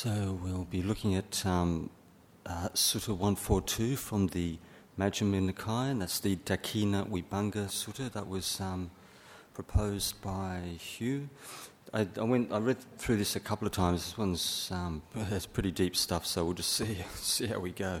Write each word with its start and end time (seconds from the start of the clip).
So 0.00 0.38
we'll 0.44 0.62
be 0.62 0.80
looking 0.80 1.16
at 1.16 1.44
um, 1.44 1.90
uh, 2.46 2.68
Sutta 2.72 3.08
142 3.08 3.96
from 3.96 4.28
the 4.28 4.56
Majjhima 4.96 5.50
Nikaya, 5.50 5.90
and 5.90 6.02
that's 6.02 6.20
the 6.20 6.36
Dakkhina 6.36 7.08
Vibhanga 7.08 7.66
Sutta 7.66 8.08
that 8.12 8.28
was 8.28 8.60
um, 8.60 8.92
proposed 9.54 10.22
by 10.22 10.60
Hugh. 10.78 11.28
I, 11.92 12.06
I, 12.16 12.22
went, 12.22 12.52
I 12.52 12.58
read 12.58 12.76
through 12.96 13.16
this 13.16 13.34
a 13.34 13.40
couple 13.40 13.66
of 13.66 13.72
times. 13.72 14.04
This 14.04 14.16
one's 14.16 14.70
um, 14.72 15.02
pretty 15.52 15.72
deep 15.72 15.96
stuff, 15.96 16.24
so 16.26 16.44
we'll 16.44 16.54
just 16.54 16.72
see 16.74 16.98
see 17.16 17.46
how 17.48 17.58
we 17.58 17.72
go. 17.72 18.00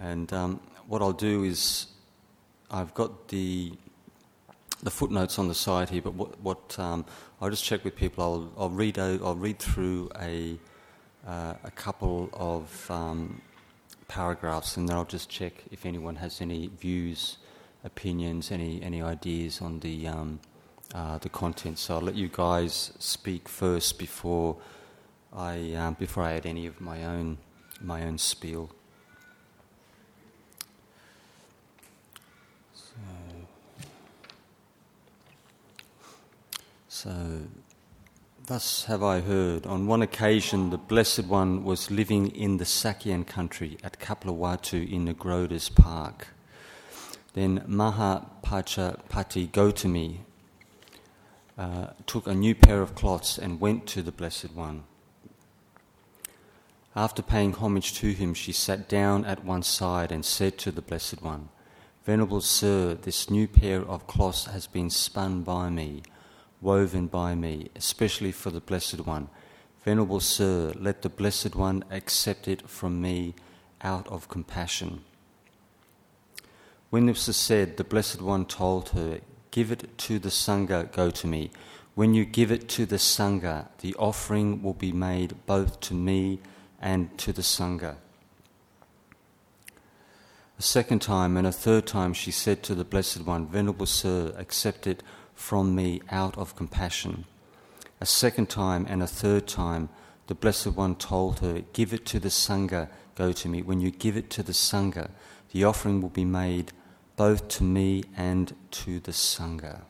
And 0.00 0.32
um, 0.32 0.60
what 0.86 1.02
I'll 1.02 1.12
do 1.12 1.42
is, 1.42 1.88
I've 2.70 2.94
got 2.94 3.26
the 3.26 3.72
the 4.84 4.90
footnotes 4.92 5.40
on 5.40 5.48
the 5.48 5.54
side 5.56 5.90
here, 5.90 6.02
but 6.02 6.14
what, 6.14 6.40
what 6.40 6.78
um, 6.78 7.04
I'll 7.40 7.50
just 7.50 7.64
check 7.64 7.82
with 7.82 7.96
people. 7.96 8.22
I'll, 8.22 8.62
I'll 8.62 8.70
read 8.70 9.00
I'll 9.00 9.34
read 9.34 9.58
through 9.58 10.08
a 10.20 10.60
uh, 11.26 11.54
a 11.64 11.70
couple 11.70 12.28
of 12.32 12.90
um, 12.90 13.40
paragraphs, 14.08 14.76
and 14.76 14.88
then 14.88 14.96
I'll 14.96 15.04
just 15.04 15.28
check 15.28 15.54
if 15.70 15.86
anyone 15.86 16.16
has 16.16 16.40
any 16.40 16.70
views, 16.78 17.38
opinions, 17.84 18.50
any 18.50 18.82
any 18.82 19.02
ideas 19.02 19.60
on 19.60 19.80
the 19.80 20.08
um, 20.08 20.40
uh, 20.94 21.18
the 21.18 21.28
content. 21.28 21.78
So 21.78 21.94
I'll 21.94 22.02
let 22.02 22.14
you 22.14 22.28
guys 22.28 22.92
speak 22.98 23.48
first 23.48 23.98
before 23.98 24.56
I 25.32 25.72
um, 25.74 25.94
before 25.94 26.24
I 26.24 26.32
add 26.32 26.46
any 26.46 26.66
of 26.66 26.80
my 26.80 27.04
own 27.04 27.38
my 27.80 28.04
own 28.04 28.18
spiel. 28.18 28.70
So, 32.74 32.98
so 36.88 37.40
Thus 38.46 38.86
have 38.86 39.04
I 39.04 39.20
heard. 39.20 39.66
On 39.66 39.86
one 39.86 40.02
occasion, 40.02 40.70
the 40.70 40.78
Blessed 40.78 41.26
One 41.26 41.62
was 41.62 41.92
living 41.92 42.26
in 42.34 42.56
the 42.56 42.64
Sakyan 42.64 43.24
country 43.24 43.78
at 43.84 44.00
Kapilavatthu 44.00 44.90
in 44.90 45.04
Nigrodha's 45.04 45.68
Park. 45.68 46.26
Then 47.34 47.60
Mahapajapati 47.68 49.48
Gotami 49.52 50.18
uh, 51.56 51.88
took 52.06 52.26
a 52.26 52.34
new 52.34 52.56
pair 52.56 52.82
of 52.82 52.96
cloths 52.96 53.38
and 53.38 53.60
went 53.60 53.86
to 53.86 54.02
the 54.02 54.10
Blessed 54.10 54.52
One. 54.56 54.82
After 56.96 57.22
paying 57.22 57.52
homage 57.52 57.94
to 58.00 58.10
him, 58.10 58.34
she 58.34 58.50
sat 58.50 58.88
down 58.88 59.24
at 59.24 59.44
one 59.44 59.62
side 59.62 60.10
and 60.10 60.24
said 60.24 60.58
to 60.58 60.72
the 60.72 60.82
Blessed 60.82 61.22
One, 61.22 61.48
Venerable 62.04 62.40
Sir, 62.40 62.94
this 62.94 63.30
new 63.30 63.46
pair 63.46 63.82
of 63.82 64.08
cloths 64.08 64.46
has 64.46 64.66
been 64.66 64.90
spun 64.90 65.42
by 65.42 65.70
me 65.70 66.02
woven 66.62 67.08
by 67.08 67.34
me, 67.34 67.68
especially 67.76 68.32
for 68.32 68.50
the 68.50 68.60
Blessed 68.60 69.04
One. 69.06 69.28
Venerable 69.84 70.20
Sir, 70.20 70.72
let 70.78 71.02
the 71.02 71.08
Blessed 71.08 71.56
One 71.56 71.84
accept 71.90 72.46
it 72.46 72.68
from 72.68 73.02
me 73.02 73.34
out 73.82 74.06
of 74.06 74.28
compassion. 74.28 75.02
When 76.90 77.06
this 77.06 77.26
was 77.26 77.36
said, 77.36 77.76
the 77.76 77.84
Blessed 77.84 78.22
One 78.22 78.46
told 78.46 78.90
her, 78.90 79.20
Give 79.50 79.72
it 79.72 79.98
to 79.98 80.18
the 80.18 80.30
Sangha, 80.30 80.90
Gotami. 80.90 81.50
When 81.94 82.14
you 82.14 82.24
give 82.24 82.50
it 82.50 82.68
to 82.70 82.86
the 82.86 82.96
Sangha, 82.96 83.68
the 83.80 83.94
offering 83.96 84.62
will 84.62 84.72
be 84.72 84.92
made 84.92 85.44
both 85.44 85.80
to 85.80 85.94
me 85.94 86.40
and 86.80 87.16
to 87.18 87.32
the 87.32 87.42
Sangha. 87.42 87.96
A 90.58 90.62
second 90.62 91.02
time 91.02 91.36
and 91.36 91.46
a 91.46 91.52
third 91.52 91.86
time 91.86 92.14
she 92.14 92.30
said 92.30 92.62
to 92.62 92.74
the 92.74 92.84
Blessed 92.84 93.26
One, 93.26 93.46
Venerable 93.46 93.86
Sir, 93.86 94.32
accept 94.38 94.86
it 94.86 95.02
from 95.42 95.74
me 95.74 96.00
out 96.08 96.38
of 96.38 96.54
compassion. 96.54 97.24
A 98.00 98.06
second 98.06 98.48
time 98.48 98.86
and 98.88 99.02
a 99.02 99.08
third 99.08 99.48
time, 99.48 99.88
the 100.28 100.36
Blessed 100.36 100.68
One 100.68 100.94
told 100.94 101.40
her, 101.40 101.62
Give 101.72 101.92
it 101.92 102.06
to 102.06 102.20
the 102.20 102.28
Sangha, 102.28 102.88
Gotami. 103.16 103.64
When 103.64 103.80
you 103.80 103.90
give 103.90 104.16
it 104.16 104.30
to 104.30 104.44
the 104.44 104.52
Sangha, 104.52 105.10
the 105.50 105.64
offering 105.64 106.00
will 106.00 106.10
be 106.10 106.24
made 106.24 106.70
both 107.16 107.48
to 107.56 107.64
me 107.64 108.04
and 108.16 108.54
to 108.70 109.00
the 109.00 109.10
Sangha. 109.10 109.80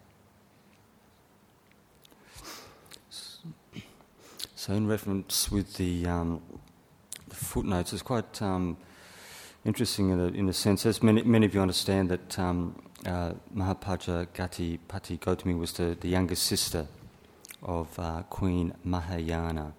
So, 4.56 4.72
in 4.72 4.87
reference 4.87 5.50
with 5.50 5.75
the, 5.75 6.06
um, 6.06 6.41
the 7.28 7.34
footnotes, 7.34 7.93
it's 7.93 8.00
quite 8.00 8.41
um, 8.41 8.78
interesting 9.66 10.09
in 10.10 10.19
a, 10.19 10.26
in 10.28 10.49
a 10.49 10.53
sense, 10.55 10.87
as 10.87 11.03
many, 11.03 11.22
many 11.22 11.44
of 11.44 11.55
you 11.55 11.60
understand, 11.60 12.09
that 12.09 12.38
um, 12.38 12.75
uh, 13.06 13.32
Mahapajapati 13.54 14.78
Gotami 15.18 15.58
was 15.58 15.72
the, 15.72 15.96
the 16.00 16.08
younger 16.08 16.34
sister 16.34 16.86
of 17.62 17.98
uh, 17.98 18.22
Queen 18.30 18.74
Mahayana, 18.84 19.72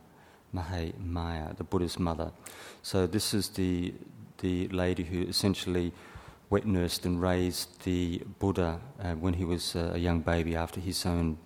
Mahamaya, 0.53 1.56
the 1.57 1.63
Buddha's 1.63 2.00
mother. 2.00 2.31
So 2.81 3.07
this 3.07 3.34
is 3.34 3.50
the, 3.50 3.94
the 4.39 4.67
lady 4.69 5.03
who 5.03 5.23
essentially 5.23 5.91
wet 6.50 6.66
nursed 6.66 7.06
and 7.06 7.22
raised 7.22 7.84
the 7.84 8.22
Buddha 8.39 8.79
uh, 9.01 9.13
when 9.13 9.34
he 9.34 9.45
was 9.45 9.75
uh, 9.75 9.91
a 9.94 9.97
young 9.97 10.19
baby 10.19 10.55
after 10.55 10.79
his 10.79 11.05
own, 11.05 11.38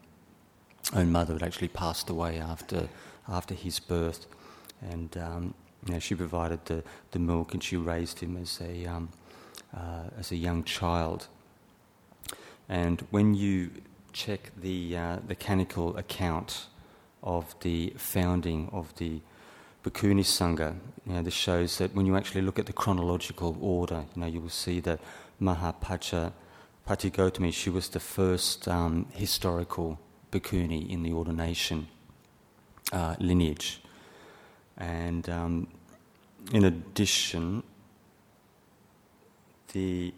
own 0.94 1.12
mother 1.12 1.34
had 1.34 1.44
actually 1.44 1.70
passed 1.70 2.10
away 2.10 2.40
after, 2.40 2.90
after 3.28 3.54
his 3.54 3.80
birth. 3.80 4.26
And 4.82 5.16
um, 5.18 5.54
you 5.86 5.94
know, 5.94 6.00
she 6.00 6.16
provided 6.16 6.66
the, 6.66 6.84
the 7.12 7.20
milk 7.20 7.54
and 7.54 7.64
she 7.64 7.78
raised 7.78 8.20
him 8.20 8.38
as 8.38 8.60
a, 8.62 8.86
um, 8.86 9.10
uh, 9.76 10.10
as 10.20 10.32
a 10.32 10.36
young 10.36 10.64
child. 10.64 11.28
And 12.70 13.06
when 13.12 13.34
you 13.34 13.72
check 14.14 14.52
the, 14.60 14.98
uh, 14.98 15.18
the 15.28 15.36
canonical 15.36 15.96
account 15.98 16.68
of 17.24 17.56
the 17.62 17.94
founding 17.98 18.70
of 18.72 18.96
the 18.98 19.22
Bhikkhuni 19.84 20.24
Sangha, 20.24 20.76
you 21.06 21.14
know, 21.14 21.22
this 21.22 21.34
shows 21.34 21.78
that 21.78 21.96
when 21.96 22.06
you 22.06 22.18
actually 22.18 22.42
look 22.42 22.60
at 22.60 22.66
the 22.66 22.74
chronological 22.74 23.58
order, 23.62 24.06
you 24.16 24.22
know, 24.22 24.28
you 24.28 24.42
will 24.42 24.50
see 24.50 24.80
that 24.82 25.00
Mahapajapati 25.42 26.34
Gotami, 26.86 27.54
she 27.54 27.70
was 27.70 27.90
the 27.90 28.00
first 28.00 28.68
um, 28.68 29.06
historical 29.12 30.00
bhikkhuni 30.32 30.90
in 30.90 31.04
the 31.04 31.14
ordination 31.14 31.88
uh, 32.92 33.16
lineage. 33.20 33.82
And 34.78 35.30
um, 35.30 35.68
in 36.52 36.66
addition, 36.66 37.64
the 39.74 40.14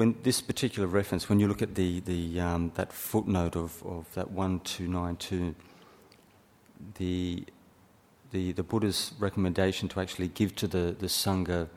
when 0.00 0.16
this 0.22 0.40
particular 0.40 0.88
reference, 0.88 1.28
when 1.28 1.38
you 1.38 1.46
look 1.46 1.60
at 1.60 1.74
the, 1.74 2.00
the 2.00 2.40
um, 2.40 2.72
that 2.76 2.90
footnote 2.90 3.54
of, 3.54 3.84
of 3.84 4.06
that 4.14 4.30
one 4.30 4.58
two 4.60 4.88
nine 4.88 5.14
two, 5.16 5.54
the 6.96 7.44
the 8.30 8.52
the 8.52 8.62
Buddha's 8.62 9.12
recommendation 9.18 9.90
to 9.90 10.00
actually 10.00 10.28
give 10.28 10.56
to 10.56 10.66
the 10.66 10.96
the 10.98 11.06
sangha 11.06 11.68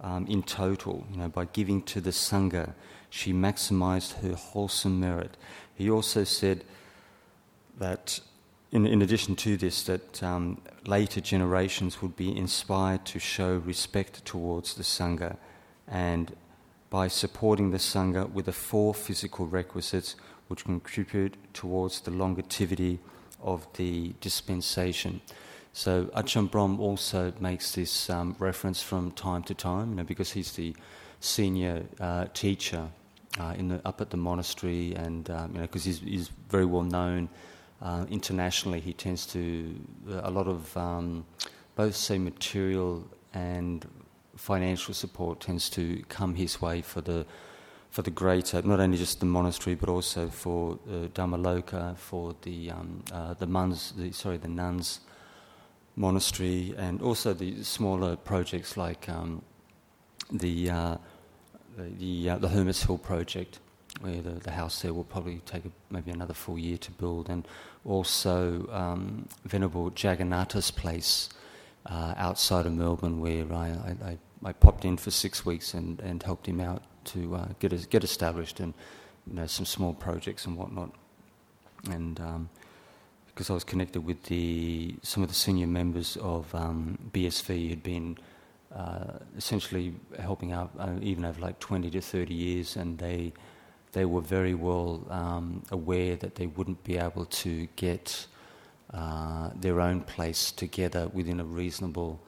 um, 0.00 0.24
in 0.28 0.44
total, 0.44 1.04
you 1.10 1.16
know, 1.16 1.28
by 1.28 1.46
giving 1.46 1.82
to 1.82 2.00
the 2.00 2.12
sangha, 2.12 2.74
she 3.10 3.32
maximized 3.32 4.20
her 4.22 4.36
wholesome 4.36 5.00
merit. 5.00 5.36
He 5.74 5.90
also 5.90 6.22
said 6.22 6.62
that, 7.78 8.20
in, 8.70 8.86
in 8.86 9.02
addition 9.02 9.34
to 9.36 9.56
this, 9.56 9.82
that 9.82 10.22
um, 10.22 10.60
later 10.86 11.20
generations 11.20 12.00
would 12.00 12.14
be 12.14 12.36
inspired 12.36 13.04
to 13.06 13.18
show 13.18 13.56
respect 13.56 14.24
towards 14.24 14.74
the 14.74 14.84
sangha 14.84 15.36
and 15.88 16.36
by 16.94 17.08
supporting 17.08 17.72
the 17.72 17.78
Sangha 17.78 18.30
with 18.30 18.46
the 18.46 18.52
four 18.52 18.94
physical 18.94 19.48
requisites 19.48 20.14
which 20.46 20.64
contribute 20.64 21.34
towards 21.52 22.00
the 22.02 22.12
longevity 22.12 23.00
of 23.42 23.66
the 23.72 24.14
dispensation. 24.20 25.20
So 25.72 26.04
Ajahn 26.14 26.48
Brahm 26.48 26.78
also 26.78 27.32
makes 27.40 27.72
this 27.72 28.08
um, 28.08 28.36
reference 28.38 28.80
from 28.80 29.10
time 29.10 29.42
to 29.42 29.54
time, 29.54 29.90
you 29.90 29.96
know, 29.96 30.04
because 30.04 30.30
he's 30.30 30.52
the 30.52 30.76
senior 31.18 31.82
uh, 31.98 32.26
teacher 32.32 32.88
uh, 33.40 33.56
in 33.58 33.66
the, 33.66 33.80
up 33.84 34.00
at 34.00 34.10
the 34.10 34.16
monastery, 34.16 34.94
and 34.94 35.28
um, 35.30 35.50
you 35.52 35.58
know, 35.58 35.66
because 35.66 35.82
he's, 35.82 35.98
he's, 35.98 36.30
very 36.48 36.64
well 36.64 36.84
known 36.84 37.28
uh, 37.82 38.06
internationally, 38.08 38.78
he 38.78 38.92
tends 38.92 39.26
to 39.26 39.74
a 40.22 40.30
lot 40.30 40.46
of 40.46 40.76
um, 40.76 41.26
both 41.74 41.96
say 41.96 42.18
material 42.18 43.04
and 43.32 43.84
financial 44.36 44.94
support 44.94 45.40
tends 45.40 45.70
to 45.70 46.02
come 46.08 46.34
his 46.34 46.60
way 46.60 46.82
for 46.82 47.00
the 47.00 47.26
for 47.90 48.02
the 48.02 48.10
greater, 48.10 48.60
not 48.62 48.80
only 48.80 48.98
just 48.98 49.20
the 49.20 49.26
monastery, 49.26 49.76
but 49.76 49.88
also 49.88 50.28
for 50.28 50.80
uh, 50.90 51.06
Dhammaloka, 51.14 51.96
for 51.96 52.34
the 52.42 52.72
um, 52.72 53.04
uh, 53.12 53.34
the 53.34 53.46
nuns, 53.46 53.92
the, 53.96 54.10
sorry, 54.10 54.36
the 54.36 54.48
nuns 54.48 54.98
monastery, 55.94 56.74
and 56.76 57.00
also 57.00 57.32
the 57.32 57.62
smaller 57.62 58.16
projects 58.16 58.76
like 58.76 59.08
um, 59.08 59.42
the 60.32 60.70
uh, 60.70 60.96
the 61.78 62.30
uh, 62.30 62.38
the 62.38 62.48
Hermit's 62.48 62.82
Hill 62.82 62.98
project, 62.98 63.60
where 64.00 64.20
the, 64.20 64.40
the 64.40 64.50
house 64.50 64.82
there 64.82 64.92
will 64.92 65.04
probably 65.04 65.40
take 65.46 65.64
a, 65.64 65.70
maybe 65.88 66.10
another 66.10 66.34
full 66.34 66.58
year 66.58 66.78
to 66.78 66.90
build, 66.90 67.28
and 67.28 67.46
also 67.84 68.68
um, 68.72 69.28
Venerable 69.44 69.92
Jagannatha's 69.92 70.72
place 70.72 71.28
uh, 71.86 72.14
outside 72.16 72.66
of 72.66 72.72
Melbourne, 72.72 73.20
where 73.20 73.52
I, 73.52 73.96
I, 74.04 74.18
I, 74.44 74.52
popped 74.52 74.84
in 74.84 74.96
for 74.96 75.10
six 75.10 75.44
weeks 75.44 75.74
and, 75.74 76.00
and 76.00 76.22
helped 76.22 76.46
him 76.46 76.60
out 76.60 76.82
to 77.06 77.36
uh, 77.36 77.48
get 77.58 77.90
get 77.90 78.02
established 78.04 78.60
and 78.60 78.72
you 79.26 79.34
know 79.34 79.46
some 79.46 79.66
small 79.66 79.92
projects 79.92 80.46
and 80.46 80.56
whatnot. 80.56 80.90
And 81.90 82.18
um, 82.20 82.48
because 83.26 83.50
I 83.50 83.54
was 83.54 83.64
connected 83.64 84.02
with 84.02 84.22
the 84.24 84.94
some 85.02 85.22
of 85.22 85.28
the 85.28 85.34
senior 85.34 85.66
members 85.66 86.16
of 86.16 86.54
um, 86.54 86.98
BSV 87.12 87.68
who'd 87.68 87.82
been 87.82 88.16
uh, 88.74 89.18
essentially 89.36 89.94
helping 90.18 90.52
out 90.52 90.70
uh, 90.78 90.94
even 91.02 91.24
over 91.24 91.40
like 91.40 91.58
20 91.58 91.90
to 91.90 92.00
30 92.00 92.34
years, 92.34 92.76
and 92.76 92.98
they 92.98 93.32
they 93.92 94.04
were 94.04 94.20
very 94.20 94.54
well 94.54 95.06
um, 95.10 95.62
aware 95.70 96.16
that 96.16 96.36
they 96.36 96.46
wouldn't 96.46 96.82
be 96.82 96.96
able 96.96 97.26
to 97.26 97.66
get 97.76 98.26
uh, 98.94 99.50
their 99.56 99.80
own 99.80 100.00
place 100.00 100.52
together 100.52 101.08
within 101.12 101.40
a 101.40 101.44
reasonable 101.44 102.20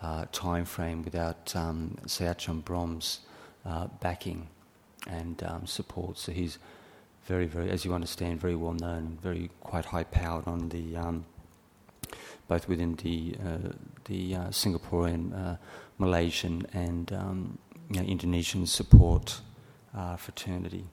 uh, 0.00 0.24
time 0.32 0.64
frame 0.64 1.02
without 1.02 1.54
um, 1.54 1.96
say 2.06 2.24
Ajahn 2.24 2.64
Brahm's 2.64 3.20
uh, 3.66 3.88
backing 4.00 4.48
and 5.08 5.42
um, 5.42 5.66
support. 5.66 6.16
So 6.16 6.32
he's 6.32 6.58
very, 7.26 7.46
very, 7.46 7.70
as 7.70 7.84
you 7.84 7.92
understand, 7.92 8.40
very 8.40 8.56
well 8.56 8.72
known, 8.72 9.18
very 9.22 9.50
quite 9.60 9.84
high 9.84 10.04
powered 10.04 10.46
on 10.46 10.70
the 10.70 10.96
um, 10.96 11.26
both 12.48 12.66
within 12.66 12.94
the 12.94 13.36
uh, 13.44 13.72
the 14.06 14.36
uh, 14.36 14.48
Singaporean, 14.48 15.58
Malaysian, 15.98 16.66
and 16.72 17.12
um, 17.12 17.58
you 17.90 18.00
know, 18.00 18.06
Indonesian 18.06 18.66
support 18.66 19.40
fraternity, 20.16 20.84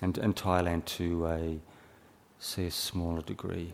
and 0.00 0.16
and 0.18 0.36
Thailand 0.36 0.84
to 0.84 1.26
a 1.26 1.58
say 2.38 2.66
a 2.66 2.70
smaller 2.70 3.22
degree. 3.22 3.72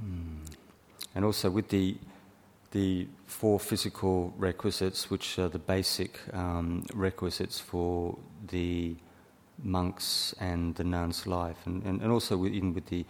Hmm. 0.00 0.44
And 1.14 1.24
also 1.24 1.50
with 1.50 1.68
the 1.68 1.96
the 2.70 3.08
four 3.26 3.58
physical 3.58 4.32
requisites, 4.36 5.10
which 5.10 5.38
are 5.38 5.48
the 5.48 5.58
basic 5.58 6.20
um, 6.34 6.84
requisites 6.94 7.58
for 7.58 8.18
the 8.48 8.94
monks 9.62 10.34
and 10.38 10.74
the 10.74 10.84
nun's 10.84 11.26
life, 11.26 11.56
and, 11.64 11.82
and, 11.84 12.02
and 12.02 12.12
also 12.12 12.36
within 12.36 12.74
with 12.74 12.86
the 12.86 13.04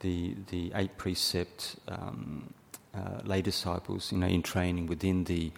the 0.00 0.34
the 0.50 0.72
eight 0.74 0.96
precept 0.96 1.76
um, 1.88 2.52
uh, 2.94 3.20
lay 3.24 3.42
disciples, 3.42 4.12
you 4.12 4.18
know, 4.18 4.26
in 4.26 4.42
training 4.42 4.86
within 4.86 5.24
the 5.24 5.52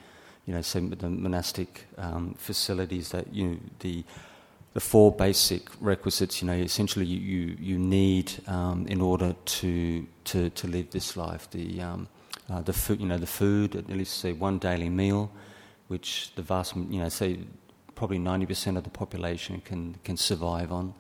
you 0.46 0.54
know 0.54 0.60
the 0.60 1.08
monastic 1.08 1.86
um, 1.96 2.34
facilities 2.38 3.10
that 3.10 3.32
you 3.32 3.48
know, 3.48 3.56
the 3.80 4.04
the 4.74 4.80
four 4.80 5.12
basic 5.12 5.70
requisites, 5.80 6.42
you 6.42 6.48
know, 6.48 6.52
essentially 6.52 7.06
you, 7.06 7.20
you, 7.20 7.56
you 7.60 7.78
need 7.78 8.32
um, 8.48 8.86
in 8.88 9.00
order 9.00 9.34
to, 9.44 10.04
to, 10.24 10.50
to 10.50 10.66
live 10.66 10.90
this 10.90 11.16
life. 11.16 11.48
The, 11.52 11.80
um, 11.80 12.08
uh, 12.50 12.60
the 12.60 12.72
food, 12.72 13.00
you 13.00 13.06
know, 13.06 13.16
the 13.16 13.26
food, 13.26 13.76
at 13.76 13.88
least 13.88 14.18
say 14.18 14.32
one 14.32 14.58
daily 14.58 14.88
meal, 14.88 15.30
which 15.86 16.34
the 16.34 16.42
vast, 16.42 16.74
you 16.74 16.98
know, 16.98 17.08
say 17.08 17.38
probably 17.94 18.18
90% 18.18 18.76
of 18.76 18.82
the 18.82 18.90
population 18.90 19.62
can, 19.64 19.94
can 20.02 20.16
survive 20.16 20.72
on 20.72 20.92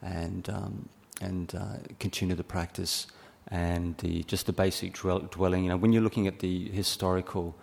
and, 0.00 0.48
um, 0.48 0.88
and 1.20 1.56
uh, 1.56 1.78
continue 1.98 2.36
the 2.36 2.44
practice. 2.44 3.08
And 3.50 3.96
the, 3.98 4.22
just 4.24 4.46
the 4.46 4.52
basic 4.52 4.92
dwelling, 4.94 5.64
you 5.64 5.70
know, 5.70 5.76
when 5.76 5.92
you're 5.92 6.02
looking 6.02 6.28
at 6.28 6.38
the 6.38 6.68
historical 6.68 7.56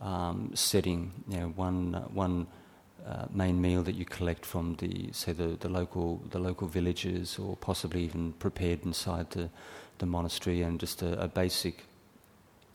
um, 0.00 0.50
setting, 0.54 1.12
you 1.28 1.38
know, 1.38 1.48
one, 1.48 1.94
uh, 1.94 2.02
one 2.08 2.46
uh, 3.08 3.26
main 3.32 3.60
meal 3.60 3.82
that 3.82 3.94
you 3.94 4.04
collect 4.04 4.44
from 4.44 4.74
the, 4.76 5.08
say, 5.12 5.32
the, 5.32 5.56
the, 5.60 5.68
local, 5.68 6.20
the 6.30 6.38
local 6.38 6.68
villages 6.68 7.38
or 7.38 7.56
possibly 7.56 8.02
even 8.04 8.32
prepared 8.34 8.84
inside 8.84 9.30
the, 9.30 9.48
the 9.98 10.06
monastery 10.06 10.62
and 10.62 10.78
just 10.78 11.02
a, 11.02 11.18
a 11.22 11.28
basic 11.28 11.84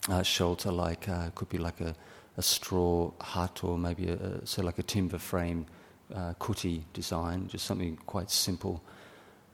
uh, 0.08 0.22
shelter, 0.22 0.72
like 0.72 1.08
uh, 1.08 1.30
could 1.34 1.48
be 1.48 1.58
like 1.58 1.80
a, 1.80 1.94
a 2.36 2.42
straw 2.42 3.12
hut 3.20 3.62
or 3.62 3.78
maybe 3.78 4.08
a, 4.08 4.14
a, 4.14 4.46
so 4.46 4.62
like 4.62 4.78
a 4.78 4.82
timber 4.82 5.18
frame 5.18 5.66
uh, 6.14 6.34
kuti 6.40 6.82
design, 6.92 7.46
just 7.48 7.64
something 7.64 7.96
quite 8.06 8.30
simple. 8.30 8.82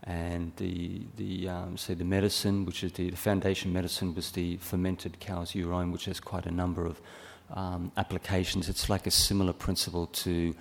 And 0.05 0.53
the 0.57 1.03
the 1.19 1.49
um, 1.51 1.77
say 1.77 1.93
the 1.93 2.05
medicine, 2.05 2.65
which 2.65 2.83
is 2.83 2.93
the, 2.93 3.11
the, 3.11 3.17
foundation 3.19 3.71
medicine, 3.71 4.15
was 4.15 4.31
the 4.31 4.57
fermented 4.57 5.21
cow's 5.21 5.55
urine, 5.55 5.93
which 5.93 6.07
has 6.07 6.21
quite 6.21 6.47
a 6.47 6.51
number 6.51 6.87
of 6.87 7.03
um, 7.53 7.93
applications. 7.97 8.69
It's 8.69 8.89
like 8.89 9.07
a 9.07 9.11
similar 9.11 9.53
principle 9.53 10.07
to 10.07 10.55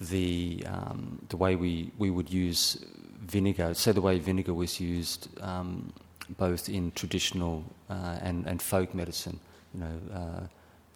the 0.00 0.64
um, 0.66 1.18
the 1.28 1.36
way 1.36 1.56
we, 1.56 1.92
we 1.98 2.10
would 2.10 2.30
use 2.30 2.84
vinegar. 3.20 3.74
Say 3.74 3.92
the 3.92 4.00
way 4.00 4.18
vinegar 4.18 4.54
was 4.54 4.80
used 4.80 5.28
um, 5.42 5.92
both 6.38 6.68
in 6.68 6.92
traditional 6.92 7.64
uh, 7.88 8.18
and, 8.22 8.46
and 8.46 8.62
folk 8.62 8.94
medicine. 8.94 9.38
You 9.74 9.80
know, 9.80 10.00
uh, 10.14 10.40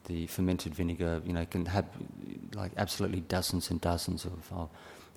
the 0.05 0.27
fermented 0.27 0.75
vinegar, 0.75 1.21
you 1.25 1.33
know, 1.33 1.45
can 1.47 1.67
have 1.67 1.87
like 2.55 2.73
absolutely 2.77 3.21
dozens 3.21 3.71
and 3.71 3.81
dozens 3.81 4.25
of 4.25 4.53
of, 4.53 4.69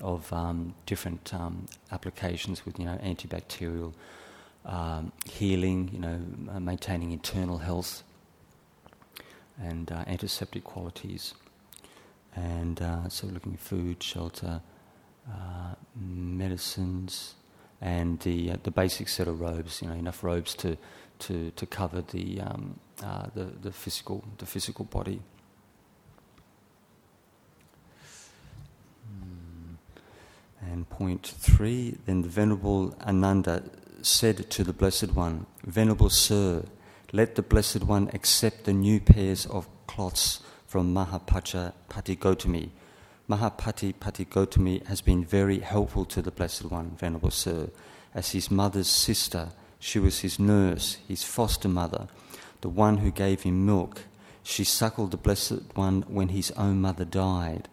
of 0.01 0.33
um, 0.33 0.73
different 0.85 1.33
um, 1.33 1.65
applications 1.91 2.65
with 2.65 2.79
you 2.79 2.85
know 2.85 2.97
antibacterial 3.03 3.93
um, 4.65 5.11
healing, 5.25 5.89
you 5.93 5.99
know, 5.99 6.19
uh, 6.53 6.59
maintaining 6.59 7.11
internal 7.11 7.57
health 7.57 8.03
and 9.61 9.91
uh, 9.91 10.03
antiseptic 10.07 10.63
qualities. 10.63 11.33
And 12.35 12.81
uh, 12.81 13.09
so, 13.09 13.27
looking 13.27 13.53
at 13.53 13.59
food, 13.59 14.03
shelter, 14.03 14.61
uh, 15.27 15.73
medicines, 15.95 17.35
and 17.81 18.19
the 18.19 18.51
uh, 18.51 18.57
the 18.63 18.71
basic 18.71 19.07
set 19.07 19.27
of 19.27 19.41
robes. 19.41 19.81
You 19.81 19.89
know, 19.89 19.95
enough 19.95 20.23
robes 20.23 20.53
to 20.55 20.77
to, 21.19 21.51
to 21.51 21.65
cover 21.65 22.01
the, 22.01 22.41
um, 22.41 22.79
uh, 23.03 23.27
the 23.33 23.45
the 23.45 23.71
physical 23.71 24.23
the 24.37 24.45
physical 24.45 24.85
body. 24.85 25.21
Hmm. 29.07 29.75
And 30.61 30.89
point 30.89 31.25
three, 31.25 31.97
then 32.05 32.21
the 32.21 32.29
Venerable 32.29 32.95
Ananda 33.01 33.63
said 34.01 34.49
to 34.49 34.63
the 34.63 34.73
Blessed 34.73 35.15
One, 35.15 35.47
Venerable 35.65 36.09
Sir, 36.09 36.63
let 37.11 37.35
the 37.35 37.41
Blessed 37.41 37.83
One 37.83 38.09
accept 38.13 38.65
the 38.65 38.73
new 38.73 38.99
pairs 38.99 39.45
of 39.45 39.67
cloths 39.87 40.41
from 40.65 40.93
Mahapajapati 40.93 42.17
Gotami 42.17 42.71
Mahapajapati 43.29 44.25
Gotami 44.25 44.87
has 44.87 45.01
been 45.01 45.25
very 45.25 45.59
helpful 45.59 46.05
to 46.05 46.21
the 46.21 46.31
Blessed 46.31 46.63
One, 46.71 46.91
Venerable 46.97 47.29
Sir. 47.29 47.69
As 48.15 48.31
his 48.31 48.49
mother's 48.49 48.87
sister, 48.87 49.49
she 49.79 49.99
was 49.99 50.19
his 50.19 50.39
nurse, 50.39 50.97
his 51.09 51.25
foster 51.25 51.67
mother, 51.67 52.07
the 52.61 52.69
one 52.69 52.99
who 52.99 53.11
gave 53.11 53.41
him 53.41 53.65
milk. 53.65 54.03
She 54.43 54.63
suckled 54.63 55.11
the 55.11 55.17
Blessed 55.17 55.75
One 55.75 56.03
when 56.07 56.29
his 56.29 56.51
own 56.51 56.79
mother 56.79 57.03
died. 57.03 57.67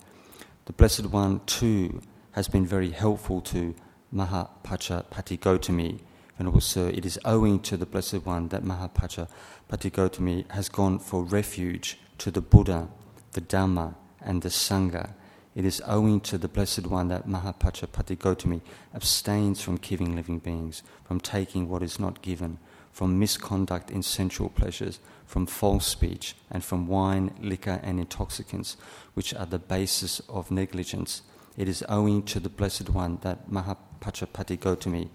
The 0.65 0.73
Blessed 0.73 1.07
One, 1.07 1.41
too, 1.47 2.03
has 2.33 2.49
been 2.49 2.67
very 2.67 2.91
helpful 2.91 3.41
to 3.43 3.77
Mahapajapati 4.13 5.39
Gotami. 5.39 6.01
Venerable 6.37 6.61
Sir, 6.61 6.89
it 6.89 7.07
is 7.07 7.19
owing 7.25 7.61
to 7.61 7.77
the 7.77 7.87
Blessed 7.87 8.27
One 8.27 8.49
that 8.49 8.65
Mahapajapati 8.65 9.91
Gotami 9.91 10.51
has 10.51 10.69
gone 10.69 10.99
for 10.99 11.23
refuge 11.23 11.99
to 12.19 12.31
the 12.31 12.41
Buddha, 12.41 12.89
the 13.33 13.41
Dhamma, 13.41 13.95
and 14.21 14.43
the 14.43 14.49
Sangha 14.49 15.11
it 15.55 15.65
is 15.65 15.81
owing 15.87 16.21
to 16.23 16.37
the 16.37 16.49
Blessed 16.49 16.89
One 16.89 17.09
that 17.09 17.29
Mahapajapati 17.29 18.19
Gotami 18.19 18.61
abstains 18.93 19.63
from 19.63 19.77
giving 19.77 20.17
living 20.17 20.41
beings, 20.41 20.83
from 21.05 21.21
taking 21.21 21.69
what 21.69 21.83
is 21.83 22.01
not 22.01 22.23
given, 22.23 22.59
from 22.91 23.21
misconduct 23.21 23.89
in 23.89 24.03
sensual 24.03 24.49
pleasures, 24.49 24.99
from 25.27 25.47
false 25.47 25.87
speech, 25.87 26.35
and 26.51 26.65
from 26.65 26.89
wine, 26.89 27.33
liquor, 27.41 27.79
and 27.85 28.01
intoxicants, 28.01 28.77
which 29.15 29.33
are 29.33 29.47
the 29.47 29.61
basis 29.61 30.21
of 30.29 30.51
negligence. 30.51 31.23
It 31.57 31.69
is 31.69 31.85
owing 31.89 32.25
to 32.25 32.41
the 32.41 32.49
Blessed 32.49 32.91
One 32.91 33.19
that 33.23 33.49
Mahapajapati 33.49 34.59
Gotami 34.59 35.09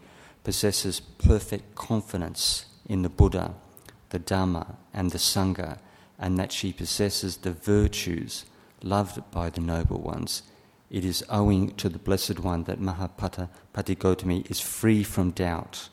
possesses 0.44 1.00
perfect 1.00 1.76
confidence 1.76 2.66
in 2.86 3.02
the 3.02 3.10
Buddha, 3.10 3.54
the 4.10 4.20
Dhamma, 4.20 4.76
and 4.94 5.12
the 5.12 5.18
Sangha, 5.18 5.80
and 6.18 6.38
that 6.38 6.52
she 6.52 6.74
possesses 6.74 7.38
the 7.38 7.52
virtues 7.52 8.46
loved 8.82 9.20
by 9.32 9.50
the 9.50 9.62
noble 9.62 10.00
ones. 10.00 10.44
It 10.90 11.06
is 11.06 11.24
owing 11.30 11.76
to 11.76 11.90
the 11.90 12.00
Blessed 12.00 12.40
One 12.40 12.64
that 12.64 12.80
Mahapajapati 12.80 13.96
Gotami 13.98 14.50
is 14.50 14.60
free 14.60 15.04
from 15.04 15.32
doubt 15.32 15.90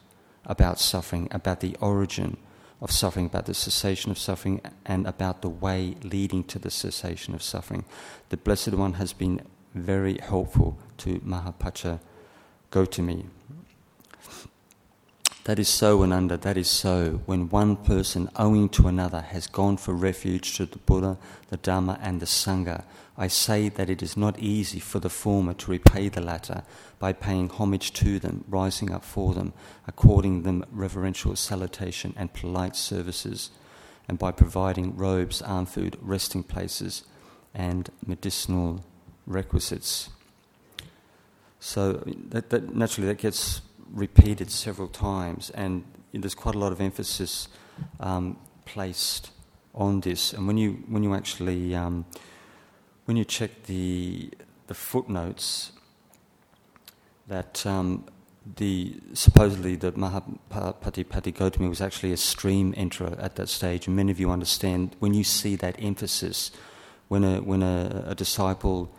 about 0.47 0.81
suffering, 0.81 1.29
about 1.31 1.61
the 1.61 1.77
origin 1.81 2.39
of 2.81 2.91
suffering, 2.91 3.27
about 3.27 3.47
the 3.47 3.55
cessation 3.55 4.11
of 4.11 4.19
suffering, 4.19 4.61
and 4.85 5.07
about 5.07 5.43
the 5.43 5.49
way 5.49 5.97
leading 6.03 6.45
to 6.45 6.59
the 6.59 6.71
cessation 6.71 7.35
of 7.35 7.43
suffering. 7.43 7.85
The 8.31 8.37
Blessed 8.37 8.75
One 8.75 8.95
has 8.95 9.13
been 9.13 9.43
very 9.75 10.19
helpful 10.19 10.79
to 10.99 11.21
Mahapacha 11.21 12.01
Gotami. 12.71 13.27
That 15.47 15.61
is 15.61 15.69
so, 15.69 16.03
Ananda, 16.03 16.37
that 16.39 16.57
is 16.57 16.69
so. 16.69 17.21
When 17.25 17.49
one 17.49 17.77
person, 17.77 18.29
owing 18.35 18.69
to 18.71 18.89
another, 18.89 19.21
has 19.21 19.47
gone 19.47 19.77
for 19.77 19.95
refuge 19.95 20.57
to 20.57 20.67
the 20.67 20.79
Buddha, 20.79 21.19
the 21.51 21.57
Dhamma, 21.57 22.01
and 22.03 22.19
the 22.19 22.27
Sangha, 22.27 22.83
I 23.17 23.29
say 23.29 23.69
that 23.69 23.89
it 23.89 24.03
is 24.03 24.17
not 24.17 24.41
easy 24.41 24.81
for 24.81 24.99
the 24.99 25.09
former 25.09 25.55
to 25.55 25.71
repay 25.71 26.09
the 26.09 26.21
latter 26.21 26.65
by 26.99 27.13
paying 27.13 27.49
homage 27.49 27.93
to 27.93 28.19
them, 28.19 28.43
rising 28.49 28.91
up 28.91 29.05
for 29.05 29.35
them, 29.35 29.53
according 29.87 30.43
them 30.43 30.65
reverential 30.73 31.37
salutation 31.37 32.13
and 32.17 32.33
polite 32.33 32.75
services, 32.75 33.51
and 34.09 34.19
by 34.19 34.33
providing 34.33 34.97
robes, 34.97 35.43
arm 35.43 35.67
food, 35.67 35.97
resting 36.03 36.43
places, 36.43 37.05
and 37.55 37.89
medicinal 38.05 38.85
requisites. 39.29 40.09
So 41.61 42.03
that, 42.31 42.51
that 42.51 42.75
naturally 42.75 43.07
that 43.07 43.19
gets 43.19 43.61
repeated 43.93 44.51
several 44.51 44.89
times, 44.89 45.51
and 45.51 45.85
there's 46.13 46.35
quite 46.35 46.55
a 46.55 46.59
lot 46.59 46.73
of 46.73 46.81
emphasis 46.81 47.49
um, 48.01 48.39
placed 48.65 49.31
on 49.75 50.01
this. 50.01 50.33
And 50.33 50.47
when 50.47 50.57
you 50.57 50.85
when 50.89 51.03
you 51.03 51.15
actually 51.15 51.75
um, 51.75 52.05
when 53.05 53.17
you 53.17 53.25
check 53.25 53.65
the 53.65 54.31
the 54.67 54.75
footnotes, 54.75 55.73
that 57.29 57.65
um, 57.67 58.05
the 58.57 59.01
supposedly 59.13 59.77
the 59.77 59.93
Mahapatipati 59.93 61.35
Gotami 61.35 61.69
was 61.69 61.81
actually 61.81 62.13
a 62.13 62.17
stream 62.17 62.73
enterer 62.75 63.17
at 63.23 63.37
that 63.37 63.49
stage, 63.49 63.87
and 63.87 63.97
many 63.97 64.13
of 64.13 64.21
you 64.21 64.31
understand 64.31 64.97
when 65.01 65.15
you 65.15 65.25
see 65.25 65.57
that 65.57 65.77
emphasis, 65.79 66.51
when 67.09 67.25
a 67.25 67.41
when 67.41 67.63
a, 67.63 68.05
a 68.09 68.15
disciple 68.15 68.91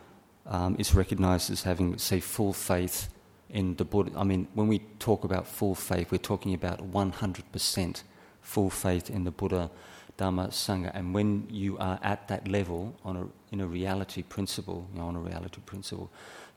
um, 0.46 0.76
is 0.78 0.94
recognized 0.94 1.50
as 1.50 1.62
having, 1.62 1.98
say, 1.98 2.20
full 2.20 2.52
faith 2.52 3.08
in 3.50 3.76
the 3.76 3.84
Buddha. 3.84 4.12
I 4.16 4.24
mean, 4.24 4.48
when 4.54 4.68
we 4.68 4.80
talk 4.98 5.24
about 5.24 5.46
full 5.46 5.74
faith, 5.74 6.10
we're 6.10 6.18
talking 6.18 6.54
about 6.54 6.90
100% 6.90 8.02
full 8.42 8.70
faith 8.70 9.10
in 9.10 9.24
the 9.24 9.30
Buddha, 9.30 9.70
Dharma, 10.16 10.48
Sangha. 10.48 10.90
And 10.94 11.14
when 11.14 11.46
you 11.50 11.78
are 11.78 11.98
at 12.02 12.28
that 12.28 12.48
level 12.48 12.94
on 13.04 13.16
a, 13.16 13.26
in 13.52 13.60
a 13.60 13.66
reality 13.66 14.22
principle, 14.22 14.86
you 14.92 15.00
know, 15.00 15.06
on 15.06 15.16
a 15.16 15.20
reality 15.20 15.60
principle, 15.64 16.10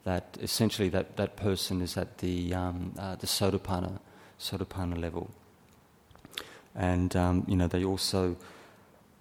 that 0.03 0.37
essentially 0.41 0.89
that, 0.89 1.15
that 1.17 1.35
person 1.35 1.81
is 1.81 1.95
at 1.95 2.17
the, 2.17 2.53
um, 2.53 2.93
uh, 2.97 3.15
the 3.15 3.27
Sotapanna, 3.27 3.99
Sotapanna 4.39 4.99
level. 4.99 5.29
And, 6.75 7.15
um, 7.15 7.45
you 7.47 7.55
know, 7.55 7.67
they 7.67 7.83
also 7.83 8.35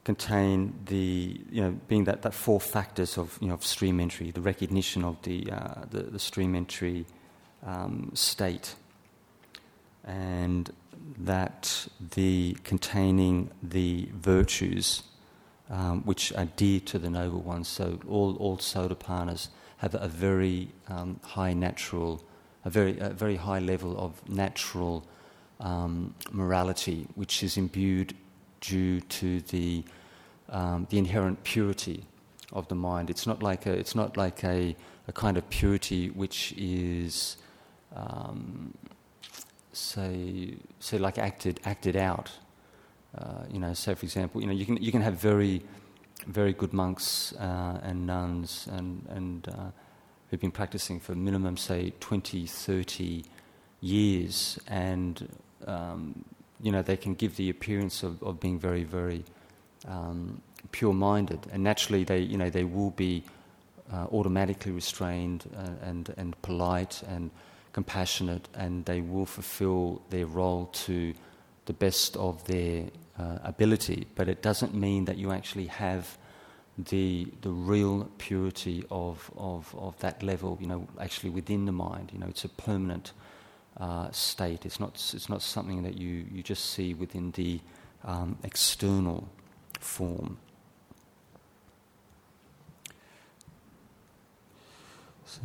contain 0.05 0.73
the, 0.87 1.41
you 1.51 1.63
know, 1.63 1.79
being 1.89 2.05
that, 2.05 2.23
that 2.23 2.33
four 2.33 2.61
factors 2.61 3.19
of, 3.19 3.39
you 3.41 3.49
know, 3.49 3.55
of 3.55 3.65
stream 3.65 4.01
entry, 4.01 4.31
the 4.31 4.41
recognition 4.41 5.05
of 5.05 5.21
the, 5.23 5.51
uh, 5.53 5.85
the, 5.91 6.03
the, 6.03 6.19
stream 6.19 6.55
entry 6.55 7.05
um, 7.65 8.11
state, 8.15 8.75
and 10.05 10.73
that 11.19 11.89
the 12.15 12.57
containing 12.65 13.51
the 13.63 14.09
virtues 14.13 15.03
um, 15.71 16.03
which 16.03 16.33
are 16.33 16.47
dear 16.57 16.81
to 16.81 16.99
the 16.99 17.09
noble 17.09 17.41
ones. 17.41 17.69
So 17.69 18.01
all, 18.09 18.37
all 18.37 18.57
sotapannas 18.59 19.49
have 19.79 19.95
a 19.95 20.09
very 20.09 20.69
um, 20.89 21.21
high 21.23 21.53
natural, 21.53 22.23
a 22.65 22.71
very, 22.71 22.99
a 22.99 23.11
very 23.11 23.37
high 23.37 23.61
level 23.61 23.97
of 23.99 24.29
natural 24.29 25.07
um, 25.61 26.15
morality, 26.33 27.07
which 27.15 27.43
is 27.43 27.57
imbued 27.57 28.15
due 28.61 29.01
to 29.01 29.41
the, 29.43 29.85
um, 30.51 30.87
the 30.91 30.99
inherent 30.99 31.43
purity 31.45 32.05
of 32.53 32.67
the 32.69 32.75
mind. 32.75 33.09
It's 33.09 33.27
not 33.27 33.43
like 33.43 33.67
a, 33.67 33.73
it's 33.73 33.95
not 33.95 34.17
like 34.17 34.43
a, 34.45 34.77
a 35.07 35.13
kind 35.13 35.39
of 35.39 35.49
purity 35.51 36.11
which 36.11 36.53
is, 36.59 37.37
um, 37.95 38.75
say, 39.73 40.55
say 40.79 40.99
like 40.99 41.19
acted, 41.19 41.61
acted 41.65 41.97
out. 41.97 42.31
Uh, 43.17 43.45
you 43.51 43.59
know, 43.59 43.75
say 43.75 43.95
for 43.95 44.05
example, 44.07 44.41
you 44.41 44.47
know, 44.47 44.53
you 44.53 44.67
can, 44.67 44.77
you 44.77 44.93
can 44.93 45.03
have 45.03 45.15
very, 45.15 45.63
very 46.27 46.53
good 46.53 46.73
monks 46.73 47.33
uh, 47.39 47.81
and 47.83 48.07
nuns 48.07 48.69
and, 48.73 49.05
and 49.09 49.49
uh, 49.49 49.71
who've 50.29 50.41
been 50.41 50.51
practicing 50.51 51.01
for 51.01 51.15
minimum, 51.15 51.57
say, 51.57 51.93
20, 52.01 52.47
30 52.47 53.25
years 53.81 54.59
and 54.69 55.29
um, 55.67 56.25
you 56.63 56.71
know, 56.71 56.83
they 56.83 56.97
can 56.97 57.15
give 57.15 57.37
the 57.37 57.51
appearance 57.51 58.03
of, 58.03 58.23
of 58.23 58.39
being 58.39 58.59
very, 58.59 58.85
very 58.85 59.25
um, 59.89 60.43
pure-minded, 60.73 61.47
and 61.53 61.63
naturally, 61.63 62.05
they, 62.05 62.19
you 62.19 62.37
know, 62.37 62.51
they 62.51 62.65
will 62.65 62.91
be 62.91 63.25
uh, 63.93 64.07
automatically 64.13 64.73
restrained 64.73 65.45
uh, 65.57 65.71
and 65.83 66.15
and 66.17 66.41
polite 66.43 67.03
and 67.09 67.31
compassionate, 67.73 68.49
and 68.55 68.85
they 68.85 69.01
will 69.01 69.27
fulfil 69.27 70.03
their 70.11 70.27
role 70.27 70.67
to 70.87 71.15
the 71.67 71.73
best 71.73 72.17
of 72.17 72.45
their 72.45 72.87
uh, 73.19 73.39
ability. 73.45 74.07
But 74.15 74.29
it 74.29 74.43
doesn't 74.43 74.75
mean 74.75 75.05
that 75.05 75.17
you 75.17 75.33
actually 75.33 75.67
have 75.67 76.19
the 76.79 77.27
the 77.43 77.51
real 77.51 78.09
purity 78.19 78.85
of, 78.91 79.31
of, 79.37 79.75
of 79.79 79.99
that 79.99 80.23
level, 80.23 80.59
you 80.61 80.67
know, 80.67 80.89
actually 80.99 81.31
within 81.31 81.67
the 81.67 81.73
mind. 81.73 82.11
You 82.13 82.19
know, 82.19 82.29
it's 82.29 82.45
a 82.45 82.49
permanent 82.49 83.13
uh, 83.77 84.11
state. 84.11 84.67
It's 84.67 84.81
not, 84.81 84.95
it's 85.15 85.29
not 85.29 85.43
something 85.43 85.83
that 85.83 85.99
you, 85.99 86.27
you 86.33 86.43
just 86.43 86.73
see 86.73 86.95
within 86.95 87.33
the 87.33 87.61
um, 88.05 88.39
external 88.43 89.29
form. 89.79 90.39
So, 95.25 95.41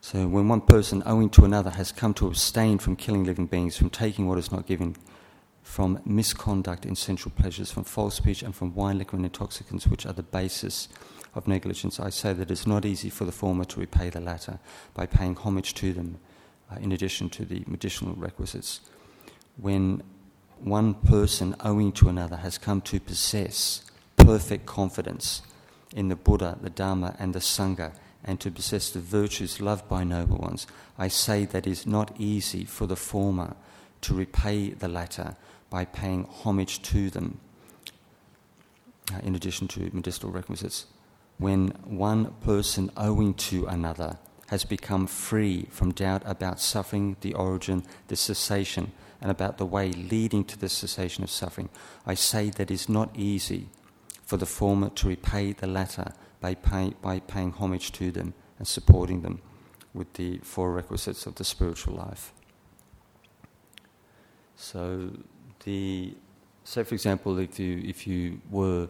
so, 0.00 0.26
when 0.26 0.48
one 0.48 0.62
person, 0.62 1.02
owing 1.04 1.28
to 1.30 1.44
another, 1.44 1.70
has 1.70 1.92
come 1.92 2.14
to 2.14 2.26
abstain 2.26 2.78
from 2.78 2.96
killing 2.96 3.24
living 3.24 3.46
beings, 3.46 3.76
from 3.76 3.90
taking 3.90 4.26
what 4.26 4.38
is 4.38 4.50
not 4.50 4.66
given, 4.66 4.96
from 5.62 6.00
misconduct 6.06 6.86
in 6.86 6.96
sensual 6.96 7.32
pleasures, 7.36 7.70
from 7.70 7.84
false 7.84 8.14
speech, 8.14 8.42
and 8.42 8.54
from 8.54 8.74
wine, 8.74 8.98
liquor, 8.98 9.16
and 9.16 9.26
intoxicants, 9.26 9.86
which 9.86 10.06
are 10.06 10.14
the 10.14 10.22
basis 10.22 10.88
of 11.34 11.46
negligence, 11.46 12.00
I 12.00 12.10
say 12.10 12.32
that 12.32 12.50
it's 12.50 12.66
not 12.66 12.84
easy 12.84 13.10
for 13.10 13.24
the 13.24 13.32
former 13.32 13.64
to 13.64 13.80
repay 13.80 14.10
the 14.10 14.20
latter 14.20 14.58
by 14.94 15.06
paying 15.06 15.36
homage 15.36 15.74
to 15.74 15.92
them 15.92 16.18
uh, 16.70 16.76
in 16.80 16.92
addition 16.92 17.28
to 17.30 17.44
the 17.44 17.62
medicinal 17.66 18.14
requisites. 18.14 18.80
When 19.56 20.02
one 20.58 20.94
person 20.94 21.54
owing 21.60 21.92
to 21.92 22.08
another 22.08 22.36
has 22.36 22.58
come 22.58 22.80
to 22.82 23.00
possess 23.00 23.84
perfect 24.16 24.66
confidence 24.66 25.42
in 25.94 26.08
the 26.08 26.16
Buddha, 26.16 26.58
the 26.60 26.70
Dharma, 26.70 27.16
and 27.18 27.34
the 27.34 27.38
Sangha, 27.38 27.92
and 28.24 28.38
to 28.40 28.50
possess 28.50 28.90
the 28.90 29.00
virtues 29.00 29.60
loved 29.60 29.88
by 29.88 30.04
noble 30.04 30.38
ones, 30.38 30.66
I 30.98 31.08
say 31.08 31.44
that 31.46 31.66
it 31.66 31.70
is 31.70 31.86
not 31.86 32.14
easy 32.18 32.64
for 32.64 32.86
the 32.86 32.96
former 32.96 33.56
to 34.02 34.14
repay 34.14 34.70
the 34.70 34.88
latter 34.88 35.36
by 35.70 35.84
paying 35.84 36.24
homage 36.24 36.82
to 36.82 37.10
them, 37.10 37.40
uh, 39.12 39.18
in 39.22 39.34
addition 39.34 39.68
to 39.68 39.90
medicinal 39.92 40.32
requisites. 40.32 40.86
When 41.38 41.68
one 41.84 42.34
person 42.42 42.90
owing 42.96 43.34
to 43.34 43.66
another 43.66 44.18
has 44.48 44.64
become 44.64 45.06
free 45.06 45.68
from 45.70 45.92
doubt 45.92 46.22
about 46.26 46.60
suffering, 46.60 47.16
the 47.20 47.34
origin, 47.34 47.84
the 48.08 48.16
cessation, 48.16 48.92
and 49.20 49.30
about 49.30 49.58
the 49.58 49.66
way 49.66 49.92
leading 49.92 50.44
to 50.44 50.58
the 50.58 50.68
cessation 50.68 51.22
of 51.22 51.30
suffering. 51.30 51.68
I 52.06 52.14
say 52.14 52.50
that 52.50 52.70
it 52.70 52.74
is 52.74 52.88
not 52.88 53.10
easy 53.16 53.68
for 54.24 54.36
the 54.36 54.46
former 54.46 54.88
to 54.90 55.08
repay 55.08 55.52
the 55.52 55.66
latter 55.66 56.12
by, 56.40 56.54
pay, 56.54 56.94
by 57.02 57.20
paying 57.20 57.52
homage 57.52 57.92
to 57.92 58.10
them 58.10 58.34
and 58.58 58.66
supporting 58.66 59.22
them 59.22 59.40
with 59.92 60.12
the 60.14 60.38
four 60.38 60.72
requisites 60.72 61.26
of 61.26 61.34
the 61.34 61.44
spiritual 61.44 61.94
life. 61.94 62.32
So, 64.56 65.10
the, 65.64 66.14
say 66.64 66.82
for 66.84 66.94
example, 66.94 67.38
if 67.38 67.58
you, 67.58 67.82
if 67.84 68.06
you 68.06 68.40
were 68.50 68.88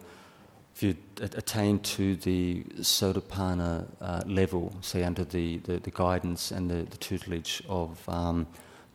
if 0.73 0.83
you 0.83 0.95
attain 1.21 1.79
to 1.79 2.15
the 2.15 2.63
Sotapanna 2.79 3.85
uh, 3.99 4.21
level, 4.25 4.73
say 4.81 5.03
under 5.03 5.23
the, 5.23 5.57
the, 5.57 5.77
the, 5.77 5.91
guidance 5.91 6.51
and 6.51 6.69
the, 6.69 6.83
the 6.89 6.97
tutelage 6.97 7.61
of 7.67 8.07
um, 8.07 8.47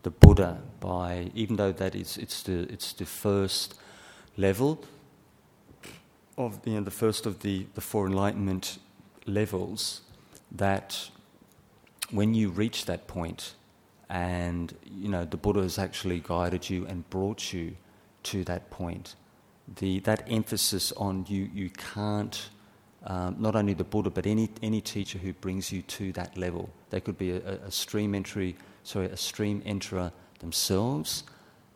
the 0.03 0.09
Buddha, 0.09 0.59
by 0.79 1.29
even 1.35 1.55
though 1.55 1.71
that 1.71 1.95
is 1.95 2.17
it's 2.17 2.43
the 2.43 2.61
it's 2.71 2.93
the 2.93 3.05
first 3.05 3.75
level 4.37 4.83
of 6.37 6.59
you 6.65 6.75
know, 6.75 6.81
the 6.81 6.91
first 6.91 7.25
of 7.25 7.39
the, 7.41 7.65
the 7.75 7.81
four 7.81 8.07
enlightenment 8.07 8.77
levels, 9.25 10.01
that 10.51 11.09
when 12.11 12.33
you 12.33 12.49
reach 12.49 12.85
that 12.85 13.07
point, 13.07 13.53
and 14.09 14.73
you 14.85 15.09
know 15.09 15.25
the 15.25 15.35
Buddha 15.35 15.61
has 15.61 15.77
actually 15.77 16.21
guided 16.25 16.69
you 16.69 16.85
and 16.87 17.09
brought 17.09 17.51
you 17.51 17.75
to 18.23 18.45
that 18.45 18.69
point 18.69 19.15
the, 19.75 19.99
that 20.01 20.23
emphasis 20.27 20.91
on 20.93 21.25
you, 21.27 21.49
you 21.53 21.69
can't, 21.69 22.49
um, 23.05 23.35
not 23.39 23.55
only 23.55 23.73
the 23.73 23.83
Buddha, 23.83 24.09
but 24.09 24.25
any, 24.25 24.49
any 24.61 24.81
teacher 24.81 25.17
who 25.17 25.33
brings 25.33 25.71
you 25.71 25.81
to 25.83 26.11
that 26.13 26.37
level. 26.37 26.69
They 26.89 27.01
could 27.01 27.17
be 27.17 27.31
a, 27.31 27.39
a 27.39 27.71
stream 27.71 28.15
entry, 28.15 28.55
sorry, 28.83 29.07
a 29.07 29.17
stream 29.17 29.61
enterer 29.65 30.11
themselves, 30.39 31.23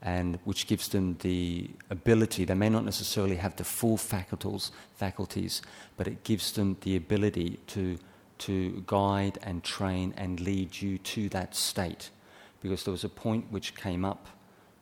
and 0.01 0.39
which 0.45 0.67
gives 0.67 0.87
them 0.87 1.17
the 1.19 1.69
ability. 1.89 2.45
They 2.45 2.55
may 2.55 2.69
not 2.69 2.85
necessarily 2.85 3.35
have 3.35 3.55
the 3.55 3.63
full 3.63 3.97
faculties, 3.97 4.71
faculties, 4.95 5.61
but 5.97 6.07
it 6.07 6.23
gives 6.23 6.51
them 6.53 6.77
the 6.81 6.95
ability 6.95 7.59
to 7.67 7.97
to 8.39 8.83
guide 8.87 9.37
and 9.43 9.63
train 9.63 10.15
and 10.17 10.39
lead 10.39 10.81
you 10.81 10.97
to 10.97 11.29
that 11.29 11.55
state. 11.55 12.09
Because 12.59 12.83
there 12.83 12.91
was 12.91 13.03
a 13.03 13.09
point 13.09 13.45
which 13.51 13.75
came 13.75 14.03
up 14.03 14.25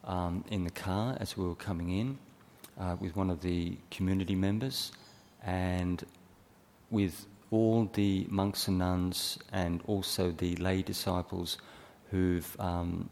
um, 0.06 0.46
in 0.50 0.64
the 0.64 0.70
car 0.70 1.18
as 1.20 1.36
we 1.36 1.46
were 1.46 1.56
coming 1.56 1.90
in, 1.90 2.18
uh, 2.80 2.96
with 3.02 3.18
one 3.18 3.30
of 3.30 3.42
the 3.42 3.78
community 3.92 4.36
members 4.36 4.94
and 5.44 6.06
with 6.90 7.26
all 7.52 7.90
the 7.94 8.26
monks 8.30 8.68
and 8.68 8.78
nuns 8.78 9.38
and 9.52 9.82
also 9.88 10.32
the 10.32 10.56
lay 10.56 10.82
disciples 10.82 11.58
who've 12.12 12.56
um, 12.60 13.10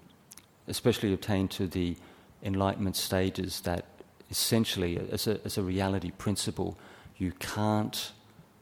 especially 0.67 1.13
obtained 1.13 1.51
to 1.51 1.67
the 1.67 1.95
enlightenment 2.43 2.95
stages 2.95 3.61
that 3.61 3.85
essentially 4.29 4.97
as 5.11 5.27
a, 5.27 5.39
as 5.45 5.57
a 5.57 5.63
reality 5.63 6.11
principle 6.11 6.77
you 7.17 7.31
can't 7.39 8.11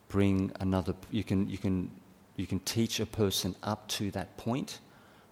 bring 0.08 0.52
another 0.60 0.94
you 1.12 1.24
can 1.24 1.50
you 1.50 1.58
can 1.58 1.90
you 2.36 2.48
can 2.48 2.60
teach 2.60 3.00
a 3.00 3.06
person 3.06 3.56
up 3.64 3.88
to 3.88 4.12
that 4.12 4.38
point 4.38 4.80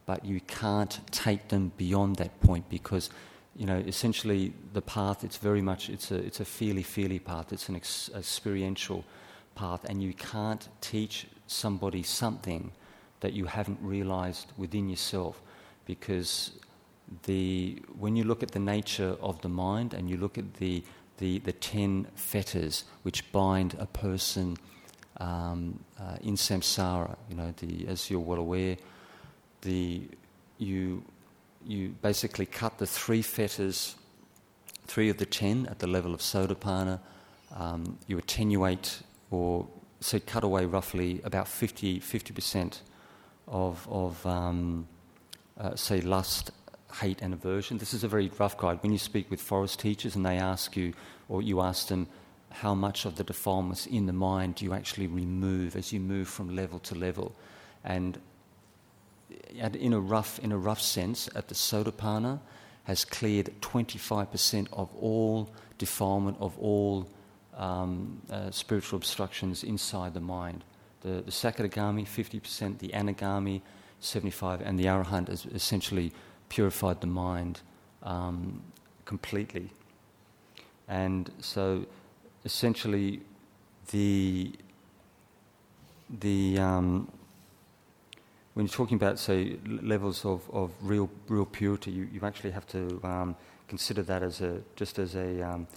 but 0.06 0.26
you 0.26 0.40
can't 0.42 1.00
take 1.12 1.48
them 1.48 1.72
beyond 1.78 2.16
that 2.18 2.38
point 2.42 2.68
because 2.70 3.10
you 3.56 3.66
know 3.66 3.78
essentially 3.78 4.54
the 4.74 4.82
path 4.82 5.24
it's 5.24 5.38
very 5.38 5.62
much 5.62 5.90
it's 5.90 6.12
a 6.12 6.16
it's 6.16 6.40
a 6.40 6.46
feely 6.46 6.84
feely 6.84 7.20
path. 7.20 7.54
It's 7.54 7.70
an 7.70 7.76
ex- 7.76 8.10
experiential 8.16 9.06
path 9.56 9.86
and 9.86 10.02
you 10.02 10.14
can't 10.14 10.68
teach 10.82 11.28
somebody 11.48 12.04
something 12.04 12.72
that 13.20 13.34
you 13.34 13.46
haven't 13.46 13.80
realized 13.82 14.52
within 14.58 14.90
yourself 14.90 15.42
because 15.86 16.52
the 17.24 17.82
when 18.00 18.16
you 18.16 18.24
look 18.24 18.42
at 18.44 18.52
the 18.52 18.60
nature 18.60 19.16
of 19.22 19.42
the 19.42 19.50
mind 19.50 19.94
and 19.94 20.10
you 20.10 20.18
look 20.18 20.38
at 20.38 20.56
the 20.56 20.84
the, 21.18 21.40
the 21.40 21.54
ten 21.54 22.08
fetters 22.16 22.86
which 23.04 23.32
bind 23.32 23.76
a 23.80 23.86
person 23.86 24.58
um, 25.18 25.80
uh, 26.00 26.18
in 26.22 26.36
samsara, 26.36 27.16
you 27.30 27.36
know, 27.36 27.54
the, 27.58 27.88
as 27.88 28.10
you're 28.10 28.20
well 28.20 28.40
aware, 28.40 28.78
the, 29.62 30.02
you, 30.58 31.04
you 31.66 31.90
basically 32.02 32.46
cut 32.46 32.78
the 32.78 32.88
three 32.88 33.22
fetters, 33.22 33.96
three 34.88 35.10
of 35.10 35.18
the 35.18 35.26
ten 35.26 35.68
at 35.68 35.80
the 35.80 35.88
level 35.88 36.14
of 36.14 36.20
Sotapanna. 36.20 37.00
Um, 37.56 37.98
you 38.08 38.18
attenuate 38.18 39.02
or 39.30 39.68
say 40.00 40.20
cut 40.20 40.44
away 40.44 40.66
roughly 40.66 41.22
about 41.24 41.48
50, 41.48 42.00
50% 42.00 42.80
of, 43.48 43.88
of 43.90 44.26
um, 44.26 44.88
uh, 45.60 45.76
say, 45.76 46.02
lust, 46.02 46.52
hate, 47.02 47.22
and 47.22 47.34
aversion. 47.34 47.78
This 47.78 47.94
is 47.94 48.04
a 48.04 48.08
very 48.08 48.32
rough 48.38 48.58
guide. 48.58 48.80
When 48.82 48.92
you 48.92 48.98
speak 48.98 49.30
with 49.30 49.42
forest 49.42 49.80
teachers 49.80 50.16
and 50.16 50.26
they 50.26 50.38
ask 50.38 50.76
you, 50.76 50.94
or 51.30 51.42
you 51.42 51.62
ask 51.62 51.88
them, 51.88 52.08
how 52.50 52.76
much 52.76 53.06
of 53.06 53.16
the 53.16 53.24
defilements 53.24 53.88
in 53.88 54.06
the 54.06 54.14
mind 54.14 54.56
do 54.56 54.66
you 54.66 54.74
actually 54.74 55.08
remove 55.08 55.76
as 55.76 55.92
you 55.92 56.00
move 56.00 56.28
from 56.28 56.56
level 56.56 56.80
to 56.80 56.96
level? 56.96 57.36
And 57.84 58.20
in 59.50 59.94
a 59.94 60.00
rough, 60.00 60.40
in 60.40 60.52
a 60.52 60.58
rough 60.58 60.82
sense, 60.82 61.30
at 61.36 61.48
the 61.48 61.56
Sotapanna, 61.56 62.40
has 62.84 63.06
cleared 63.06 63.50
25% 63.62 64.68
of 64.74 64.94
all 64.96 65.50
defilement 65.78 66.38
of 66.40 66.58
all 66.60 67.10
um, 67.56 68.22
uh, 68.30 68.52
spiritual 68.52 68.98
obstructions 68.98 69.64
inside 69.64 70.14
the 70.14 70.20
mind. 70.20 70.64
The, 71.02 71.22
the 71.22 71.32
Sakadagami, 71.32 72.06
50%, 72.06 72.80
the 72.80 72.90
Anagami, 72.90 73.62
75, 74.04 74.62
and 74.62 74.80
the 74.80 74.86
Arahant 74.86 75.28
has 75.28 75.46
essentially 75.46 76.12
purified 76.50 77.02
the 77.02 77.08
mind 77.08 77.62
um, 78.04 78.62
completely. 79.06 79.70
And 80.88 81.32
so 81.40 81.86
essentially 82.46 83.22
the, 83.92 84.52
the 86.20 86.60
um, 86.60 87.12
when 88.54 88.68
you're 88.68 88.74
talking 88.74 88.96
about, 88.96 89.18
say, 89.18 89.58
levels 89.66 90.26
of, 90.26 90.48
of 90.52 90.72
real, 90.82 91.10
real 91.28 91.46
purity, 91.46 91.92
you, 91.92 92.08
you 92.14 92.22
actually 92.24 92.52
have 92.52 92.68
to 92.68 93.00
um, 93.04 93.36
consider 93.68 94.04
that 94.04 94.22
as 94.22 94.42
a, 94.42 94.62
just 94.76 95.00
as 95.00 95.16
a, 95.16 95.42
um, 95.42 95.68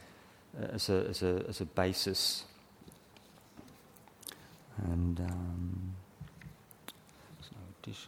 as 0.73 0.90
a, 0.90 1.06
as 1.09 1.23
a, 1.23 1.45
as 1.49 1.61
a 1.61 1.64
basis. 1.64 2.45
And 4.85 5.21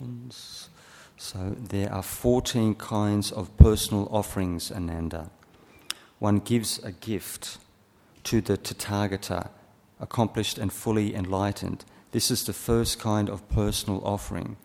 um, 0.00 0.30
so 1.16 1.54
there 1.56 1.92
are 1.92 2.02
14 2.02 2.74
kinds 2.74 3.30
of 3.30 3.56
personal 3.56 4.08
offerings, 4.10 4.72
Ananda. 4.72 5.30
One 6.18 6.38
gives 6.38 6.82
a 6.82 6.90
gift 6.90 7.58
to 8.24 8.40
the 8.40 8.58
Tathagata, 8.58 9.50
accomplished 10.00 10.58
and 10.58 10.72
fully 10.72 11.14
enlightened. 11.14 11.84
This 12.10 12.30
is 12.30 12.44
the 12.44 12.52
first 12.52 12.98
kind 12.98 13.28
of 13.28 13.48
personal 13.48 14.00
offering. 14.04 14.56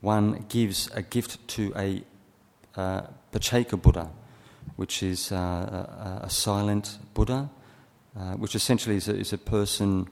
One 0.00 0.44
gives 0.48 0.90
a 0.94 1.02
gift 1.02 1.46
to 1.48 1.72
a 1.76 2.02
uh, 2.76 3.02
Pacceka 3.32 3.80
Buddha, 3.80 4.10
which 4.76 5.02
is 5.02 5.32
uh, 5.32 5.36
a, 5.36 6.20
a, 6.24 6.30
silent 6.30 6.98
Buddha, 7.14 7.50
uh, 8.16 8.32
which 8.34 8.54
essentially 8.54 8.96
is 8.96 9.08
a, 9.08 9.16
is 9.16 9.32
a 9.32 9.38
person 9.38 10.08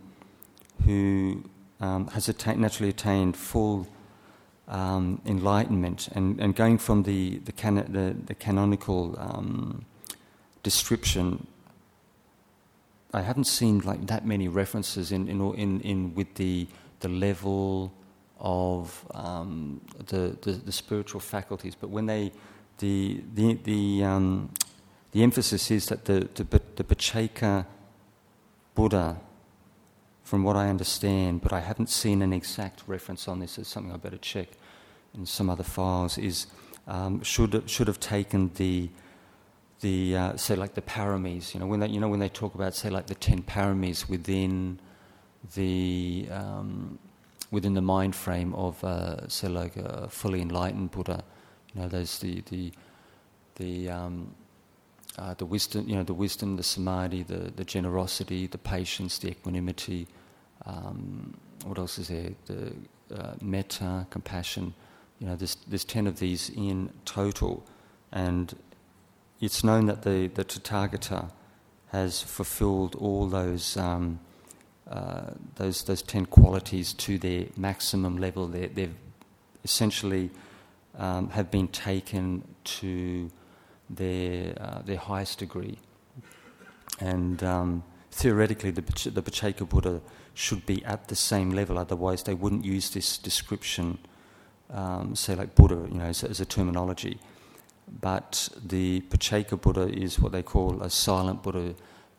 who 0.85 1.45
um, 1.81 2.07
has 2.09 2.29
atta- 2.29 2.57
naturally 2.57 2.91
attained 2.91 3.37
full 3.37 3.87
um, 4.69 5.21
enlightenment 5.25 6.09
and, 6.15 6.41
and 6.41 6.55
going 6.55 6.79
from 6.79 7.03
the, 7.03 7.39
the, 7.39 7.53
can- 7.53 7.91
the, 7.93 8.15
the 8.27 8.35
canonical 8.35 9.15
um, 9.19 9.85
description 10.63 11.47
I 13.13 13.23
haven't 13.23 13.45
seen 13.45 13.79
like 13.81 14.07
that 14.09 14.27
many 14.27 14.49
references 14.49 15.13
in 15.13 15.29
in 15.29 15.41
in, 15.55 15.81
in 15.81 16.15
with 16.15 16.35
the 16.35 16.67
the 17.01 17.09
level 17.09 17.93
of 18.39 19.05
um, 19.15 19.81
the, 20.07 20.37
the, 20.43 20.53
the 20.53 20.73
spiritual 20.73 21.21
faculties, 21.21 21.75
but 21.75 21.91
when 21.91 22.07
they 22.07 22.33
the 22.79 23.23
the 23.35 23.55
the 23.65 24.05
um, 24.05 24.51
the 25.13 25.23
emphasis 25.23 25.71
is 25.71 25.87
that 25.87 26.05
the 26.05 26.29
the, 26.35 26.45
the 26.77 26.85
Pacceka 26.85 27.65
Buddha, 28.75 29.19
from 30.29 30.43
what 30.43 30.57
I 30.57 30.69
understand, 30.69 31.41
but 31.41 31.55
I 31.55 31.61
haven't 31.61 31.89
seen 31.89 32.21
an 32.21 32.35
exact 32.35 32.83
reference 32.87 33.29
on 33.29 33.41
this. 33.41 33.57
It's 33.57 33.71
something 33.71 33.95
I 33.95 33.97
better 33.97 34.19
check 34.19 34.49
in 35.15 35.25
some 35.25 35.49
other 35.49 35.63
files. 35.63 36.19
Is 36.19 36.49
um, 36.87 37.23
should 37.23 37.63
should 37.71 37.87
have 37.87 37.99
taken 37.99 38.51
the 38.57 38.91
the 39.81 40.15
uh, 40.15 40.37
say 40.37 40.55
like 40.55 40.75
the 40.75 40.83
paramis. 40.83 41.55
You 41.55 41.61
know 41.61 41.67
when 41.67 41.81
they 41.81 41.89
you 41.89 41.99
know 41.99 42.09
when 42.09 42.21
they 42.21 42.29
talk 42.29 42.55
about 42.55 42.75
say 42.75 42.91
like 42.91 43.07
the 43.07 43.15
ten 43.15 43.43
paramis 43.43 44.07
within 44.11 44.81
the 45.55 46.29
um, 46.31 46.99
within 47.51 47.73
the 47.73 47.81
mind 47.81 48.15
frame 48.15 48.55
of 48.55 48.85
uh, 48.85 49.27
say 49.29 49.49
like 49.49 49.77
a 49.77 50.11
fully 50.11 50.43
enlightened 50.43 50.91
Buddha. 50.91 51.25
You 51.73 51.81
know 51.81 51.89
there's 51.89 52.19
the 52.19 52.43
the 52.51 52.73
the 53.55 53.89
um, 53.89 54.35
uh, 55.17 55.33
the 55.35 55.47
wisdom, 55.47 55.89
you 55.89 55.97
know, 55.97 56.05
the 56.05 56.15
wisdom, 56.15 56.57
the 56.57 56.63
samadhi, 56.63 57.25
the, 57.25 57.51
the 57.57 57.65
generosity, 57.65 58.47
the 58.47 58.59
patience, 58.59 59.19
the 59.19 59.31
equanimity. 59.31 60.07
Um, 60.69 61.35
what 61.65 61.79
else 61.79 61.99
is 61.99 62.09
there? 62.09 62.31
The 62.47 62.73
uh, 63.15 63.35
metta, 63.41 64.07
compassion. 64.11 64.75
You 65.19 65.27
know, 65.27 65.37
there's 65.37 65.57
there's 65.67 65.85
ten 65.85 66.07
of 66.07 66.19
these 66.19 66.51
in 66.51 66.91
total, 67.05 67.65
and 68.13 68.55
it's 69.41 69.65
known 69.65 69.87
that 69.87 70.03
the, 70.03 70.29
the 70.29 70.45
Tathagata 70.45 71.31
has 71.89 72.23
fulfilled 72.23 72.95
all 72.97 73.29
those, 73.29 73.77
um, 73.77 74.21
uh, 74.91 75.31
those, 75.57 75.85
those 75.85 76.03
ten 76.03 76.27
qualities 76.27 76.93
to 76.93 77.19
their 77.19 77.47
maximum 77.57 78.19
level. 78.19 78.47
they 78.47 78.67
they've 78.67 78.95
essentially 79.65 80.31
um, 80.99 81.31
have 81.31 81.51
been 81.51 81.69
taken 81.69 82.43
to 82.65 83.31
their, 83.89 84.55
uh, 84.61 84.83
their 84.83 84.97
highest 84.97 85.39
degree. 85.39 85.79
And 87.01 87.43
um, 87.43 87.85
theoretically, 88.11 88.71
the, 88.71 88.83
the 89.11 89.23
Pacceka 89.23 89.69
Buddha 89.69 90.01
should 90.39 90.65
be 90.67 90.85
at 90.85 91.09
the 91.09 91.17
same 91.17 91.51
level, 91.51 91.79
otherwise, 91.79 92.23
they 92.23 92.35
wouldn't 92.35 92.65
use 92.65 92.91
this 92.91 93.19
description, 93.19 93.99
um, 94.71 95.17
say, 95.17 95.35
like 95.35 95.55
Buddha, 95.55 95.89
you 95.91 95.99
know, 95.99 96.05
as, 96.05 96.23
as 96.23 96.41
a 96.41 96.47
terminology 96.47 97.19
but 98.01 98.49
the 98.65 99.01
Pacceka 99.03 99.61
Buddha 99.61 99.89
is 99.89 100.21
what 100.21 100.33
they 100.33 100.43
call 100.43 100.83
a 100.83 100.91
silent 100.91 101.43
Buddha, 101.43 101.75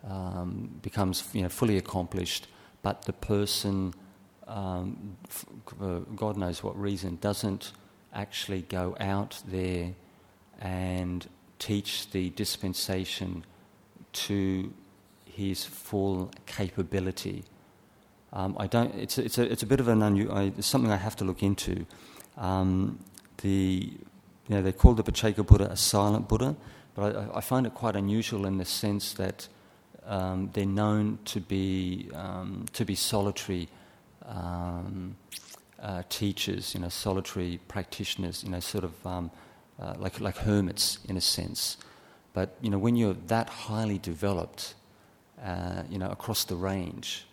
um, 0.07 0.69
becomes 0.81 1.23
you 1.33 1.41
know, 1.41 1.49
fully 1.49 1.77
accomplished, 1.77 2.47
but 2.81 3.03
the 3.05 3.13
person, 3.13 3.93
um, 4.47 5.17
for 5.27 5.99
God 6.15 6.37
knows 6.37 6.63
what 6.63 6.79
reason, 6.79 7.17
doesn't 7.21 7.71
actually 8.13 8.63
go 8.63 8.95
out 8.99 9.41
there 9.47 9.93
and 10.59 11.27
teach 11.59 12.09
the 12.11 12.29
dispensation 12.31 13.45
to 14.11 14.73
his 15.25 15.65
full 15.65 16.31
capability. 16.45 17.43
Um, 18.31 18.55
I 18.59 18.67
don't. 18.67 18.93
It's 18.95 19.17
a, 19.17 19.25
it's 19.25 19.37
a, 19.37 19.51
it's 19.51 19.63
a 19.63 19.65
bit 19.65 19.79
of 19.79 19.87
an 19.87 20.01
unusual. 20.01 20.37
It's 20.37 20.67
something 20.67 20.91
I 20.91 20.97
have 20.97 21.15
to 21.17 21.25
look 21.25 21.41
into. 21.41 21.85
Um, 22.37 22.99
the 23.41 23.91
you 24.47 24.55
know, 24.55 24.61
they 24.61 24.71
call 24.71 24.93
the 24.93 25.03
Pacceka 25.03 25.45
Buddha 25.45 25.69
a 25.71 25.77
silent 25.77 26.27
Buddha, 26.27 26.55
but 26.95 27.15
I, 27.15 27.37
I 27.37 27.41
find 27.41 27.65
it 27.65 27.73
quite 27.73 27.95
unusual 27.95 28.45
in 28.45 28.57
the 28.57 28.65
sense 28.65 29.13
that 29.13 29.47
um, 30.05 30.49
they're 30.53 30.65
known 30.65 31.19
to 31.25 31.39
be 31.39 32.09
um, 32.13 32.65
to 32.73 32.85
be 32.85 32.95
solitary 32.95 33.67
um, 34.25 35.15
uh, 35.81 36.03
teachers, 36.09 36.73
you 36.73 36.81
know, 36.81 36.89
solitary 36.89 37.59
practitioners, 37.67 38.43
you 38.43 38.49
know, 38.49 38.59
sort 38.59 38.83
of 38.83 39.07
um, 39.07 39.31
uh, 39.79 39.93
like 39.97 40.19
like 40.19 40.37
hermits 40.37 40.99
in 41.07 41.17
a 41.17 41.21
sense. 41.21 41.77
But 42.33 42.55
you 42.61 42.69
know, 42.69 42.77
when 42.77 42.95
you're 42.95 43.15
that 43.27 43.49
highly 43.49 43.97
developed, 43.97 44.75
uh, 45.43 45.83
you 45.89 45.97
know, 45.97 46.09
across 46.09 46.43
the 46.43 46.55
range, 46.55 47.25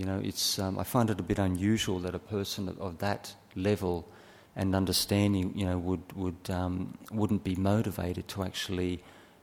you 0.00 0.06
know, 0.06 0.18
it's 0.24 0.58
um, 0.58 0.78
I 0.78 0.84
find 0.84 1.10
it 1.10 1.20
a 1.20 1.22
bit 1.22 1.38
unusual 1.38 1.98
that 2.00 2.14
a 2.14 2.18
person 2.18 2.70
of, 2.70 2.80
of 2.80 2.98
that 2.98 3.34
level 3.54 4.08
and 4.56 4.74
understanding, 4.74 5.52
you 5.54 5.66
know, 5.66 5.76
would, 5.76 6.00
would, 6.14 6.48
um, 6.48 6.96
wouldn't 7.12 7.44
be 7.44 7.54
motivated 7.54 8.26
to 8.28 8.42
actually 8.42 9.02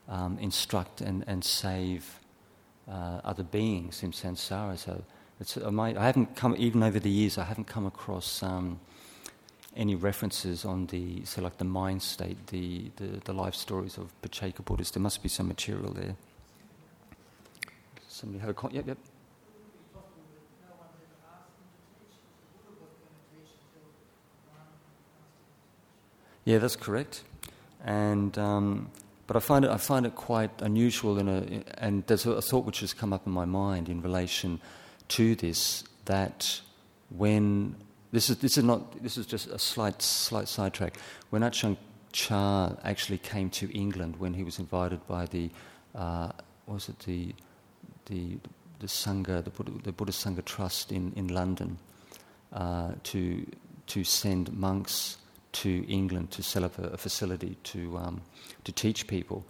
um, 0.09 0.39
instruct 0.39 0.99
and, 1.01 1.23
and 1.27 1.43
save 1.43 2.19
uh, 2.89 3.21
other 3.23 3.43
beings 3.43 4.01
in 4.01 4.11
samsara. 4.11 4.79
So 4.79 5.03
it's, 5.39 5.59
I, 5.59 5.69
I 5.69 6.05
haven't 6.07 6.35
come, 6.35 6.55
even 6.57 6.81
over 6.81 6.99
the 6.99 7.11
years, 7.11 7.37
I 7.37 7.43
haven't 7.43 7.67
come 7.67 7.85
across 7.85 8.41
um, 8.41 8.79
any 9.75 9.93
references 9.93 10.65
on 10.65 10.87
the, 10.87 11.23
so 11.25 11.43
like 11.43 11.59
the 11.59 11.65
mind 11.65 12.01
state, 12.01 12.47
the, 12.47 12.89
the, 12.95 13.21
the 13.25 13.33
life 13.33 13.53
stories 13.53 13.99
of 13.99 14.11
Pacceka 14.23 14.65
Buddhists. 14.65 14.95
There 14.95 15.03
must 15.03 15.21
be 15.21 15.29
some 15.29 15.47
material 15.49 15.93
there. 15.93 16.15
Somebody 18.07 18.39
have 18.39 18.49
a 18.49 18.53
con- 18.55 18.71
yep, 18.73 18.87
yep. 18.87 18.97
Yeah, 26.47 26.59
that's 26.59 26.77
correct. 26.77 27.23
And 27.83 28.37
um, 28.37 28.89
but 29.27 29.35
I 29.35 29.41
find 29.41 29.65
it 29.65 29.71
I 29.71 29.75
find 29.75 30.05
it 30.05 30.15
quite 30.15 30.61
unusual 30.61 31.19
in 31.19 31.27
a 31.27 31.61
and 31.77 32.07
there's 32.07 32.25
a, 32.25 32.31
a 32.31 32.41
thought 32.41 32.63
which 32.63 32.79
has 32.79 32.93
come 32.93 33.11
up 33.11 33.27
in 33.27 33.33
my 33.33 33.43
mind 33.43 33.89
in 33.89 34.01
relation 34.01 34.61
to 35.09 35.35
this 35.35 35.83
that 36.05 36.61
when 37.09 37.75
this 38.13 38.29
is 38.29 38.37
this 38.37 38.57
is 38.57 38.63
not 38.63 39.03
this 39.03 39.17
is 39.17 39.25
just 39.25 39.47
a 39.47 39.59
slight 39.59 40.01
slight 40.01 40.47
sidetrack. 40.47 40.95
When 41.31 41.41
Ajahn 41.41 41.75
Chah 42.13 42.77
actually 42.81 43.17
came 43.17 43.49
to 43.49 43.69
England 43.77 44.15
when 44.15 44.33
he 44.33 44.45
was 44.45 44.57
invited 44.57 45.05
by 45.05 45.25
the 45.25 45.49
uh, 45.95 46.31
was 46.65 46.87
it 46.87 46.97
the 46.99 47.35
the 48.05 48.37
the 48.79 48.87
Sangha 48.87 49.43
the 49.43 49.49
Buddha, 49.49 49.71
the 49.83 49.91
Buddhist 49.91 50.25
Sangha 50.25 50.45
Trust 50.45 50.93
in 50.93 51.11
in 51.17 51.27
London 51.27 51.77
uh, 52.53 52.93
to 53.03 53.45
to 53.87 54.05
send 54.05 54.53
monks 54.53 55.17
to 55.61 55.85
England 55.87 56.31
to 56.31 56.43
set 56.43 56.63
up 56.63 56.77
a, 56.79 56.87
a 56.89 56.97
facility 56.97 57.57
to 57.63 57.97
um, 57.97 58.21
to 58.63 58.71
teach 58.71 59.07
people 59.07 59.45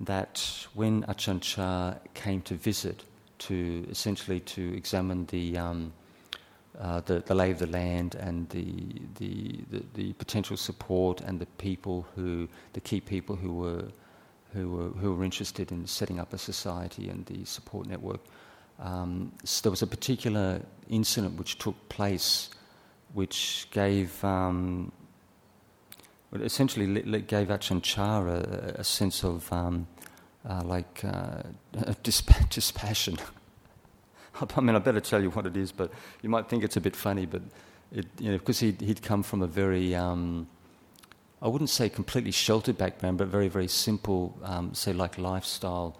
that 0.00 0.66
when 0.74 1.02
Ajahn 1.04 1.40
Chah 1.40 1.94
came 2.14 2.40
to 2.42 2.54
visit 2.54 3.04
to 3.38 3.86
essentially 3.90 4.40
to 4.40 4.74
examine 4.76 5.26
the 5.26 5.58
um, 5.58 5.92
uh, 6.78 7.00
the, 7.00 7.20
the 7.26 7.34
lay 7.34 7.50
of 7.50 7.58
the 7.58 7.66
land 7.66 8.14
and 8.14 8.48
the, 8.48 8.64
the, 9.18 9.60
the, 9.70 9.84
the, 9.94 10.12
potential 10.14 10.56
support 10.56 11.20
and 11.20 11.38
the 11.38 11.46
people 11.58 12.06
who, 12.16 12.48
the 12.72 12.80
key 12.80 12.98
people 12.98 13.36
who 13.36 13.52
were, 13.52 13.84
who 14.54 14.70
were, 14.70 14.88
who 14.88 15.14
were 15.14 15.22
interested 15.22 15.70
in 15.70 15.86
setting 15.86 16.18
up 16.18 16.32
a 16.32 16.38
society 16.38 17.10
and 17.10 17.26
the 17.26 17.44
support 17.44 17.86
network. 17.86 18.20
Um, 18.78 19.32
so 19.44 19.62
there 19.62 19.70
was 19.70 19.82
a 19.82 19.86
particular 19.86 20.62
incident 20.88 21.38
which 21.38 21.58
took 21.58 21.76
place 21.90 22.48
which 23.12 23.68
gave, 23.70 24.24
um, 24.24 24.90
essentially 26.34 27.02
gave 27.22 27.48
Ajahn 27.48 27.82
Chah 27.82 28.20
a, 28.20 28.80
a 28.80 28.84
sense 28.84 29.24
of 29.24 29.52
um, 29.52 29.86
uh, 30.48 30.62
like 30.64 31.02
uh, 31.04 31.42
dispassion. 32.02 33.18
I 34.56 34.60
mean, 34.60 34.74
I 34.74 34.78
better 34.78 35.00
tell 35.00 35.22
you 35.22 35.30
what 35.30 35.46
it 35.46 35.56
is, 35.56 35.72
but 35.72 35.92
you 36.22 36.28
might 36.28 36.48
think 36.48 36.64
it's 36.64 36.76
a 36.76 36.80
bit 36.80 36.96
funny, 36.96 37.26
but 37.26 37.42
it, 37.92 38.06
you 38.18 38.32
know, 38.32 38.38
because 38.38 38.60
he'd, 38.60 38.80
he'd 38.80 39.02
come 39.02 39.22
from 39.22 39.42
a 39.42 39.46
very, 39.46 39.94
um, 39.94 40.48
I 41.40 41.48
wouldn't 41.48 41.70
say 41.70 41.88
completely 41.88 42.30
sheltered 42.30 42.78
background, 42.78 43.18
but 43.18 43.28
very, 43.28 43.48
very 43.48 43.68
simple, 43.68 44.36
um, 44.42 44.74
say, 44.74 44.92
like 44.92 45.18
lifestyle 45.18 45.98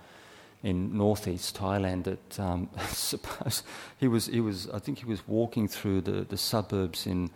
in 0.63 0.97
northeast 0.97 1.59
Thailand. 1.59 2.05
That 2.05 2.41
um, 2.41 2.71
suppose 2.89 3.63
he 3.99 4.09
was, 4.09 4.27
he 4.27 4.41
was, 4.41 4.69
I 4.71 4.79
think 4.79 4.99
he 4.99 5.05
was 5.05 5.27
walking 5.29 5.69
through 5.69 6.03
the, 6.03 6.25
the 6.25 6.39
suburbs 6.39 7.07
in 7.07 7.31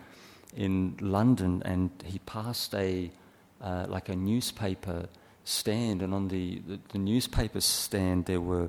in 0.56 0.96
London, 1.00 1.62
and 1.64 1.90
he 2.04 2.18
passed 2.20 2.74
a 2.74 3.10
uh, 3.60 3.86
like 3.88 4.08
a 4.08 4.16
newspaper 4.16 5.08
stand, 5.44 6.02
and 6.02 6.12
on 6.12 6.28
the, 6.28 6.60
the, 6.66 6.78
the 6.92 6.98
newspaper 6.98 7.60
stand 7.60 8.26
there 8.26 8.40
were 8.40 8.68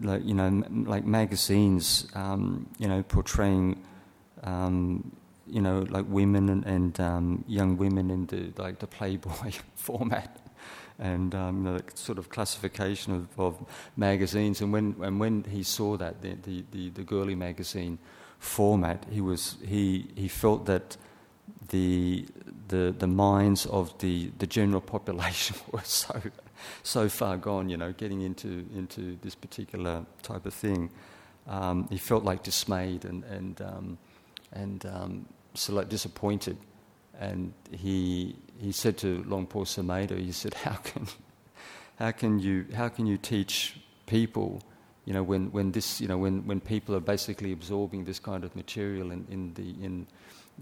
like 0.00 0.24
you 0.24 0.34
know, 0.34 0.62
like 0.70 1.04
magazines, 1.04 2.06
um, 2.14 2.68
you 2.78 2.88
know, 2.88 3.02
portraying, 3.02 3.82
um, 4.42 5.10
you 5.46 5.60
know, 5.60 5.86
like 5.90 6.04
women 6.08 6.48
and, 6.48 6.64
and 6.66 7.00
um, 7.00 7.44
young 7.46 7.76
women 7.76 8.10
in 8.10 8.26
the 8.26 8.52
like 8.62 8.78
the 8.78 8.86
Playboy 8.86 9.52
format, 9.76 10.38
and 10.98 11.34
um, 11.34 11.64
you 11.64 11.72
know, 11.72 11.80
sort 11.94 12.18
of 12.18 12.28
classification 12.28 13.14
of, 13.14 13.40
of, 13.40 13.66
magazines. 13.96 14.60
And 14.60 14.72
when 14.72 14.96
and 15.02 15.20
when 15.20 15.44
he 15.44 15.62
saw 15.62 15.96
that 15.96 16.20
the, 16.22 16.34
the, 16.42 16.64
the, 16.72 16.90
the 16.90 17.02
girly 17.02 17.34
magazine 17.34 17.98
format, 18.46 19.04
he 19.10 19.20
was 19.20 19.56
he 19.66 20.06
he 20.14 20.28
felt 20.28 20.66
that 20.66 20.96
the 21.68 22.26
the 22.68 22.94
the 22.98 23.06
minds 23.06 23.66
of 23.66 23.96
the 23.98 24.30
the 24.38 24.46
general 24.46 24.80
population 24.80 25.56
were 25.72 25.84
so 25.84 26.20
so 26.82 27.08
far 27.08 27.36
gone, 27.36 27.68
you 27.68 27.76
know, 27.76 27.92
getting 27.92 28.22
into, 28.22 28.66
into 28.74 29.18
this 29.22 29.34
particular 29.34 30.04
type 30.22 30.46
of 30.46 30.54
thing. 30.54 30.90
Um, 31.46 31.86
he 31.90 31.98
felt 31.98 32.24
like 32.24 32.42
dismayed 32.42 33.04
and, 33.04 33.24
and, 33.24 33.60
um, 33.60 33.98
and 34.52 34.84
um, 34.86 35.26
so 35.54 35.74
like 35.74 35.88
disappointed. 35.88 36.56
And 37.18 37.52
he, 37.70 38.36
he 38.58 38.72
said 38.72 38.98
to 38.98 39.22
Luang 39.24 39.46
Por 39.46 39.64
Sumedho, 39.64 40.18
he 40.18 40.32
said, 40.32 40.54
how 40.54 40.74
can, 40.74 41.06
how 41.98 42.10
can, 42.10 42.38
you, 42.38 42.66
how 42.74 42.88
can 42.88 43.06
you 43.06 43.16
teach 43.16 43.80
people, 44.06 44.60
you 45.06 45.14
know, 45.14 45.22
when, 45.22 45.50
when, 45.52 45.72
this, 45.72 46.00
you 46.00 46.08
know, 46.08 46.18
when, 46.18 46.46
when 46.46 46.60
people 46.60 46.94
are 46.94 47.00
basically 47.00 47.52
absorbing 47.52 48.04
this 48.04 48.18
kind 48.18 48.44
of 48.44 48.54
material 48.54 49.10
in, 49.10 49.26
in, 49.30 49.54
the, 49.54 49.70
in, 49.82 50.06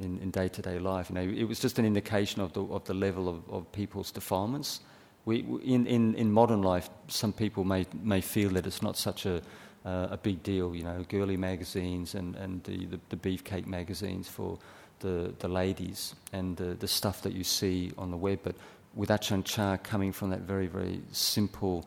in, 0.00 0.18
in 0.20 0.30
day-to-day 0.30 0.78
life. 0.78 1.10
You 1.10 1.16
know, 1.16 1.22
it 1.22 1.44
was 1.44 1.58
just 1.58 1.80
an 1.80 1.84
indication 1.84 2.40
of 2.40 2.52
the, 2.52 2.62
of 2.62 2.84
the 2.84 2.94
level 2.94 3.28
of, 3.28 3.42
of 3.50 3.72
people's 3.72 4.12
defilements 4.12 4.80
we, 5.24 5.40
in, 5.64 5.86
in, 5.86 6.14
in 6.14 6.30
modern 6.30 6.62
life, 6.62 6.90
some 7.08 7.32
people 7.32 7.64
may, 7.64 7.86
may 8.02 8.20
feel 8.20 8.50
that 8.50 8.66
it's 8.66 8.82
not 8.82 8.96
such 8.96 9.26
a, 9.26 9.40
uh, 9.84 10.08
a 10.10 10.16
big 10.16 10.42
deal, 10.42 10.74
you 10.74 10.82
know, 10.82 11.04
girly 11.08 11.36
magazines 11.36 12.14
and, 12.14 12.36
and 12.36 12.62
the, 12.64 12.86
the, 12.86 13.00
the, 13.10 13.16
beefcake 13.16 13.66
magazines 13.66 14.28
for 14.28 14.58
the, 15.00 15.34
the 15.38 15.48
ladies 15.48 16.14
and 16.32 16.56
the, 16.56 16.74
the 16.74 16.88
stuff 16.88 17.22
that 17.22 17.32
you 17.32 17.44
see 17.44 17.92
on 17.96 18.10
the 18.10 18.16
web. 18.16 18.40
But 18.42 18.54
with 18.94 19.08
Ajahn 19.08 19.44
Chah 19.44 19.78
coming 19.78 20.12
from 20.12 20.30
that 20.30 20.40
very, 20.40 20.66
very 20.66 21.00
simple 21.12 21.86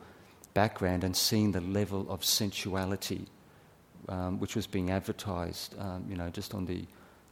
background 0.54 1.04
and 1.04 1.16
seeing 1.16 1.52
the 1.52 1.60
level 1.60 2.06
of 2.10 2.24
sensuality 2.24 3.26
um, 4.08 4.38
which 4.40 4.56
was 4.56 4.66
being 4.66 4.90
advertised, 4.90 5.78
um, 5.78 6.04
you 6.08 6.16
know, 6.16 6.30
just 6.30 6.54
on 6.54 6.64
the, 6.64 6.84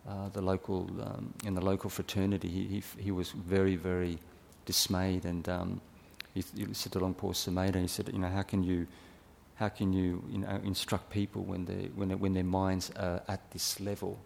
uh, 0.09 0.29
the 0.31 0.43
local, 0.43 0.89
um, 1.01 1.33
in 1.45 1.55
the 1.55 1.61
local 1.61 1.89
fraternity, 1.91 2.49
he, 2.49 2.65
he, 2.65 2.83
he 2.99 3.11
was 3.11 3.31
very, 3.31 3.77
very 3.77 4.19
dismayed 4.67 5.25
and 5.25 5.49
um, 5.49 5.81
he, 6.35 6.45
he 6.55 6.67
said 6.75 6.93
to 6.93 6.99
Luang 6.99 7.15
Por 7.15 7.33
Sumedho, 7.33 7.81
he 7.81 7.87
said, 7.87 8.11
you 8.13 8.19
know, 8.19 8.29
how 8.29 8.43
can 8.43 8.63
you, 8.63 8.87
how 9.55 9.69
can 9.69 9.93
you, 9.93 10.23
you 10.29 10.39
know, 10.39 10.61
instruct 10.65 11.09
people 11.11 11.43
when, 11.43 11.65
they, 11.65 11.89
when, 11.95 12.11
when 12.19 12.35
their 12.35 12.45
minds 12.45 12.91
are 12.97 13.23
at 13.27 13.51
this 13.53 13.81
level? 13.81 14.19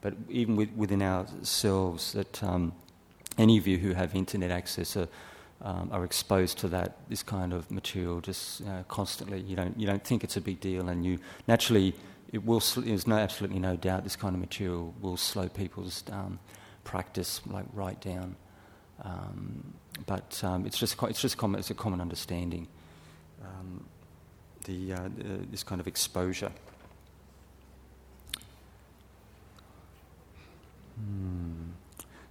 But 0.00 0.14
even 0.28 0.56
with, 0.56 0.72
within 0.72 1.02
ourselves, 1.02 2.12
that 2.12 2.42
um, 2.42 2.72
any 3.38 3.58
of 3.58 3.68
you 3.68 3.78
who 3.78 3.92
have 3.92 4.16
internet 4.16 4.50
access 4.50 4.96
are, 4.96 5.08
um, 5.62 5.88
are 5.92 6.04
exposed 6.04 6.58
to 6.58 6.68
that, 6.68 6.96
this 7.08 7.22
kind 7.22 7.52
of 7.52 7.70
material 7.70 8.20
just 8.20 8.62
constantly. 8.88 9.40
You 9.40 9.56
don't, 9.56 9.78
you 9.78 9.86
don't 9.86 10.04
think 10.04 10.24
it's 10.24 10.36
a 10.36 10.40
big 10.40 10.60
deal, 10.60 10.88
and 10.88 11.04
you 11.04 11.18
naturally, 11.46 11.94
it 12.32 12.44
will, 12.44 12.62
there's 12.76 13.06
no, 13.06 13.16
absolutely 13.16 13.60
no 13.60 13.76
doubt 13.76 14.04
this 14.04 14.16
kind 14.16 14.34
of 14.34 14.40
material 14.40 14.94
will 15.00 15.16
slow 15.16 15.48
people's 15.48 16.04
um, 16.10 16.38
practice 16.84 17.40
like 17.46 17.66
right 17.72 18.00
down. 18.00 18.36
Um, 19.02 19.74
but 20.06 20.42
um, 20.44 20.66
it's 20.66 20.78
just 20.78 21.00
it's 21.02 21.20
just 21.20 21.36
common, 21.36 21.58
it's 21.58 21.70
a 21.70 21.74
common 21.74 22.00
understanding. 22.00 22.66
Um, 23.42 23.84
the, 24.64 24.92
uh, 24.92 25.08
the, 25.16 25.46
this 25.50 25.62
kind 25.62 25.80
of 25.80 25.86
exposure. 25.86 26.52
Hmm. 30.96 31.70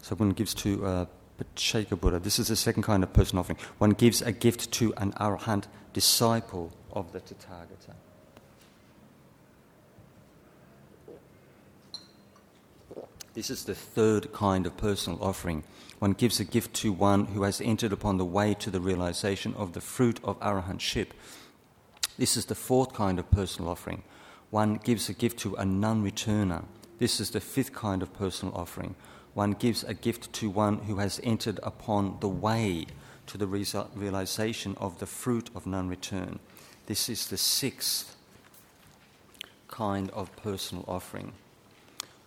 So 0.02 0.15
one 0.15 0.32
gives 0.32 0.54
to 0.56 0.86
uh, 0.86 1.06
Pacceka 1.43 1.99
Buddha. 1.99 2.19
This 2.19 2.39
is 2.39 2.47
the 2.47 2.56
second 2.56 2.84
kind 2.84 3.04
of 3.04 3.13
person 3.13 3.38
offering. 3.38 3.60
One 3.77 3.91
gives 3.91 4.21
a 4.21 4.32
gift 4.32 4.71
to 4.73 4.93
an 4.97 5.13
arahant 5.13 5.65
disciple 5.93 6.71
of 6.91 7.12
the 7.12 7.19
Tathagata. 7.19 7.95
This 13.34 13.49
is 13.49 13.63
the 13.63 13.75
third 13.75 14.34
kind 14.34 14.65
of 14.65 14.75
personal 14.75 15.23
offering 15.23 15.63
one 16.01 16.13
gives 16.13 16.39
a 16.39 16.43
gift 16.43 16.73
to 16.77 16.91
one 16.91 17.25
who 17.25 17.43
has 17.43 17.62
entered 17.62 17.93
upon 17.93 18.17
the 18.17 18.25
way 18.25 18.56
to 18.56 18.71
the 18.71 18.80
realization 18.80 19.54
of 19.54 19.73
the 19.73 19.82
fruit 19.82 20.19
of 20.23 20.39
arahantship. 20.39 21.10
This 22.17 22.36
is 22.36 22.45
the 22.45 22.56
fourth 22.56 22.91
kind 22.91 23.19
of 23.19 23.30
personal 23.30 23.69
offering. 23.69 24.01
One 24.49 24.77
gives 24.84 25.10
a 25.10 25.13
gift 25.13 25.38
to 25.41 25.54
a 25.58 25.63
non 25.63 26.04
returner. 26.04 26.65
This 26.97 27.19
is 27.19 27.30
the 27.30 27.39
fifth 27.39 27.73
kind 27.73 28.01
of 28.01 28.12
personal 28.15 28.56
offering. 28.56 28.95
One 29.34 29.52
gives 29.52 29.84
a 29.84 29.94
gift 29.94 30.34
to 30.34 30.50
one 30.50 30.80
who 30.80 30.98
has 30.98 31.20
entered 31.24 31.60
upon 31.63 32.17
the 32.20 32.28
way 32.28 32.86
to 33.28 33.38
the 33.38 33.48
realization 33.48 34.76
of 34.78 35.00
the 35.00 35.06
fruit 35.06 35.50
of 35.56 35.65
non 35.65 35.88
return. 35.88 36.39
This 36.88 37.08
is 37.08 37.28
the 37.28 37.38
sixth 37.38 38.17
kind 39.70 40.10
of 40.12 40.36
personal 40.36 40.84
offering. 40.88 41.32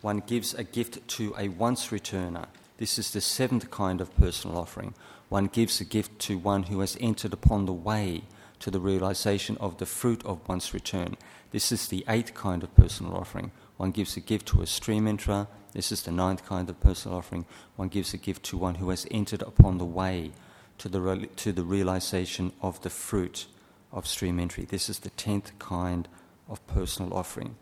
One 0.01 0.23
gives 0.27 0.55
a 0.55 0.64
gift 0.64 1.07
to 1.09 1.35
a 1.38 1.49
once 1.49 1.88
returner. 1.88 2.47
This 2.79 2.99
is 2.99 3.12
the 3.12 3.21
seventh 3.21 3.71
kind 3.71 4.01
of 4.01 4.14
personal 4.17 4.57
offering. 4.57 4.95
One 5.29 5.47
gives 5.47 5.81
a 5.81 5.85
gift 5.85 6.19
to 6.21 6.38
one 6.38 6.64
who 6.64 6.81
has 6.81 6.97
entered 7.01 7.33
upon 7.33 7.67
the 7.67 7.73
way 7.73 8.25
to 8.61 8.71
the 8.71 8.81
realization 8.81 9.57
of 9.59 9.79
the 9.79 9.87
fruit 9.87 10.25
of 10.25 10.47
one's 10.49 10.73
return. 10.73 11.17
This 11.51 11.71
is 11.71 11.88
the 11.88 12.05
eighth 12.09 12.35
kind 12.35 12.62
of 12.62 12.75
personal 12.75 13.14
offering. 13.14 13.51
One 13.77 13.90
gives 13.90 14.17
a 14.17 14.21
gift 14.21 14.47
to 14.49 14.62
a 14.62 14.67
stream 14.67 15.07
enterer, 15.07 15.47
This 15.75 15.93
is 15.93 16.03
the 16.03 16.13
ninth 16.13 16.47
kind 16.47 16.71
of 16.71 16.81
personal 16.81 17.19
offering. 17.19 17.45
One 17.77 17.89
gives 17.89 18.15
a 18.15 18.17
gift 18.17 18.45
to 18.45 18.57
one 18.57 18.77
who 18.77 18.89
has 18.91 19.07
entered 19.11 19.43
upon 19.43 19.79
the 19.79 19.85
way 19.85 20.31
to 20.79 20.89
the, 20.89 21.29
to 21.37 21.53
the 21.53 21.65
realization 21.65 22.53
of 22.63 22.81
the 22.83 22.91
fruit 22.91 23.47
of 23.93 24.07
stream 24.07 24.39
entry. 24.39 24.65
This 24.65 24.89
is 24.89 25.01
the 25.01 25.11
tenth 25.11 25.59
kind 25.59 26.07
of 26.49 26.65
personal 26.67 27.13
offering. 27.13 27.57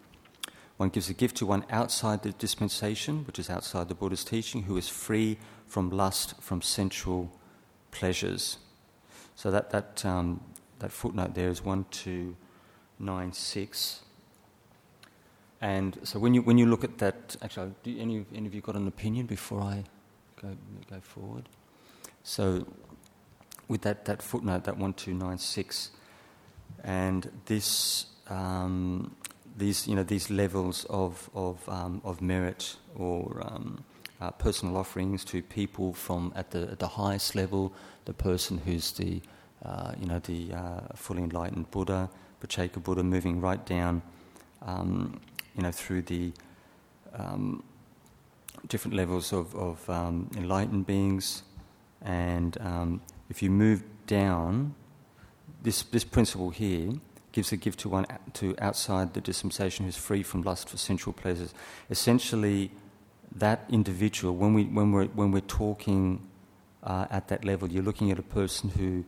One 0.76 0.90
gives 0.90 1.08
a 1.08 1.14
gift 1.14 1.38
to 1.38 1.46
one 1.46 1.64
outside 1.70 2.22
the 2.22 2.32
dispensation, 2.32 3.24
which 3.24 3.38
is 3.38 3.48
outside 3.48 3.88
the 3.88 3.94
Buddha's 3.94 4.24
teaching, 4.24 4.64
who 4.64 4.76
is 4.76 4.88
free 4.88 5.38
from 5.66 5.88
lust, 5.90 6.34
from 6.40 6.60
sensual 6.60 7.32
pleasures. 7.90 8.58
So 9.36 9.50
that, 9.50 9.70
that, 9.70 10.04
um, 10.04 10.42
that 10.80 10.92
footnote 10.92 11.34
there 11.34 11.48
is 11.48 11.64
1296. 11.64 14.00
And 15.62 15.96
so 16.02 16.18
when 16.18 16.34
you, 16.34 16.42
when 16.42 16.58
you 16.58 16.66
look 16.66 16.82
at 16.82 16.98
that, 16.98 17.36
actually, 17.40 17.72
do 17.84 17.96
any, 17.96 18.26
any 18.34 18.48
of 18.48 18.54
you 18.54 18.60
got 18.60 18.74
an 18.74 18.88
opinion 18.88 19.26
before 19.26 19.60
I 19.60 19.84
go, 20.40 20.56
go 20.90 21.00
forward? 21.00 21.48
So 22.24 22.66
with 23.68 23.82
that, 23.82 24.04
that 24.06 24.22
footnote, 24.22 24.64
that 24.64 24.76
1296, 24.76 25.90
and 26.82 27.30
this, 27.46 28.06
um, 28.28 29.14
these, 29.56 29.86
you 29.86 29.94
know, 29.94 30.02
these 30.02 30.30
levels 30.30 30.84
of, 30.90 31.30
of, 31.32 31.68
um, 31.68 32.02
of 32.04 32.20
merit 32.20 32.74
or 32.96 33.40
um, 33.46 33.84
uh, 34.20 34.32
personal 34.32 34.76
offerings 34.76 35.24
to 35.26 35.42
people 35.44 35.92
from 35.92 36.32
at 36.34 36.50
the, 36.50 36.62
at 36.72 36.80
the 36.80 36.88
highest 36.88 37.36
level, 37.36 37.72
the 38.06 38.12
person 38.12 38.58
who's 38.58 38.90
the, 38.92 39.22
uh, 39.64 39.92
you 39.96 40.06
know, 40.06 40.18
the 40.18 40.52
uh, 40.52 40.80
fully 40.96 41.22
enlightened 41.22 41.70
Buddha, 41.70 42.10
Pacceka 42.40 42.82
Buddha, 42.82 43.04
moving 43.04 43.40
right 43.40 43.64
down, 43.64 44.02
um, 44.62 45.20
you 45.56 45.62
know, 45.62 45.72
through 45.72 46.02
the 46.02 46.32
um, 47.14 47.62
different 48.68 48.96
levels 48.96 49.32
of, 49.32 49.54
of 49.54 49.88
um, 49.90 50.30
enlightened 50.36 50.86
beings. 50.86 51.42
And 52.00 52.56
if 53.28 53.42
you 53.42 53.50
move 53.50 53.84
down, 54.06 54.74
this, 55.62 55.82
this 55.82 56.04
principle 56.04 56.50
here 56.50 56.92
gives 57.32 57.52
a 57.52 57.56
gift 57.56 57.80
to 57.80 57.88
one 57.88 58.06
to 58.34 58.54
outside 58.58 59.14
the 59.14 59.20
dispensation 59.20 59.86
who's 59.86 59.96
free 59.96 60.22
from 60.22 60.42
lust 60.42 60.68
for 60.68 60.76
sensual 60.76 61.12
pleasures. 61.12 61.54
Essentially, 61.90 62.70
that 63.34 63.64
individual, 63.70 64.34
when, 64.34 64.52
we, 64.54 64.64
when, 64.64 64.92
we're, 64.92 65.06
when 65.06 65.30
we're 65.30 65.40
talking 65.40 66.28
uh, 66.82 67.06
at 67.10 67.28
that 67.28 67.44
level, 67.44 67.70
you're 67.70 67.82
looking 67.82 68.10
at 68.10 68.18
a 68.18 68.22
person 68.22 68.68
who, 68.70 69.04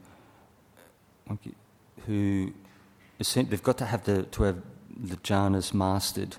who 2.07 2.53
they've 3.19 3.63
got 3.63 3.79
to 3.79 3.85
have 3.85 4.05
the, 4.05 4.23
to 4.25 4.45
have 4.45 4.63
the 4.97 5.17
jhanas 5.17 5.75
mastered 5.75 6.37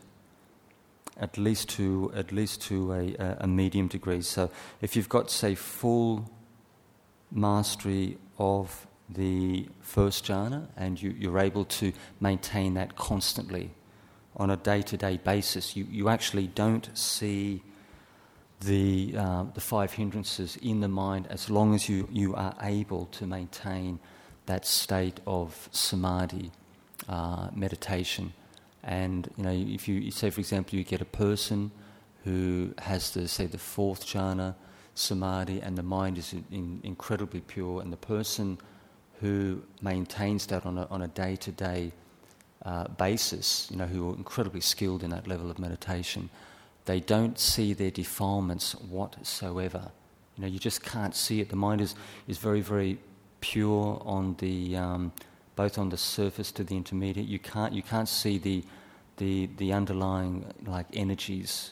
at 1.17 1.37
least 1.37 1.69
to 1.69 2.11
at 2.15 2.31
least 2.31 2.61
to 2.61 2.91
a, 2.91 3.15
a, 3.39 3.47
medium 3.47 3.87
degree. 3.87 4.21
So 4.21 4.49
if 4.81 4.95
you've 4.95 5.09
got 5.09 5.31
say 5.31 5.55
full 5.55 6.29
mastery 7.31 8.17
of 8.37 8.87
the 9.09 9.67
first 9.81 10.25
jhana 10.25 10.67
and 10.75 11.01
you, 11.01 11.15
you're 11.17 11.39
able 11.39 11.65
to 11.65 11.93
maintain 12.19 12.73
that 12.73 12.95
constantly 12.95 13.71
on 14.35 14.49
a 14.49 14.57
day 14.57 14.81
to 14.81 14.97
day 14.97 15.17
basis, 15.17 15.75
you, 15.75 15.85
you 15.89 16.09
actually 16.09 16.47
don't 16.47 16.89
see 16.97 17.61
the, 18.61 19.13
uh, 19.17 19.43
the 19.53 19.61
five 19.61 19.93
hindrances 19.93 20.57
in 20.57 20.81
the 20.81 20.87
mind 20.87 21.27
as 21.29 21.49
long 21.49 21.75
as 21.75 21.87
you, 21.87 22.07
you 22.11 22.35
are 22.35 22.55
able 22.61 23.05
to 23.07 23.25
maintain 23.25 23.99
that 24.47 24.65
state 24.65 25.19
of 25.25 25.69
samadhi, 25.71 26.51
uh, 27.07 27.49
meditation. 27.53 28.33
And 28.85 29.29
you 29.35 29.43
know, 29.43 29.51
if 29.51 29.87
you 29.87 30.11
say, 30.11 30.29
for 30.29 30.39
example, 30.39 30.77
you 30.77 30.83
get 30.83 31.01
a 31.01 31.05
person 31.05 31.71
who 32.23 32.73
has 32.79 33.11
the 33.11 33.27
say 33.27 33.47
the 33.47 33.57
fourth 33.57 34.05
jhana, 34.05 34.55
samadhi, 34.93 35.59
and 35.61 35.77
the 35.77 35.83
mind 35.83 36.17
is 36.17 36.33
in, 36.33 36.79
incredibly 36.83 37.41
pure, 37.41 37.81
and 37.81 37.91
the 37.91 37.97
person 37.97 38.57
who 39.21 39.61
maintains 39.81 40.45
that 40.47 40.65
on 40.65 40.77
a, 40.77 40.85
on 40.91 41.01
a 41.01 41.07
day-to-day 41.07 41.91
uh, 42.65 42.87
basis, 42.89 43.67
you 43.71 43.77
know, 43.77 43.85
who 43.85 44.11
are 44.11 44.15
incredibly 44.15 44.61
skilled 44.61 45.03
in 45.03 45.09
that 45.09 45.27
level 45.27 45.49
of 45.49 45.57
meditation, 45.57 46.29
they 46.85 46.99
don't 46.99 47.39
see 47.39 47.73
their 47.73 47.91
defilements 47.91 48.73
whatsoever. 48.75 49.91
You 50.35 50.41
know, 50.43 50.47
you 50.47 50.59
just 50.59 50.83
can't 50.83 51.15
see 51.15 51.41
it. 51.41 51.49
The 51.49 51.55
mind 51.55 51.81
is, 51.81 51.95
is 52.27 52.37
very, 52.37 52.61
very 52.61 52.99
pure 53.39 54.01
on 54.05 54.35
the 54.39 54.75
um, 54.75 55.11
both 55.55 55.77
on 55.77 55.89
the 55.89 55.97
surface 55.97 56.51
to 56.53 56.63
the 56.63 56.75
intermediate. 56.75 57.27
You 57.27 57.39
can't 57.39 57.73
you 57.73 57.81
can't 57.81 58.09
see 58.09 58.37
the 58.37 58.63
the 59.17 59.49
the 59.57 59.73
underlying 59.73 60.45
like 60.65 60.87
energies 60.93 61.71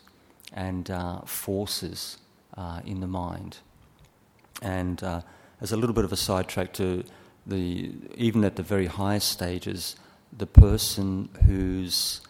and 0.54 0.90
uh, 0.90 1.22
forces 1.22 2.18
uh, 2.58 2.82
in 2.86 3.00
the 3.00 3.08
mind. 3.08 3.58
And 4.62 5.04
uh, 5.04 5.22
as 5.62 5.72
a 5.72 5.78
little 5.78 5.94
bit 5.94 6.06
of 6.06 6.12
a 6.12 6.18
sidetrack 6.18 6.74
to 6.74 7.04
the 7.46 7.92
even 8.16 8.44
at 8.44 8.56
the 8.56 8.64
very 8.64 8.86
highest 8.86 9.30
stages, 9.32 9.96
the 10.38 10.48
person 10.48 11.30
who's 11.46 12.22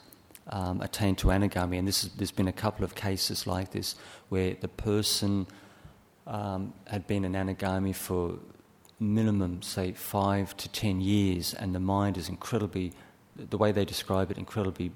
um, 0.48 0.82
attained 0.82 1.18
to 1.20 1.28
anagami, 1.28 1.78
and 1.78 1.88
this 1.88 2.04
is, 2.04 2.12
there's 2.14 2.32
been 2.32 2.48
a 2.48 2.54
couple 2.54 2.84
of 2.84 2.96
cases 2.96 3.48
like 3.48 3.72
this 3.72 3.96
where 4.30 4.56
the 4.60 4.68
person 4.68 5.48
um, 6.28 6.74
had 6.88 7.06
been 7.08 7.26
an 7.26 7.34
anagami 7.34 7.96
for 7.96 8.40
minimum, 9.04 9.62
say, 9.62 9.92
five 9.92 10.56
to 10.58 10.70
ten 10.70 11.02
years, 11.02 11.54
and 11.54 11.76
the 11.76 11.80
mind 11.80 12.18
is 12.18 12.30
incredibly, 12.30 12.94
the 13.36 13.58
way 13.58 13.72
they 13.72 13.86
describe 13.86 14.32
it, 14.32 14.38
incredibly 14.38 14.92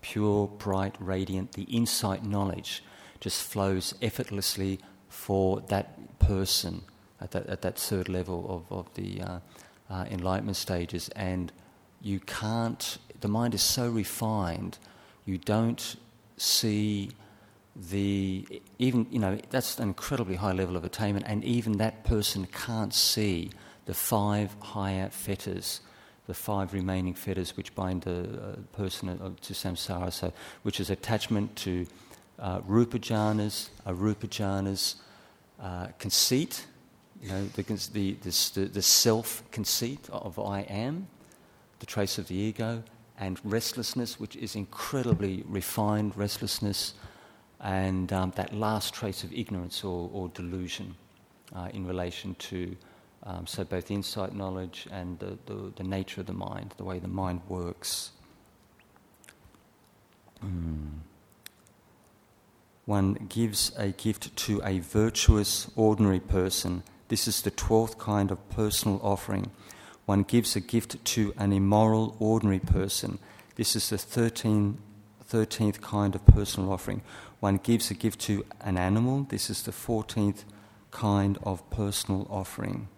pure, 0.00 0.48
bright, 0.48 0.94
radiant. 0.98 1.52
The 1.52 1.64
insight 1.64 2.24
knowledge 2.24 2.82
just 3.20 3.42
flows 3.42 3.94
effortlessly 4.02 4.80
for 5.08 5.60
that 5.68 6.18
person 6.18 6.82
at 7.20 7.30
that, 7.30 7.46
at 7.46 7.62
that 7.62 7.78
third 7.78 8.08
level 8.08 8.64
of, 8.70 8.76
of 8.76 8.94
the 8.94 9.20
uh, 9.20 9.38
uh, 9.90 10.04
enlightenment 10.10 10.56
stages. 10.56 11.08
And 11.10 11.52
you 12.02 12.20
can't, 12.20 12.98
the 13.20 13.28
mind 13.28 13.54
is 13.54 13.62
so 13.62 13.88
refined, 13.88 14.78
you 15.24 15.38
don't 15.38 15.96
see 16.36 17.10
the, 17.76 18.62
even, 18.78 19.06
you 19.10 19.18
know, 19.18 19.38
that's 19.50 19.78
an 19.78 19.88
incredibly 19.88 20.36
high 20.36 20.52
level 20.52 20.76
of 20.76 20.84
attainment, 20.84 21.26
and 21.28 21.44
even 21.44 21.78
that 21.78 22.04
person 22.04 22.46
can't 22.46 22.94
see 22.94 23.50
the 23.86 23.94
five 23.94 24.54
higher 24.60 25.08
fetters 25.10 25.80
the 26.26 26.34
five 26.34 26.72
remaining 26.72 27.14
fetters 27.14 27.56
which 27.56 27.74
bind 27.74 28.02
the 28.02 28.22
uh, 28.22 28.56
person 28.72 29.08
uh, 29.08 29.30
to 29.42 29.52
samsara, 29.52 30.12
so, 30.12 30.32
which 30.62 30.80
is 30.80 30.90
attachment 30.90 31.54
to 31.56 31.86
uh, 32.38 32.60
rupa 32.66 32.98
jhanas, 32.98 33.68
arupa 33.86 34.26
jhanas, 34.28 34.96
uh, 35.60 35.88
conceit, 35.98 36.66
you 37.22 37.28
know, 37.28 37.44
the, 37.54 37.62
the, 37.92 38.12
the, 38.22 38.64
the 38.66 38.82
self 38.82 39.42
conceit 39.50 40.08
of 40.10 40.38
I 40.38 40.60
am, 40.62 41.06
the 41.80 41.86
trace 41.86 42.18
of 42.18 42.28
the 42.28 42.34
ego, 42.34 42.82
and 43.18 43.38
restlessness, 43.44 44.18
which 44.18 44.34
is 44.36 44.56
incredibly 44.56 45.44
refined 45.46 46.16
restlessness, 46.16 46.94
and 47.64 48.12
um, 48.12 48.32
that 48.36 48.54
last 48.54 48.94
trace 48.94 49.24
of 49.24 49.32
ignorance 49.32 49.82
or, 49.82 50.08
or 50.12 50.28
delusion 50.28 50.94
uh, 51.56 51.68
in 51.72 51.84
relation 51.86 52.36
to 52.36 52.76
um, 53.24 53.46
so 53.46 53.64
both 53.64 53.90
insight 53.90 54.34
knowledge 54.34 54.86
and 54.92 55.18
the, 55.18 55.38
the, 55.46 55.72
the, 55.76 55.82
nature 55.82 56.20
of 56.20 56.26
the 56.26 56.32
mind, 56.32 56.74
the 56.76 56.84
way 56.84 56.98
the 56.98 57.08
mind 57.08 57.40
works. 57.48 58.12
Mm 60.44 61.00
one 62.86 63.14
gives 63.28 63.72
a 63.78 63.88
gift 63.88 64.36
to 64.36 64.60
a 64.64 64.78
virtuous 64.80 65.70
ordinary 65.74 66.20
person. 66.20 66.82
This 67.08 67.26
is 67.26 67.40
the 67.42 67.50
12th 67.50 67.98
kind 67.98 68.30
of 68.30 68.50
personal 68.50 69.00
offering. 69.02 69.50
One 70.04 70.22
gives 70.22 70.54
a 70.54 70.60
gift 70.60 71.02
to 71.04 71.32
an 71.38 71.52
immoral 71.52 72.14
ordinary 72.18 72.58
person. 72.58 73.18
This 73.56 73.74
is 73.74 73.88
the 73.88 73.96
13, 73.96 74.78
13th 75.30 75.80
kind 75.80 76.14
of 76.14 76.26
personal 76.26 76.72
offering. 76.72 77.00
One 77.44 77.58
gives 77.58 77.90
a 77.90 77.94
gift 77.94 78.20
to 78.20 78.42
an 78.62 78.78
animal. 78.78 79.26
This 79.28 79.50
is 79.50 79.64
the 79.64 79.70
14th 79.70 80.44
kind 80.90 81.36
of 81.42 81.68
personal 81.68 82.26
offering. 82.30 82.88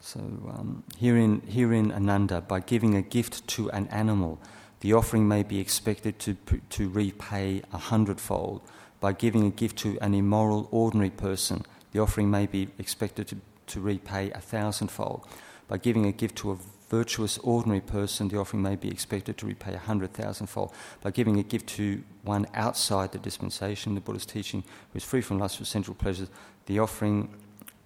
So, 0.00 0.18
um, 0.18 0.82
herein, 0.98 1.42
herein, 1.42 1.92
Ananda, 1.92 2.40
by 2.40 2.58
giving 2.58 2.96
a 2.96 3.02
gift 3.02 3.46
to 3.54 3.70
an 3.70 3.86
animal, 3.86 4.40
the 4.80 4.94
offering 4.94 5.28
may 5.28 5.44
be 5.44 5.60
expected 5.60 6.18
to, 6.18 6.36
to 6.70 6.88
repay 6.88 7.62
a 7.72 7.78
hundredfold. 7.78 8.62
By 8.98 9.12
giving 9.12 9.46
a 9.46 9.50
gift 9.50 9.78
to 9.84 9.96
an 10.00 10.12
immoral, 10.12 10.66
ordinary 10.72 11.10
person, 11.10 11.64
the 11.92 12.00
offering 12.00 12.32
may 12.32 12.46
be 12.46 12.70
expected 12.80 13.28
to, 13.28 13.36
to 13.68 13.80
repay 13.80 14.32
a 14.32 14.40
thousandfold. 14.40 15.24
By 15.68 15.78
giving 15.78 16.04
a 16.04 16.10
gift 16.10 16.34
to 16.38 16.50
a 16.50 16.58
virtuous, 16.98 17.38
ordinary 17.38 17.80
person, 17.80 18.28
the 18.28 18.38
offering 18.38 18.62
may 18.62 18.76
be 18.76 18.88
expected 18.88 19.34
to 19.38 19.46
repay 19.46 19.74
a 19.74 19.86
hundred 19.90 20.12
thousandfold. 20.12 20.70
By 21.02 21.10
giving 21.18 21.36
a 21.38 21.42
gift 21.52 21.66
to 21.76 21.86
one 22.22 22.46
outside 22.54 23.10
the 23.12 23.18
dispensation, 23.28 23.94
the 23.94 24.00
Buddha's 24.00 24.26
teaching, 24.26 24.62
who 24.90 24.96
is 24.96 25.04
free 25.04 25.22
from 25.22 25.38
lust 25.38 25.58
for 25.58 25.64
sensual 25.64 25.96
pleasures, 25.96 26.30
the 26.66 26.78
offering 26.78 27.18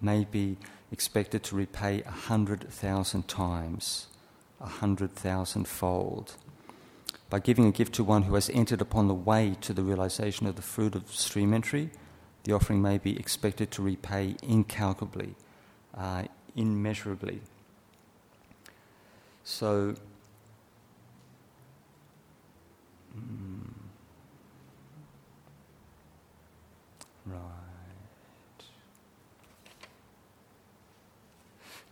may 0.00 0.20
be 0.38 0.56
expected 0.92 1.40
to 1.44 1.56
repay 1.56 1.94
a 2.02 2.16
hundred 2.30 2.60
thousand 2.82 3.22
times, 3.28 4.08
a 4.60 4.70
hundred 4.82 5.10
thousand 5.26 5.64
fold. 5.66 6.28
by 7.30 7.38
giving 7.38 7.66
a 7.66 7.72
gift 7.72 7.94
to 7.94 8.04
one 8.04 8.22
who 8.22 8.34
has 8.34 8.48
entered 8.50 8.80
upon 8.80 9.06
the 9.06 9.14
way 9.14 9.56
to 9.60 9.72
the 9.72 9.82
realization 9.82 10.46
of 10.46 10.56
the 10.56 10.62
fruit 10.62 10.94
of 10.94 11.12
stream 11.14 11.52
entry, 11.52 11.90
the 12.44 12.52
offering 12.52 12.80
may 12.80 12.96
be 12.98 13.18
expected 13.18 13.70
to 13.70 13.82
repay 13.82 14.34
incalculably, 14.42 15.34
uh, 15.94 16.24
immeasurably. 16.56 17.40
So, 19.50 19.94
mm, 23.16 23.70
right. 27.24 27.38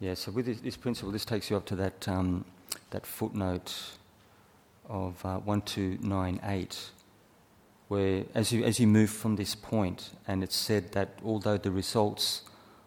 Yeah, 0.00 0.12
so 0.12 0.30
with 0.32 0.44
this, 0.44 0.60
this, 0.60 0.76
principle, 0.76 1.10
this 1.10 1.24
takes 1.24 1.50
you 1.50 1.56
up 1.56 1.64
to 1.66 1.76
that, 1.76 2.06
um, 2.06 2.44
that 2.90 3.06
footnote 3.06 3.74
of 4.90 5.24
uh, 5.24 5.38
1298, 5.38 6.90
where 7.88 8.24
as 8.34 8.52
you, 8.52 8.64
as 8.64 8.78
you 8.78 8.86
move 8.86 9.08
from 9.08 9.36
this 9.36 9.54
point, 9.54 10.10
and 10.28 10.44
it's 10.44 10.54
said 10.54 10.92
that 10.92 11.18
although 11.24 11.56
the 11.56 11.70
results 11.70 12.42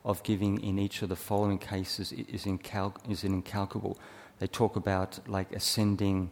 of 0.05 0.23
giving 0.23 0.61
in 0.61 0.79
each 0.79 1.01
of 1.01 1.09
the 1.09 1.15
following 1.15 1.57
cases 1.57 2.11
is, 2.11 2.45
incal- 2.45 2.95
is 3.09 3.23
incalculable, 3.23 3.97
they 4.39 4.47
talk 4.47 4.75
about 4.75 5.19
like 5.27 5.51
ascending 5.53 6.31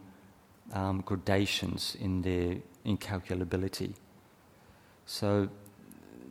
um, 0.72 1.02
gradations 1.02 1.96
in 2.00 2.22
their 2.22 2.56
incalculability. 2.86 3.94
So 5.06 5.48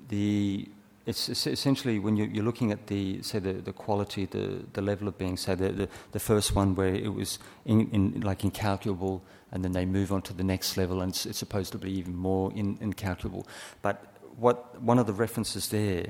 the 0.10 0.68
it's 1.08 1.30
essentially 1.30 2.00
when 2.00 2.18
you're, 2.18 2.44
looking 2.44 2.74
at 2.74 2.88
the 2.88 3.22
say 3.22 3.40
the, 3.40 3.54
the 3.54 3.72
quality, 3.72 4.26
the, 4.26 4.66
the 4.74 4.82
level 4.82 5.08
of 5.08 5.18
being. 5.18 5.38
Say 5.38 5.56
the, 5.56 5.72
the, 5.72 5.90
the 6.12 6.20
first 6.20 6.54
one 6.54 6.76
where 6.76 6.94
it 6.94 7.14
was 7.14 7.40
in, 7.66 7.90
in, 7.92 8.22
like 8.22 8.44
incalculable, 8.44 9.24
and 9.54 9.64
then 9.64 9.72
they 9.72 9.86
move 9.86 10.12
on 10.12 10.22
to 10.24 10.34
the 10.34 10.44
next 10.44 10.76
level, 10.76 11.02
and 11.02 11.12
it's, 11.12 11.26
it's 11.26 11.38
supposed 11.38 11.72
to 11.72 11.78
be 11.78 11.92
even 11.94 12.14
more 12.14 12.52
in, 12.52 12.78
incalculable. 12.82 13.48
But 13.82 14.04
what 14.36 14.82
one 14.82 15.00
of 15.00 15.08
the 15.08 15.14
references 15.14 15.70
there 15.70 16.08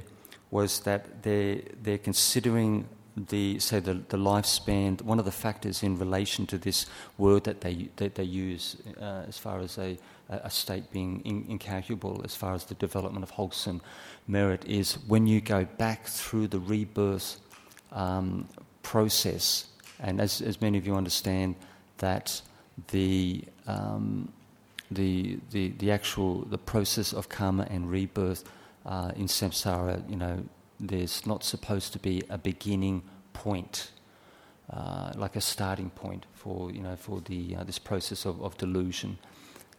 was 0.51 0.79
that 0.81 1.23
they 1.23 1.63
they're 1.81 1.97
considering 1.97 2.87
the 3.15 3.59
say 3.59 3.79
the, 3.79 3.95
the 4.09 4.17
lifespan. 4.17 5.01
One 5.01 5.19
of 5.19 5.25
the 5.25 5.31
factors 5.31 5.83
in 5.83 5.97
relation 5.97 6.45
to 6.47 6.57
this 6.57 6.85
word 7.17 7.43
that 7.45 7.61
they 7.61 7.89
that 7.95 8.15
they 8.15 8.23
use 8.23 8.77
uh, 8.99 9.23
as 9.27 9.37
far 9.37 9.59
as 9.59 9.77
a 9.77 9.97
a 10.29 10.49
state 10.49 10.91
being 10.91 11.21
in, 11.21 11.45
incalculable 11.47 12.21
as 12.23 12.35
far 12.35 12.53
as 12.53 12.65
the 12.65 12.75
development 12.75 13.23
of 13.23 13.29
wholesome 13.31 13.81
merit 14.27 14.65
is 14.65 14.97
when 15.07 15.25
you 15.25 15.39
go 15.39 15.65
back 15.77 16.05
through 16.05 16.47
the 16.47 16.59
rebirth 16.59 17.39
um, 17.91 18.47
process, 18.83 19.67
and 19.99 20.21
as, 20.21 20.41
as 20.41 20.61
many 20.61 20.77
of 20.77 20.85
you 20.85 20.95
understand, 20.95 21.55
that 21.97 22.41
the, 22.89 23.43
um, 23.67 24.31
the, 24.91 25.39
the, 25.51 25.69
the 25.79 25.91
actual 25.91 26.41
the 26.41 26.57
process 26.57 27.13
of 27.13 27.29
karma 27.29 27.67
and 27.69 27.89
rebirth 27.89 28.43
uh, 28.87 29.11
in 29.15 29.27
samsara, 29.27 30.09
you 30.09 30.15
know, 30.15 30.43
there's 30.79 31.25
not 31.25 31.43
supposed 31.43 31.93
to 31.93 31.99
be 31.99 32.23
a 32.29 32.37
beginning 32.37 33.03
point. 33.33 33.91
Uh, 34.69 35.13
like 35.15 35.37
a 35.37 35.41
starting 35.41 35.89
point 35.89 36.25
for 36.33 36.69
you 36.73 36.81
know 36.81 36.97
for 36.97 37.21
the 37.21 37.55
uh, 37.55 37.63
this 37.63 37.79
process 37.79 38.25
of, 38.25 38.41
of 38.41 38.57
delusion 38.57 39.17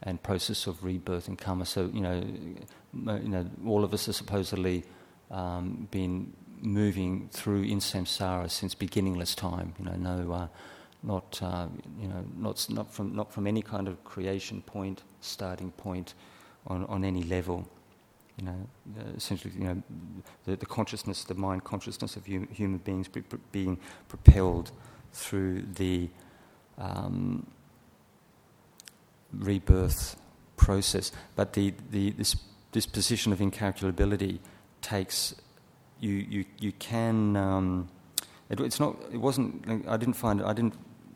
and 0.03 0.23
process 0.23 0.66
of 0.66 0.83
rebirth 0.83 1.29
and 1.29 1.38
karma. 1.38 1.66
So 1.66 1.90
you 1.92 2.01
know, 2.01 2.23
you 2.94 3.29
know, 3.29 3.47
all 3.66 3.85
of 3.85 3.92
us 3.92 4.09
are 4.09 4.14
supposedly 4.14 4.85
um, 5.31 5.88
been 5.90 6.33
moving 6.61 7.29
through 7.33 7.64
in 7.64 7.81
samsara 7.81 8.51
since 8.51 8.75
beginningless 8.75 9.35
time. 9.35 9.75
You 9.79 9.85
know, 9.87 9.97
no, 9.97 10.33
uh, 10.33 10.49
not 11.03 11.38
uh, 11.42 11.66
you 12.01 12.09
know, 12.09 12.25
not 12.37 12.66
not 12.71 12.92
from 12.92 13.14
not 13.14 13.33
from 13.33 13.47
any 13.47 13.62
kind 13.62 13.88
of 13.88 14.03
creation 14.05 14.62
point, 14.62 15.03
starting 15.21 15.71
point, 15.73 16.14
on 16.66 16.85
on 16.87 17.05
any 17.05 17.25
level. 17.25 17.68
You 18.38 18.44
know, 18.44 18.68
uh, 18.98 19.03
essentially, 19.16 19.53
you 19.59 19.64
know, 19.64 19.83
the, 20.44 20.57
the 20.57 20.66
consciousness, 20.66 21.24
the 21.24 21.35
mind 21.35 21.64
consciousness 21.64 22.16
of 22.16 22.27
hum, 22.27 22.48
human 22.53 22.79
beings 22.79 23.09
be, 23.09 23.24
being 23.51 23.79
propelled 24.09 24.70
through 25.12 25.62
the 25.74 26.09
um, 26.79 27.44
rebirth 29.33 30.16
process. 30.57 31.11
But 31.35 31.55
the, 31.55 31.74
the, 31.90 32.11
this, 32.11 32.37
this 32.70 32.87
position 32.87 33.33
of 33.33 33.40
incalculability 33.40 34.38
takes, 34.83 35.35
you, 35.98 36.12
you, 36.12 36.44
you 36.61 36.72
can, 36.72 37.37
um, 37.37 37.88
it, 38.51 38.61
it's 38.61 38.79
not, 38.79 38.96
it 39.12 39.18
wasn't, 39.18 39.66
I 39.88 39.96
didn't 39.96 40.14
find 40.14 40.40
it, 40.40 40.46
I 40.46 40.53
didn't 40.53 40.74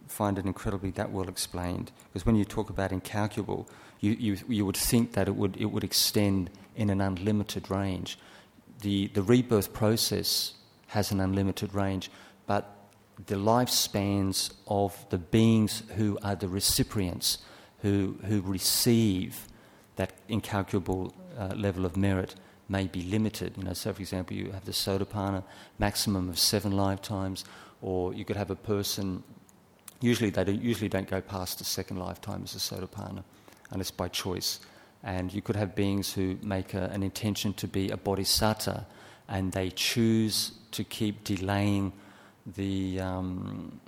find 0.08 0.38
it 0.38 0.44
incredibly 0.44 0.90
that 0.92 1.12
well 1.12 1.28
explained. 1.28 1.92
Because 2.12 2.26
when 2.26 2.35
you 2.35 2.44
talk 2.44 2.68
about 2.68 2.90
incalculable, 2.90 3.68
you, 4.00 4.12
you, 4.12 4.38
you 4.48 4.66
would 4.66 4.76
think 4.76 5.12
that 5.12 5.28
it 5.28 5.37
would, 5.37 5.56
it 5.56 5.66
would 5.66 5.85
extend 5.85 6.50
in 6.76 6.90
an 6.90 7.00
unlimited 7.00 7.70
range. 7.70 8.18
The, 8.80 9.08
the 9.08 9.22
rebirth 9.22 9.72
process 9.72 10.54
has 10.88 11.11
an 11.11 11.20
unlimited 11.20 11.74
range, 11.74 12.11
but 12.46 12.76
the 13.26 13.37
lifespans 13.37 14.52
of 14.66 15.06
the 15.11 15.18
beings 15.18 15.82
who 15.96 16.18
are 16.22 16.35
the 16.35 16.48
recipients 16.48 17.38
who, 17.82 18.16
who 18.26 18.40
receive 18.40 19.46
that 19.96 20.12
incalculable 20.28 21.14
uh, 21.38 21.48
level 21.56 21.85
of 21.85 21.96
merit 21.96 22.35
may 22.68 22.87
be 22.87 23.02
limited. 23.02 23.54
You 23.56 23.64
know, 23.64 23.74
so 23.74 23.92
for 23.92 24.00
example, 24.00 24.37
you 24.37 24.50
have 24.52 24.64
the 24.64 24.72
Sotapanna 24.72 25.42
maximum 25.78 26.28
of 26.28 26.38
seven 26.38 26.72
lifetimes, 26.72 27.44
or 27.82 28.14
you 28.14 28.24
could 28.24 28.37
have 28.37 28.50
a 28.50 28.56
person. 28.56 29.22
Usually, 30.00 30.30
they 30.30 30.44
don't, 30.44 30.62
usually 30.62 30.88
don't 30.88 31.08
go 31.08 31.20
past 31.20 31.58
the 31.58 31.64
second 31.64 31.98
lifetime 31.98 32.42
as 32.44 32.54
a 32.54 32.58
Sotapanna, 32.58 33.22
unless 33.70 33.90
by 33.90 34.08
choice. 34.08 34.61
And 35.04 35.32
you 35.32 35.42
could 35.42 35.56
have 35.56 35.74
beings 35.74 36.12
who 36.12 36.38
make 36.42 36.74
a, 36.74 36.84
an 36.92 37.02
intention 37.02 37.52
to 37.54 37.66
be 37.66 37.90
a 37.90 37.96
bodhisattva, 37.96 38.86
and 39.28 39.52
they 39.52 39.70
choose 39.70 40.52
to 40.72 40.84
keep 40.84 41.24
delaying 41.24 41.92
the 42.46 43.00
um, 43.00 43.80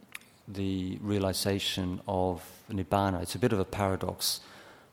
the 0.49 0.99
realization 1.01 2.01
of 2.07 2.45
nibbana. 2.71 3.23
It's 3.23 3.35
a 3.35 3.39
bit 3.39 3.53
of 3.53 3.61
a 3.61 3.65
paradox. 3.65 4.41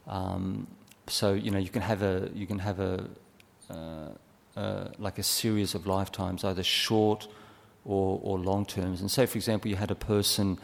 Um, 0.07 0.67
so 1.07 1.33
you 1.33 1.51
know 1.51 1.59
you 1.59 1.69
can 1.69 1.81
have 1.81 2.01
a 2.01 2.29
you 2.33 2.45
can 2.45 2.59
have 2.59 2.79
a 2.79 3.07
uh, 3.69 4.09
uh, 4.55 4.89
like 4.99 5.17
a 5.17 5.23
series 5.23 5.75
of 5.75 5.87
lifetimes, 5.87 6.43
either 6.43 6.63
short 6.63 7.27
or, 7.85 8.19
or 8.21 8.37
long 8.37 8.65
terms. 8.65 8.99
And 8.99 9.09
say, 9.09 9.25
for 9.25 9.37
example, 9.37 9.71
you 9.71 9.77
had 9.77 9.91
a 9.91 9.95
person 9.95 10.59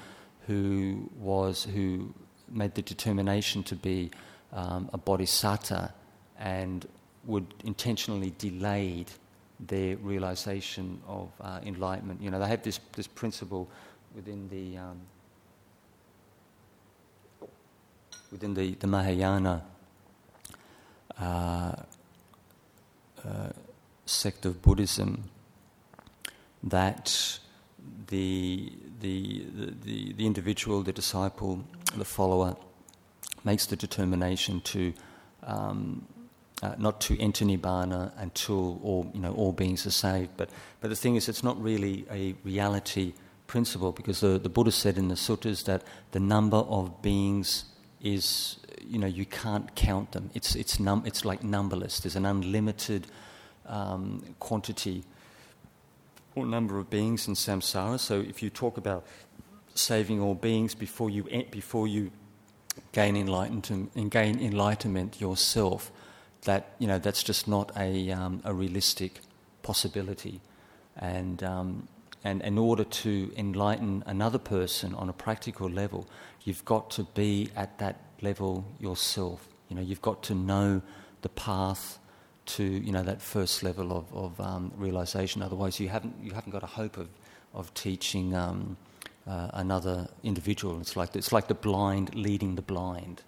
who 0.45 1.09
was 1.17 1.63
who 1.73 2.13
made 2.49 2.75
the 2.75 2.81
determination 2.81 3.63
to 3.63 3.75
be 3.75 4.11
um, 4.53 4.89
a 4.93 4.97
bodhisattva 4.97 5.93
and 6.39 6.85
would 7.25 7.53
intentionally 7.63 8.33
delayed 8.37 9.11
their 9.59 9.97
realization 9.97 11.01
of 11.07 11.29
uh, 11.41 11.59
enlightenment. 11.65 12.21
You 12.21 12.31
know, 12.31 12.39
they 12.39 12.47
have 12.47 12.63
this 12.63 12.79
this 12.93 13.07
principle 13.07 13.67
within 14.15 14.47
the 14.49 14.77
um, 14.77 15.01
within 18.31 18.53
the, 18.53 18.73
the 18.75 18.87
Mahayana 18.87 19.63
uh, 21.19 21.73
uh, 23.25 23.49
sect 24.05 24.45
of 24.45 24.61
Buddhism 24.61 25.23
that 26.63 27.39
the, 28.07 28.71
the, 29.01 29.45
the, 29.83 30.13
the 30.13 30.25
individual, 30.25 30.83
the 30.83 30.93
disciple, 30.93 31.63
the 31.95 32.05
follower 32.05 32.55
makes 33.47 33.65
the 33.65 33.75
determination 33.75 34.61
to 34.61 34.81
um, 35.53 36.05
uh, 36.61 36.75
not 36.77 36.99
to 37.07 37.11
enter 37.19 37.45
nibbana 37.45 38.11
until 38.17 38.79
all 38.83 39.03
you 39.13 39.21
know 39.21 39.33
all 39.33 39.53
beings 39.63 39.85
are 39.87 39.97
saved. 40.07 40.31
But 40.37 40.49
but 40.81 40.89
the 40.89 40.99
thing 41.03 41.15
is, 41.15 41.29
it's 41.29 41.43
not 41.43 41.57
really 41.61 42.05
a 42.11 42.35
reality 42.43 43.13
principle 43.47 43.91
because 43.91 44.19
the, 44.19 44.37
the 44.37 44.49
Buddha 44.49 44.71
said 44.71 44.97
in 44.97 45.07
the 45.07 45.15
suttas 45.15 45.63
that 45.65 45.81
the 46.11 46.19
number 46.19 46.57
of 46.57 47.01
beings 47.01 47.65
is, 48.01 48.57
you 48.85 48.99
know, 48.99 49.07
you 49.07 49.25
can't 49.25 49.73
count 49.75 50.11
them. 50.11 50.29
It's, 50.33 50.55
it's, 50.55 50.79
num- 50.79 51.03
it's 51.05 51.25
like 51.25 51.43
numberless. 51.43 51.99
There's 52.01 52.15
an 52.15 52.25
unlimited 52.25 53.07
um, 53.65 54.23
quantity 54.39 55.03
or 56.35 56.45
number 56.45 56.77
of 56.77 56.89
beings 56.89 57.27
in 57.27 57.33
samsara. 57.33 57.99
So 57.99 58.19
if 58.19 58.43
you 58.43 58.49
talk 58.49 58.77
about 58.77 59.05
saving 59.73 60.21
all 60.21 60.35
beings 60.35 60.75
before 60.75 61.09
you, 61.09 61.23
before 61.49 61.87
you 61.87 62.11
gain 62.91 63.15
enlightenment, 63.15 63.69
and 63.69 64.11
gain 64.11 64.39
enlightenment 64.39 65.21
yourself, 65.21 65.91
that, 66.43 66.75
you 66.79 66.87
know, 66.87 66.99
that's 66.99 67.23
just 67.23 67.47
not 67.47 67.71
a, 67.77 68.11
um, 68.11 68.41
a 68.43 68.53
realistic 68.53 69.19
possibility. 69.63 70.39
And 70.95 71.43
um, 71.43 71.87
and 72.23 72.41
in 72.41 72.57
order 72.57 72.83
to 72.83 73.31
enlighten 73.37 74.03
another 74.05 74.37
person 74.37 74.93
on 74.95 75.07
a 75.07 75.13
practical 75.13 75.69
level, 75.69 76.07
you've 76.43 76.65
got 76.65 76.89
to 76.91 77.03
be 77.03 77.49
at 77.55 77.77
that 77.77 78.01
level 78.21 78.65
yourself. 78.79 79.47
You 79.69 79.75
know, 79.75 79.81
you've 79.81 80.01
got 80.01 80.23
to 80.23 80.35
know 80.35 80.81
the 81.21 81.29
path 81.29 81.99
to 82.47 82.63
you 82.63 82.91
know 82.91 83.03
that 83.03 83.21
first 83.21 83.63
level 83.63 83.91
of, 83.97 84.13
of 84.13 84.41
um, 84.41 84.71
realization. 84.75 85.41
Otherwise, 85.41 85.79
you 85.79 85.89
haven't 85.89 86.15
you 86.21 86.31
haven't 86.31 86.51
got 86.51 86.63
a 86.63 86.73
hope 86.81 86.97
of 86.97 87.07
of 87.53 87.73
teaching 87.73 88.33
um, 88.33 88.77
uh, 89.27 89.49
another 89.53 90.07
individual. 90.23 90.79
It's 90.79 90.95
like 90.95 91.15
it's 91.15 91.31
like 91.31 91.47
the 91.47 91.53
blind 91.55 92.15
leading 92.15 92.55
the 92.55 92.61
blind. 92.61 93.23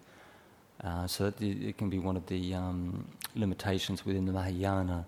Uh, 0.84 1.08
so 1.08 1.26
it, 1.26 1.42
it, 1.42 1.78
can 1.78 1.90
be 1.90 2.00
one 2.00 2.16
of 2.16 2.26
the 2.28 2.54
um, 2.54 3.06
limitations 3.36 4.06
within 4.06 4.26
the 4.26 4.32
Mahayana 4.32 5.06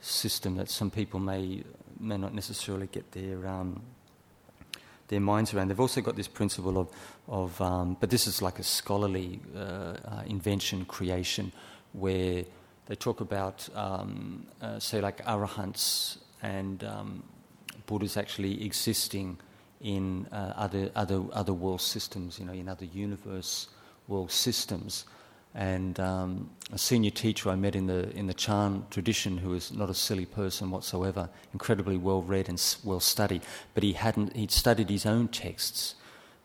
system 0.00 0.56
that 0.56 0.70
some 0.70 0.90
people 0.90 1.20
may 1.20 1.62
may 2.00 2.16
not 2.16 2.34
necessarily 2.34 2.86
get 2.86 3.12
their 3.12 3.46
um, 3.46 3.82
their 5.08 5.20
minds 5.20 5.52
around. 5.52 5.68
They've 5.68 5.78
also 5.78 6.00
got 6.00 6.16
this 6.16 6.28
principle 6.28 6.78
of 6.78 6.88
of 7.28 7.60
um, 7.60 7.96
but 8.00 8.08
this 8.08 8.26
is 8.26 8.40
like 8.40 8.58
a 8.58 8.62
scholarly 8.62 9.40
uh, 9.54 9.58
uh 9.58 10.22
invention 10.26 10.86
creation 10.86 11.52
where 11.92 12.44
they 12.86 12.96
talk 12.96 13.20
about 13.20 13.68
um, 13.74 14.46
uh, 14.62 14.78
say 14.78 15.00
like 15.00 15.22
arahants 15.26 16.18
and 16.42 16.82
um, 16.84 17.22
Buddhas 17.86 18.16
actually 18.16 18.64
existing 18.64 19.38
in 19.82 20.26
uh, 20.32 20.52
other 20.56 20.90
other 20.94 21.22
other 21.32 21.52
world 21.52 21.80
systems, 21.80 22.38
you 22.38 22.44
know, 22.44 22.52
in 22.52 22.68
other 22.68 22.86
universe 22.86 23.68
world 24.08 24.30
systems. 24.30 25.04
And 25.54 26.00
um, 26.00 26.50
a 26.72 26.78
senior 26.78 27.10
teacher 27.10 27.50
I 27.50 27.56
met 27.56 27.76
in 27.76 27.86
the 27.86 28.10
in 28.16 28.26
the 28.26 28.34
Chan 28.34 28.86
tradition, 28.90 29.38
who 29.38 29.50
was 29.50 29.70
not 29.72 29.90
a 29.90 29.94
silly 29.94 30.24
person 30.24 30.70
whatsoever, 30.70 31.28
incredibly 31.52 31.98
well 31.98 32.22
read 32.22 32.48
and 32.48 32.62
well 32.84 33.00
studied, 33.00 33.42
but 33.74 33.82
he 33.82 33.92
hadn't 33.92 34.34
he'd 34.34 34.50
studied 34.50 34.88
his 34.88 35.04
own 35.04 35.28
texts 35.28 35.94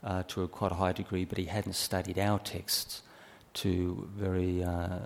uh, 0.04 0.24
to 0.28 0.44
a 0.44 0.48
quite 0.48 0.72
a 0.72 0.76
high 0.76 0.92
degree, 0.92 1.24
but 1.24 1.38
he 1.38 1.46
hadn't 1.46 1.74
studied 1.74 2.20
our 2.20 2.40
texts 2.40 3.02
to 3.54 4.08
very 4.16 4.64
uh, 4.64 5.00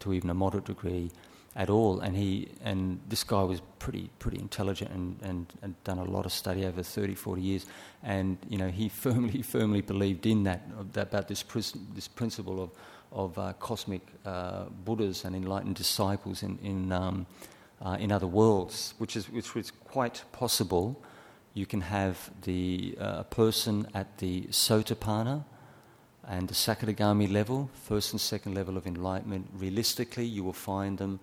to 0.00 0.12
even 0.12 0.28
a 0.28 0.34
moderate 0.34 0.66
degree 0.66 1.10
at 1.56 1.70
all. 1.70 2.00
And 2.00 2.16
he 2.16 2.48
and 2.62 3.00
this 3.08 3.24
guy 3.24 3.42
was 3.42 3.60
pretty 3.78 4.10
pretty 4.18 4.38
intelligent 4.38 4.90
and, 4.90 5.18
and, 5.22 5.46
and, 5.62 5.74
done 5.84 5.98
a 5.98 6.04
lot 6.04 6.26
of 6.26 6.32
study 6.32 6.64
over 6.66 6.82
30, 6.82 7.14
40 7.14 7.42
years. 7.42 7.66
And 8.02 8.36
you 8.48 8.58
know 8.58 8.68
he 8.68 8.88
firmly 9.04 9.42
firmly 9.42 9.80
believed 9.80 10.26
in 10.26 10.44
that, 10.44 10.62
about 10.94 11.28
this 11.28 11.44
this 11.94 12.08
principle 12.08 12.62
of 12.62 12.70
of 13.12 13.38
uh, 13.38 13.52
cosmic 13.54 14.02
uh, 14.24 14.64
Buddhas 14.84 15.24
and 15.24 15.34
enlightened 15.34 15.76
disciples 15.76 16.42
in 16.42 16.58
in 16.62 16.92
um, 16.92 17.26
uh, 17.84 17.96
in 17.98 18.12
other 18.12 18.26
worlds, 18.26 18.94
which 18.98 19.16
is 19.16 19.30
which 19.30 19.56
is 19.56 19.70
quite 19.70 20.22
possible. 20.32 21.02
You 21.54 21.64
can 21.64 21.80
have 21.80 22.30
the 22.42 22.94
uh, 23.00 23.22
person 23.22 23.86
at 23.94 24.18
the 24.18 24.42
Sotapanna 24.50 25.42
and 26.28 26.48
the 26.48 26.54
Sakadagami 26.54 27.32
level, 27.32 27.70
first 27.72 28.12
and 28.12 28.20
second 28.20 28.54
level 28.54 28.76
of 28.76 28.86
enlightenment. 28.86 29.48
Realistically, 29.54 30.26
you 30.26 30.44
will 30.44 30.52
find 30.52 30.98
them 30.98 31.18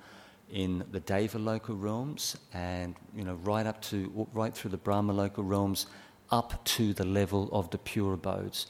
in 0.54 0.86
the 0.92 1.00
Deva 1.02 1.38
loka 1.38 1.74
realms 1.76 2.38
and 2.54 2.96
you 3.14 3.26
know 3.26 3.36
right 3.44 3.66
up 3.66 3.82
to 3.82 4.28
right 4.34 4.54
through 4.54 4.72
the 4.72 4.78
Brahma 4.78 5.14
loka 5.14 5.44
realms 5.44 5.88
up 6.32 6.64
to 6.64 6.94
the 6.94 7.06
level 7.06 7.50
of 7.52 7.70
the 7.72 7.78
pure 7.78 8.14
abodes. 8.14 8.68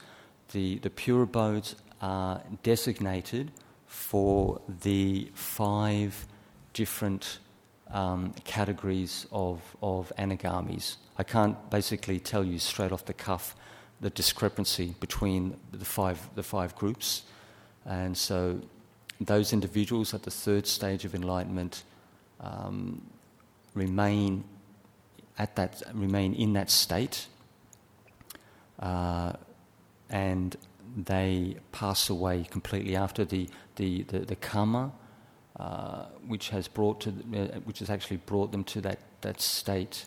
The 0.52 0.78
the 0.78 0.90
pure 0.90 1.22
abodes 1.22 1.76
are 2.00 2.42
designated 2.62 3.52
for 3.86 4.60
the 4.82 5.30
five 5.34 6.26
different 6.72 7.38
um, 7.92 8.34
categories 8.44 9.26
of, 9.30 9.62
of 9.80 10.12
anagamis. 10.18 10.96
I 11.16 11.22
can't 11.22 11.56
basically 11.70 12.18
tell 12.18 12.44
you 12.44 12.58
straight 12.58 12.92
off 12.92 13.04
the 13.04 13.14
cuff 13.14 13.54
the 14.00 14.10
discrepancy 14.10 14.94
between 15.00 15.56
the 15.72 15.84
five, 15.84 16.28
the 16.34 16.42
five 16.42 16.74
groups. 16.74 17.22
And 17.86 18.16
so 18.16 18.60
those 19.26 19.52
individuals 19.52 20.14
at 20.14 20.22
the 20.22 20.30
third 20.30 20.66
stage 20.66 21.04
of 21.04 21.14
enlightenment 21.14 21.84
um, 22.40 23.02
remain 23.74 24.44
at 25.38 25.56
that 25.56 25.82
remain 25.92 26.34
in 26.34 26.52
that 26.52 26.70
state, 26.70 27.26
uh, 28.80 29.32
and 30.10 30.56
they 30.96 31.56
pass 31.72 32.08
away 32.08 32.46
completely 32.50 32.96
after 32.96 33.24
the 33.24 33.48
the, 33.76 34.02
the, 34.02 34.20
the 34.20 34.36
karma, 34.36 34.92
uh, 35.58 36.04
which 36.26 36.50
has 36.50 36.68
brought 36.68 37.00
to 37.00 37.10
uh, 37.10 37.58
which 37.64 37.80
has 37.80 37.90
actually 37.90 38.18
brought 38.18 38.52
them 38.52 38.64
to 38.64 38.80
that 38.80 38.98
that 39.22 39.40
state. 39.40 40.06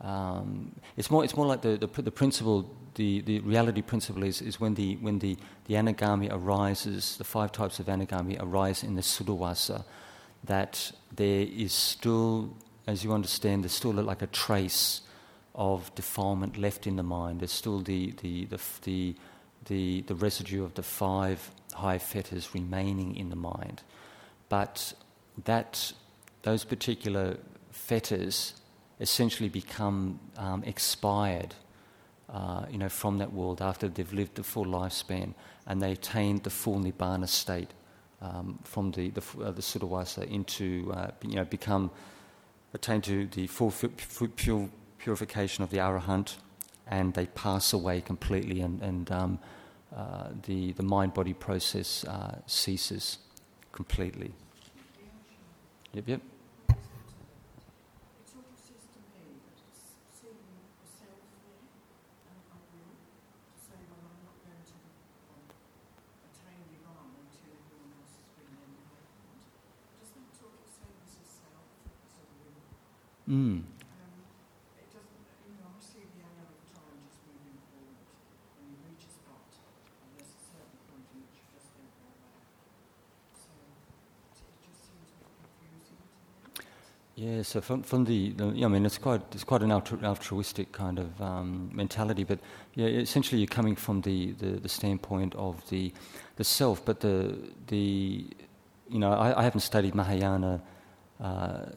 Um, 0.00 0.72
it's 0.96 1.10
more 1.10 1.24
it's 1.24 1.36
more 1.36 1.46
like 1.46 1.62
the 1.62 1.76
the, 1.76 2.02
the 2.02 2.10
principle 2.10 2.68
the, 2.94 3.20
the 3.22 3.40
reality 3.40 3.82
principle 3.82 4.22
is, 4.22 4.40
is 4.40 4.60
when, 4.60 4.74
the, 4.74 4.96
when 4.96 5.18
the, 5.18 5.36
the 5.66 5.74
anagami 5.74 6.28
arises, 6.30 7.16
the 7.16 7.24
five 7.24 7.52
types 7.52 7.78
of 7.78 7.86
anagami 7.86 8.40
arise 8.40 8.82
in 8.82 8.94
the 8.94 9.02
Suddhavasa, 9.02 9.84
that 10.44 10.92
there 11.14 11.46
is 11.48 11.72
still, 11.72 12.54
as 12.86 13.04
you 13.04 13.12
understand, 13.12 13.64
there's 13.64 13.72
still 13.72 13.92
like 13.92 14.22
a 14.22 14.26
trace 14.26 15.02
of 15.54 15.94
defilement 15.94 16.56
left 16.58 16.86
in 16.86 16.96
the 16.96 17.02
mind. 17.02 17.40
There's 17.40 17.52
still 17.52 17.80
the, 17.80 18.12
the, 18.22 18.44
the, 18.46 18.60
the, 18.82 19.14
the, 19.66 20.00
the 20.02 20.14
residue 20.14 20.64
of 20.64 20.74
the 20.74 20.82
five 20.82 21.50
high 21.72 21.98
fetters 21.98 22.54
remaining 22.54 23.16
in 23.16 23.30
the 23.30 23.36
mind. 23.36 23.82
But 24.48 24.92
that, 25.44 25.92
those 26.42 26.64
particular 26.64 27.38
fetters 27.70 28.54
essentially 29.00 29.48
become 29.48 30.20
um, 30.36 30.62
expired 30.64 31.54
uh, 32.34 32.66
you 32.68 32.78
know, 32.78 32.88
from 32.88 33.18
that 33.18 33.32
world 33.32 33.62
after 33.62 33.88
they've 33.88 34.12
lived 34.12 34.34
the 34.34 34.42
full 34.42 34.64
lifespan 34.66 35.32
and 35.68 35.80
they 35.80 35.92
attained 35.92 36.42
the 36.42 36.50
full 36.50 36.80
nibbana 36.80 37.28
state 37.28 37.70
um, 38.20 38.58
from 38.64 38.90
the, 38.90 39.10
the, 39.10 39.22
uh, 39.40 39.52
the 39.52 40.26
into, 40.28 40.92
uh, 40.92 41.10
you 41.22 41.36
know, 41.36 41.44
become, 41.44 41.92
attain 42.72 43.00
to 43.00 43.26
the 43.28 43.46
full 43.46 43.70
pure, 43.70 44.68
purification 44.98 45.62
of 45.62 45.70
the 45.70 45.76
arahant 45.78 46.36
and 46.88 47.14
they 47.14 47.26
pass 47.26 47.72
away 47.72 48.00
completely 48.00 48.60
and, 48.62 48.82
and 48.82 49.12
um, 49.12 49.38
uh, 49.94 50.30
the, 50.42 50.72
the 50.72 50.82
mind-body 50.82 51.34
process 51.34 52.04
uh, 52.04 52.36
ceases 52.46 53.18
completely. 53.70 54.32
Yep, 55.92 56.08
yep. 56.08 56.20
Mm. 73.28 73.62
Yeah, 87.16 87.42
so 87.42 87.60
from, 87.60 87.82
from 87.84 88.04
the, 88.04 88.34
yeah, 88.54 88.66
I 88.66 88.68
mean, 88.68 88.84
it's 88.84 88.98
quite 88.98 89.22
it's 89.32 89.44
quite 89.44 89.62
an 89.62 89.70
altruistic 89.70 90.72
kind 90.72 90.98
of 90.98 91.22
um, 91.22 91.70
mentality, 91.72 92.24
but 92.24 92.40
yeah, 92.74 92.86
essentially 92.86 93.40
you're 93.40 93.46
coming 93.46 93.76
from 93.76 94.00
the, 94.00 94.32
the, 94.32 94.68
standpoint 94.68 95.34
of 95.36 95.66
the 95.70 95.92
the 96.36 96.44
self, 96.44 96.84
but 96.84 97.00
the 97.00 97.38
the 97.68 98.26
you 98.90 98.98
know 98.98 99.12
I 99.12 99.44
haven't 99.44 99.60
studied 99.60 99.94
Mahayana 99.94 100.60
uh, 101.20 101.24
uh, 101.24 101.68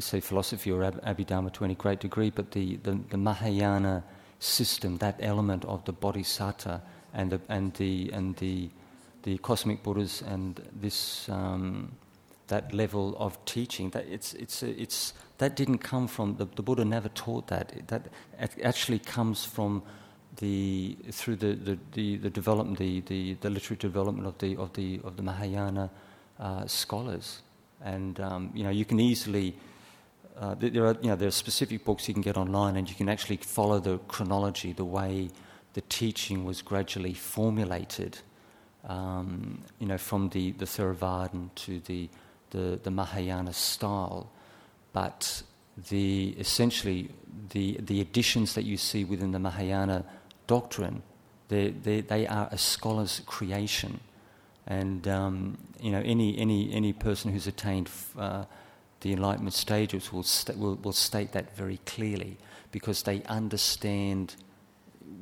say 0.00 0.20
philosophy 0.20 0.70
or 0.70 0.82
Ab- 0.82 1.00
Abhidharma 1.04 1.52
to 1.52 1.64
any 1.64 1.74
great 1.74 2.00
degree, 2.00 2.30
but 2.30 2.50
the, 2.50 2.76
the, 2.82 2.98
the, 3.10 3.16
Mahayana 3.16 4.02
system, 4.40 4.96
that 4.98 5.16
element 5.20 5.64
of 5.66 5.84
the 5.84 5.92
Bodhisattva 5.92 6.82
and 7.14 7.30
the 7.30 7.40
and 7.48 7.72
the 7.74 8.10
and 8.12 8.36
the 8.36 8.70
the 9.22 9.38
cosmic 9.38 9.84
Buddhas 9.84 10.22
and 10.22 10.60
this 10.80 11.28
um, 11.28 11.92
that 12.48 12.74
level 12.74 13.14
of 13.18 13.42
teaching 13.44 13.90
that 13.90 14.04
it's 14.08 14.34
it's 14.34 14.62
it's 14.64 15.14
that 15.38 15.54
didn't 15.54 15.78
come 15.78 16.08
from 16.08 16.36
the, 16.36 16.46
the 16.56 16.62
Buddha 16.62 16.84
never 16.84 17.08
taught 17.10 17.46
that. 17.48 17.72
That 17.88 18.08
actually 18.62 18.98
comes 18.98 19.44
from 19.44 19.82
the 20.38 20.96
through 21.10 21.36
the, 21.36 21.54
the, 21.54 21.78
the, 21.92 22.16
the 22.16 22.30
development 22.30 22.78
the, 22.78 23.00
the, 23.02 23.34
the 23.34 23.50
literary 23.50 23.78
development 23.78 24.26
of 24.26 24.38
the 24.38 24.56
of 24.56 24.72
the 24.72 25.00
of 25.04 25.16
the 25.16 25.22
Mahayana 25.22 25.90
uh, 26.40 26.66
scholars 26.66 27.42
and 27.84 28.20
um, 28.20 28.50
you 28.54 28.64
know 28.64 28.70
you 28.70 28.84
can 28.84 29.00
easily 29.00 29.54
uh, 30.38 30.54
there 30.58 30.86
are 30.86 30.96
you 31.00 31.08
know 31.08 31.16
there 31.16 31.28
are 31.28 31.32
specific 31.32 31.84
books 31.84 32.08
you 32.08 32.14
can 32.14 32.22
get 32.22 32.36
online, 32.36 32.76
and 32.76 32.88
you 32.88 32.96
can 32.96 33.08
actually 33.08 33.36
follow 33.36 33.78
the 33.78 33.98
chronology, 34.08 34.72
the 34.72 34.84
way 34.84 35.28
the 35.74 35.82
teaching 35.82 36.44
was 36.44 36.62
gradually 36.62 37.14
formulated. 37.14 38.18
Um, 38.88 39.62
you 39.78 39.86
know, 39.86 39.98
from 39.98 40.30
the, 40.30 40.50
the 40.52 40.64
Theravadan 40.64 41.50
to 41.54 41.78
the, 41.80 42.08
the, 42.50 42.80
the 42.82 42.90
Mahayana 42.90 43.52
style, 43.52 44.28
but 44.92 45.44
the 45.88 46.34
essentially 46.36 47.10
the 47.50 47.78
the 47.80 48.00
additions 48.00 48.54
that 48.54 48.64
you 48.64 48.76
see 48.76 49.04
within 49.04 49.30
the 49.30 49.38
Mahayana 49.38 50.04
doctrine, 50.46 51.02
they, 51.48 51.70
they, 51.70 52.00
they 52.00 52.26
are 52.26 52.48
a 52.50 52.58
scholar's 52.58 53.22
creation. 53.26 54.00
And 54.66 55.06
um, 55.08 55.58
you 55.80 55.90
know, 55.90 56.02
any, 56.04 56.38
any, 56.38 56.72
any 56.72 56.92
person 56.92 57.32
who's 57.32 57.46
attained 57.46 57.90
uh, 58.18 58.44
the 59.00 59.12
enlightenment 59.12 59.54
stages 59.54 60.12
will, 60.12 60.22
st- 60.22 60.58
will, 60.58 60.76
will 60.76 60.92
state 60.92 61.32
that 61.32 61.56
very 61.56 61.78
clearly 61.86 62.36
because 62.70 63.02
they 63.02 63.22
understand 63.24 64.36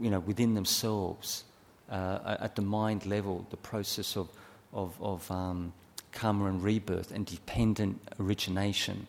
you 0.00 0.10
know, 0.10 0.20
within 0.20 0.54
themselves, 0.54 1.44
uh, 1.90 2.36
at 2.40 2.56
the 2.56 2.62
mind 2.62 3.06
level, 3.06 3.46
the 3.50 3.56
process 3.56 4.16
of, 4.16 4.28
of, 4.72 4.94
of 5.00 5.28
um, 5.30 5.72
karma 6.12 6.46
and 6.46 6.62
rebirth 6.62 7.10
and 7.10 7.26
dependent 7.26 8.00
origination. 8.20 9.06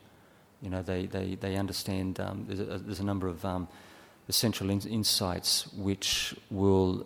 You 0.61 0.69
know, 0.69 0.81
they, 0.81 1.05
they, 1.05 1.35
they 1.35 1.55
understand 1.55 2.19
um, 2.19 2.45
there's, 2.47 2.59
a, 2.59 2.79
there's, 2.79 2.99
a, 2.99 3.03
number 3.03 3.27
of 3.27 3.43
um, 3.45 3.67
essential 4.27 4.69
in- 4.69 4.81
insights 4.81 5.71
which 5.73 6.35
will 6.49 7.05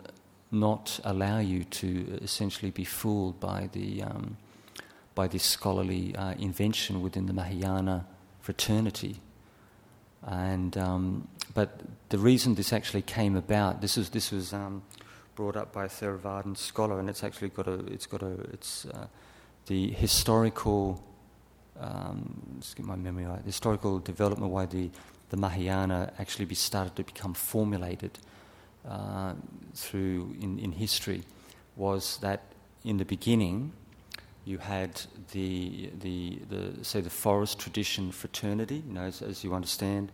not 0.55 0.99
allow 1.03 1.39
you 1.39 1.63
to 1.65 2.19
essentially 2.21 2.71
be 2.71 2.85
fooled 2.85 3.39
by 3.39 3.69
the 3.73 4.01
um, 4.01 4.37
by 5.13 5.27
this 5.27 5.43
scholarly 5.43 6.15
uh, 6.15 6.33
invention 6.33 7.01
within 7.01 7.25
the 7.25 7.33
Mahayana 7.33 8.05
fraternity. 8.41 9.21
And 10.23 10.77
um, 10.77 11.27
but 11.53 11.81
the 12.09 12.17
reason 12.17 12.55
this 12.55 12.73
actually 12.73 13.03
came 13.03 13.35
about, 13.35 13.81
this 13.81 13.97
was 13.97 14.09
this 14.09 14.31
was 14.31 14.53
um, 14.53 14.81
brought 15.35 15.55
up 15.55 15.71
by 15.71 15.85
a 15.85 15.89
Theravadan 15.89 16.57
scholar, 16.57 16.99
and 16.99 17.09
it's 17.09 17.23
actually 17.23 17.49
got 17.49 17.67
a 17.67 17.85
it's 17.85 18.07
got 18.07 18.23
a 18.23 18.33
it's 18.53 18.85
uh, 18.85 19.07
the 19.67 19.91
historical. 19.91 21.03
Um, 21.77 22.55
let's 22.55 22.73
get 22.73 22.85
my 22.85 22.95
memory 22.95 23.25
right. 23.25 23.39
The 23.39 23.47
historical 23.47 23.99
development 23.99 24.51
why 24.51 24.65
the 24.65 24.89
the 25.29 25.37
Mahayana 25.37 26.13
actually 26.17 26.45
be 26.45 26.55
started 26.55 26.95
to 26.95 27.03
become 27.03 27.33
formulated 27.33 28.17
uh, 28.87 29.33
through 29.73 30.35
in, 30.41 30.59
in 30.59 30.71
history 30.71 31.23
was 31.75 32.17
that 32.17 32.41
in 32.83 32.97
the 32.97 33.05
beginning 33.05 33.71
you 34.45 34.59
had 34.59 35.01
the, 35.31 35.89
the, 35.99 36.39
the 36.49 36.83
say 36.83 37.01
the 37.01 37.09
forest 37.09 37.59
tradition 37.59 38.11
fraternity, 38.11 38.83
you 38.87 38.93
know, 38.93 39.01
as, 39.01 39.21
as, 39.21 39.43
you 39.43 39.53
understand, 39.53 40.11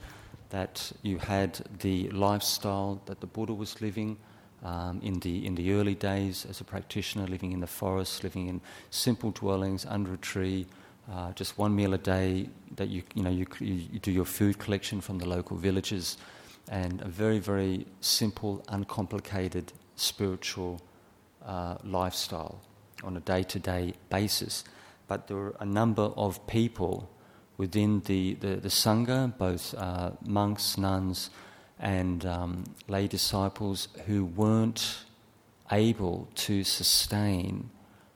that 0.49 0.91
you 1.01 1.17
had 1.17 1.59
the 1.79 2.09
lifestyle 2.09 3.01
that 3.05 3.19
the 3.19 3.27
Buddha 3.27 3.53
was 3.53 3.81
living 3.81 4.17
um, 4.63 5.01
in, 5.03 5.19
the, 5.19 5.45
in 5.45 5.55
the 5.55 5.73
early 5.73 5.95
days 5.95 6.45
as 6.49 6.61
a 6.61 6.63
practitioner, 6.63 7.27
living 7.27 7.51
in 7.51 7.59
the 7.59 7.67
forest, 7.67 8.23
living 8.23 8.47
in 8.47 8.61
simple 8.89 9.31
dwellings 9.31 9.85
under 9.85 10.13
a 10.13 10.17
tree, 10.17 10.65
uh, 11.11 11.33
just 11.33 11.57
one 11.57 11.75
meal 11.75 11.93
a 11.93 11.97
day 11.97 12.47
that 12.75 12.87
you, 12.87 13.03
you, 13.15 13.23
know, 13.23 13.29
you, 13.29 13.45
you 13.59 13.99
do 13.99 14.11
your 14.11 14.25
food 14.25 14.59
collection 14.59 15.01
from 15.01 15.17
the 15.17 15.27
local 15.27 15.57
villages, 15.57 16.17
and 16.69 17.01
a 17.01 17.07
very, 17.07 17.39
very 17.39 17.85
simple, 17.99 18.63
uncomplicated 18.67 19.73
spiritual 19.95 20.81
uh, 21.45 21.77
lifestyle 21.83 22.61
on 23.03 23.17
a 23.17 23.19
day 23.19 23.43
to 23.43 23.59
day 23.59 23.93
basis. 24.09 24.63
But 25.07 25.27
there 25.27 25.37
were 25.37 25.55
a 25.59 25.65
number 25.65 26.03
of 26.03 26.45
people 26.47 27.09
within 27.57 28.01
the, 28.05 28.35
the, 28.35 28.55
the 28.55 28.69
Sangha, 28.69 29.37
both 29.37 29.75
uh, 29.77 30.11
monks, 30.25 30.77
nuns, 30.77 31.29
and 31.79 32.25
um, 32.25 32.63
lay 32.87 33.07
disciples, 33.07 33.87
who 34.05 34.25
weren't 34.25 35.05
able 35.71 36.27
to 36.35 36.63
sustain 36.63 37.69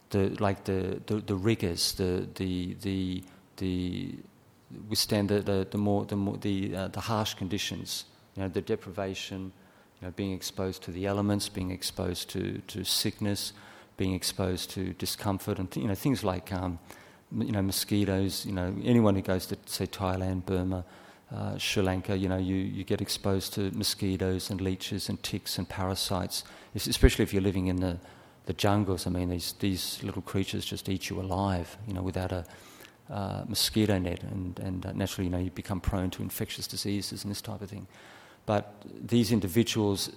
the 0.09 0.29
like 0.39 0.63
the, 0.65 1.01
the, 1.07 1.15
the 1.15 1.35
rigors, 1.35 1.93
the 1.93 2.27
the 2.35 2.75
the 2.81 3.23
the 3.57 4.15
withstand 4.89 5.29
the, 5.29 5.41
the, 5.41 5.67
the 5.69 5.77
more 5.77 6.05
the 6.05 6.15
more 6.15 6.37
the 6.37 6.75
uh, 6.75 6.87
the 6.89 7.01
harsh 7.01 7.33
conditions, 7.33 8.05
you 8.35 8.43
know, 8.43 8.49
the 8.49 8.61
deprivation, 8.61 9.51
you 9.99 10.07
know, 10.07 10.11
being 10.15 10.33
exposed 10.33 10.83
to 10.83 10.91
the 10.91 11.05
elements, 11.05 11.49
being 11.49 11.71
exposed 11.71 12.29
to, 12.31 12.61
to 12.67 12.83
sickness, 12.83 13.53
being 13.97 14.13
exposed 14.13 14.71
to 14.71 14.93
discomfort, 14.93 15.57
and 15.57 15.73
you 15.75 15.87
know 15.87 15.95
things 15.95 16.23
like 16.23 16.51
um, 16.51 16.79
you 17.31 17.51
know 17.51 17.61
mosquitoes. 17.61 18.45
You 18.45 18.51
know 18.51 18.75
anyone 18.83 19.15
who 19.15 19.21
goes 19.21 19.45
to 19.47 19.57
say 19.65 19.87
Thailand, 19.87 20.45
Burma, 20.45 20.83
uh, 21.33 21.57
Sri 21.57 21.81
Lanka, 21.81 22.17
you 22.17 22.27
know 22.27 22.37
you, 22.37 22.55
you 22.55 22.83
get 22.83 23.01
exposed 23.01 23.53
to 23.53 23.71
mosquitoes 23.71 24.49
and 24.49 24.59
leeches 24.59 25.07
and 25.07 25.21
ticks 25.23 25.57
and 25.57 25.67
parasites, 25.69 26.43
especially 26.75 27.23
if 27.23 27.33
you're 27.33 27.41
living 27.41 27.67
in 27.67 27.77
the 27.77 27.97
the 28.47 28.53
jungles. 28.53 29.07
I 29.07 29.11
mean 29.11 29.29
these 29.29 29.53
these 29.59 30.03
little 30.03 30.21
creatures 30.21 30.65
just 30.65 30.89
eat 30.89 31.09
you 31.09 31.21
alive. 31.21 31.77
You 31.87 31.93
know 31.93 32.03
without 32.03 32.33
a 32.33 32.45
uh, 33.09 33.43
mosquito 33.47 33.97
net, 33.97 34.23
and, 34.23 34.59
and 34.59 34.85
uh, 34.85 34.91
naturally, 34.93 35.25
you 35.25 35.31
know, 35.31 35.37
you 35.37 35.51
become 35.51 35.79
prone 35.79 36.09
to 36.11 36.23
infectious 36.23 36.67
diseases 36.67 37.23
and 37.23 37.31
this 37.31 37.41
type 37.41 37.61
of 37.61 37.69
thing. 37.69 37.87
But 38.45 38.73
these 38.85 39.31
individuals 39.31 40.11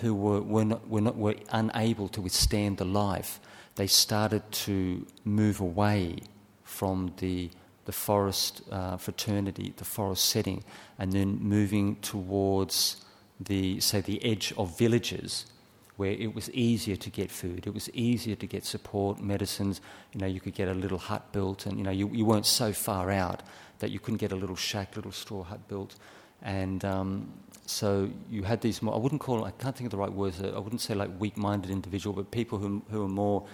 who 0.00 0.14
were, 0.14 0.42
were, 0.42 0.64
not, 0.64 0.88
were, 0.88 1.00
not, 1.00 1.16
were 1.16 1.36
unable 1.50 2.08
to 2.08 2.20
withstand 2.20 2.78
the 2.78 2.84
life, 2.84 3.40
they 3.76 3.86
started 3.86 4.50
to 4.50 5.06
move 5.24 5.60
away 5.60 6.18
from 6.64 7.12
the, 7.18 7.50
the 7.84 7.92
forest 7.92 8.62
uh, 8.70 8.96
fraternity, 8.96 9.72
the 9.76 9.84
forest 9.84 10.26
setting, 10.26 10.64
and 10.98 11.12
then 11.12 11.38
moving 11.40 11.96
towards 11.96 13.04
the, 13.40 13.80
say, 13.80 14.00
the 14.00 14.22
edge 14.24 14.52
of 14.56 14.76
villages 14.78 15.46
where 15.96 16.12
it 16.12 16.34
was 16.34 16.50
easier 16.50 16.96
to 16.96 17.08
get 17.08 17.30
food, 17.30 17.66
it 17.66 17.72
was 17.72 17.88
easier 17.94 18.36
to 18.36 18.46
get 18.46 18.64
support, 18.64 19.18
medicines. 19.18 19.80
You 20.12 20.20
know, 20.20 20.26
you 20.26 20.40
could 20.40 20.54
get 20.54 20.68
a 20.68 20.74
little 20.74 20.98
hut 20.98 21.32
built, 21.32 21.64
and 21.64 21.78
you 21.78 21.84
know, 21.84 21.90
you, 21.90 22.10
you 22.12 22.26
weren't 22.26 22.44
so 22.44 22.72
far 22.72 23.10
out 23.10 23.42
that 23.78 23.90
you 23.90 23.98
couldn't 23.98 24.18
get 24.18 24.32
a 24.32 24.36
little 24.36 24.56
shack, 24.56 24.94
little 24.94 25.12
straw 25.12 25.42
hut 25.42 25.66
built. 25.68 25.96
And 26.42 26.84
um, 26.84 27.32
so 27.66 28.08
you 28.30 28.44
had 28.44 28.60
these 28.60 28.80
more, 28.80 28.94
I 28.94 28.98
wouldn't 28.98 29.20
call, 29.20 29.44
I 29.44 29.50
can't 29.50 29.76
think 29.76 29.86
of 29.86 29.90
the 29.90 29.96
right 29.96 30.12
words, 30.12 30.40
I 30.40 30.58
wouldn't 30.58 30.80
say 30.80 30.94
like 30.94 31.10
weak 31.18 31.36
minded 31.36 31.70
individual, 31.70 32.14
but 32.14 32.30
people 32.30 32.58
who, 32.58 32.82
who 32.90 33.04
are 33.04 33.08
more 33.08 33.44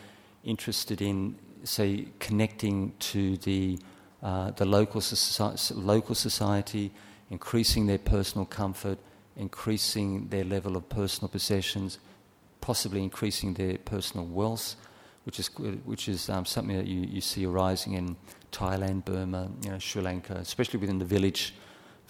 interested 0.44 1.00
in, 1.00 1.34
say, 1.64 2.06
connecting 2.18 2.92
to 2.98 3.38
the, 3.38 3.78
uh, 4.22 4.50
the 4.50 4.66
local, 4.66 5.00
society, 5.00 5.74
local 5.74 6.14
society, 6.14 6.92
increasing 7.30 7.86
their 7.86 7.98
personal 7.98 8.44
comfort, 8.44 8.98
increasing 9.36 10.28
their 10.28 10.44
level 10.44 10.76
of 10.76 10.86
personal 10.90 11.28
possessions, 11.28 11.98
possibly 12.60 13.02
increasing 13.02 13.54
their 13.54 13.78
personal 13.78 14.26
wealth, 14.26 14.76
which 15.24 15.38
is, 15.38 15.48
which 15.84 16.08
is 16.08 16.28
um, 16.28 16.44
something 16.44 16.76
that 16.76 16.86
you, 16.86 17.00
you 17.00 17.20
see 17.22 17.46
arising 17.46 17.94
in 17.94 18.16
Thailand, 18.50 19.06
Burma, 19.06 19.48
you 19.62 19.70
know, 19.70 19.78
Sri 19.78 20.02
Lanka, 20.02 20.34
especially 20.34 20.80
within 20.80 20.98
the 20.98 21.04
village 21.06 21.54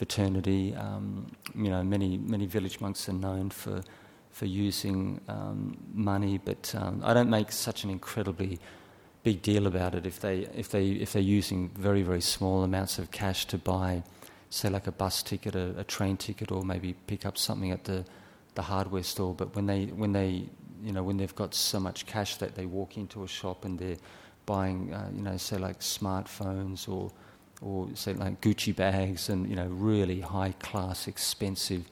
fraternity. 0.02 0.74
Um, 0.74 1.30
you 1.54 1.70
know, 1.70 1.84
many 1.84 2.18
many 2.18 2.46
village 2.46 2.80
monks 2.80 3.08
are 3.08 3.12
known 3.12 3.50
for 3.50 3.82
for 4.30 4.46
using 4.46 5.20
um, 5.28 5.76
money, 5.94 6.38
but 6.44 6.74
um, 6.76 7.02
I 7.04 7.14
don't 7.14 7.30
make 7.30 7.52
such 7.52 7.84
an 7.84 7.90
incredibly 7.90 8.58
big 9.22 9.42
deal 9.42 9.68
about 9.68 9.94
it 9.94 10.04
if 10.04 10.18
they 10.18 10.38
if 10.62 10.70
they 10.70 10.86
if 11.04 11.12
they're 11.12 11.30
using 11.38 11.68
very 11.88 12.02
very 12.02 12.20
small 12.20 12.64
amounts 12.64 12.98
of 12.98 13.12
cash 13.12 13.46
to 13.46 13.58
buy, 13.58 14.02
say 14.50 14.68
like 14.68 14.88
a 14.88 14.92
bus 14.92 15.22
ticket, 15.22 15.54
a, 15.54 15.78
a 15.78 15.84
train 15.84 16.16
ticket, 16.16 16.50
or 16.50 16.64
maybe 16.64 16.94
pick 17.06 17.24
up 17.24 17.38
something 17.38 17.70
at 17.70 17.84
the 17.84 18.04
the 18.56 18.62
hardware 18.62 19.04
store. 19.04 19.34
But 19.34 19.54
when 19.54 19.66
they 19.66 19.84
when 19.84 20.12
they 20.12 20.48
you 20.82 20.92
know 20.92 21.04
when 21.04 21.16
they've 21.16 21.36
got 21.36 21.54
so 21.54 21.78
much 21.78 22.06
cash 22.06 22.38
that 22.38 22.56
they 22.56 22.66
walk 22.66 22.96
into 22.96 23.22
a 23.22 23.28
shop 23.28 23.64
and 23.64 23.78
they're 23.78 24.02
buying 24.46 24.92
uh, 24.92 25.10
you 25.14 25.22
know 25.22 25.36
say 25.36 25.58
like 25.58 25.78
smartphones 25.78 26.88
or 26.88 27.12
or 27.62 27.88
say 27.94 28.12
like 28.14 28.40
Gucci 28.40 28.74
bags 28.74 29.28
and 29.28 29.48
you 29.48 29.56
know 29.56 29.66
really 29.66 30.20
high 30.20 30.52
class, 30.60 31.06
expensive 31.06 31.84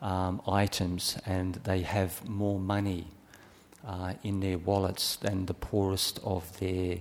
um, 0.00 0.40
items, 0.46 1.18
and 1.26 1.54
they 1.64 1.82
have 1.82 2.28
more 2.28 2.58
money 2.58 3.06
uh, 3.86 4.14
in 4.22 4.40
their 4.40 4.58
wallets 4.58 5.16
than 5.16 5.46
the 5.46 5.54
poorest 5.54 6.18
of 6.24 6.58
their 6.58 6.98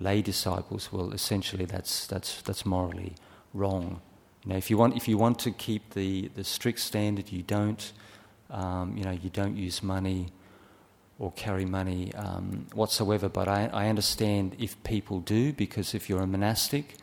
lay 0.00 0.22
disciples. 0.22 0.92
Well, 0.92 1.12
essentially, 1.12 1.64
that's 1.64 2.06
that's 2.06 2.42
that's 2.42 2.64
morally 2.64 3.14
wrong. 3.52 4.00
Know, 4.48 4.56
if 4.56 4.70
you 4.70 4.78
want 4.78 4.96
if 4.96 5.06
you 5.06 5.18
want 5.18 5.38
to 5.40 5.50
keep 5.50 5.92
the, 5.92 6.30
the 6.34 6.42
strict 6.42 6.80
standard, 6.80 7.30
you 7.30 7.42
don't 7.42 7.92
um, 8.50 8.96
you 8.96 9.04
know 9.04 9.10
you 9.10 9.28
don't 9.28 9.56
use 9.56 9.82
money 9.82 10.28
or 11.18 11.32
carry 11.32 11.66
money 11.66 12.14
um, 12.14 12.66
whatsoever. 12.72 13.28
But 13.28 13.46
I, 13.46 13.66
I 13.66 13.88
understand 13.88 14.56
if 14.58 14.82
people 14.84 15.20
do, 15.20 15.52
because 15.52 15.94
if 15.94 16.08
you're 16.08 16.22
a 16.22 16.26
monastic 16.26 16.94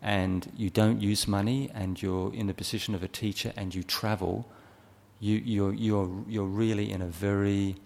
and 0.00 0.50
you 0.56 0.70
don't 0.70 1.00
use 1.00 1.26
money 1.26 1.70
and 1.74 2.00
you're 2.00 2.32
in 2.34 2.46
the 2.46 2.54
position 2.54 2.94
of 2.94 3.02
a 3.02 3.08
teacher 3.08 3.52
and 3.56 3.74
you 3.74 3.82
travel, 3.82 4.48
you, 5.20 5.36
you're, 5.44 5.74
you're, 5.74 6.24
you're 6.28 6.46
really 6.46 6.92
in 6.92 7.02
a 7.02 7.06
very 7.06 7.76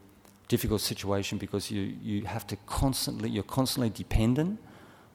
difficult 0.49 0.83
situation 0.83 1.39
because 1.39 1.71
you, 1.71 1.95
you 2.03 2.25
have 2.27 2.47
to 2.47 2.57
constantly, 2.67 3.31
you're 3.31 3.43
constantly 3.43 3.89
dependent 3.89 4.59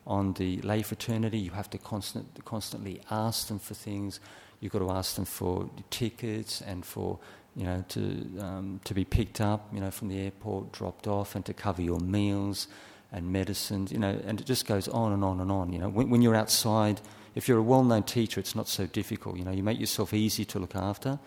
on 0.08 0.34
the 0.34 0.58
lay 0.62 0.82
fraternity. 0.82 1.38
You 1.38 1.52
have 1.52 1.70
to 1.72 1.78
constant, 1.78 2.44
constantly 2.46 3.02
ask 3.12 3.48
them 3.48 3.60
for 3.60 3.76
things. 3.76 4.20
You've 4.60 4.72
got 4.72 4.80
to 4.80 4.90
ask 4.90 5.16
them 5.16 5.26
for 5.26 5.70
tickets 5.92 6.62
and 6.62 6.84
for, 6.84 7.20
you 7.56 7.66
know, 7.66 7.86
to, 7.90 8.02
um, 8.40 8.80
to 8.86 8.96
be 8.96 9.06
picked 9.06 9.40
up, 9.40 9.68
you 9.72 9.80
know, 9.80 9.92
from 9.92 10.08
the 10.08 10.20
airport, 10.20 10.72
dropped 10.72 11.06
off, 11.06 11.36
and 11.36 11.46
to 11.46 11.54
cover 11.54 11.84
your 11.84 12.00
meals 12.00 12.68
and 13.12 13.32
medicines, 13.32 13.92
you 13.92 14.00
know, 14.00 14.20
and 14.26 14.42
it 14.42 14.46
just 14.46 14.66
goes 14.66 14.88
on 14.88 15.14
and 15.14 15.24
on 15.24 15.40
and 15.40 15.52
on. 15.52 15.72
You 15.72 15.80
know, 15.80 15.90
when, 15.90 16.10
when 16.10 16.22
you're 16.22 16.36
outside, 16.36 17.02
if 17.36 17.48
you're 17.48 17.60
a 17.60 17.64
well-known 17.64 18.04
teacher, 18.04 18.40
it's 18.40 18.56
not 18.56 18.68
so 18.68 18.86
difficult. 18.86 19.38
You 19.38 19.46
know, 19.46 19.52
you 19.52 19.64
make 19.64 19.80
yourself 19.80 20.14
easy 20.14 20.46
to 20.46 20.60
look 20.60 20.76
after, 20.76 21.20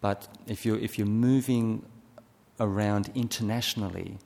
but 0.00 0.28
if 0.46 0.64
you're 0.64 0.78
if 0.78 0.98
you're 0.98 1.06
moving 1.06 1.84
around 2.60 3.10
internationally, 3.14 4.18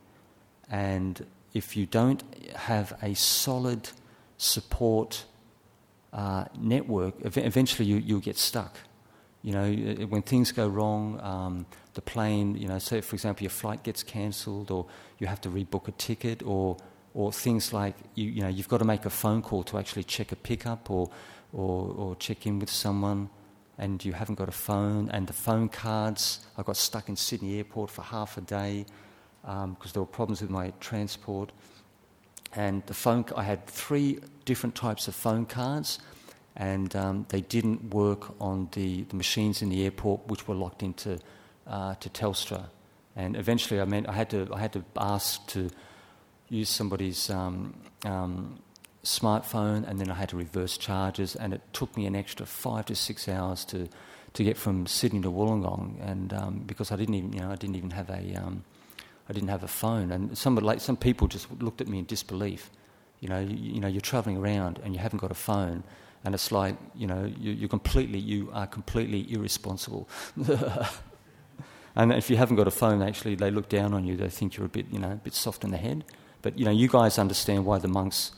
and 0.71 1.25
if 1.55 1.77
you 1.77 1.87
don't 1.87 2.23
have 2.55 2.97
a 3.03 3.15
solid 3.15 3.91
support 4.37 5.25
uh, 6.13 6.45
network, 6.59 7.15
eventually 7.25 7.89
you, 7.89 7.97
you'll 7.97 8.21
get 8.21 8.37
stuck. 8.37 8.77
You 9.43 9.53
know, 9.53 9.73
when 10.07 10.23
things 10.23 10.53
go 10.53 10.69
wrong, 10.69 11.21
um, 11.21 11.67
the 11.95 12.03
plane, 12.03 12.57
you 12.57 12.69
know, 12.69 12.79
say 12.79 13.01
for 13.01 13.15
example 13.17 13.45
your 13.45 13.51
flight 13.51 13.83
gets 13.83 14.03
cancelled 14.03 14.71
or 14.71 14.87
you 15.19 15.27
have 15.27 15.41
to 15.43 15.49
rebook 15.49 15.89
a 15.89 15.93
ticket 15.93 16.43
or, 16.43 16.77
or 17.19 17.33
things 17.33 17.73
like, 17.73 17.97
you, 18.15 18.31
you 18.31 18.43
know, 18.43 18.49
you've 18.49 18.69
got 18.69 18.79
to 18.79 18.85
make 18.85 19.05
a 19.05 19.11
phone 19.11 19.43
call 19.43 19.65
to 19.65 19.77
actually 19.77 20.05
check 20.05 20.31
a 20.31 20.37
pickup 20.37 20.89
or, 20.89 21.11
or, 21.53 21.93
or 21.99 22.15
check 22.15 22.47
in 22.47 22.61
with 22.61 22.71
someone 22.71 23.29
and 23.77 24.05
you 24.05 24.13
haven't 24.13 24.37
got 24.37 24.49
a 24.49 24.53
phone 24.53 25.11
and 25.11 25.27
the 25.27 25.33
phone 25.33 25.69
cards, 25.69 26.47
I 26.57 26.63
got 26.63 26.77
stuck 26.77 27.09
in 27.09 27.17
Sydney 27.17 27.57
airport 27.57 27.91
for 27.91 28.03
half 28.03 28.39
a 28.39 28.41
day 28.41 28.87
because 29.43 29.65
um, 29.65 29.77
there 29.93 30.03
were 30.03 30.07
problems 30.07 30.43
with 30.43 30.51
my 30.51 30.73
transport. 30.79 31.51
And 32.53 32.87
the 32.87 32.95
phone, 32.95 33.25
I 33.35 33.43
had 33.43 33.67
three 33.67 34.21
different 34.45 34.77
types 34.77 35.09
of 35.09 35.17
phone 35.17 35.45
cards 35.45 35.99
and 36.55 36.95
um, 36.95 37.27
they 37.31 37.41
didn't 37.41 37.93
work 37.93 38.33
on 38.41 38.69
the, 38.73 39.03
the 39.03 39.17
machines 39.17 39.61
in 39.61 39.71
the 39.71 39.83
airport, 39.83 40.29
which 40.29 40.47
were 40.47 40.55
locked 40.55 40.85
into 40.85 41.19
uh, 41.67 41.97
to 41.97 42.09
Telstra. 42.11 42.67
And 43.17 43.35
eventually, 43.35 43.81
I 43.81 43.87
meant 43.87 44.09
I 44.09 44.13
had 44.13 44.31
to 44.31 44.49
I 44.53 44.61
had 44.61 44.73
to 44.75 44.85
ask 44.97 45.45
to 45.49 45.69
use 46.49 46.69
somebody's 46.69 47.31
um, 47.31 47.75
um, 48.05 48.59
smartphone, 49.05 49.89
and 49.89 50.01
then 50.01 50.11
I 50.11 50.15
had 50.15 50.31
to 50.31 50.37
reverse 50.37 50.77
charges, 50.77 51.37
and 51.37 51.53
it 51.53 51.61
took 51.73 51.97
me 51.97 52.07
an 52.07 52.17
extra 52.17 52.47
five 52.47 52.87
to 52.87 52.95
six 52.95 53.29
hours 53.29 53.65
to 53.67 53.89
to 54.35 54.45
get 54.45 54.57
from 54.57 54.87
Sydney 54.87 55.21
to 55.23 55.31
Wollongong, 55.31 55.97
and 56.01 56.33
um, 56.33 56.63
because 56.67 56.93
I 56.93 56.97
didn't 56.97 57.15
even 57.15 57.33
you 57.33 57.41
know 57.41 57.51
I 57.51 57.57
didn't 57.57 57.77
even 57.77 57.91
have 57.91 58.11
a 58.11 58.35
um, 58.35 58.65
I 59.29 59.33
didn't 59.33 59.49
have 59.49 59.63
a 59.63 59.69
phone, 59.69 60.11
and 60.11 60.37
some 60.37 60.57
like 60.57 60.81
some 60.81 60.97
people 60.97 61.29
just 61.29 61.51
looked 61.61 61.81
at 61.81 61.89
me 61.89 61.99
in 61.99 62.05
disbelief. 62.05 62.71
You 63.21 63.29
know, 63.29 63.41
you, 63.41 63.57
you 63.75 63.81
know, 63.81 63.89
you're 63.89 64.01
travelling 64.01 64.37
around 64.37 64.79
and 64.85 64.95
you 64.95 65.01
haven't 65.01 65.19
got 65.19 65.33
a 65.33 65.35
phone 65.35 65.83
and 66.25 66.35
it's 66.35 66.51
like 66.51 66.77
you 66.95 67.07
know 67.07 67.31
you, 67.39 67.53
you 67.53 67.69
completely 67.69 68.19
you 68.19 68.51
are 68.53 68.67
completely 68.67 69.31
irresponsible. 69.33 70.09
and 71.97 72.13
if 72.13 72.31
you 72.31 72.37
haven't 72.37 72.57
got 72.57 72.67
a 72.67 72.73
phone, 72.73 73.03
actually, 73.03 73.35
they 73.35 73.51
look 73.51 73.69
down 73.69 73.95
on 73.95 74.05
you. 74.05 74.17
They 74.17 74.29
think 74.29 74.57
you're 74.57 74.67
a 74.67 74.69
bit 74.71 74.87
you 74.91 74.99
know 74.99 75.13
a 75.13 75.17
bit 75.17 75.35
soft 75.35 75.65
in 75.65 75.71
the 75.71 75.77
head. 75.77 76.05
But 76.49 76.59
you 76.59 76.65
know, 76.65 76.71
you 76.71 76.89
guys 76.89 77.19
understand 77.19 77.67
why 77.67 77.77
the 77.77 77.89
monks, 77.89 78.33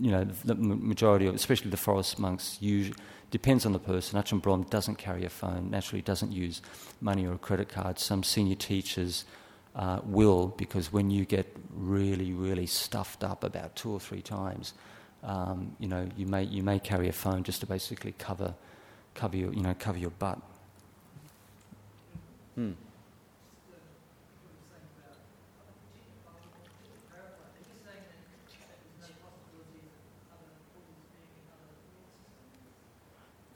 you 0.00 0.12
know, 0.12 0.22
the 0.44 0.54
majority 0.54 1.26
of, 1.26 1.34
especially 1.34 1.72
the 1.72 1.76
forest 1.76 2.16
monks, 2.16 2.56
usually, 2.60 2.96
depends 3.32 3.66
on 3.66 3.72
the 3.72 3.80
person. 3.80 4.22
Ajahn 4.22 4.40
Brahm 4.40 4.62
doesn't 4.62 4.96
carry 4.96 5.24
a 5.24 5.28
phone. 5.28 5.68
Naturally, 5.68 6.02
doesn't 6.02 6.30
use 6.30 6.62
money 7.00 7.26
or 7.26 7.32
a 7.32 7.38
credit 7.38 7.68
card. 7.68 7.98
Some 7.98 8.22
senior 8.22 8.54
teachers. 8.54 9.24
Uh, 9.74 10.00
will 10.04 10.48
because 10.58 10.92
when 10.92 11.10
you 11.10 11.24
get 11.24 11.46
really, 11.74 12.32
really 12.34 12.66
stuffed 12.66 13.24
up 13.24 13.42
about 13.42 13.74
two 13.74 13.90
or 13.90 13.98
three 13.98 14.20
times, 14.20 14.74
um, 15.22 15.74
you 15.80 15.88
know, 15.88 16.06
you 16.14 16.26
may, 16.26 16.42
you 16.42 16.62
may 16.62 16.78
carry 16.78 17.08
a 17.08 17.12
phone 17.12 17.42
just 17.42 17.60
to 17.60 17.66
basically 17.66 18.12
cover, 18.18 18.54
cover, 19.14 19.34
your, 19.34 19.50
you 19.54 19.62
know, 19.62 19.74
cover 19.78 19.96
your 19.96 20.10
butt. 20.10 20.38
Hmm. 22.54 22.72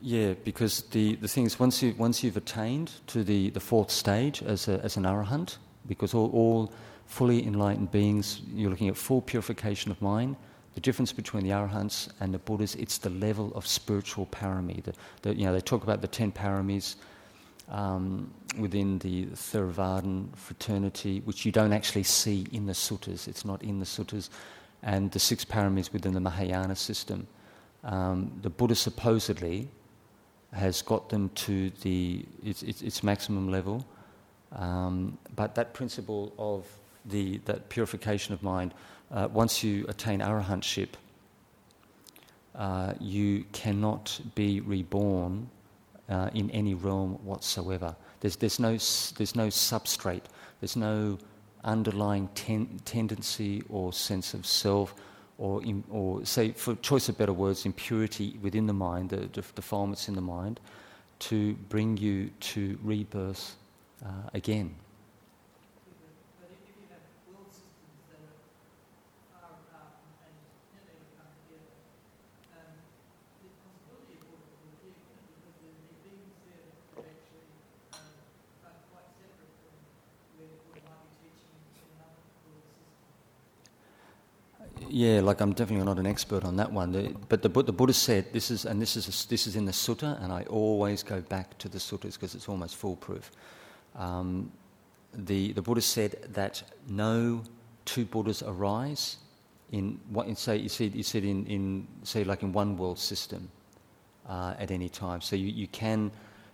Yeah, 0.03 0.35
because 0.45 0.83
the, 0.83 1.17
the 1.17 1.29
thing 1.29 1.47
is, 1.47 1.59
once, 1.59 1.83
you, 1.83 1.95
once 1.97 2.23
you've 2.23 2.37
attained 2.37 2.93
to 3.09 3.25
the, 3.25 3.51
the 3.51 3.61
fourth 3.61 3.91
stage 3.91 4.43
as, 4.43 4.69
a, 4.69 4.81
as 4.85 4.97
an 4.97 5.05
arahant, 5.05 5.57
because 5.89 6.15
all, 6.15 6.31
all 6.33 6.73
fully 7.07 7.47
enlightened 7.47 7.91
beings, 7.91 8.43
you're 8.55 8.71
looking 8.71 8.89
at 8.89 8.97
full 8.97 9.23
purification 9.23 9.91
of 9.91 10.01
mind, 10.03 10.37
the 10.75 10.81
difference 10.81 11.13
between 11.13 11.43
the 11.43 11.51
Arahants 11.51 12.11
and 12.21 12.35
the 12.35 12.39
Buddhas, 12.39 12.75
it's 12.75 12.99
the 12.99 13.09
level 13.09 13.51
of 13.55 13.67
spiritual 13.67 14.27
parami. 14.27 14.85
The, 14.85 14.93
the, 15.23 15.35
you 15.35 15.47
know, 15.47 15.53
they 15.55 15.61
talk 15.61 15.83
about 15.83 16.03
the 16.03 16.09
ten 16.09 16.31
paramis 16.31 16.97
um, 17.71 18.31
within 18.59 18.99
the 18.99 19.25
Theravadan 19.27 20.37
fraternity, 20.37 21.23
which 21.25 21.47
you 21.47 21.53
don't 21.53 21.73
actually 21.73 22.03
see 22.03 22.47
in 22.53 22.67
the 22.67 22.75
suttas. 22.75 23.27
It's 23.27 23.47
not 23.47 23.63
in 23.63 23.79
the 23.79 23.87
suttas. 23.87 24.29
And 24.83 25.11
the 25.11 25.19
six 25.19 25.47
paramis 25.47 25.95
within 25.95 26.13
the 26.13 26.21
Mahayana 26.21 26.77
system. 26.77 27.27
Um, 27.83 28.39
the 28.43 28.51
Buddha 28.51 28.75
supposedly 28.75 29.69
has 30.53 30.83
got 30.83 31.09
them 31.09 31.29
to 31.31 31.71
the, 31.83 32.25
its, 32.45 32.63
its, 32.63 32.83
its 32.83 33.03
maximum 33.03 33.51
level. 33.51 33.85
Um, 34.53 35.19
but 35.35 35.55
that 35.55 35.75
principle 35.75 36.33
of 36.39 36.67
the, 37.05 37.39
that 37.45 37.69
purification 37.69 38.35
of 38.35 38.43
mind 38.43 38.73
uh, 39.11 39.29
once 39.33 39.63
you 39.63 39.85
attain 39.89 40.21
arahantship, 40.21 40.89
uh, 42.55 42.95
you 43.01 43.45
cannot 43.53 44.19
be 44.35 44.61
reborn 44.61 45.49
uh, 46.09 46.31
in 46.33 46.51
any 46.53 46.75
realm 46.75 47.19
whatsoever. 47.25 47.95
There's, 48.21 48.37
there's, 48.37 48.59
no, 48.59 48.71
there's 48.71 49.37
no 49.37 49.49
substrate, 49.49 50.23
there's 50.61 50.77
no 50.77 51.19
underlying 51.65 52.29
ten, 52.35 52.81
tendency 52.85 53.63
or 53.69 53.93
sense 53.93 54.33
of 54.33 54.47
self, 54.47 54.95
or, 55.39 55.63
in, 55.63 55.85
or 55.91 56.25
say, 56.25 56.53
for 56.53 56.75
choice 56.77 57.09
of 57.09 57.19
better 57.19 57.33
words, 57.33 57.67
impurity 57.67 58.39
within 58.43 58.67
the 58.67 58.73
mind, 58.73 59.11
the, 59.11 59.27
defilements 59.27 60.09
in 60.09 60.15
the 60.15 60.21
mind, 60.21 60.61
to 61.19 61.55
bring 61.69 61.97
you 61.97 62.31
to 62.41 62.79
rebirth 62.83 63.57
uh, 64.05 64.09
again. 64.35 64.75
Yeah, 84.97 85.21
like 85.21 85.43
I'm 85.43 85.53
definitely 85.53 85.85
not 85.85 85.99
an 85.99 86.07
expert 86.07 86.43
on 86.43 86.57
that 86.57 86.73
one. 86.73 87.19
But 87.29 87.43
the, 87.43 87.51
the 87.51 87.71
Buddha 87.71 87.93
said 87.93 88.33
this 88.33 88.51
is, 88.51 88.65
and 88.65 88.81
this 88.81 88.97
is 88.97 89.07
a, 89.07 89.29
this 89.29 89.47
is 89.47 89.55
in 89.55 89.67
the 89.67 89.73
sutta, 89.73 90.19
and 90.25 90.33
I 90.33 90.45
always 90.45 91.03
go 91.03 91.21
back 91.21 91.59
to 91.59 91.69
the 91.69 91.77
suttas 91.77 92.15
because 92.15 92.35
it's 92.35 92.49
almost 92.49 92.77
foolproof. 92.77 93.31
Um, 93.95 94.51
the 95.13 95.53
the 95.53 95.61
Buddha 95.61 95.83
said 95.83 96.31
that 96.33 96.63
no 96.89 97.43
two 97.85 98.07
Buddhas 98.07 98.43
arise 98.43 99.19
in 99.71 100.01
what 100.09 100.29
in 100.29 100.35
say 100.35 100.57
you 100.57 100.71
see 100.71 100.87
you 100.87 101.03
said 101.03 101.25
in, 101.25 101.45
in 101.45 101.87
say 102.03 102.25
like 102.25 102.43
in 102.43 102.55
one 102.55 102.79
world 102.79 102.99
system 102.99 103.51
uh, 104.27 104.55
at 104.59 104.71
any 104.71 104.89
time. 104.89 105.21
So 105.21 105.37
you, 105.37 105.49
you 105.49 105.67
can 105.69 106.11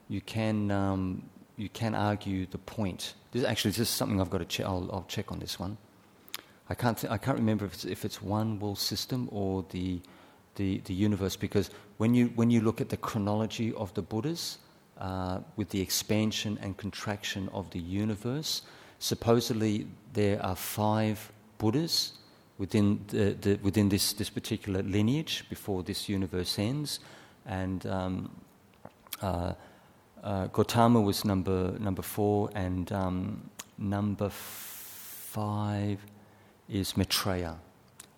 you 0.09 0.20
can 0.20 0.72
um, 0.72 1.22
you 1.57 1.68
can 1.68 1.95
argue 1.95 2.47
the 2.47 2.59
point. 2.59 3.14
This 3.30 3.45
actually 3.45 3.70
this 3.70 3.78
is 3.78 3.88
something 3.88 4.20
I've 4.20 4.30
got 4.30 4.38
to 4.38 4.47
check. 4.47 4.66
I'll, 4.66 4.90
I'll 4.93 5.07
check 5.07 5.30
on 5.30 5.38
this 5.38 5.61
one. 5.61 5.76
I 6.72 6.74
can't, 6.74 6.96
th- 6.96 7.12
I 7.12 7.18
can't 7.18 7.36
remember 7.36 7.66
if 7.66 7.74
it's, 7.74 7.84
if 7.84 8.02
it's 8.06 8.22
one 8.22 8.58
world 8.58 8.78
system 8.78 9.28
or 9.30 9.62
the, 9.72 10.00
the, 10.54 10.78
the 10.86 10.94
universe, 10.94 11.36
because 11.36 11.68
when 11.98 12.14
you, 12.14 12.32
when 12.34 12.50
you 12.50 12.62
look 12.62 12.80
at 12.80 12.88
the 12.88 12.96
chronology 12.96 13.74
of 13.74 13.92
the 13.92 14.00
Buddhas, 14.00 14.56
uh, 14.96 15.40
with 15.56 15.68
the 15.68 15.82
expansion 15.82 16.58
and 16.62 16.74
contraction 16.78 17.50
of 17.52 17.68
the 17.72 17.78
universe, 17.78 18.62
supposedly 19.00 19.86
there 20.14 20.42
are 20.42 20.56
five 20.56 21.30
Buddhas 21.58 22.12
within, 22.56 23.04
the, 23.08 23.36
the, 23.38 23.58
within 23.62 23.90
this, 23.90 24.14
this 24.14 24.30
particular 24.30 24.82
lineage 24.82 25.44
before 25.50 25.82
this 25.82 26.08
universe 26.08 26.58
ends. 26.58 27.00
And 27.44 27.84
um, 27.84 28.30
uh, 29.20 29.52
uh, 30.24 30.46
Gautama 30.46 31.02
was 31.02 31.22
number, 31.22 31.76
number 31.78 32.02
four, 32.02 32.48
and 32.54 32.90
um, 32.92 33.50
number 33.76 34.30
five 34.30 35.98
is 36.68 36.96
Maitreya. 36.96 37.56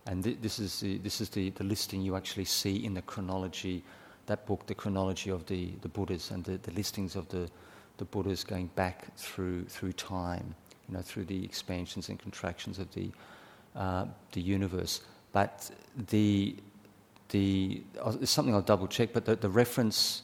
And 0.06 0.22
th- 0.22 0.38
this 0.40 0.58
is, 0.58 0.80
the, 0.80 0.98
this 0.98 1.20
is 1.20 1.28
the, 1.30 1.50
the 1.50 1.64
listing 1.64 2.02
you 2.02 2.16
actually 2.16 2.44
see 2.44 2.84
in 2.84 2.94
the 2.94 3.02
chronology, 3.02 3.82
that 4.26 4.46
book, 4.46 4.66
the 4.66 4.74
chronology 4.74 5.30
of 5.30 5.46
the, 5.46 5.70
the 5.82 5.88
Buddhas 5.88 6.30
and 6.30 6.44
the, 6.44 6.58
the 6.58 6.72
listings 6.72 7.16
of 7.16 7.28
the, 7.28 7.48
the 7.96 8.04
Buddhas 8.04 8.44
going 8.44 8.68
back 8.74 9.14
through, 9.16 9.64
through 9.64 9.92
time, 9.92 10.54
you 10.88 10.94
know, 10.94 11.02
through 11.02 11.24
the 11.24 11.44
expansions 11.44 12.08
and 12.08 12.18
contractions 12.18 12.78
of 12.78 12.92
the, 12.92 13.10
uh, 13.76 14.04
the 14.32 14.40
universe. 14.40 15.00
But 15.32 15.70
the, 16.10 16.56
the, 17.30 17.82
uh, 18.04 18.12
it's 18.20 18.30
something 18.30 18.54
I'll 18.54 18.62
double 18.62 18.86
check, 18.86 19.12
but 19.12 19.24
the, 19.24 19.36
the 19.36 19.48
reference, 19.48 20.22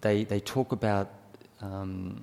they, 0.00 0.24
they 0.24 0.40
talk 0.40 0.72
about 0.72 1.10
um, 1.60 2.22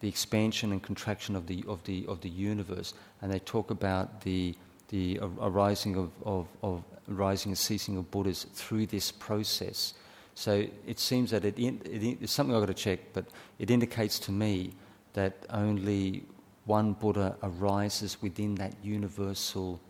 the 0.00 0.08
expansion 0.08 0.72
and 0.72 0.82
contraction 0.82 1.36
of 1.36 1.46
the, 1.46 1.64
of 1.68 1.82
the, 1.84 2.06
of 2.06 2.20
the 2.20 2.28
universe, 2.28 2.94
and 3.22 3.32
they 3.32 3.38
talk 3.40 3.70
about 3.70 4.22
the, 4.22 4.54
the 4.88 5.20
arising 5.40 5.96
of, 5.96 6.10
of, 6.24 6.48
of 6.62 6.82
rising 7.06 7.50
and 7.50 7.58
ceasing 7.58 7.96
of 7.96 8.10
Buddhas 8.10 8.44
through 8.54 8.86
this 8.86 9.12
process. 9.12 9.94
So 10.34 10.66
it 10.86 10.98
seems 10.98 11.30
that 11.32 11.44
it, 11.44 11.58
it, 11.58 12.18
it's 12.22 12.32
something 12.32 12.54
I've 12.54 12.62
got 12.62 12.66
to 12.66 12.74
check, 12.74 13.00
but 13.12 13.26
it 13.58 13.70
indicates 13.70 14.18
to 14.20 14.32
me 14.32 14.72
that 15.12 15.34
only 15.50 16.24
one 16.64 16.94
Buddha 16.94 17.36
arises 17.42 18.22
within 18.22 18.54
that 18.56 18.74
universal 18.82 19.80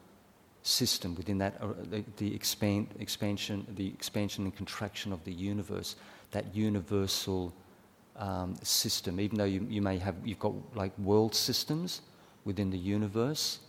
system, 0.63 1.15
within 1.15 1.39
that 1.39 1.57
uh, 1.61 1.69
the, 1.91 2.05
the 2.17 2.35
expand, 2.35 2.89
expansion, 2.99 3.67
the 3.77 3.87
expansion 3.89 4.45
and 4.45 4.57
contraction 4.57 5.13
of 5.13 5.23
the 5.25 5.33
universe, 5.33 5.97
that 6.33 6.55
universal 6.55 7.53
um, 8.21 8.55
system, 8.63 9.19
even 9.19 9.39
though 9.39 9.45
you, 9.45 9.67
you 9.69 9.83
may 9.83 9.99
have, 9.99 10.15
you've 10.25 10.39
got 10.39 10.53
like 10.77 10.97
world 10.99 11.35
systems 11.35 12.03
within 12.45 12.71
the 12.71 12.79
universe, 12.79 13.61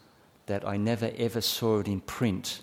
that 0.45 0.67
I 0.67 0.77
never 0.77 1.11
ever 1.17 1.41
saw 1.41 1.79
it 1.79 1.87
in 1.87 2.01
print 2.01 2.61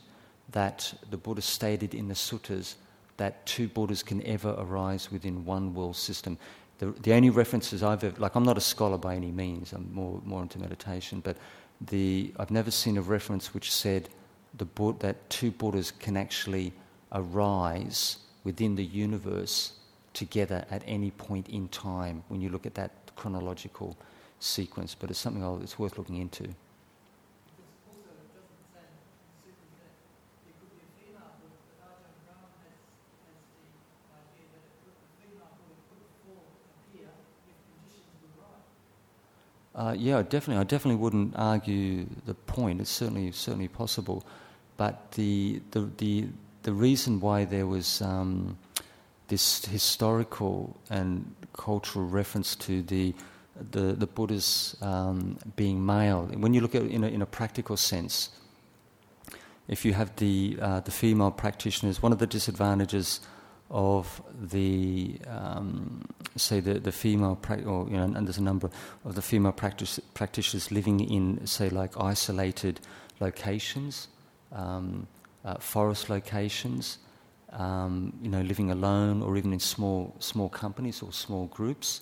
that 0.50 0.92
the 1.10 1.16
Buddha 1.16 1.42
stated 1.42 1.94
in 1.94 2.08
the 2.08 2.14
suttas 2.14 2.74
that 3.16 3.44
two 3.46 3.68
Buddhas 3.68 4.02
can 4.02 4.24
ever 4.24 4.54
arise 4.58 5.10
within 5.10 5.44
one 5.44 5.74
world 5.74 5.96
system. 5.96 6.38
The, 6.78 6.92
the 7.02 7.12
only 7.12 7.30
references 7.30 7.82
I've 7.82 8.04
ever, 8.04 8.20
like 8.20 8.34
I'm 8.36 8.44
not 8.44 8.56
a 8.56 8.60
scholar 8.60 8.98
by 8.98 9.16
any 9.16 9.32
means, 9.32 9.72
I'm 9.72 9.92
more, 9.92 10.20
more 10.24 10.42
into 10.42 10.58
meditation, 10.58 11.20
but 11.24 11.36
the, 11.80 12.32
I've 12.38 12.50
never 12.50 12.70
seen 12.70 12.96
a 12.96 13.02
reference 13.02 13.52
which 13.54 13.72
said 13.72 14.08
the, 14.56 14.66
that 15.00 15.28
two 15.30 15.50
Buddhas 15.50 15.90
can 15.90 16.16
actually 16.16 16.72
arise 17.12 18.18
within 18.44 18.76
the 18.76 18.84
universe 18.84 19.72
together 20.18 20.64
at 20.68 20.82
any 20.84 21.12
point 21.12 21.48
in 21.48 21.68
time 21.68 22.24
when 22.28 22.40
you 22.40 22.48
look 22.50 22.66
at 22.66 22.74
that 22.74 22.90
chronological 23.14 23.96
sequence. 24.40 24.96
But 24.98 25.10
it's 25.10 25.18
something 25.18 25.42
I'll, 25.42 25.62
it's 25.62 25.78
worth 25.78 25.96
looking 25.96 26.16
into. 26.16 26.48
Uh, 39.74 39.94
yeah, 39.96 40.20
definitely. 40.22 40.56
I 40.56 40.64
definitely 40.64 41.00
wouldn't 41.00 41.34
argue 41.36 42.04
the 42.26 42.34
point. 42.34 42.80
It's 42.80 42.90
certainly 42.90 43.30
certainly 43.30 43.68
possible, 43.68 44.26
but 44.76 45.12
the 45.12 45.62
the 45.70 45.88
the, 45.98 46.26
the 46.64 46.72
reason 46.72 47.20
why 47.20 47.44
there 47.44 47.64
was 47.64 48.02
um, 48.02 48.58
this 49.28 49.64
historical 49.66 50.76
and 50.90 51.34
cultural 51.52 52.06
reference 52.06 52.56
to 52.56 52.82
the 52.82 53.14
the, 53.70 53.92
the 53.92 54.06
Buddhas 54.06 54.76
um, 54.82 55.36
being 55.56 55.84
male. 55.84 56.26
When 56.26 56.54
you 56.54 56.60
look 56.60 56.76
at 56.76 56.82
it 56.82 56.90
in 56.92 57.02
a, 57.02 57.08
in 57.08 57.22
a 57.22 57.26
practical 57.26 57.76
sense, 57.76 58.30
if 59.66 59.84
you 59.84 59.92
have 59.94 60.14
the 60.16 60.58
uh, 60.60 60.80
the 60.80 60.90
female 60.90 61.30
practitioners, 61.30 62.02
one 62.02 62.12
of 62.12 62.18
the 62.18 62.26
disadvantages 62.26 63.20
of 63.70 64.22
the 64.40 65.18
um, 65.26 66.04
say 66.36 66.60
the 66.60 66.78
the 66.78 66.92
female 66.92 67.36
pra- 67.36 67.62
or 67.64 67.86
you 67.88 67.96
know 67.96 68.04
and 68.04 68.26
there's 68.26 68.38
a 68.38 68.42
number 68.42 68.70
of 69.04 69.14
the 69.14 69.22
female 69.22 69.52
practice, 69.52 70.00
practitioners 70.14 70.70
living 70.70 71.00
in 71.00 71.46
say 71.46 71.68
like 71.68 72.00
isolated 72.00 72.80
locations, 73.20 74.08
um, 74.52 75.06
uh, 75.44 75.56
forest 75.56 76.08
locations, 76.08 76.98
um, 77.52 78.12
you 78.22 78.28
know 78.28 78.40
living 78.42 78.70
alone 78.70 79.22
or 79.22 79.36
even 79.36 79.52
in 79.52 79.60
small 79.60 80.14
small 80.18 80.48
companies 80.48 81.02
or 81.02 81.12
small 81.12 81.46
groups 81.46 82.00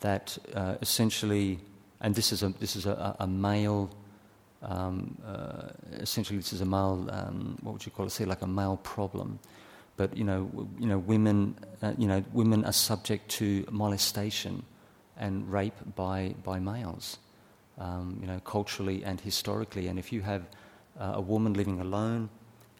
that 0.00 0.36
uh, 0.54 0.76
essentially 0.80 1.58
and 2.00 2.14
this 2.14 2.32
is 2.32 2.42
a 2.42 2.48
this 2.60 2.76
is 2.76 2.86
a, 2.86 3.16
a 3.20 3.26
male 3.26 3.90
um, 4.62 5.16
uh, 5.26 5.68
essentially 6.00 6.38
this 6.38 6.52
is 6.52 6.60
a 6.60 6.66
male 6.66 7.08
um, 7.10 7.56
what 7.62 7.72
would 7.72 7.86
you 7.86 7.92
call 7.92 8.06
it 8.06 8.10
say 8.10 8.24
like 8.24 8.42
a 8.42 8.46
male 8.46 8.78
problem 8.78 9.38
but 9.96 10.16
you 10.16 10.24
know, 10.24 10.50
you 10.78 10.86
know, 10.86 10.98
women, 10.98 11.56
uh, 11.82 11.92
you 11.96 12.06
know, 12.06 12.22
women 12.32 12.64
are 12.64 12.72
subject 12.72 13.30
to 13.32 13.66
molestation 13.70 14.62
and 15.16 15.50
rape 15.50 15.78
by 15.94 16.34
by 16.44 16.58
males, 16.58 17.18
um, 17.78 18.18
you 18.20 18.26
know, 18.26 18.38
culturally 18.40 19.04
and 19.04 19.20
historically. 19.20 19.88
And 19.88 19.98
if 19.98 20.12
you 20.12 20.20
have 20.20 20.42
uh, 21.00 21.12
a 21.14 21.20
woman 21.20 21.54
living 21.54 21.80
alone 21.80 22.28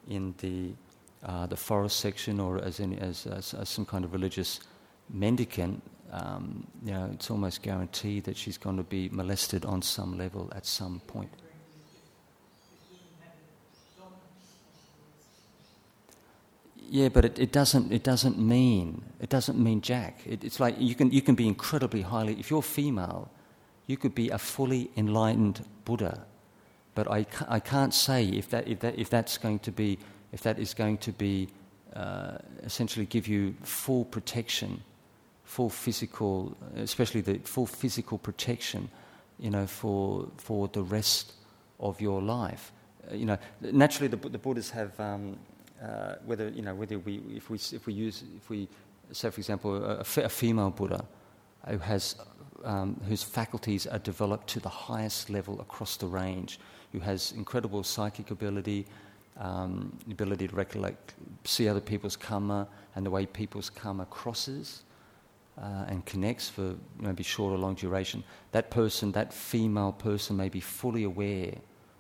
in 0.09 0.35
the 0.39 0.73
uh, 1.27 1.47
the 1.47 1.57
forest 1.57 2.01
section, 2.01 2.41
or 2.41 2.63
as, 2.65 2.81
in, 2.81 2.99
as, 2.99 3.27
as, 3.27 3.53
as 3.55 3.69
some 3.69 3.85
kind 3.85 4.05
of 4.05 4.13
religious 4.13 4.61
mendicant, 5.11 5.83
um, 6.13 6.67
you 6.85 6.93
know, 6.93 7.11
it's 7.13 7.31
almost 7.31 7.63
guaranteed 7.63 8.25
that 8.25 8.37
she's 8.37 8.57
going 8.57 8.77
to 8.77 8.85
be 8.85 9.09
molested 9.11 9.65
on 9.65 9.83
some 9.83 10.17
level 10.17 10.51
at 10.55 10.65
some 10.65 11.01
point. 11.07 11.31
Yeah, 16.89 17.09
but 17.09 17.25
it, 17.25 17.39
it, 17.41 17.51
doesn't, 17.51 17.93
it 17.93 18.05
doesn't 18.05 18.39
mean, 18.39 19.03
it 19.21 19.29
doesn't 19.29 19.59
mean 19.59 19.81
jack. 19.81 20.21
It, 20.25 20.45
it's 20.45 20.61
like 20.61 20.77
you 20.79 20.95
can, 20.95 21.11
you 21.11 21.21
can 21.21 21.35
be 21.35 21.49
incredibly 21.49 22.03
highly, 22.03 22.39
if 22.39 22.49
you're 22.49 22.63
female, 22.63 23.29
you 23.89 23.97
could 23.97 24.15
be 24.15 24.31
a 24.31 24.39
fully 24.39 24.91
enlightened 24.97 25.65
Buddha. 25.85 26.25
But 26.95 27.11
I, 27.11 27.27
I 27.49 27.59
can't 27.59 27.93
say 27.93 28.25
if, 28.27 28.49
that, 28.51 28.69
if, 28.69 28.81
that, 28.81 28.99
if 28.99 29.11
that's 29.11 29.37
going 29.37 29.59
to 29.61 29.73
be, 29.73 29.99
if 30.37 30.43
that 30.43 30.59
is 30.59 30.75
going 30.75 30.99
to 30.99 31.13
be, 31.13 31.49
uh, 31.95 32.37
essentially 32.63 33.07
give 33.07 33.27
you 33.27 33.55
full 33.63 34.05
protection, 34.05 34.83
full 35.45 35.71
physical, 35.71 36.55
especially 36.77 37.23
the 37.23 37.39
full 37.39 37.65
physical 37.65 38.19
protection, 38.19 38.91
you 39.39 39.49
know, 39.49 39.67
for, 39.67 40.29
for 40.37 40.69
the 40.69 40.83
rest 40.83 41.33
of 41.81 42.03
your 42.03 42.21
life. 42.21 42.71
Uh, 43.11 43.15
you 43.15 43.25
know, 43.25 43.39
naturally 43.63 44.09
the, 44.09 44.29
the 44.29 44.37
Buddhas 44.37 44.69
have, 44.69 44.93
um, 45.01 45.39
uh, 45.83 46.17
whether 46.27 46.51
you 46.51 46.63
know 46.63 46.75
whether 46.75 46.99
we 46.99 47.15
if 47.35 47.49
we 47.49 47.59
if 47.73 47.87
we 47.87 47.93
use 47.93 48.25
if 48.37 48.49
we 48.51 48.69
say 49.13 49.31
for 49.31 49.41
example 49.41 49.77
a, 49.85 49.99
a 50.01 50.29
female 50.29 50.71
Buddha 50.71 51.05
who 51.69 51.79
has 51.79 52.17
um, 52.65 52.99
whose 53.09 53.23
faculties 53.23 53.87
are 53.87 53.99
developed 53.99 54.49
to 54.49 54.61
the 54.61 54.69
highest 54.69 55.31
level 55.31 55.61
across 55.61 55.97
the 55.97 56.07
range, 56.07 56.59
who 56.93 57.01
has 57.01 57.33
incredible 57.33 57.83
psychic 57.83 58.31
ability, 58.31 58.87
um, 59.39 59.97
ability 60.11 60.49
to 60.49 60.55
recollect, 60.55 61.15
see 61.45 61.69
other 61.69 61.81
people's 61.81 62.17
karma 62.17 62.69
and 62.95 63.05
the 63.05 63.11
way 63.11 63.27
people's 63.27 63.71
karma 63.71 64.07
crosses 64.07 64.83
uh, 65.61 65.85
and 65.89 66.05
connects 66.07 66.49
for 66.49 66.75
maybe 66.99 67.23
short 67.23 67.53
or 67.53 67.59
long 67.59 67.75
duration. 67.75 68.25
That 68.53 68.71
person, 68.71 69.13
that 69.13 69.33
female 69.33 69.93
person, 69.93 70.37
may 70.37 70.49
be 70.49 70.61
fully 70.61 71.05
aware 71.05 71.55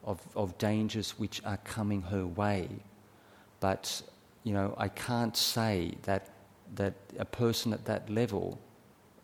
of, 0.04 0.20
of 0.34 0.56
dangers 0.58 1.18
which 1.18 1.42
are 1.44 1.58
coming 1.58 2.02
her 2.02 2.26
way 2.26 2.68
but 3.60 4.02
you 4.44 4.52
know, 4.52 4.74
I 4.78 4.88
can't 4.88 5.36
say 5.36 5.92
that 6.02 6.30
that 6.74 6.94
a 7.18 7.24
person 7.24 7.72
at 7.72 7.84
that 7.86 8.10
level 8.10 8.58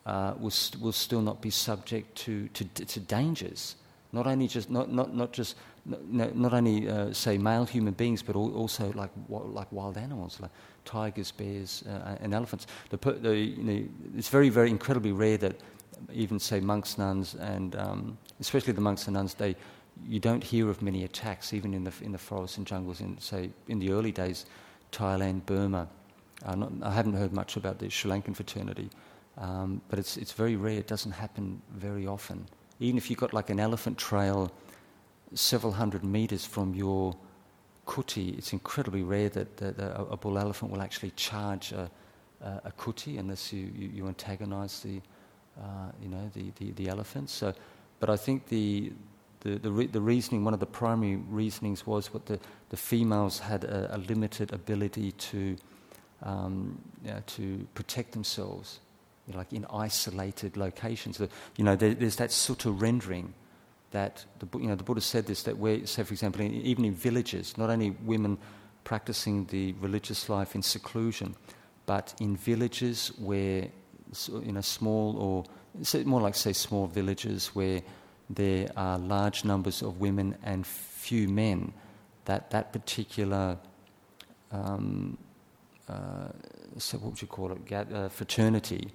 uh, 0.07 0.35
will, 0.39 0.51
st- 0.51 0.81
will 0.81 0.93
still 0.93 1.21
not 1.21 1.43
be 1.43 1.51
subject 1.51 2.17
to, 2.19 2.49
to, 2.49 2.65
to 2.65 3.01
dangers. 3.01 3.77
Not 4.13 4.27
only 4.27 4.47
just 4.47 4.71
not, 4.71 4.93
not, 4.93 5.15
not 5.15 5.33
just 5.33 5.57
not, 5.85 6.53
only 6.55 6.89
uh, 6.89 7.13
say 7.13 7.39
male 7.39 7.65
human 7.65 7.95
beings, 7.95 8.23
but 8.23 8.37
also 8.37 8.93
like 8.93 9.11
like 9.29 9.71
wild 9.73 9.97
animals, 9.97 10.39
like 10.41 10.51
tigers, 10.85 11.33
bears, 11.33 11.83
uh, 11.89 12.17
and 12.21 12.35
elephants. 12.35 12.67
The, 12.91 12.97
the, 12.97 13.37
you 13.37 13.63
know, 13.63 13.89
it's 14.17 14.29
very 14.29 14.49
very 14.49 14.71
incredibly 14.71 15.13
rare 15.13 15.39
that 15.39 15.57
even 16.13 16.39
say 16.39 16.61
monks, 16.61 16.99
nuns, 16.99 17.35
and 17.35 17.77
um, 17.77 18.19
especially 18.41 18.73
the 18.73 18.81
monks 18.81 19.07
and 19.07 19.15
nuns, 19.15 19.35
they 19.35 19.57
you 20.07 20.21
don't 20.21 20.43
hear 20.43 20.69
of 20.69 20.83
many 20.83 21.05
attacks, 21.05 21.53
even 21.53 21.75
in 21.75 21.85
the, 21.85 21.93
in 22.03 22.13
the 22.13 22.19
forests 22.19 22.57
and 22.57 22.67
jungles 22.67 23.01
in, 23.01 23.19
say, 23.19 23.51
in 23.69 23.79
the 23.79 23.93
early 23.93 24.13
days, 24.13 24.47
Thailand, 24.91 25.45
Burma. 25.47 25.89
Uh, 26.45 26.55
not, 26.55 26.73
I 26.83 26.93
haven't 26.93 27.15
heard 27.15 27.33
much 27.33 27.57
about 27.57 27.79
the 27.79 27.89
Sri 27.89 28.11
Lankan 28.11 28.35
fraternity, 28.35 28.91
um, 29.39 29.81
but 29.89 29.99
it's, 29.99 30.17
it's 30.17 30.33
very 30.33 30.57
rare. 30.57 30.79
It 30.79 30.87
doesn't 30.87 31.13
happen 31.13 31.61
very 31.73 32.07
often. 32.07 32.47
Even 32.81 32.97
if 32.97 33.11
you've 33.11 33.19
got 33.19 33.33
like 33.33 33.51
an 33.51 33.61
elephant 33.61 33.97
trail 33.97 34.51
several 35.35 35.73
hundred 35.73 36.05
meters 36.05 36.45
from 36.45 36.75
your 36.75 37.17
kuti, 37.87 38.37
it's 38.39 38.53
incredibly 38.53 39.03
rare 39.03 39.29
that, 39.31 39.57
that 39.57 39.79
a, 39.79 40.03
a, 40.05 40.17
bull 40.17 40.39
elephant 40.39 40.71
will 40.71 40.83
actually 40.83 41.11
charge 41.17 41.73
a, 41.73 41.91
a, 42.41 42.47
a 42.67 42.73
kuti 42.73 43.19
unless 43.19 43.53
you, 43.53 43.71
you, 43.75 43.89
you 43.89 44.07
antagonize 44.09 44.81
the, 44.81 45.01
uh, 45.61 45.91
you 46.01 46.09
know, 46.09 46.31
the, 46.35 46.53
the, 46.59 46.73
the 46.73 46.89
elephant. 46.89 47.29
So, 47.29 47.53
but 48.01 48.11
I 48.11 48.17
think 48.17 48.49
the, 48.49 48.93
the, 49.41 49.59
the, 49.59 49.71
re- 49.71 49.87
the, 49.87 50.01
reasoning, 50.01 50.45
one 50.45 50.55
of 50.55 50.61
the 50.61 50.67
primary 50.67 51.17
reasonings 51.17 51.87
was 51.87 52.13
what 52.13 52.27
the, 52.27 52.39
the 52.71 52.77
females 52.77 53.39
had 53.39 53.65
a, 53.65 53.97
a 53.97 53.99
limited 53.99 54.53
ability 54.53 55.13
to, 55.13 55.57
um, 56.23 56.79
you 57.05 57.11
know, 57.11 57.23
to 57.27 57.67
protect 57.75 58.13
themselves, 58.13 58.81
you 59.27 59.33
know, 59.33 59.39
like 59.39 59.53
in 59.53 59.67
isolated 59.73 60.57
locations. 60.57 61.21
You 61.57 61.65
know, 61.65 61.75
there, 61.75 61.95
there's 61.95 62.17
that 62.17 62.31
sutta 62.31 62.73
rendering 62.81 63.35
that, 63.93 64.25
the, 64.39 64.59
you 64.59 64.67
know, 64.67 64.75
the 64.75 64.85
Buddha 64.85 65.01
said 65.01 65.27
this, 65.27 65.43
that 65.45 65.57
where, 65.57 65.87
say 65.87 66.03
for 66.03 66.13
example, 66.13 66.43
in, 66.43 66.53
even 66.53 66.85
in 66.85 66.95
villages, 66.95 67.57
not 67.57 67.71
only 67.71 67.91
women 68.05 68.39
practicing 68.85 69.47
the 69.47 69.73
religious 69.81 70.29
life 70.29 70.55
in 70.55 70.63
seclusion, 70.63 71.35
but 71.87 72.15
in 72.21 72.37
villages 72.37 73.13
where, 73.19 73.69
in 74.45 74.57
a 74.57 74.63
small 74.63 75.17
or, 75.17 75.45
more 76.05 76.21
like 76.21 76.35
say 76.35 76.53
small 76.53 76.87
villages 76.87 77.49
where 77.55 77.81
there 78.29 78.69
are 78.77 78.99
large 78.99 79.45
numbers 79.45 79.83
of 79.83 80.01
women 80.01 80.37
and 80.43 80.67
few 80.67 81.29
men, 81.29 81.73
that 82.25 82.51
that 82.51 82.73
particular 82.73 83.57
um, 84.53 85.17
uh, 85.89 86.29
so 86.79 86.99
what 86.99 87.11
would 87.11 87.23
you 87.23 87.29
call 87.29 87.53
it 87.53 87.73
uh, 87.73 88.09
fraternity, 88.09 88.89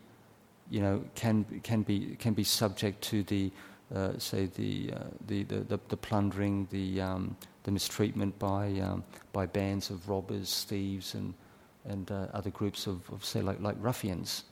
you 0.69 0.81
know, 0.81 1.03
can 1.15 1.45
can 1.63 1.81
be 1.81 2.15
can 2.19 2.33
be 2.33 2.43
subject 2.43 3.01
to 3.03 3.23
the 3.23 3.51
uh, 3.93 4.17
say 4.17 4.47
the, 4.55 4.91
uh, 4.93 4.99
the, 5.27 5.43
the, 5.43 5.79
the 5.87 5.97
plundering, 5.97 6.67
the 6.71 7.01
um, 7.01 7.37
the 7.63 7.71
mistreatment 7.71 8.37
by 8.39 8.79
um, 8.79 9.03
by 9.33 9.45
bands 9.45 9.89
of 9.89 10.07
robbers, 10.07 10.65
thieves, 10.69 11.13
and 11.15 11.33
and 11.85 12.11
uh, 12.11 12.27
other 12.33 12.49
groups 12.49 12.87
of, 12.87 13.09
of 13.11 13.23
say 13.23 13.41
like 13.41 13.59
like 13.61 13.75
ruffians. 13.79 14.43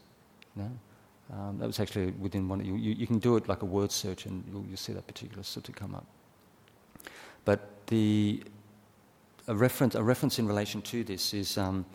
Um, 1.33 1.57
that 1.57 1.65
was 1.65 1.79
actually 1.79 2.11
within 2.11 2.47
one. 2.47 2.63
You, 2.63 2.75
you, 2.75 2.93
you, 2.93 3.07
can 3.07 3.19
do 3.19 3.35
it 3.35 3.47
like 3.47 3.63
a 3.63 3.65
word 3.65 3.91
search, 3.91 4.25
and 4.25 4.43
you'll, 4.47 4.63
you'll 4.67 4.77
see 4.77 4.93
that 4.93 5.07
particular 5.07 5.41
sutta 5.41 5.73
come 5.75 5.95
up. 5.95 6.05
But 7.45 7.87
the 7.87 8.43
a 9.47 9.55
reference 9.55 9.95
a 9.95 10.03
reference 10.03 10.37
in 10.39 10.47
relation 10.47 10.81
to 10.83 11.03
this 11.03 11.33
is 11.33 11.57
um, 11.57 11.85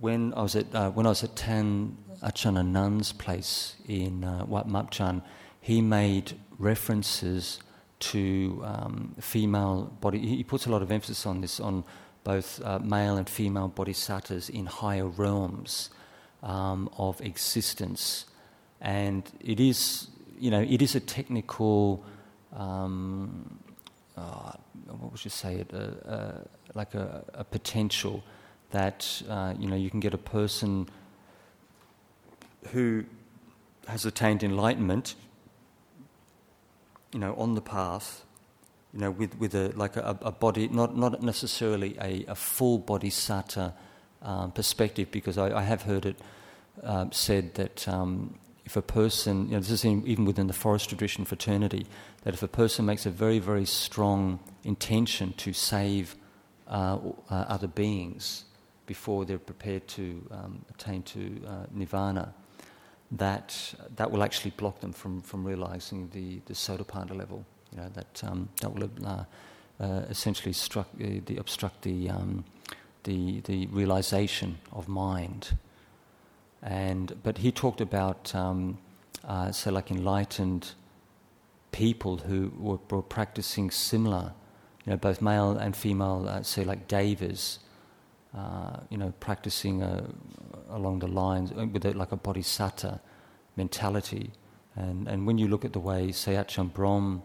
when 0.00 0.32
I 0.34 0.42
was 0.42 0.54
at 0.54 0.72
uh, 0.74 0.90
when 0.90 1.06
I 1.06 1.10
was 1.10 1.24
at 1.24 1.34
Tan 1.34 1.96
Ajahn 2.22 2.58
Anan's 2.58 3.12
place 3.12 3.76
in 3.88 4.24
uh, 4.24 4.44
Wat 4.46 4.68
Marp 4.68 4.90
Jan, 4.90 5.22
he 5.60 5.80
made 5.80 6.38
references 6.58 7.60
to 8.00 8.62
um, 8.64 9.14
female 9.20 9.92
body. 10.00 10.18
He 10.18 10.42
puts 10.42 10.66
a 10.66 10.70
lot 10.70 10.82
of 10.82 10.90
emphasis 10.90 11.26
on 11.26 11.40
this 11.40 11.60
on 11.60 11.84
both 12.24 12.60
uh, 12.64 12.78
male 12.78 13.16
and 13.16 13.28
female 13.28 13.68
bodhisattvas 13.68 14.48
in 14.48 14.66
higher 14.66 15.06
realms 15.06 15.90
um, 16.42 16.88
of 16.96 17.20
existence, 17.20 18.26
and 18.80 19.30
it 19.40 19.60
is 19.60 20.08
you 20.38 20.50
know 20.50 20.60
it 20.60 20.82
is 20.82 20.94
a 20.94 21.00
technical. 21.00 22.04
Um, 22.54 23.60
uh, 24.16 24.52
what 24.86 25.12
would 25.12 25.24
you 25.24 25.30
say 25.30 25.56
it? 25.56 25.70
Uh, 25.72 26.08
uh, 26.08 26.44
like 26.74 26.94
a, 26.94 27.24
a, 27.34 27.44
potential 27.44 28.22
that 28.70 29.22
uh, 29.28 29.54
you 29.58 29.68
know 29.68 29.76
you 29.76 29.88
can 29.88 30.00
get 30.00 30.14
a 30.14 30.18
person 30.18 30.88
who 32.72 33.04
has 33.86 34.04
attained 34.04 34.42
enlightenment, 34.42 35.14
you 37.12 37.18
know, 37.18 37.34
on 37.34 37.54
the 37.54 37.60
path, 37.60 38.24
you 38.92 39.00
know, 39.00 39.10
with, 39.10 39.38
with 39.38 39.54
a 39.54 39.72
like 39.76 39.96
a, 39.96 40.18
a 40.22 40.32
body, 40.32 40.68
not 40.68 40.96
not 40.96 41.22
necessarily 41.22 41.96
a, 42.00 42.24
a 42.28 42.34
full 42.34 42.78
bodhisattva 42.78 43.74
um, 44.22 44.52
perspective, 44.52 45.10
because 45.10 45.38
I, 45.38 45.58
I, 45.58 45.62
have 45.62 45.82
heard 45.82 46.06
it 46.06 46.16
uh, 46.82 47.06
said 47.10 47.54
that 47.54 47.88
um, 47.88 48.38
if 48.64 48.76
a 48.76 48.82
person, 48.82 49.46
you 49.46 49.52
know, 49.52 49.60
this 49.60 49.70
is 49.70 49.84
even 49.84 50.24
within 50.24 50.46
the 50.46 50.52
forest 50.52 50.88
tradition 50.88 51.24
fraternity, 51.24 51.86
that 52.22 52.34
if 52.34 52.42
a 52.42 52.48
person 52.48 52.84
makes 52.84 53.06
a 53.06 53.10
very 53.10 53.38
very 53.38 53.64
strong 53.64 54.38
intention 54.64 55.32
to 55.38 55.52
save 55.52 56.16
uh, 56.68 56.98
uh, 57.30 57.34
other 57.48 57.68
beings 57.68 58.44
before 58.86 59.24
they're 59.24 59.38
prepared 59.38 59.86
to 59.86 60.26
um, 60.30 60.64
attain 60.68 61.02
to 61.02 61.40
uh, 61.46 61.66
nirvana, 61.72 62.34
that 63.12 63.74
that 63.96 64.10
will 64.10 64.22
actually 64.22 64.52
block 64.56 64.80
them 64.80 64.92
from, 64.92 65.20
from 65.20 65.44
realizing 65.44 66.08
the, 66.10 66.40
the 66.46 66.54
sotapanna 66.54 67.16
level. 67.16 67.44
You 67.72 67.82
know, 67.82 67.88
that, 67.94 68.22
um, 68.24 68.48
that 68.60 68.74
will 68.74 68.90
uh, 69.04 69.24
uh, 69.80 70.02
essentially 70.10 70.52
struck, 70.52 70.88
uh, 71.00 71.06
the, 71.26 71.36
obstruct 71.38 71.82
the, 71.82 72.10
um, 72.10 72.44
the, 73.04 73.40
the 73.40 73.66
realization 73.68 74.58
of 74.72 74.88
mind. 74.88 75.56
And, 76.62 77.16
but 77.22 77.38
he 77.38 77.52
talked 77.52 77.80
about, 77.80 78.34
um, 78.34 78.78
uh, 79.24 79.52
say, 79.52 79.70
like 79.70 79.90
enlightened 79.90 80.72
people 81.72 82.18
who 82.18 82.52
were, 82.58 82.78
were, 82.90 83.02
practicing 83.02 83.70
similar, 83.70 84.32
you 84.84 84.90
know, 84.90 84.96
both 84.96 85.22
male 85.22 85.52
and 85.52 85.76
female, 85.76 86.26
uh, 86.28 86.42
say, 86.42 86.64
like 86.64 86.88
devas, 86.88 87.60
uh, 88.36 88.76
you 88.90 88.96
know, 88.96 89.12
practicing 89.20 89.82
uh, 89.82 90.06
along 90.70 91.00
the 91.00 91.08
lines 91.08 91.52
uh, 91.52 91.66
with 91.66 91.84
a, 91.84 91.92
like 91.92 92.12
a 92.12 92.16
bodhisattva 92.16 93.00
mentality. 93.56 94.30
And, 94.76 95.08
and 95.08 95.26
when 95.26 95.36
you 95.38 95.48
look 95.48 95.64
at 95.64 95.72
the 95.72 95.80
way 95.80 96.12
say 96.12 96.34
Ajahn 96.34 96.72
Brahm 96.72 97.22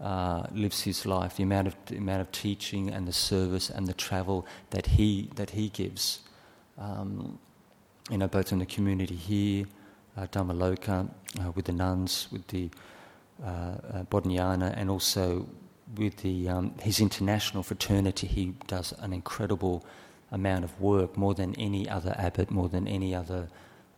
uh, 0.00 0.46
lives 0.52 0.80
his 0.82 1.04
life, 1.04 1.36
the 1.36 1.42
amount 1.42 1.66
of 1.66 1.76
the 1.86 1.98
amount 1.98 2.22
of 2.22 2.32
teaching 2.32 2.88
and 2.88 3.06
the 3.06 3.12
service 3.12 3.68
and 3.68 3.86
the 3.86 3.92
travel 3.92 4.46
that 4.70 4.86
he 4.86 5.28
that 5.34 5.50
he 5.50 5.68
gives, 5.68 6.20
um, 6.78 7.38
you 8.10 8.16
know, 8.16 8.26
both 8.26 8.50
in 8.50 8.60
the 8.60 8.66
community 8.66 9.14
here, 9.14 9.66
uh, 10.16 10.26
Dhammaloka, 10.26 11.06
uh, 11.38 11.50
with 11.50 11.66
the 11.66 11.72
nuns, 11.72 12.28
with 12.32 12.46
the 12.46 12.70
uh, 13.44 14.04
Bodhinyana, 14.10 14.72
and 14.74 14.88
also 14.88 15.46
with 15.96 16.16
the 16.18 16.48
um, 16.48 16.74
his 16.80 17.00
international 17.00 17.62
fraternity, 17.62 18.26
he 18.26 18.54
does 18.66 18.94
an 19.00 19.12
incredible 19.12 19.84
amount 20.30 20.64
of 20.64 20.80
work, 20.80 21.16
more 21.16 21.34
than 21.34 21.54
any 21.56 21.88
other 21.88 22.14
abbot, 22.18 22.50
more 22.50 22.68
than 22.68 22.86
any 22.86 23.14
other, 23.14 23.48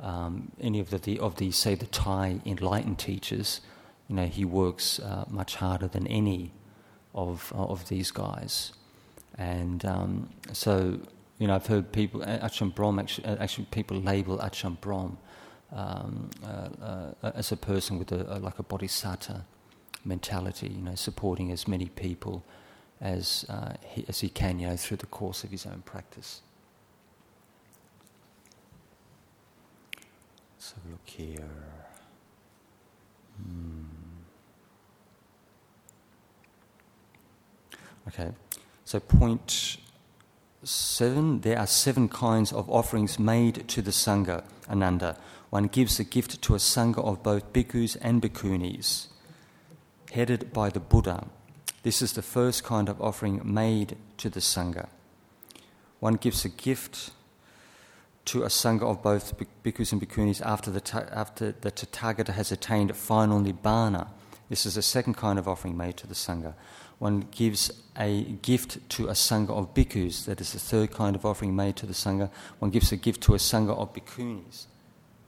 um, 0.01 0.53
any 0.61 0.81
of 0.81 0.91
the, 0.91 0.99
the, 0.99 1.19
of 1.19 1.37
the 1.37 1.51
say 1.51 1.75
the 1.75 1.87
Thai 1.87 2.41
enlightened 2.47 2.99
teachers. 2.99 3.61
You 4.09 4.17
know, 4.17 4.27
he 4.27 4.45
works 4.45 4.99
uh, 4.99 5.25
much 5.29 5.57
harder 5.57 5.89
than 5.89 6.07
any 6.07 6.53
of 7.15 7.53
of 7.55 7.89
these 7.89 8.11
guys, 8.11 8.73
and 9.37 9.85
um, 9.85 10.31
so 10.53 10.99
you 11.39 11.47
know 11.47 11.55
I've 11.55 11.67
heard 11.67 11.93
people 11.93 12.21
Ajahn 12.21 12.75
Brahm 12.75 12.99
actually, 12.99 13.27
actually 13.27 13.67
people 13.71 13.99
label 13.99 14.39
Ajahn 14.39 14.81
Brahm 14.81 15.19
um, 15.73 16.31
uh, 16.45 16.69
uh, 17.23 17.33
as 17.35 17.53
a 17.53 17.57
person 17.57 17.99
with 17.99 18.13
a, 18.13 18.37
a, 18.37 18.39
like 18.39 18.59
a 18.59 18.63
bodhisattva 18.63 19.45
mentality, 20.05 20.69
you 20.69 20.83
know, 20.83 20.95
supporting 20.95 21.51
as 21.51 21.67
many 21.67 21.87
people 21.87 22.45
as, 23.03 23.45
uh, 23.51 23.75
he, 23.85 24.07
as 24.09 24.21
he 24.21 24.31
can, 24.31 24.59
you 24.59 24.69
know, 24.69 24.77
through 24.77 24.97
the 24.97 25.07
course 25.07 25.45
of 25.45 25.51
his 25.51 25.67
own 25.67 25.83
practice. 25.85 26.41
A 30.75 30.91
look 30.91 31.01
here. 31.05 31.51
Hmm. 33.37 33.83
Okay, 38.09 38.31
so 38.87 39.01
point 39.01 39.77
seven 40.63 41.41
there 41.41 41.59
are 41.59 41.67
seven 41.67 42.09
kinds 42.09 42.53
of 42.55 42.71
offerings 42.71 43.19
made 43.19 43.69
to 43.69 43.83
the 43.83 43.91
Sangha, 43.91 44.45
Ananda. 44.71 45.19
One 45.51 45.67
gives 45.67 46.01
a 46.01 46.05
gift 46.05 46.41
to 46.41 46.55
a 46.55 46.59
Sangha 46.59 47.05
of 47.05 47.23
both 47.23 47.53
bhikkhus 47.53 47.99
and 48.01 48.23
bhikkhunis, 48.23 49.09
headed 50.13 50.55
by 50.55 50.71
the 50.71 50.81
Buddha. 50.81 51.27
This 51.83 52.01
is 52.01 52.13
the 52.13 52.23
first 52.23 52.63
kind 52.63 52.89
of 52.89 53.01
offering 53.01 53.41
made 53.45 53.97
to 54.19 54.31
the 54.31 54.41
Sangha. 54.41 54.89
One 55.99 56.15
gives 56.15 56.45
a 56.45 56.49
gift 56.49 57.11
to 58.27 58.45
a 58.45 58.47
Sangha 58.47 58.83
of 58.83 59.03
both 59.03 59.35
bhikkhus 59.65 59.93
and 59.93 60.01
bhikkhunis 60.01 60.41
after 60.43 60.71
the, 60.71 61.09
after 61.13 61.53
the 61.61 61.73
Tathagata 61.73 62.33
has 62.35 62.53
attained 62.53 62.95
final 62.97 63.41
Nibbana. 63.41 64.09
This 64.49 64.65
is 64.65 64.77
the 64.77 64.83
second 64.83 65.15
kind 65.15 65.39
of 65.39 65.49
offering 65.49 65.77
made 65.77 65.97
to 65.97 66.07
the 66.07 66.15
Sangha. 66.15 66.55
One 66.99 67.27
gives 67.33 67.73
a 67.97 68.23
gift 68.43 68.89
to 68.91 69.09
a 69.09 69.13
Sangha 69.13 69.51
of 69.51 69.75
bhikkhus. 69.75 70.27
That 70.27 70.41
is 70.41 70.53
the 70.53 70.61
third 70.61 70.93
kind 70.93 71.17
of 71.17 71.27
offering 71.27 71.57
made 71.57 71.75
to 71.77 71.87
the 71.87 71.95
Sangha. 71.95 72.31
One 72.61 72.71
gives 72.71 72.93
a 72.93 72.97
gift 72.97 73.23
to 73.23 73.35
a 73.35 73.39
Sangha 73.39 73.77
of 73.77 73.93
bhikkhunis. 73.93 74.67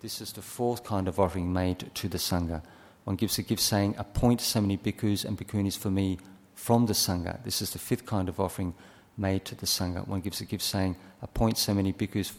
This 0.00 0.20
is 0.20 0.32
the 0.32 0.42
fourth 0.42 0.84
kind 0.84 1.09
of 1.09 1.18
offering 1.18 1.52
made 1.52 1.90
to 1.94 2.09
the 2.09 2.18
Sangha. 2.18 2.62
One 3.05 3.16
gives 3.16 3.38
a 3.38 3.42
gift 3.42 3.62
saying, 3.62 3.96
Appoint 3.98 4.40
so 4.40 4.61
many 4.61 4.76
bhikkhus 4.76 5.24
and 5.24 5.36
bhikkhunis 5.36 5.76
for 5.76 5.90
me 5.90 6.18
from 6.64 6.86
the 6.86 6.94
Sangha. 6.94 7.44
This 7.44 7.60
is 7.60 7.72
the 7.74 7.78
fifth 7.78 8.06
kind 8.06 8.26
of 8.26 8.40
offering 8.40 8.72
made 9.18 9.44
to 9.44 9.54
the 9.54 9.66
Sangha. 9.66 10.08
One 10.08 10.22
gives 10.22 10.40
a 10.40 10.46
gift 10.46 10.64
saying, 10.64 10.96
appoint 11.20 11.58
so 11.58 11.74
many 11.74 11.92
bhikkhus 11.92 12.32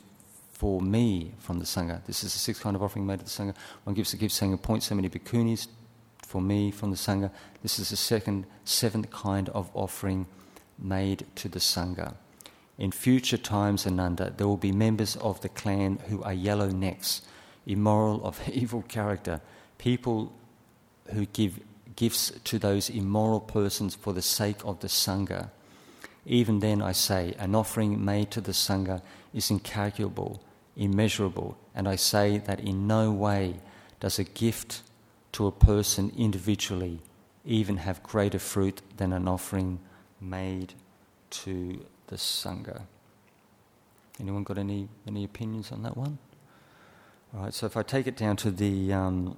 for 0.52 0.82
me 0.82 1.36
from 1.38 1.60
the 1.60 1.66
Sangha. 1.66 2.04
This 2.08 2.24
is 2.24 2.34
the 2.34 2.40
sixth 2.40 2.64
kind 2.64 2.76
of 2.76 2.82
offering 2.82 3.06
made 3.06 3.20
to 3.20 3.26
the 3.26 3.30
Sangha. 3.30 3.54
One 3.84 3.94
gives 3.94 4.14
a 4.16 4.18
gift 4.18 4.34
saying, 4.34 4.52
appoint 4.52 4.82
so 4.82 4.96
many 4.96 5.10
bhikkhunis 5.10 5.68
for 6.24 6.42
me 6.42 6.72
from 6.72 6.90
the 6.90 6.98
Sangha. 6.98 7.30
This 7.62 7.78
is 7.78 7.92
the 7.92 7.96
second, 7.96 8.48
seventh 8.64 9.12
kind 9.12 9.48
of 9.50 9.70
offering 9.76 10.26
made 10.80 11.28
to 11.36 11.48
the 11.48 11.60
Sangha. 11.60 12.16
In 12.80 12.90
future 12.90 13.38
times, 13.38 13.86
Ananda, 13.86 14.34
there 14.36 14.48
will 14.48 14.58
be 14.58 14.72
members 14.72 15.16
of 15.18 15.40
the 15.42 15.50
clan 15.50 16.00
who 16.08 16.24
are 16.24 16.34
yellow 16.34 16.70
necks, 16.70 17.22
immoral, 17.68 18.26
of 18.26 18.42
evil 18.52 18.82
character, 18.88 19.40
people 19.78 20.34
who 21.14 21.28
give 21.28 21.60
gifts 21.96 22.32
to 22.44 22.60
those 22.60 22.90
immoral 22.90 23.40
persons 23.40 23.96
for 23.96 24.14
the 24.14 24.22
sake 24.22 24.58
of 24.64 24.80
the 24.80 24.88
Sangha. 24.88 25.50
Even 26.26 26.60
then, 26.60 26.82
I 26.82 26.92
say, 26.92 27.36
an 27.38 27.56
offering 27.56 28.04
made 28.04 28.32
to 28.32 28.42
the 28.42 28.52
Sangha 28.52 29.02
is 29.34 29.52
incalculable, 29.52 30.42
immeasurable, 30.76 31.58
and 31.74 31.88
I 31.88 31.96
say 31.96 32.38
that 32.40 32.60
in 32.60 32.88
no 32.88 33.12
way 33.12 33.56
does 34.00 34.20
a 34.20 34.24
gift 34.24 34.82
to 35.34 35.48
a 35.48 35.52
person 35.52 36.12
individually 36.18 37.00
even 37.46 37.78
have 37.78 38.02
greater 38.02 38.40
fruit 38.40 38.82
than 38.98 39.14
an 39.14 39.28
offering 39.28 39.80
made 40.20 40.74
to 41.30 41.86
the 42.08 42.16
Sangha. 42.16 42.82
Anyone 44.20 44.44
got 44.44 44.58
any, 44.58 44.88
any 45.08 45.24
opinions 45.24 45.72
on 45.72 45.84
that 45.84 45.96
one? 45.96 46.18
All 47.34 47.44
right, 47.44 47.54
so 47.54 47.66
if 47.66 47.76
I 47.76 47.84
take 47.84 48.08
it 48.08 48.16
down 48.16 48.38
to 48.38 48.52
the, 48.52 48.94
um, 48.94 49.38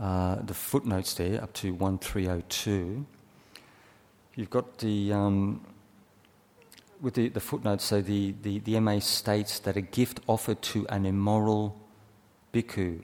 uh, 0.00 0.36
the 0.42 0.54
footnotes 0.54 1.14
there 1.14 1.42
up 1.42 1.52
to 1.52 1.74
1302, 1.74 3.04
you've 4.34 4.50
got 4.50 4.78
the, 4.78 5.12
um, 5.12 5.60
with 7.00 7.14
the, 7.14 7.28
the 7.28 7.40
footnotes, 7.40 7.84
so 7.84 8.00
the, 8.00 8.34
the, 8.42 8.60
the 8.60 8.80
MA 8.80 8.98
states 8.98 9.58
that 9.60 9.76
a 9.76 9.82
gift 9.82 10.20
offered 10.26 10.62
to 10.62 10.86
an 10.88 11.04
immoral 11.04 11.76
bhikkhu 12.54 13.02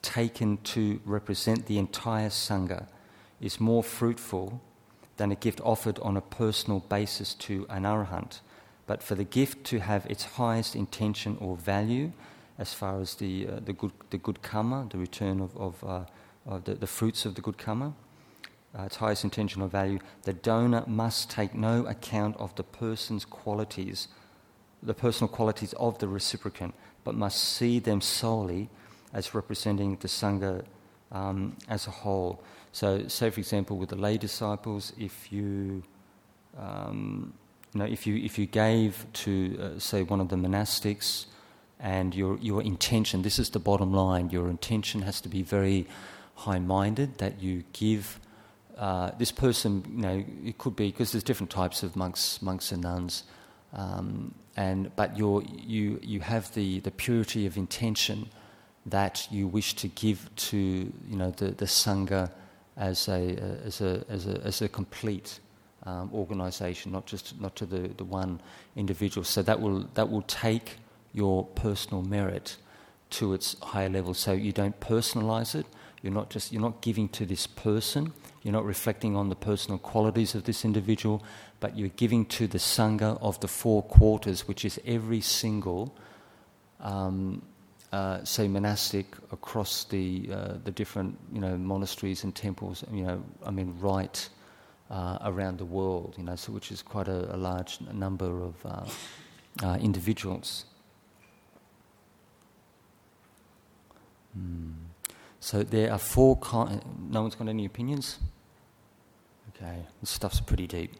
taken 0.00 0.56
to 0.58 1.00
represent 1.04 1.66
the 1.66 1.78
entire 1.78 2.30
Sangha 2.30 2.86
is 3.40 3.60
more 3.60 3.82
fruitful 3.82 4.60
than 5.18 5.30
a 5.30 5.34
gift 5.34 5.60
offered 5.62 5.98
on 5.98 6.16
a 6.16 6.20
personal 6.20 6.80
basis 6.80 7.34
to 7.34 7.66
an 7.68 7.82
arahant. 7.82 8.40
But 8.86 9.02
for 9.02 9.14
the 9.14 9.24
gift 9.24 9.64
to 9.64 9.80
have 9.80 10.06
its 10.06 10.24
highest 10.24 10.74
intention 10.74 11.36
or 11.40 11.56
value, 11.56 12.12
as 12.58 12.72
far 12.72 13.00
as 13.00 13.16
the, 13.16 13.46
uh, 13.46 13.60
the, 13.64 13.72
good, 13.72 13.92
the 14.10 14.18
good 14.18 14.42
karma, 14.42 14.86
the 14.90 14.98
return 14.98 15.40
of, 15.40 15.56
of, 15.56 15.84
uh, 15.84 16.04
of 16.48 16.64
the, 16.64 16.74
the 16.74 16.86
fruits 16.86 17.24
of 17.24 17.34
the 17.34 17.40
good 17.40 17.58
karma. 17.58 17.94
Uh, 18.76 18.82
its 18.82 18.96
highest 18.96 19.24
intention 19.24 19.62
or 19.62 19.68
value, 19.68 19.98
the 20.22 20.32
donor 20.32 20.84
must 20.86 21.30
take 21.30 21.54
no 21.54 21.86
account 21.86 22.36
of 22.38 22.54
the 22.56 22.62
person's 22.62 23.24
qualities, 23.24 24.08
the 24.82 24.94
personal 24.94 25.28
qualities 25.28 25.72
of 25.74 25.98
the 25.98 26.06
reciprocant, 26.06 26.72
but 27.04 27.14
must 27.14 27.42
see 27.42 27.78
them 27.78 28.00
solely 28.00 28.68
as 29.12 29.34
representing 29.34 29.96
the 30.00 30.08
Sangha 30.08 30.64
um, 31.12 31.56
as 31.68 31.86
a 31.86 31.90
whole. 31.90 32.42
So, 32.72 33.08
say 33.08 33.30
for 33.30 33.40
example, 33.40 33.78
with 33.78 33.88
the 33.88 33.96
lay 33.96 34.18
disciples, 34.18 34.92
if 34.98 35.32
you, 35.32 35.82
um, 36.58 37.32
you 37.72 37.80
know, 37.80 37.86
if 37.86 38.06
you 38.06 38.16
if 38.16 38.38
you 38.38 38.46
gave 38.46 39.06
to 39.24 39.58
uh, 39.58 39.78
say 39.78 40.02
one 40.02 40.20
of 40.20 40.28
the 40.28 40.36
monastics, 40.36 41.26
and 41.80 42.14
your 42.14 42.36
your 42.38 42.62
intention, 42.62 43.22
this 43.22 43.38
is 43.38 43.50
the 43.50 43.58
bottom 43.58 43.92
line. 43.92 44.28
Your 44.30 44.48
intention 44.48 45.02
has 45.02 45.20
to 45.22 45.28
be 45.28 45.42
very 45.42 45.86
high-minded. 46.44 47.18
That 47.18 47.40
you 47.40 47.64
give 47.72 48.20
uh, 48.76 49.10
this 49.18 49.32
person, 49.32 49.84
you 49.88 50.02
know, 50.02 50.24
it 50.44 50.58
could 50.58 50.76
be 50.76 50.90
because 50.90 51.12
there's 51.12 51.24
different 51.24 51.50
types 51.50 51.82
of 51.82 51.96
monks, 51.96 52.40
monks 52.40 52.72
and 52.72 52.82
nuns. 52.82 53.24
Um, 53.72 54.34
and 54.56 54.94
but 54.96 55.16
you 55.18 55.44
you 55.56 56.00
you 56.02 56.20
have 56.20 56.52
the, 56.54 56.80
the 56.80 56.90
purity 56.90 57.46
of 57.46 57.56
intention 57.56 58.28
that 58.86 59.28
you 59.30 59.46
wish 59.46 59.74
to 59.74 59.88
give 59.88 60.30
to 60.36 60.56
you 60.56 61.16
know 61.16 61.30
the, 61.30 61.50
the 61.50 61.66
sangha 61.66 62.30
as 62.76 63.08
a 63.08 63.36
as 63.64 63.80
a 63.80 64.04
as 64.08 64.26
a 64.26 64.40
as 64.44 64.62
a 64.62 64.68
complete 64.68 65.40
um, 65.84 66.10
organization, 66.12 66.92
not 66.92 67.06
just 67.06 67.40
not 67.40 67.56
to 67.56 67.66
the, 67.66 67.88
the 67.96 68.04
one 68.04 68.40
individual. 68.76 69.24
So 69.24 69.42
that 69.42 69.60
will 69.60 69.88
that 69.94 70.10
will 70.10 70.22
take 70.22 70.76
your 71.12 71.44
personal 71.44 72.02
merit 72.02 72.56
to 73.10 73.32
its 73.32 73.56
higher 73.62 73.88
level. 73.88 74.14
So 74.14 74.32
you 74.32 74.52
don't 74.52 74.78
personalize 74.80 75.54
it. 75.54 75.66
You're 76.02 76.12
not 76.12 76.30
just 76.30 76.52
you're 76.52 76.62
not 76.62 76.80
giving 76.80 77.08
to 77.10 77.26
this 77.26 77.46
person. 77.46 78.12
You're 78.42 78.52
not 78.52 78.64
reflecting 78.64 79.16
on 79.16 79.28
the 79.28 79.34
personal 79.34 79.78
qualities 79.78 80.34
of 80.34 80.44
this 80.44 80.64
individual, 80.64 81.22
but 81.60 81.76
you're 81.76 81.88
giving 81.88 82.24
to 82.26 82.46
the 82.46 82.58
Sangha 82.58 83.18
of 83.20 83.40
the 83.40 83.48
four 83.48 83.82
quarters, 83.82 84.46
which 84.46 84.64
is 84.64 84.80
every 84.86 85.20
single, 85.20 85.94
um, 86.80 87.42
uh, 87.92 88.22
say, 88.24 88.46
monastic 88.46 89.06
across 89.32 89.84
the, 89.84 90.28
uh, 90.32 90.54
the 90.64 90.70
different 90.70 91.18
you 91.32 91.40
know, 91.40 91.58
monasteries 91.58 92.22
and 92.24 92.34
temples, 92.34 92.84
you 92.92 93.04
know, 93.04 93.22
I 93.44 93.50
mean, 93.50 93.76
right 93.80 94.28
uh, 94.90 95.18
around 95.22 95.58
the 95.58 95.64
world, 95.64 96.14
you 96.16 96.24
know, 96.24 96.36
so 96.36 96.52
which 96.52 96.70
is 96.70 96.80
quite 96.80 97.08
a, 97.08 97.34
a 97.34 97.36
large 97.36 97.80
number 97.92 98.42
of 98.42 98.54
uh, 98.64 98.86
uh, 99.62 99.76
individuals. 99.80 100.64
Hmm. 104.34 104.87
So 105.40 105.62
there 105.62 105.92
are 105.92 105.98
four. 105.98 106.38
Ki- 106.38 106.80
no 107.08 107.22
one's 107.22 107.34
got 107.34 107.48
any 107.48 107.64
opinions. 107.64 108.18
Okay, 109.50 109.86
this 110.00 110.10
stuff's 110.10 110.40
pretty 110.40 110.66
deep. 110.66 110.94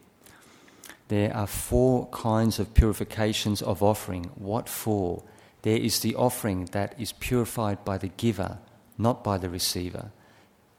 There 1.08 1.34
are 1.34 1.46
four 1.46 2.06
kinds 2.08 2.58
of 2.58 2.74
purifications 2.74 3.62
of 3.62 3.82
offering. 3.82 4.30
What 4.34 4.68
for? 4.68 5.22
There 5.62 5.78
is 5.78 6.00
the 6.00 6.14
offering 6.14 6.66
that 6.66 6.94
is 7.00 7.12
purified 7.12 7.84
by 7.84 7.98
the 7.98 8.08
giver, 8.08 8.58
not 8.96 9.24
by 9.24 9.38
the 9.38 9.48
receiver. 9.48 10.10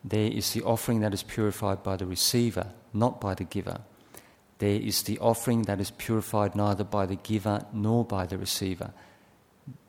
There 0.03 0.31
is 0.31 0.53
the 0.53 0.61
offering 0.63 1.01
that 1.01 1.13
is 1.13 1.23
purified 1.23 1.83
by 1.83 1.97
the 1.97 2.05
receiver, 2.05 2.67
not 2.93 3.19
by 3.19 3.33
the 3.33 3.43
giver. 3.43 3.81
There 4.59 4.79
is 4.79 5.03
the 5.03 5.19
offering 5.19 5.63
that 5.63 5.79
is 5.79 5.91
purified 5.91 6.55
neither 6.55 6.83
by 6.83 7.05
the 7.05 7.15
giver 7.15 7.65
nor 7.73 8.05
by 8.05 8.25
the 8.25 8.37
receiver. 8.37 8.93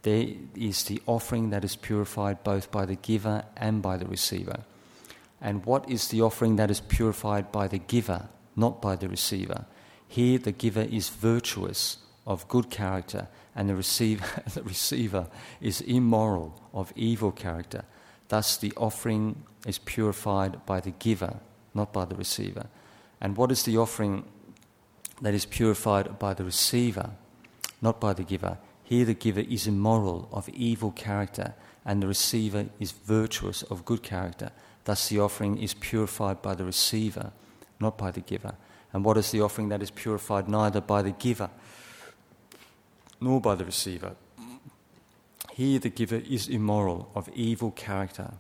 There 0.03 0.29
is 0.55 0.85
the 0.85 1.03
offering 1.07 1.51
that 1.51 1.65
is 1.65 1.77
purified 1.77 2.43
both 2.43 2.71
by 2.71 2.87
the 2.87 2.97
giver 2.97 3.45
and 3.57 3.83
by 3.83 3.97
the 3.97 4.07
receiver. 4.07 4.65
And 5.41 5.65
what 5.65 5.89
is 5.91 6.09
the 6.09 6.23
offering 6.23 6.57
that 6.57 6.71
is 6.71 6.81
purified 6.81 7.51
by 7.51 7.69
the 7.69 7.79
giver, 7.79 8.29
not 8.57 8.83
by 8.83 8.97
the 8.97 9.09
receiver? 9.09 9.67
Here, 10.07 10.39
the 10.39 10.53
giver 10.53 10.83
is 10.83 11.09
virtuous, 11.09 11.99
of 12.27 12.47
good 12.49 12.71
character, 12.71 13.29
and 13.55 13.69
the 13.69 13.75
receiver, 13.75 14.43
the 14.55 14.63
receiver 14.63 15.27
is 15.61 15.81
immoral, 15.81 16.61
of 16.73 16.93
evil 16.95 17.33
character. 17.33 17.85
Thus, 18.29 18.57
the 18.57 18.73
offering 18.77 19.43
is 19.67 19.79
purified 19.79 20.65
by 20.67 20.81
the 20.81 20.93
giver, 20.93 21.41
not 21.75 21.93
by 21.93 22.05
the 22.05 22.15
receiver. 22.15 22.67
And 23.21 23.37
what 23.37 23.51
is 23.51 23.65
the 23.65 23.77
offering 23.77 24.25
that 25.21 25.35
is 25.35 25.45
purified 25.45 26.19
by 26.19 26.35
the 26.35 26.45
receiver, 26.45 27.11
not 27.83 28.01
by 28.01 28.13
the 28.13 28.23
giver? 28.23 28.59
Here, 28.91 29.05
the 29.05 29.15
giver 29.15 29.43
is 29.49 29.69
immoral, 29.69 30.29
of 30.33 30.49
evil 30.49 30.91
character, 30.91 31.55
and 31.85 32.03
the 32.03 32.09
receiver 32.09 32.67
is 32.81 32.91
virtuous, 32.91 33.63
of 33.63 33.85
good 33.85 34.03
character. 34.03 34.51
Thus, 34.83 35.09
the 35.09 35.21
offering 35.21 35.59
is 35.59 35.75
purified 35.75 36.43
by 36.43 36.57
the 36.57 36.65
receiver, 36.65 37.31
not 37.79 37.97
by 37.97 38.11
the 38.11 38.21
giver. 38.21 38.57
And 38.93 39.05
what 39.05 39.17
is 39.17 39.31
the 39.31 39.43
offering 39.43 39.69
that 39.69 39.81
is 39.81 39.93
purified 39.93 40.49
neither 40.49 40.81
by 40.81 41.03
the 41.03 41.13
giver 41.13 41.51
nor 43.21 43.41
by 43.41 43.55
the 43.55 43.65
receiver? 43.65 44.17
Here, 45.53 45.79
the 45.79 45.89
giver 45.89 46.23
is 46.29 46.49
immoral, 46.49 47.13
of 47.15 47.29
evil 47.29 47.71
character, 47.71 48.33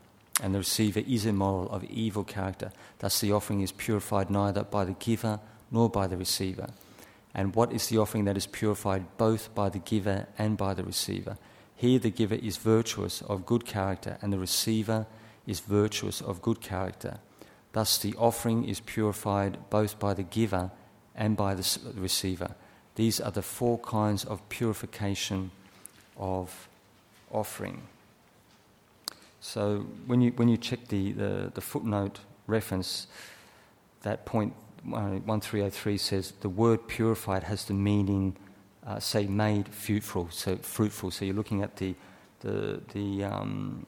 and 0.43 0.53
the 0.53 0.59
receiver 0.59 1.05
is 1.07 1.27
immoral, 1.27 1.71
of 1.71 1.85
evil 1.85 2.25
character. 2.25 2.73
Thus, 2.99 3.21
the 3.21 3.31
offering 3.31 3.61
is 3.61 3.71
purified 3.71 4.31
neither 4.31 4.65
by 4.65 4.85
the 4.85 4.95
giver 4.95 5.39
nor 5.71 5.89
by 5.89 6.09
the 6.09 6.17
receiver. 6.17 6.71
And 7.35 7.55
what 7.55 7.73
is 7.73 7.89
the 7.89 7.99
offering 7.99 8.25
that 8.25 8.37
is 8.37 8.47
purified 8.47 9.17
both 9.17 9.55
by 9.55 9.69
the 9.69 9.79
giver 9.79 10.27
and 10.37 10.57
by 10.57 10.75
the 10.75 10.85
receiver? 10.85 11.37
Here, 11.77 11.99
the 11.99 12.11
giver 12.11 12.35
is 12.35 12.57
virtuous, 12.57 13.23
of 13.23 13.47
good 13.47 13.65
character, 13.65 14.19
and 14.21 14.33
the 14.33 14.39
receiver 14.39 15.07
is 15.47 15.61
virtuous, 15.61 16.21
of 16.21 16.43
good 16.43 16.61
character. 16.61 17.19
Thus, 17.73 17.99
the 17.99 18.15
offering 18.19 18.65
is 18.65 18.81
purified 18.81 19.71
both 19.71 19.99
by 19.99 20.15
the 20.15 20.25
giver 20.25 20.71
and 21.15 21.37
by 21.37 21.55
the 21.55 21.79
receiver. 21.95 22.55
These 22.97 23.21
are 23.21 23.31
the 23.31 23.43
four 23.43 23.79
kinds 23.79 24.25
of 24.25 24.47
purification 24.49 25.53
of 26.19 26.69
offering. 27.31 27.83
So, 29.41 29.87
when 30.07 30.21
you, 30.21 30.33
when 30.33 30.49
you 30.49 30.59
check 30.59 30.89
the, 30.89 31.13
the, 31.13 31.53
the 31.55 31.61
footnote 31.61 32.19
reference, 32.47 33.07
that 34.03 34.27
point 34.27 34.53
1303 34.85 35.99
says 35.99 36.33
the 36.41 36.49
word 36.49 36.87
purified 36.89 37.45
has 37.45 37.65
the 37.65 37.75
meaning, 37.75 38.37
uh, 38.87 38.99
say, 38.99 39.27
made 39.27 39.69
fruitful. 39.69 40.29
So, 40.31 40.57
fruitful. 40.57 41.11
So, 41.11 41.25
you're 41.25 41.35
looking 41.35 41.63
at 41.63 41.77
the, 41.77 41.95
the, 42.41 42.81
the 42.93 43.25
um, 43.25 43.87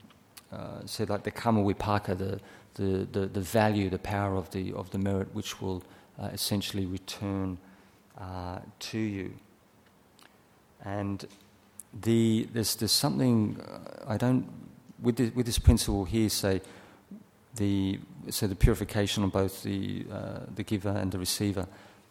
uh, 0.52 0.84
say, 0.84 1.04
like 1.04 1.22
the 1.22 1.30
karma 1.30 1.62
vipaka, 1.62 2.16
the 2.16 2.40
the, 2.74 3.06
the, 3.12 3.26
the 3.26 3.40
value, 3.40 3.90
the 3.90 3.98
power 3.98 4.36
of 4.36 4.50
the, 4.50 4.72
of 4.72 4.90
the 4.90 4.98
merit, 4.98 5.28
which 5.34 5.60
will 5.60 5.82
uh, 6.18 6.28
essentially 6.32 6.86
return 6.86 7.58
uh, 8.18 8.60
to 8.78 8.98
you. 8.98 9.34
And 10.84 11.24
the, 12.00 12.48
there's, 12.52 12.76
there's 12.76 12.92
something 12.92 13.60
uh, 13.60 14.04
I 14.06 14.16
don't, 14.16 14.48
with, 15.00 15.16
the, 15.16 15.30
with 15.30 15.46
this 15.46 15.58
principle 15.58 16.04
here, 16.04 16.28
say, 16.28 16.60
the, 17.56 17.98
so 18.30 18.46
the 18.46 18.54
purification 18.54 19.24
of 19.24 19.32
both 19.32 19.62
the, 19.62 20.04
uh, 20.10 20.40
the 20.54 20.62
giver 20.62 20.90
and 20.90 21.10
the 21.10 21.18
receiver, 21.18 21.66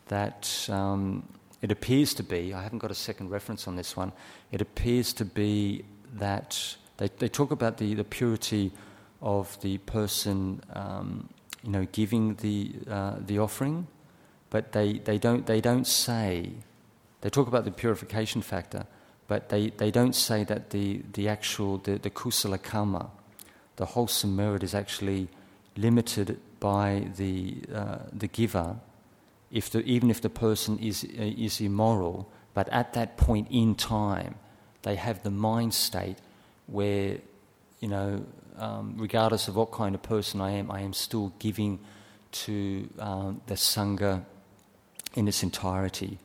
that 0.07 0.67
um, 0.69 1.23
it 1.61 1.71
appears 1.71 2.13
to 2.15 2.23
be, 2.23 2.53
I 2.53 2.63
haven't 2.63 2.79
got 2.79 2.91
a 2.91 2.95
second 2.95 3.29
reference 3.29 3.67
on 3.67 3.75
this 3.75 3.95
one, 3.95 4.11
it 4.51 4.61
appears 4.61 5.13
to 5.13 5.25
be 5.25 5.85
that 6.13 6.75
they, 6.97 7.09
they 7.17 7.29
talk 7.29 7.51
about 7.51 7.77
the, 7.77 7.93
the 7.93 8.03
purity 8.03 8.71
of 9.21 9.59
the 9.61 9.77
person, 9.79 10.61
um, 10.73 11.29
you 11.63 11.71
know, 11.71 11.87
giving 11.91 12.35
the 12.35 12.73
uh, 12.89 13.15
the 13.19 13.39
offering, 13.39 13.87
but 14.49 14.71
they, 14.71 14.93
they 14.93 15.17
don't 15.17 15.45
they 15.45 15.61
don't 15.61 15.85
say. 15.85 16.51
They 17.21 17.29
talk 17.29 17.47
about 17.47 17.65
the 17.65 17.71
purification 17.71 18.41
factor, 18.41 18.85
but 19.27 19.49
they, 19.49 19.69
they 19.69 19.91
don't 19.91 20.15
say 20.15 20.43
that 20.43 20.71
the, 20.71 21.03
the 21.13 21.29
actual 21.29 21.77
the, 21.77 21.97
the 21.97 22.09
kusala 22.09 22.61
karma, 22.61 23.11
the 23.75 23.85
wholesome 23.85 24.35
merit, 24.35 24.63
is 24.63 24.73
actually 24.73 25.27
limited 25.75 26.39
by 26.59 27.07
the 27.17 27.61
uh, 27.73 27.99
the 28.13 28.27
giver. 28.27 28.77
If 29.51 29.69
the, 29.69 29.81
even 29.83 30.09
if 30.09 30.21
the 30.21 30.29
person 30.29 30.79
is 30.79 31.03
uh, 31.03 31.23
is 31.23 31.61
immoral, 31.61 32.29
but 32.53 32.69
at 32.69 32.93
that 32.93 33.17
point 33.17 33.47
in 33.51 33.75
time, 33.75 34.35
they 34.83 34.95
have 34.95 35.23
the 35.23 35.31
mind 35.31 35.73
state 35.73 36.17
where 36.67 37.17
you 37.79 37.87
know 37.87 38.25
um, 38.57 38.93
regardless 38.97 39.47
of 39.47 39.55
what 39.55 39.71
kind 39.71 39.95
of 39.95 40.03
person 40.03 40.41
I 40.41 40.51
am, 40.51 40.71
I 40.71 40.81
am 40.81 40.93
still 40.93 41.33
giving 41.39 41.79
to 42.31 42.89
um, 42.99 43.41
the 43.47 43.55
Sangha 43.55 44.23
in 45.15 45.27
its 45.27 45.43
entirety. 45.43 46.19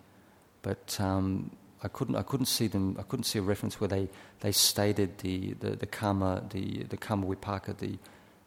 But 0.63 0.99
um, 1.01 1.51
I, 1.83 1.89
couldn't, 1.89 2.17
I 2.17 2.23
couldn't 2.23 2.47
see 2.47 2.67
them, 2.67 2.97
I 2.99 3.03
couldn't 3.03 3.25
see 3.25 3.39
a 3.39 3.43
reference 3.43 3.81
where 3.81 3.89
they, 3.89 4.09
they 4.41 4.53
stated 4.53 5.19
the, 5.19 5.55
the, 5.55 5.71
the 5.71 5.87
karma, 5.87 6.45
the, 6.51 6.85
the 6.85 6.97
karma 6.97 7.27
vipaka, 7.27 7.77
the, 7.79 7.99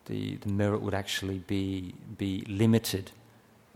the, 0.09 0.35
the 0.37 0.49
merit 0.49 0.81
would 0.81 0.93
actually 0.93 1.39
be, 1.47 1.93
be 2.17 2.43
limited 2.47 3.11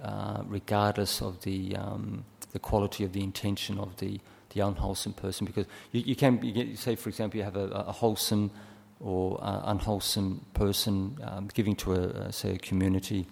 uh, 0.01 0.43
regardless 0.47 1.21
of 1.21 1.41
the, 1.43 1.75
um, 1.77 2.25
the 2.51 2.59
quality 2.59 3.05
of 3.05 3.13
the 3.13 3.23
intention 3.23 3.79
of 3.79 3.95
the, 3.97 4.19
the 4.53 4.59
unwholesome 4.59 5.13
person. 5.13 5.45
Because 5.45 5.65
you, 5.91 6.01
you 6.01 6.15
can 6.15 6.75
say, 6.75 6.95
for 6.95 7.07
example, 7.09 7.37
you 7.37 7.43
have 7.43 7.55
a, 7.55 7.67
a 7.69 7.91
wholesome 7.91 8.51
or 8.99 9.39
uh, 9.41 9.61
unwholesome 9.65 10.45
person 10.53 11.17
um, 11.23 11.49
giving 11.53 11.75
to 11.75 11.93
a, 11.93 12.01
a, 12.01 12.33
say 12.33 12.55
a 12.55 12.57
community 12.57 13.27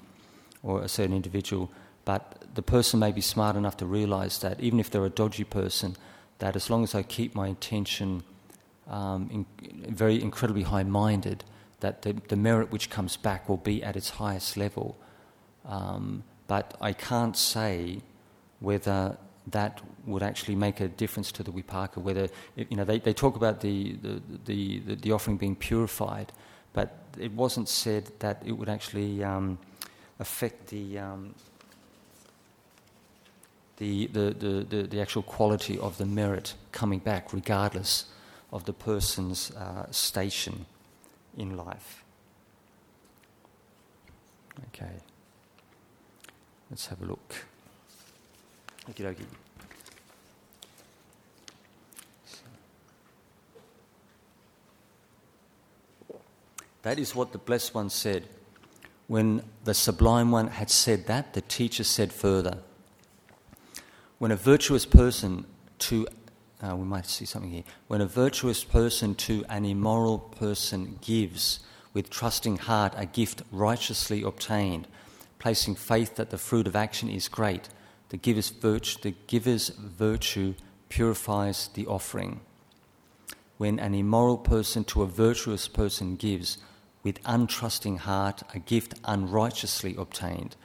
or 0.64 0.82
a 0.82 0.88
certain 0.88 1.16
individual, 1.16 1.70
but 2.06 2.44
the 2.56 2.62
person 2.62 3.00
may 3.00 3.12
be 3.12 3.22
smart 3.22 3.56
enough 3.56 3.78
to 3.78 3.86
realize 3.86 4.40
that 4.40 4.60
even 4.60 4.80
if 4.80 4.90
they're 4.90 5.06
a 5.06 5.10
dodgy 5.10 5.44
person, 5.44 5.96
that 6.40 6.56
as 6.56 6.70
long 6.70 6.84
as 6.84 6.94
I 6.94 7.04
keep 7.04 7.36
my 7.36 7.48
intention 7.48 8.24
um, 8.90 9.30
in, 9.32 9.46
very 9.94 10.22
incredibly 10.22 10.64
high-minded, 10.64 11.44
that 11.82 12.02
the, 12.04 12.14
the 12.30 12.36
merit 12.36 12.72
which 12.72 12.90
comes 12.90 13.18
back 13.18 13.50
will 13.50 13.58
be 13.58 13.84
at 13.84 13.96
its 13.96 14.10
highest 14.10 14.58
level. 14.58 14.98
Um, 15.66 16.24
but 16.48 16.76
I 16.82 16.94
can't 16.94 17.38
say 17.38 18.02
whether 18.60 19.18
that 19.48 19.82
would 20.06 20.24
actually 20.24 20.56
make 20.56 20.80
a 20.80 20.88
difference 20.88 21.32
to 21.34 21.44
the 21.44 21.52
vipaka. 21.52 21.98
Whether 21.98 22.30
you 22.56 22.78
know 22.78 22.86
they, 22.86 23.00
they 23.00 23.14
talk 23.14 23.36
about 23.36 23.62
the 23.62 23.94
the, 23.94 24.22
the, 24.46 24.96
the, 24.96 25.12
offering 25.12 25.38
being 25.38 25.56
purified, 25.56 26.32
but 26.74 26.98
it 27.20 27.32
wasn't 27.34 27.68
said 27.68 28.12
that 28.20 28.42
it 28.46 28.54
would 28.54 28.70
actually 28.70 29.24
um, 29.24 29.58
affect 30.20 30.68
the, 30.68 31.00
um, 31.00 31.36
the, 33.78 34.08
the, 34.08 34.66
the, 34.70 34.84
the 34.84 35.02
actual 35.02 35.24
quality 35.24 35.78
of 35.80 35.98
the 35.98 36.06
merit 36.06 36.54
coming 36.72 37.00
back, 37.00 37.34
regardless 37.34 38.06
of 38.54 38.66
the 38.66 38.74
person's 38.74 39.52
uh, 39.52 39.90
station 39.92 40.66
in 41.38 41.56
life. 41.56 42.04
Okay, 44.68 44.92
let's 46.70 46.88
have 46.88 47.02
a 47.02 47.06
look. 47.06 47.36
Okie 48.90 49.04
dokie. 49.04 49.26
That 56.84 56.98
is 56.98 57.16
what 57.16 57.32
the 57.32 57.38
Blessed 57.38 57.76
One 57.76 57.90
said. 57.90 58.28
When 59.08 59.44
the 59.66 59.74
Sublime 59.74 60.32
One 60.32 60.48
had 60.48 60.70
said 60.70 61.06
that, 61.08 61.34
the 61.34 61.42
teacher 61.42 61.84
said 61.84 62.14
further 62.14 62.58
When 64.20 64.32
a 64.32 64.36
virtuous 64.36 64.86
person 64.86 65.46
to, 65.80 66.08
uh, 66.62 66.76
we 66.76 66.86
might 66.86 67.06
see 67.06 67.26
something 67.26 67.52
here, 67.52 67.64
when 67.88 68.02
a 68.02 68.06
virtuous 68.06 68.64
person 68.64 69.16
to 69.16 69.44
an 69.50 69.66
immoral 69.66 70.20
person 70.20 71.00
gives 71.02 71.60
with 71.94 72.10
trusting 72.10 72.58
heart 72.58 72.94
a 72.96 73.06
gift 73.06 73.42
righteously 73.52 74.24
obtained, 74.24 74.88
placing 75.40 75.76
faith 75.76 76.16
that 76.16 76.30
the 76.30 76.38
fruit 76.38 76.68
of 76.68 76.76
action 76.76 77.10
is 77.10 77.28
great, 77.28 77.68
the 78.10 78.18
giver's 78.18 78.50
virtue, 78.50 79.00
the 79.02 79.16
giver's 79.28 79.70
virtue 79.70 80.54
purifies 80.90 81.70
the 81.74 81.88
offering. 81.88 82.42
When 83.58 83.80
an 83.80 83.94
immoral 83.94 84.38
person 84.38 84.84
to 84.86 85.02
a 85.02 85.08
virtuous 85.08 85.68
person 85.68 86.16
gives, 86.16 86.58
with 87.04 87.24
untrusting 87.24 88.00
heart, 88.00 88.44
a 88.54 88.60
gift 88.60 88.94
unrighteously 89.06 89.96
obtained, 89.98 90.56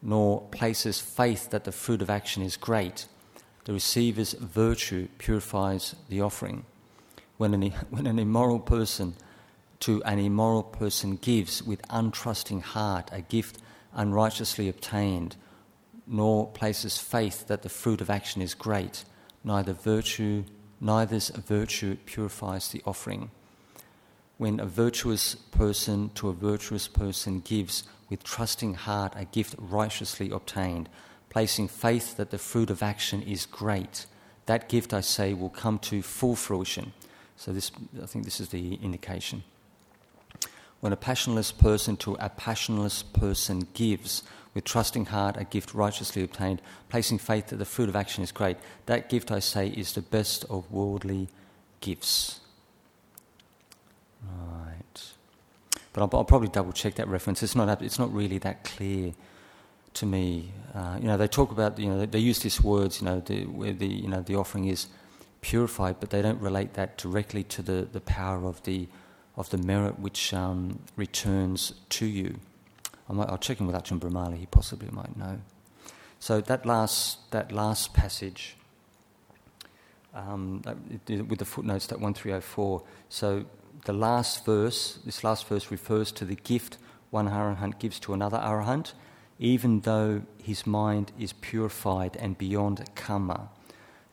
nor 0.00 0.42
places 0.48 1.00
faith 1.00 1.50
that 1.50 1.64
the 1.64 1.72
fruit 1.72 2.02
of 2.02 2.10
action 2.10 2.42
is 2.42 2.56
great, 2.56 3.06
the 3.64 3.72
receiver's 3.72 4.32
virtue 4.34 5.08
purifies 5.18 5.94
the 6.08 6.20
offering. 6.20 6.64
When 7.36 7.54
an, 7.54 7.62
when 7.90 8.06
an 8.06 8.18
immoral 8.18 8.60
person 8.60 9.14
to 9.80 10.02
an 10.04 10.18
immoral 10.18 10.62
person 10.62 11.16
gives 11.16 11.62
with 11.62 11.82
untrusting 11.88 12.62
heart 12.62 13.10
a 13.12 13.20
gift 13.20 13.58
unrighteously 13.94 14.68
obtained, 14.68 15.36
nor 16.06 16.46
places 16.48 16.98
faith 16.98 17.46
that 17.48 17.62
the 17.62 17.68
fruit 17.68 18.00
of 18.00 18.10
action 18.10 18.42
is 18.42 18.54
great, 18.54 19.04
neither 19.42 19.72
virtue, 19.72 20.44
neither's 20.80 21.30
virtue 21.30 21.96
purifies 22.06 22.68
the 22.68 22.82
offering. 22.86 23.30
When 24.38 24.60
a 24.60 24.66
virtuous 24.66 25.34
person 25.34 26.10
to 26.14 26.28
a 26.28 26.32
virtuous 26.32 26.88
person 26.88 27.40
gives 27.40 27.84
with 28.08 28.24
trusting 28.24 28.74
heart 28.74 29.14
a 29.16 29.24
gift 29.24 29.54
righteously 29.58 30.30
obtained, 30.30 30.88
placing 31.32 31.66
faith 31.66 32.18
that 32.18 32.30
the 32.30 32.36
fruit 32.36 32.68
of 32.68 32.82
action 32.82 33.22
is 33.22 33.46
great, 33.46 34.04
that 34.44 34.68
gift, 34.68 34.92
I 34.92 35.00
say, 35.00 35.32
will 35.32 35.48
come 35.48 35.78
to 35.78 36.02
full 36.02 36.36
fruition. 36.36 36.92
So 37.38 37.52
this, 37.52 37.72
I 38.02 38.04
think 38.04 38.26
this 38.26 38.38
is 38.38 38.50
the 38.50 38.74
indication. 38.74 39.42
When 40.80 40.92
a 40.92 40.96
passionless 40.96 41.50
person 41.50 41.96
to 41.98 42.18
a 42.20 42.28
passionless 42.28 43.02
person 43.02 43.66
gives 43.72 44.24
with 44.52 44.64
trusting 44.64 45.06
heart, 45.06 45.38
a 45.38 45.44
gift 45.44 45.72
righteously 45.72 46.22
obtained, 46.22 46.60
placing 46.90 47.16
faith 47.16 47.46
that 47.46 47.56
the 47.56 47.64
fruit 47.64 47.88
of 47.88 47.96
action 47.96 48.22
is 48.22 48.30
great. 48.30 48.58
That 48.84 49.08
gift, 49.08 49.32
I 49.32 49.38
say, 49.38 49.68
is 49.68 49.94
the 49.94 50.02
best 50.02 50.44
of 50.50 50.70
worldly 50.70 51.28
gifts. 51.80 52.40
Right. 54.22 55.12
But 55.94 56.02
I'll, 56.02 56.18
I'll 56.18 56.24
probably 56.24 56.48
double 56.48 56.72
check 56.72 56.96
that 56.96 57.08
reference. 57.08 57.42
It's 57.42 57.56
not, 57.56 57.80
it's 57.80 57.98
not 57.98 58.12
really 58.12 58.36
that 58.38 58.64
clear 58.64 59.14
to 59.94 60.06
me. 60.06 60.52
Uh, 60.74 60.98
you 61.00 61.06
know, 61.06 61.16
they 61.16 61.28
talk 61.28 61.50
about, 61.50 61.78
you 61.78 61.88
know, 61.88 62.06
they, 62.06 62.18
use 62.18 62.38
these 62.40 62.62
words, 62.62 63.00
you 63.00 63.06
know, 63.06 63.20
the, 63.20 63.44
where 63.44 63.72
the, 63.72 63.86
you 63.86 64.08
know, 64.08 64.22
the 64.22 64.34
offering 64.34 64.66
is 64.66 64.86
purified, 65.40 65.96
but 66.00 66.10
they 66.10 66.22
don't 66.22 66.40
relate 66.40 66.74
that 66.74 66.96
directly 66.96 67.42
to 67.44 67.62
the, 67.62 67.88
the 67.92 68.00
power 68.00 68.46
of 68.46 68.62
the, 68.62 68.88
of 69.36 69.50
the 69.50 69.58
merit 69.58 69.98
which 69.98 70.32
um, 70.32 70.78
returns 70.96 71.74
to 71.90 72.06
you. 72.06 72.38
I 73.08 73.12
will 73.12 73.38
check 73.38 73.60
in 73.60 73.66
with 73.66 73.76
Ajahn 73.76 73.98
Brahmali, 74.00 74.38
he 74.38 74.46
possibly 74.46 74.88
might 74.90 75.16
know. 75.16 75.40
So 76.20 76.40
that 76.40 76.64
last, 76.64 77.30
that 77.32 77.52
last 77.52 77.92
passage, 77.92 78.56
um, 80.14 80.62
with 81.08 81.38
the 81.38 81.44
footnotes, 81.44 81.86
that 81.88 82.00
1304, 82.00 82.82
so 83.08 83.44
the 83.84 83.92
last 83.92 84.44
verse, 84.46 84.98
this 85.04 85.24
last 85.24 85.46
verse 85.48 85.70
refers 85.70 86.12
to 86.12 86.24
the 86.24 86.36
gift 86.36 86.78
one 87.12 87.28
arahant 87.28 87.78
gives 87.78 88.00
to 88.00 88.14
another 88.14 88.38
arahant, 88.38 88.94
even 89.42 89.80
though 89.80 90.22
his 90.40 90.64
mind 90.68 91.10
is 91.18 91.32
purified 91.32 92.16
and 92.16 92.38
beyond 92.38 92.80
karma. 92.94 93.48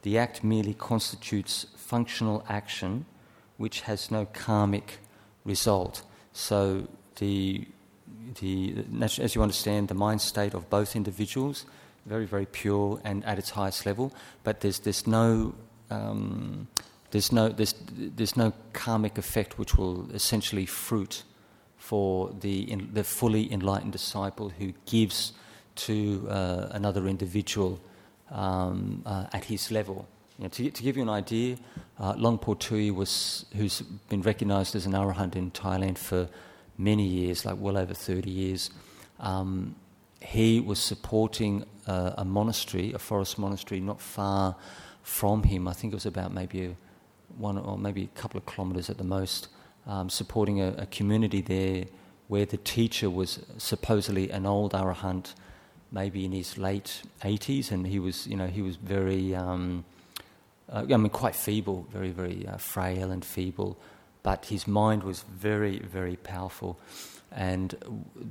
The 0.02 0.18
act 0.18 0.44
merely 0.44 0.74
constitutes 0.74 1.68
functional 1.76 2.44
action 2.50 3.06
which 3.58 3.82
has 3.82 4.10
no 4.10 4.26
karmic 4.26 4.98
result. 5.46 6.02
So 6.34 6.88
the 7.18 7.68
the, 8.42 8.86
as 9.02 9.36
you 9.36 9.42
understand, 9.42 9.88
the 9.88 9.96
mind 9.96 10.22
state 10.22 10.54
of 10.54 10.70
both 10.70 10.96
individuals, 10.96 11.66
very, 12.06 12.26
very 12.26 12.46
pure 12.46 13.00
and 13.04 13.26
at 13.26 13.40
its 13.40 13.52
highest 13.52 13.86
level, 13.86 14.14
but 14.44 14.62
there's, 14.62 14.80
there's 14.80 15.08
no. 15.08 15.54
Um, 15.90 16.68
there's 17.12 17.32
no, 17.32 17.50
there's, 17.50 17.74
there's 17.92 18.38
no 18.38 18.54
karmic 18.74 19.18
effect 19.18 19.58
which 19.58 19.76
will 19.76 20.12
essentially 20.12 20.68
fruit 20.68 21.24
for 21.90 22.32
the, 22.42 22.72
in, 22.72 22.88
the 22.94 23.04
fully 23.04 23.52
enlightened 23.52 23.92
disciple 23.92 24.50
who 24.50 24.72
gives 24.86 25.34
to 25.76 26.28
uh, 26.30 26.68
another 26.70 27.08
individual 27.08 27.80
um, 28.30 29.02
uh, 29.08 29.26
at 29.34 29.46
his 29.46 29.72
level. 29.72 30.08
You 30.38 30.44
know, 30.44 30.50
to, 30.50 30.70
to, 30.70 30.84
give 30.84 30.98
you 30.98 31.02
an 31.02 31.10
idea, 31.10 31.58
uh, 32.00 32.14
Luang 32.16 32.38
Por 32.38 32.56
Tui 32.56 32.92
was, 32.92 33.46
who's 33.58 33.82
been 34.08 34.22
recognized 34.22 34.76
as 34.76 34.86
an 34.86 34.92
arahant 34.92 35.36
in 35.36 35.50
Thailand 35.50 35.98
for 35.98 36.30
many 36.78 37.08
years, 37.08 37.44
like 37.44 37.58
well 37.60 37.76
over 37.76 37.96
30 37.96 38.30
years, 38.30 38.70
um, 39.20 39.74
he 40.22 40.60
was 40.60 40.78
supporting 40.78 41.66
uh, 41.88 42.12
a 42.20 42.24
monastery, 42.24 42.94
a 42.94 43.00
forest 43.00 43.40
monastery, 43.40 43.80
not 43.80 44.00
far 44.00 44.56
from 45.02 45.42
him. 45.42 45.68
I 45.68 45.74
think 45.74 45.94
it 45.94 45.96
was 45.96 46.06
about 46.06 46.36
maybe 46.36 46.66
a, 46.66 46.76
one 47.36 47.58
or 47.58 47.80
maybe 47.80 48.04
a 48.04 48.20
couple 48.20 48.38
of 48.38 48.46
kilometres 48.46 48.92
at 48.92 49.00
the 49.00 49.04
most, 49.04 49.48
um, 49.90 50.10
supporting 50.10 50.62
a, 50.62 50.70
a, 50.78 50.86
community 50.86 51.42
there 51.42 51.86
where 52.28 52.46
the 52.46 52.58
teacher 52.58 53.10
was 53.10 53.40
supposedly 53.58 54.30
an 54.30 54.46
old 54.46 54.72
arahant, 54.74 55.34
maybe 55.92 56.24
in 56.24 56.32
his 56.32 56.58
late 56.58 57.02
80s, 57.24 57.72
and 57.72 57.88
he 57.88 58.00
was, 58.00 58.28
you 58.28 58.38
know, 58.38 58.48
he 58.48 58.62
was 58.62 58.76
very, 58.78 59.36
um, 59.36 59.84
uh, 60.72 60.86
I 60.90 60.98
mean, 60.98 61.10
quite 61.10 61.36
feeble, 61.36 61.88
very, 61.92 62.12
very 62.12 62.48
uh, 62.48 62.58
frail 62.58 63.12
and 63.12 63.26
feeble 63.26 63.78
but 64.24 64.46
his 64.46 64.68
mind 64.68 65.04
was 65.04 65.22
very, 65.24 65.80
very 65.80 66.16
powerful. 66.18 66.80
And 67.32 67.76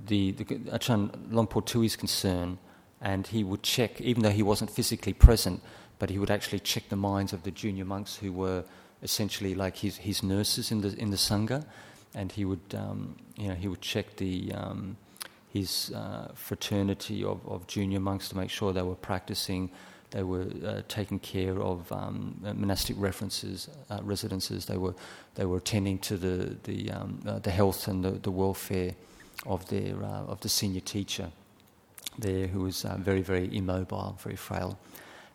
the, 0.06 0.32
the 0.32 0.44
Ajahn 0.44 1.32
Luang 1.32 1.46
Por 1.46 1.62
Tui's 1.62 1.96
concern, 1.96 2.58
and 3.00 3.26
he 3.26 3.44
would 3.44 3.62
check, 3.62 4.00
even 4.00 4.22
though 4.22 4.30
he 4.30 4.42
wasn't 4.42 4.70
physically 4.70 5.12
present, 5.12 5.62
but 5.98 6.10
he 6.10 6.18
would 6.18 6.30
actually 6.30 6.60
check 6.60 6.88
the 6.88 6.96
minds 6.96 7.32
of 7.32 7.42
the 7.42 7.50
junior 7.50 7.84
monks 7.84 8.16
who 8.16 8.32
were 8.32 8.64
essentially 9.02 9.54
like 9.54 9.76
his, 9.76 9.96
his 9.98 10.22
nurses 10.22 10.70
in 10.70 10.80
the, 10.80 10.94
in 10.98 11.10
the 11.10 11.16
Sangha, 11.16 11.64
and 12.14 12.32
he 12.32 12.44
would, 12.44 12.74
um, 12.74 13.16
you 13.36 13.48
know, 13.48 13.54
he 13.54 13.68
would 13.68 13.80
check 13.80 14.16
the, 14.16 14.52
um, 14.52 14.96
his 15.48 15.92
uh, 15.94 16.28
fraternity 16.34 17.22
of, 17.24 17.46
of 17.46 17.66
junior 17.66 18.00
monks 18.00 18.28
to 18.30 18.36
make 18.36 18.50
sure 18.50 18.72
they 18.72 18.82
were 18.82 18.94
practicing 18.94 19.70
they 20.10 20.22
were 20.22 20.46
uh, 20.64 20.80
taking 20.88 21.18
care 21.18 21.60
of 21.60 21.90
um, 21.92 22.38
monastic 22.40 22.96
references, 22.98 23.68
uh, 23.90 24.00
residences. 24.02 24.64
They 24.66 24.78
were, 24.78 24.94
they 25.34 25.44
were 25.44 25.58
attending 25.58 25.98
to 25.98 26.16
the, 26.16 26.56
the, 26.64 26.90
um, 26.90 27.20
uh, 27.26 27.38
the 27.40 27.50
health 27.50 27.88
and 27.88 28.04
the, 28.04 28.12
the 28.12 28.30
welfare 28.30 28.94
of, 29.46 29.68
their, 29.68 30.02
uh, 30.02 30.24
of 30.24 30.40
the 30.40 30.48
senior 30.48 30.80
teacher 30.80 31.30
there, 32.18 32.46
who 32.46 32.62
was 32.62 32.84
uh, 32.84 32.96
very, 32.98 33.20
very 33.20 33.54
immobile, 33.54 34.18
very 34.22 34.36
frail. 34.36 34.78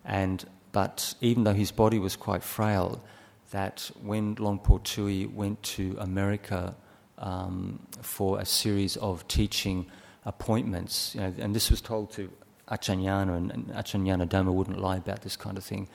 And 0.04 0.44
but 0.72 1.14
even 1.20 1.44
though 1.44 1.54
his 1.54 1.70
body 1.70 2.00
was 2.00 2.16
quite 2.16 2.42
frail, 2.42 3.00
that 3.50 3.90
when 4.02 4.34
Luang 4.36 4.58
Por 4.58 4.80
Tui 4.80 5.26
went 5.26 5.62
to 5.62 5.96
America 6.00 6.74
um, 7.18 7.78
for 8.02 8.40
a 8.40 8.44
series 8.44 8.96
of 8.96 9.26
teaching 9.28 9.86
appointments, 10.24 11.14
you 11.14 11.20
know, 11.20 11.32
and 11.38 11.54
this 11.54 11.70
was 11.70 11.80
told 11.80 12.12
to 12.12 12.30
Achanyana, 12.68 13.36
and, 13.36 13.50
and 13.52 13.68
Achanyana 13.68 14.52
wouldn't 14.52 14.80
lie 14.80 14.96
about 14.96 15.22
this 15.22 15.36
kind 15.36 15.58
of 15.58 15.64
thing, 15.64 15.88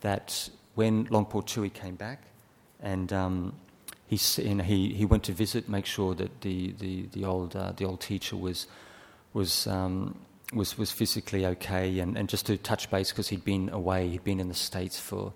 that 0.00 0.48
when 0.74 1.04
Luang 1.04 1.24
Por 1.24 1.42
Tui 1.42 1.70
came 1.70 1.94
back 1.94 2.22
and 2.80 3.12
um, 3.12 3.54
he, 4.06 4.16
he, 4.16 4.92
he 4.92 5.04
went 5.04 5.24
to 5.24 5.32
visit, 5.32 5.68
make 5.68 5.86
sure 5.86 6.14
that 6.14 6.40
the, 6.42 6.72
the, 6.78 7.06
the, 7.12 7.24
old, 7.24 7.56
uh, 7.56 7.72
the 7.72 7.84
old 7.84 8.00
teacher 8.00 8.36
was, 8.36 8.66
was, 9.32 9.66
um, 9.66 10.16
was, 10.52 10.78
was 10.78 10.92
physically 10.92 11.46
okay, 11.46 11.98
and, 11.98 12.16
and 12.16 12.28
just 12.28 12.46
to 12.46 12.56
touch 12.56 12.90
base 12.90 13.10
because 13.10 13.28
he'd 13.28 13.44
been 13.44 13.68
away, 13.70 14.08
he'd 14.08 14.24
been 14.24 14.38
in 14.38 14.48
the 14.48 14.54
States 14.54 14.98
for, 14.98 15.32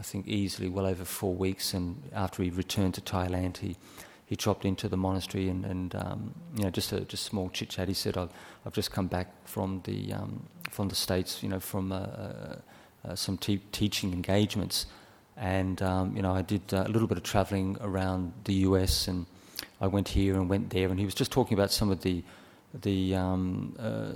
I 0.00 0.02
think, 0.02 0.26
easily 0.26 0.70
well 0.70 0.86
over 0.86 1.04
four 1.04 1.34
weeks, 1.34 1.74
and 1.74 2.02
after 2.14 2.42
he 2.42 2.48
returned 2.48 2.94
to 2.94 3.02
Thailand, 3.02 3.58
he 3.58 3.76
he 4.24 4.34
dropped 4.34 4.64
into 4.64 4.88
the 4.88 4.96
monastery 4.96 5.48
and, 5.48 5.66
and 5.66 5.94
um, 5.94 6.34
you 6.56 6.62
know 6.62 6.70
just 6.70 6.90
a 6.92 7.00
just 7.00 7.24
small 7.24 7.50
chit 7.50 7.68
chat. 7.68 7.86
He 7.86 7.94
said, 7.94 8.16
"I've, 8.16 8.30
I've 8.64 8.72
just 8.72 8.92
come 8.92 9.08
back 9.08 9.28
from 9.44 9.82
the 9.84 10.14
um, 10.14 10.46
from 10.70 10.88
the 10.88 10.94
states, 10.94 11.42
you 11.42 11.50
know, 11.50 11.60
from 11.60 11.92
uh, 11.92 11.96
uh, 11.96 12.56
uh, 13.04 13.14
some 13.14 13.36
te- 13.36 13.60
teaching 13.72 14.14
engagements, 14.14 14.86
and 15.36 15.82
um, 15.82 16.16
you 16.16 16.22
know 16.22 16.34
I 16.34 16.40
did 16.40 16.62
uh, 16.72 16.84
a 16.86 16.88
little 16.88 17.06
bit 17.06 17.18
of 17.18 17.24
travelling 17.24 17.76
around 17.82 18.32
the 18.44 18.54
U.S. 18.68 19.06
and 19.06 19.26
I 19.82 19.86
went 19.86 20.08
here 20.08 20.34
and 20.34 20.48
went 20.48 20.70
there, 20.70 20.88
and 20.88 20.98
he 20.98 21.04
was 21.04 21.14
just 21.14 21.30
talking 21.30 21.58
about 21.58 21.72
some 21.72 21.90
of 21.90 22.00
the 22.00 22.24
the 22.72 23.14
um, 23.16 23.76
uh, 23.78 24.12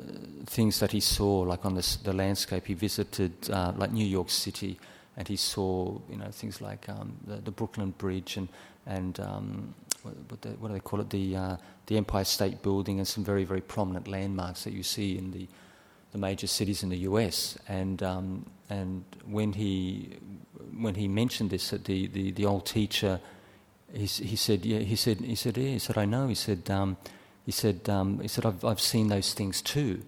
things 0.47 0.79
that 0.81 0.93
he 0.93 1.01
saw, 1.01 1.41
like 1.41 1.67
on 1.67 1.75
the, 1.75 1.99
the 2.05 2.13
landscape. 2.15 2.67
He 2.67 2.75
visited 2.75 3.33
uh, 3.51 3.73
like 3.77 3.93
New 3.93 4.07
York 4.07 4.31
City, 4.31 4.79
and 5.17 5.29
he 5.29 5.37
saw 5.37 5.99
you 6.11 6.17
know 6.17 6.31
things 6.31 6.61
like 6.61 6.89
um, 6.89 7.17
the, 7.27 7.37
the, 7.37 7.51
Brooklyn 7.51 7.93
Bridge 7.99 8.37
and 8.37 8.49
and 8.87 9.19
um, 9.21 9.75
what, 10.03 10.43
the, 10.43 10.51
what, 10.51 10.69
do 10.69 10.75
they 10.75 10.81
call 10.81 11.01
it? 11.01 11.11
The 11.11 11.37
uh, 11.37 11.57
the 11.87 11.97
Empire 11.97 12.25
State 12.25 12.63
Building 12.63 12.99
and 12.99 13.07
some 13.07 13.25
very 13.25 13.45
very 13.45 13.61
prominent 13.61 14.09
landmarks 14.09 14.65
that 14.65 14.73
you 14.73 14.83
see 14.83 15.17
in 15.19 15.31
the 15.31 15.47
the 16.13 16.19
major 16.19 16.47
cities 16.47 16.83
in 16.83 16.91
the 16.91 16.99
U.S. 16.99 17.59
And 17.69 18.03
um, 18.03 18.47
and 18.71 19.05
when 19.27 19.53
he 19.53 20.19
when 20.77 20.95
he 20.95 21.09
mentioned 21.09 21.51
this, 21.51 21.71
that 21.71 21.85
the, 21.85 22.07
the, 22.09 22.31
the 22.33 22.47
old 22.47 22.67
teacher, 22.67 23.21
he, 23.93 24.07
he 24.07 24.37
said, 24.37 24.65
yeah, 24.65 24.81
he 24.81 24.97
said, 24.97 25.21
he 25.21 25.35
said, 25.35 25.57
yeah, 25.57 25.71
he 25.71 25.79
said, 25.79 25.99
I 25.99 26.05
know. 26.05 26.29
He 26.29 26.35
said, 26.35 26.69
um, 26.71 26.97
he 27.45 27.53
said, 27.53 27.89
um, 27.89 28.21
he 28.21 28.29
said, 28.29 28.47
I've, 28.47 28.65
I've 28.65 28.81
seen 28.81 29.09
those 29.09 29.35
things 29.35 29.63
too. 29.63 30.03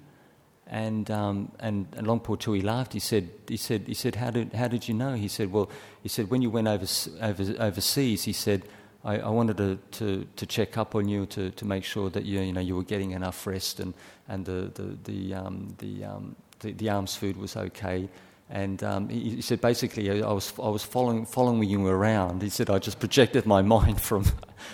And 0.68 1.10
um, 1.10 1.52
and, 1.60 1.86
and 1.96 2.06
Luang 2.06 2.20
Por 2.20 2.36
Tui 2.36 2.60
laughed. 2.60 2.92
He 2.92 2.98
said, 2.98 3.30
he 3.48 3.56
said, 3.56 3.84
he 3.86 3.94
said, 3.94 4.16
how 4.16 4.30
did 4.30 4.52
how 4.52 4.66
did 4.66 4.88
you 4.88 4.94
know? 4.94 5.14
He 5.14 5.28
said, 5.28 5.52
well, 5.52 5.70
he 6.02 6.08
said 6.08 6.28
when 6.28 6.42
you 6.42 6.50
went 6.50 6.66
over, 6.66 6.86
over 7.22 7.54
overseas, 7.60 8.24
he 8.24 8.32
said, 8.32 8.64
I, 9.04 9.18
I 9.18 9.28
wanted 9.28 9.56
to, 9.58 9.78
to, 9.92 10.26
to 10.34 10.46
check 10.46 10.76
up 10.76 10.96
on 10.96 11.08
you 11.08 11.26
to, 11.26 11.50
to 11.52 11.64
make 11.64 11.84
sure 11.84 12.10
that 12.10 12.24
you, 12.24 12.40
you 12.40 12.52
know 12.52 12.60
you 12.60 12.74
were 12.74 12.82
getting 12.82 13.12
enough 13.12 13.46
rest 13.46 13.78
and 13.78 13.94
and 14.28 14.44
the 14.44 14.72
the 14.74 14.98
the 15.04 15.34
um, 15.34 15.74
the, 15.78 16.04
um, 16.04 16.36
the, 16.58 16.72
the 16.72 16.90
alms 16.90 17.14
food 17.14 17.36
was 17.36 17.56
okay. 17.56 18.08
And 18.48 18.82
um, 18.84 19.08
he, 19.08 19.42
said 19.42 19.60
basically, 19.60 20.22
I 20.22 20.32
was, 20.32 20.52
I 20.62 20.68
was 20.68 20.84
following, 20.84 21.26
following 21.26 21.68
you 21.68 21.84
around. 21.88 22.42
He 22.42 22.48
said 22.48 22.70
I 22.70 22.78
just 22.78 23.00
projected 23.00 23.44
my 23.44 23.60
mind 23.76 24.00
from, 24.00 24.24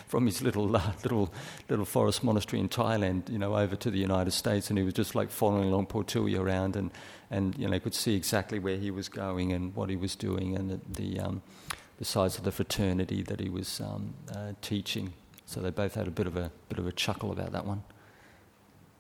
from 0.06 0.26
his 0.26 0.42
little, 0.42 0.76
uh, 0.76 0.92
little, 1.02 1.32
little 1.70 1.86
forest 1.86 2.22
monastery 2.22 2.60
in 2.60 2.68
Thailand, 2.68 3.30
you 3.30 3.38
know, 3.38 3.56
over 3.56 3.74
to 3.76 3.90
the 3.90 3.98
United 3.98 4.32
States, 4.32 4.68
and 4.68 4.78
he 4.78 4.84
was 4.84 4.92
just 4.92 5.14
like 5.14 5.30
following 5.30 5.70
Luang 5.70 5.86
Por 5.86 6.04
Tui 6.04 6.36
around, 6.36 6.76
and, 6.76 6.90
and 7.30 7.56
you 7.56 7.66
know, 7.66 7.80
could 7.80 7.94
see 7.94 8.14
exactly 8.14 8.58
where 8.58 8.76
he 8.76 8.90
was 8.90 9.08
going 9.08 9.52
and 9.52 9.74
what 9.74 9.88
he 9.88 9.96
was 9.96 10.16
doing, 10.16 10.54
and 10.54 10.70
the, 10.70 10.80
the, 11.00 11.20
um, 11.20 11.42
the 11.98 12.04
size 12.04 12.36
of 12.36 12.44
the 12.44 12.52
fraternity 12.52 13.22
that 13.22 13.40
he 13.40 13.48
was 13.48 13.80
um, 13.80 14.12
uh, 14.34 14.52
teaching. 14.60 15.14
So 15.46 15.60
they 15.60 15.70
both 15.70 15.94
had 15.94 16.06
a 16.06 16.10
bit 16.10 16.26
of 16.26 16.36
a 16.36 16.50
bit 16.68 16.78
of 16.78 16.86
a 16.86 16.92
chuckle 16.92 17.30
about 17.32 17.52
that 17.52 17.66
one. 17.66 17.82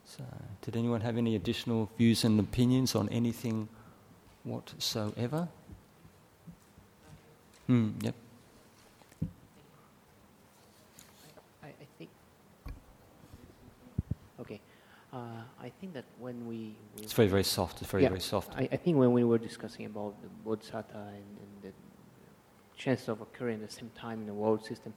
So, 0.04 0.22
did 0.60 0.76
anyone 0.76 1.00
have 1.00 1.16
any 1.16 1.34
additional 1.34 1.90
views 1.96 2.24
and 2.24 2.38
opinions 2.38 2.94
on 2.94 3.08
anything? 3.08 3.68
Whatsoever. 4.44 5.48
Mm, 7.68 8.02
yep. 8.02 8.14
I, 11.62 11.66
I 11.68 11.86
think. 11.98 12.10
Okay. 14.40 14.60
Uh, 15.12 15.16
I 15.62 15.70
think 15.80 15.92
that 15.94 16.04
when 16.18 16.46
we, 16.46 16.74
we, 16.96 17.02
It's 17.02 17.12
very, 17.12 17.28
very 17.28 17.44
soft. 17.44 17.82
It's 17.82 17.90
very, 17.90 18.02
yeah, 18.02 18.08
very 18.08 18.20
soft. 18.20 18.52
I, 18.56 18.68
I, 18.72 18.76
think 18.76 18.96
when 18.96 19.12
we 19.12 19.24
were 19.24 19.38
discussing 19.38 19.84
about 19.86 20.14
the 20.22 20.28
bodhisattva 20.44 20.98
and, 20.98 21.38
and 21.42 21.62
the 21.62 21.72
chances 22.76 23.08
of 23.08 23.20
occurring 23.20 23.62
at 23.62 23.68
the 23.68 23.74
same 23.74 23.90
time 23.94 24.20
in 24.20 24.26
the 24.26 24.34
world 24.34 24.64
system, 24.64 24.94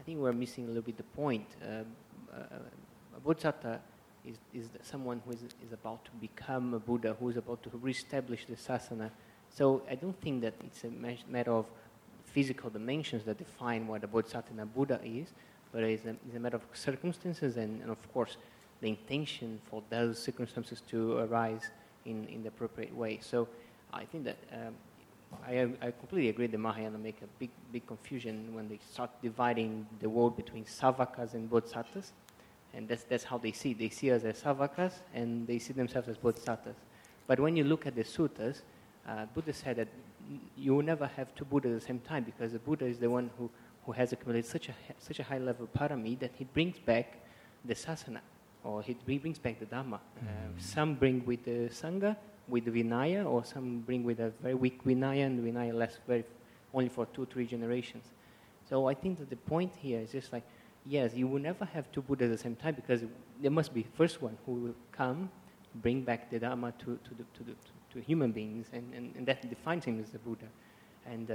I 0.00 0.02
think 0.02 0.18
we're 0.18 0.32
missing 0.32 0.64
a 0.64 0.68
little 0.68 0.82
bit 0.82 0.96
the 0.96 1.02
point. 1.02 1.46
Um, 1.62 1.84
uh, 2.32 3.20
bodhisattva 3.24 3.80
is, 4.24 4.36
is 4.54 4.68
someone 4.82 5.22
who 5.24 5.32
is, 5.32 5.42
is 5.42 5.72
about 5.72 6.04
to 6.04 6.10
become 6.20 6.74
a 6.74 6.78
Buddha, 6.78 7.16
who 7.18 7.28
is 7.28 7.36
about 7.36 7.62
to 7.62 7.70
reestablish 7.80 8.46
the 8.46 8.56
sasana. 8.56 9.10
So 9.50 9.82
I 9.90 9.94
don't 9.94 10.20
think 10.20 10.42
that 10.42 10.54
it's 10.64 10.84
a 10.84 10.90
matter 11.28 11.52
of 11.52 11.66
physical 12.24 12.70
dimensions 12.70 13.24
that 13.24 13.38
define 13.38 13.86
what 13.86 14.04
a 14.04 14.06
Bodhisattva 14.06 14.66
Buddha 14.66 15.00
is, 15.04 15.28
but 15.72 15.82
it's 15.82 16.04
a, 16.04 16.10
it's 16.26 16.36
a 16.36 16.40
matter 16.40 16.56
of 16.56 16.62
circumstances 16.72 17.56
and, 17.56 17.80
and, 17.82 17.90
of 17.90 18.12
course, 18.12 18.36
the 18.80 18.88
intention 18.88 19.60
for 19.70 19.82
those 19.90 20.22
circumstances 20.22 20.82
to 20.88 21.18
arise 21.18 21.70
in, 22.04 22.26
in 22.28 22.42
the 22.42 22.48
appropriate 22.48 22.94
way. 22.94 23.18
So 23.22 23.48
I 23.92 24.04
think 24.04 24.24
that 24.24 24.36
um, 24.52 24.74
I, 25.46 25.68
I 25.82 25.90
completely 25.90 26.28
agree 26.28 26.46
that 26.46 26.58
Mahayana 26.58 26.98
make 26.98 27.20
a 27.22 27.26
big, 27.38 27.50
big 27.72 27.86
confusion 27.86 28.54
when 28.54 28.68
they 28.68 28.78
start 28.92 29.10
dividing 29.22 29.86
the 30.00 30.08
world 30.08 30.36
between 30.36 30.64
Savakas 30.64 31.34
and 31.34 31.50
Bodhisattvas. 31.50 32.12
And 32.74 32.88
that's, 32.88 33.04
that's 33.04 33.24
how 33.24 33.38
they 33.38 33.52
see 33.52 33.72
They 33.72 33.88
see 33.88 34.12
us 34.12 34.24
as 34.24 34.42
savakas 34.42 34.92
and 35.14 35.46
they 35.46 35.58
see 35.58 35.72
themselves 35.72 36.08
as 36.08 36.16
bodhisattvas. 36.16 36.76
But 37.26 37.40
when 37.40 37.56
you 37.56 37.64
look 37.64 37.86
at 37.86 37.94
the 37.94 38.04
suttas, 38.04 38.62
uh, 39.06 39.26
Buddha 39.34 39.52
said 39.52 39.76
that 39.76 39.88
you 40.56 40.74
will 40.74 40.82
never 40.82 41.06
have 41.06 41.34
two 41.34 41.44
Buddhas 41.44 41.72
at 41.72 41.80
the 41.80 41.86
same 41.86 42.00
time 42.00 42.24
because 42.24 42.52
the 42.52 42.58
Buddha 42.58 42.86
is 42.86 42.98
the 42.98 43.10
one 43.10 43.30
who, 43.38 43.50
who 43.86 43.92
has 43.92 44.12
accumulated 44.12 44.50
such 44.50 44.68
a, 44.68 44.74
such 44.98 45.18
a 45.18 45.22
high 45.22 45.38
level 45.38 45.64
of 45.64 45.72
parami 45.72 46.18
that 46.18 46.32
he 46.36 46.44
brings 46.44 46.78
back 46.78 47.20
the 47.64 47.74
sasana 47.74 48.20
or 48.64 48.82
he 48.82 48.94
brings 48.94 49.38
back 49.38 49.58
the 49.58 49.66
Dhamma. 49.66 49.94
Uh, 49.94 49.98
mm-hmm. 50.20 50.58
some 50.58 50.94
bring 50.94 51.24
with 51.24 51.44
the 51.44 51.68
Sangha, 51.70 52.16
with 52.48 52.64
the 52.64 52.70
Vinaya, 52.70 53.24
or 53.24 53.44
some 53.44 53.80
bring 53.80 54.04
with 54.04 54.20
a 54.20 54.30
very 54.42 54.54
weak 54.54 54.82
Vinaya 54.84 55.26
and 55.26 55.40
Vinaya 55.40 55.72
lasts 55.72 55.98
very, 56.06 56.24
only 56.74 56.88
for 56.88 57.06
two, 57.06 57.26
three 57.26 57.46
generations. 57.46 58.04
So 58.68 58.86
I 58.88 58.94
think 58.94 59.18
that 59.18 59.30
the 59.30 59.36
point 59.36 59.72
here 59.76 60.00
is 60.00 60.12
just 60.12 60.32
like 60.32 60.42
yes, 60.88 61.14
you 61.14 61.28
will 61.28 61.40
never 61.40 61.64
have 61.66 61.90
two 61.92 62.02
Buddhas 62.02 62.30
at 62.30 62.38
the 62.38 62.42
same 62.42 62.56
time 62.56 62.74
because 62.74 63.02
there 63.40 63.50
must 63.50 63.74
be 63.74 63.86
first 63.96 64.22
one 64.22 64.36
who 64.46 64.52
will 64.52 64.74
come, 64.90 65.30
bring 65.76 66.02
back 66.02 66.30
the 66.30 66.38
Dharma 66.38 66.72
to, 66.78 66.98
to, 67.04 67.14
the, 67.14 67.24
to, 67.34 67.44
the, 67.44 67.54
to 67.92 68.00
human 68.00 68.32
beings, 68.32 68.66
and, 68.72 68.92
and, 68.94 69.14
and, 69.16 69.26
that 69.26 69.48
defines 69.48 69.84
him 69.84 70.00
as 70.00 70.10
the 70.10 70.18
Buddha. 70.18 70.46
And 71.06 71.30
uh, 71.30 71.34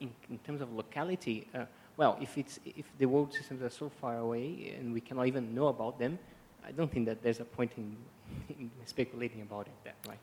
in, 0.00 0.10
in 0.28 0.38
terms 0.38 0.60
of 0.60 0.72
locality, 0.72 1.48
uh, 1.54 1.64
well, 1.96 2.18
if, 2.20 2.36
it's, 2.38 2.60
if 2.64 2.86
the 2.98 3.06
world 3.06 3.32
systems 3.32 3.62
are 3.62 3.70
so 3.70 3.90
far 4.00 4.18
away 4.18 4.74
and 4.78 4.92
we 4.92 5.00
cannot 5.00 5.26
even 5.26 5.54
know 5.54 5.68
about 5.68 5.98
them, 5.98 6.18
I 6.66 6.72
don't 6.72 6.90
think 6.92 7.06
that 7.06 7.22
there's 7.22 7.40
a 7.40 7.44
point 7.44 7.72
in, 7.76 7.96
in 8.48 8.70
speculating 8.84 9.42
about 9.42 9.66
it, 9.66 9.72
that, 9.84 9.94
right? 10.06 10.18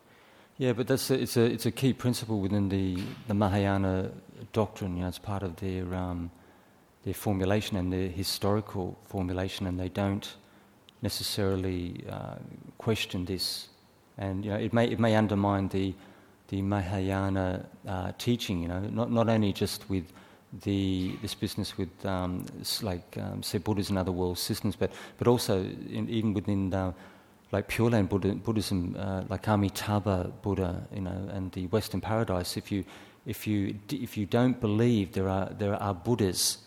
Yeah, 0.57 0.73
but 0.73 0.87
that's 0.87 1.11
a, 1.11 1.21
it's, 1.21 1.37
a, 1.37 1.43
it's 1.43 1.67
a 1.67 1.71
key 1.71 1.93
principle 1.93 2.39
within 2.39 2.69
the, 2.69 2.97
the 3.27 3.35
Mahayana 3.35 4.11
doctrine. 4.53 4.95
You 4.95 5.03
know, 5.03 5.07
it's 5.07 5.19
part 5.19 5.43
of 5.43 5.55
their 5.57 5.93
um, 5.93 6.31
their 7.07 7.13
formulation 7.13 7.77
and 7.77 7.91
their 7.93 8.09
historical 8.09 8.97
formulation, 9.05 9.65
and 9.65 9.79
they 9.79 9.87
don't 9.87 10.35
necessarily 11.01 12.03
uh, 12.09 12.35
question 12.77 13.23
this. 13.23 13.69
And 14.17 14.43
you 14.43 14.51
know, 14.51 14.57
it 14.57 14.73
may 14.73 14.87
it 14.89 14.99
may 14.99 15.15
undermine 15.15 15.69
the 15.69 15.93
the 16.49 16.61
Mahayana 16.61 17.65
uh, 17.87 18.11
teaching. 18.17 18.61
You 18.61 18.67
know, 18.67 18.81
not 18.81 19.09
not 19.09 19.29
only 19.29 19.53
just 19.53 19.89
with 19.89 20.11
the 20.65 21.15
this 21.21 21.33
business 21.33 21.77
with 21.77 22.05
um, 22.05 22.45
like 22.81 23.17
um, 23.17 23.41
say 23.41 23.57
Buddhism 23.57 23.95
and 23.95 24.01
other 24.01 24.11
world 24.11 24.37
systems, 24.37 24.75
but 24.75 24.91
but 25.17 25.27
also 25.29 25.61
in, 25.97 26.09
even 26.09 26.33
within 26.33 26.71
the, 26.71 26.93
like 27.53 27.69
Pure 27.69 27.91
Land 27.91 28.09
Buddha, 28.09 28.35
Buddhism, 28.35 28.97
uh, 28.99 29.23
like 29.29 29.47
Amitabha 29.47 30.33
Buddha, 30.41 30.85
you 30.93 31.01
know, 31.01 31.29
and 31.31 31.53
the 31.53 31.67
Western 31.67 32.01
Paradise. 32.01 32.57
If 32.57 32.69
you 32.69 32.83
if 33.25 33.47
you 33.47 33.79
if 33.89 34.17
you 34.17 34.25
don't 34.25 34.59
believe 34.59 35.13
there 35.13 35.29
are 35.29 35.49
there 35.57 35.81
are 35.81 35.93
Buddhas 35.93 36.66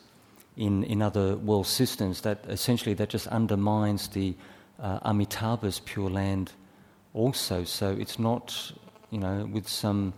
in, 0.56 0.84
in 0.84 1.02
other 1.02 1.36
world 1.36 1.66
systems, 1.66 2.20
that 2.22 2.44
essentially 2.48 2.94
that 2.94 3.08
just 3.08 3.26
undermines 3.28 4.08
the 4.08 4.34
uh, 4.78 4.98
Amitabha's 5.00 5.80
Pure 5.80 6.10
Land 6.10 6.52
also. 7.14 7.64
So 7.64 7.90
it's 7.90 8.18
not, 8.18 8.72
you 9.10 9.18
know, 9.18 9.48
with 9.52 9.68
some 9.68 10.12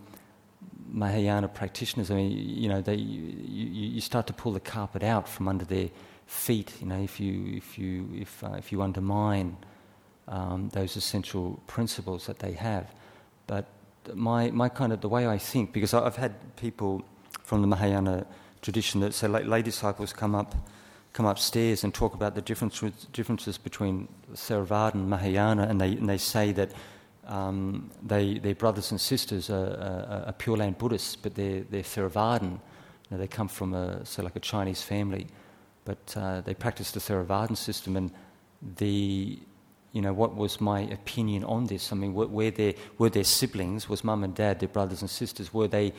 Mahayana 0.87 1.47
practitioners, 1.47 2.11
I 2.11 2.15
mean, 2.15 2.31
you 2.31 2.69
know, 2.69 2.81
they, 2.81 2.95
you, 2.95 3.95
you 3.95 4.01
start 4.01 4.27
to 4.27 4.33
pull 4.33 4.51
the 4.51 4.59
carpet 4.59 5.03
out 5.03 5.27
from 5.27 5.47
under 5.47 5.65
their 5.65 5.89
feet, 6.27 6.73
you 6.79 6.87
know, 6.87 7.01
if 7.01 7.19
you, 7.19 7.57
if 7.57 7.77
you, 7.77 8.09
if, 8.13 8.43
uh, 8.43 8.53
if 8.57 8.71
you 8.71 8.81
undermine 8.81 9.57
um, 10.27 10.69
those 10.69 10.95
essential 10.95 11.61
principles 11.67 12.25
that 12.27 12.39
they 12.39 12.53
have. 12.53 12.93
But 13.47 13.65
my, 14.13 14.51
my 14.51 14.69
kind 14.69 14.93
of 14.93 15.01
the 15.01 15.09
way 15.09 15.27
I 15.27 15.37
think, 15.37 15.73
because 15.73 15.93
I've 15.93 16.15
had 16.15 16.55
people 16.55 17.03
from 17.43 17.61
the 17.61 17.67
Mahayana 17.67 18.25
tradition 18.63 19.01
that 19.01 19.13
say 19.13 19.27
lay, 19.27 19.61
disciples 19.61 20.13
come 20.13 20.33
up, 20.33 20.55
come 21.11 21.25
upstairs 21.27 21.83
and 21.83 21.93
talk 21.93 22.15
about 22.15 22.33
the 22.33 22.41
difference, 22.41 22.81
differences 23.11 23.57
between 23.57 24.07
Theravada 24.33 24.95
and 24.95 25.09
Mahayana, 25.09 25.63
and 25.63 25.79
they, 25.79 25.91
and 25.91 26.09
they 26.09 26.17
say 26.17 26.51
that 26.53 26.71
um, 27.27 27.91
they, 28.01 28.39
their 28.39 28.55
brothers 28.55 28.91
and 28.91 28.99
sisters 28.99 29.49
are, 29.49 29.55
are, 29.55 30.23
are, 30.27 30.33
Pure 30.33 30.57
Land 30.57 30.77
Buddhists, 30.77 31.15
but 31.15 31.35
they're, 31.35 31.61
they're 31.69 31.83
Theravadan. 31.83 32.51
You 32.51 32.59
know, 33.11 33.17
they 33.17 33.27
come 33.27 33.47
from 33.47 33.73
a, 33.73 34.05
say, 34.05 34.23
like 34.23 34.35
a 34.35 34.41
Chinese 34.41 34.81
family, 34.81 35.27
but 35.85 36.15
uh, 36.17 36.41
they 36.41 36.53
practice 36.53 36.91
the 36.91 36.99
Theravadan 36.99 37.55
system. 37.55 37.95
And 37.95 38.11
the, 38.77 39.39
you 39.91 40.01
know, 40.01 40.11
what 40.11 40.35
was 40.35 40.59
my 40.59 40.81
opinion 40.81 41.43
on 41.43 41.67
this? 41.67 41.91
I 41.91 41.95
mean, 41.95 42.13
were, 42.13 42.27
were, 42.27 42.51
there, 42.51 42.73
were 42.97 43.09
their 43.09 43.23
siblings, 43.23 43.87
was 43.87 44.03
mum 44.03 44.23
and 44.23 44.35
dad, 44.35 44.59
their 44.59 44.69
brothers 44.69 45.01
and 45.01 45.09
sisters, 45.09 45.53
were 45.53 45.67
they, 45.67 45.93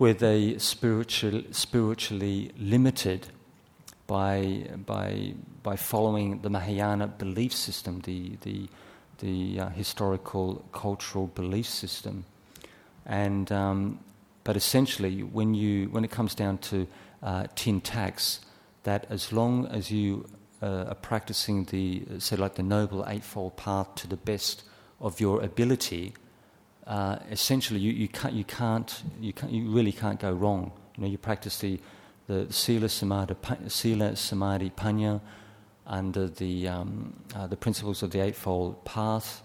were 0.00 0.14
they 0.14 0.56
spiritual, 0.56 1.42
spiritually 1.50 2.50
limited 2.58 3.28
by, 4.06 4.66
by, 4.86 5.34
by 5.62 5.76
following 5.76 6.40
the 6.40 6.48
Mahayana 6.48 7.06
belief 7.06 7.52
system, 7.52 8.00
the, 8.00 8.32
the, 8.40 8.66
the 9.18 9.60
uh, 9.60 9.68
historical 9.68 10.64
cultural 10.72 11.26
belief 11.26 11.66
system. 11.66 12.24
And, 13.04 13.52
um, 13.52 14.00
but 14.42 14.56
essentially, 14.56 15.22
when, 15.22 15.52
you, 15.52 15.90
when 15.90 16.02
it 16.02 16.10
comes 16.10 16.34
down 16.34 16.58
to 16.58 16.86
uh, 17.22 17.48
tin 17.54 17.82
tacks, 17.82 18.40
that 18.84 19.06
as 19.10 19.34
long 19.34 19.66
as 19.66 19.90
you 19.90 20.24
uh, 20.62 20.86
are 20.88 20.94
practicing 20.94 21.66
the, 21.66 22.04
say, 22.18 22.36
like 22.36 22.54
the 22.54 22.62
Noble 22.62 23.04
Eightfold 23.06 23.58
Path 23.58 23.94
to 23.96 24.06
the 24.06 24.16
best 24.16 24.62
of 24.98 25.20
your 25.20 25.42
ability, 25.42 26.14
uh, 26.86 27.18
essentially 27.30 27.80
you, 27.80 27.92
you, 27.92 28.08
can't, 28.08 28.34
you, 28.34 28.44
can't, 28.44 29.02
you, 29.20 29.32
can't, 29.32 29.52
you 29.52 29.70
really 29.70 29.92
can't 29.92 30.18
go 30.18 30.32
wrong. 30.32 30.72
You 30.96 31.04
know, 31.04 31.08
you 31.08 31.18
practice 31.18 31.58
the, 31.58 31.80
the 32.26 32.52
Sila 32.52 32.88
Samadhi, 32.88 33.34
Sila 33.68 34.16
Samadhi 34.16 34.70
Panya, 34.70 35.20
under 35.86 36.28
the, 36.28 36.68
um, 36.68 37.14
uh, 37.34 37.46
the 37.46 37.56
principles 37.56 38.02
of 38.02 38.10
the 38.10 38.20
Eightfold 38.20 38.84
Path, 38.84 39.42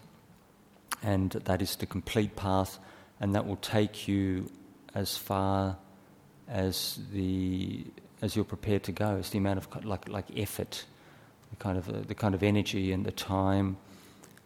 and 1.01 1.31
that 1.31 1.61
is 1.61 1.75
the 1.75 1.85
complete 1.85 2.35
path, 2.35 2.79
and 3.19 3.33
that 3.35 3.45
will 3.45 3.57
take 3.57 4.07
you 4.07 4.49
as 4.93 5.17
far 5.17 5.77
as 6.47 6.99
the 7.11 7.85
as 8.21 8.35
you're 8.35 8.45
prepared 8.45 8.83
to 8.83 8.91
go. 8.91 9.17
It's 9.17 9.29
the 9.29 9.37
amount 9.37 9.57
of 9.59 9.85
like 9.85 10.07
like 10.07 10.25
effort, 10.37 10.85
the 11.49 11.55
kind 11.57 11.77
of 11.77 11.89
uh, 11.89 11.99
the 12.07 12.15
kind 12.15 12.33
of 12.33 12.43
energy 12.43 12.91
and 12.91 13.05
the 13.05 13.11
time 13.11 13.77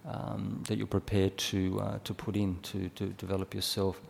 um, 0.09 0.63
that 0.67 0.77
you're 0.77 0.87
prepared 0.87 1.37
to 1.37 1.79
uh, 1.81 1.99
to 2.03 2.13
put 2.13 2.35
in 2.35 2.59
to, 2.61 2.89
to 2.89 3.07
develop 3.07 3.53
yourself 3.53 4.01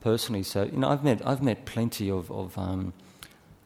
personally. 0.00 0.42
So 0.42 0.64
you 0.64 0.78
know, 0.78 0.88
I've 0.88 1.04
met 1.04 1.26
I've 1.26 1.42
met 1.42 1.64
plenty 1.66 2.10
of 2.10 2.30
of 2.30 2.56
um, 2.56 2.92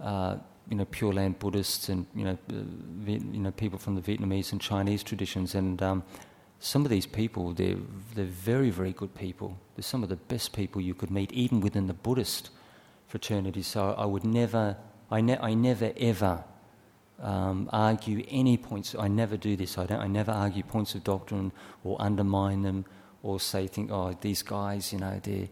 uh, 0.01 0.37
you 0.69 0.77
know, 0.77 0.85
Pure 0.87 1.15
Land 1.15 1.39
Buddhists 1.39 1.89
and 1.89 2.07
you 2.15 2.25
know, 2.25 2.39
uh, 2.51 2.57
you 3.07 3.41
know, 3.41 3.51
people 3.53 3.79
from 3.79 3.95
the 3.95 4.01
Vietnamese 4.01 4.53
and 4.53 4.61
Chinese 4.61 5.03
traditions, 5.03 5.55
and 5.55 5.81
um, 5.83 6.03
some 6.59 6.85
of 6.85 6.91
these 6.91 7.07
people, 7.07 7.53
they're 7.53 7.77
they're 8.15 8.25
very 8.25 8.71
very 8.71 8.93
good 8.93 9.15
people. 9.15 9.59
They're 9.77 9.83
some 9.83 10.03
of 10.03 10.09
the 10.09 10.17
best 10.17 10.53
people 10.53 10.81
you 10.81 10.95
could 10.95 11.11
meet, 11.11 11.33
even 11.33 11.61
within 11.61 11.87
the 11.87 11.95
Buddhist 11.95 12.51
fraternity. 13.07 13.63
So 13.63 13.95
I 13.97 14.05
would 14.05 14.25
never, 14.25 14.77
I, 15.11 15.21
ne- 15.21 15.39
I 15.39 15.55
never 15.55 15.93
ever 15.97 16.45
um, 17.23 17.69
argue 17.73 18.25
any 18.29 18.57
points. 18.57 18.95
I 18.99 19.09
never 19.09 19.37
do 19.37 19.57
this. 19.57 19.79
I 19.79 19.87
don't. 19.87 20.01
I 20.01 20.07
never 20.07 20.33
argue 20.33 20.63
points 20.63 20.95
of 20.95 21.05
doctrine 21.05 21.53
or 21.85 21.97
undermine 22.01 22.63
them 22.63 22.85
or 23.23 23.41
say, 23.41 23.67
think, 23.67 23.91
oh, 23.91 24.17
these 24.21 24.43
guys, 24.43 24.93
you 24.93 24.99
know, 24.99 25.21
they're 25.23 25.49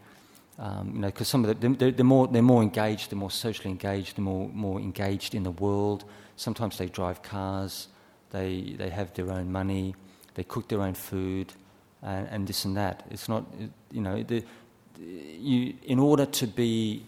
um, 0.59 0.93
you 0.95 1.01
know, 1.01 1.09
because 1.09 1.29
some 1.29 1.45
of 1.45 1.61
the, 1.61 1.69
they're, 1.69 1.91
they're, 1.91 2.05
more, 2.05 2.29
they're 2.29 2.43
more 2.43 2.63
engaged, 2.63 3.11
they're 3.11 3.19
more 3.19 3.31
socially 3.31 3.71
engaged, 3.71 4.17
they're 4.17 4.25
more, 4.25 4.49
more 4.51 4.79
engaged 4.79 5.35
in 5.35 5.43
the 5.43 5.51
world. 5.51 6.05
Sometimes 6.37 6.79
they 6.79 6.87
drive 6.87 7.23
cars, 7.23 7.89
they, 8.31 8.75
they 8.79 8.91
have 8.91 9.13
their 9.15 9.33
own 9.33 9.51
money, 9.51 9.95
they 10.35 10.45
cook 10.45 10.69
their 10.69 10.83
own 10.83 10.95
food, 10.95 11.53
and, 12.03 12.29
and 12.29 12.47
this 12.47 12.65
and 12.65 12.77
that. 12.77 13.05
It's 13.11 13.29
not, 13.29 13.45
you 13.91 14.01
know, 14.01 14.23
the, 14.23 14.45
you, 15.01 15.75
in 15.83 15.99
order 15.99 16.27
to 16.27 16.47
be, 16.47 17.05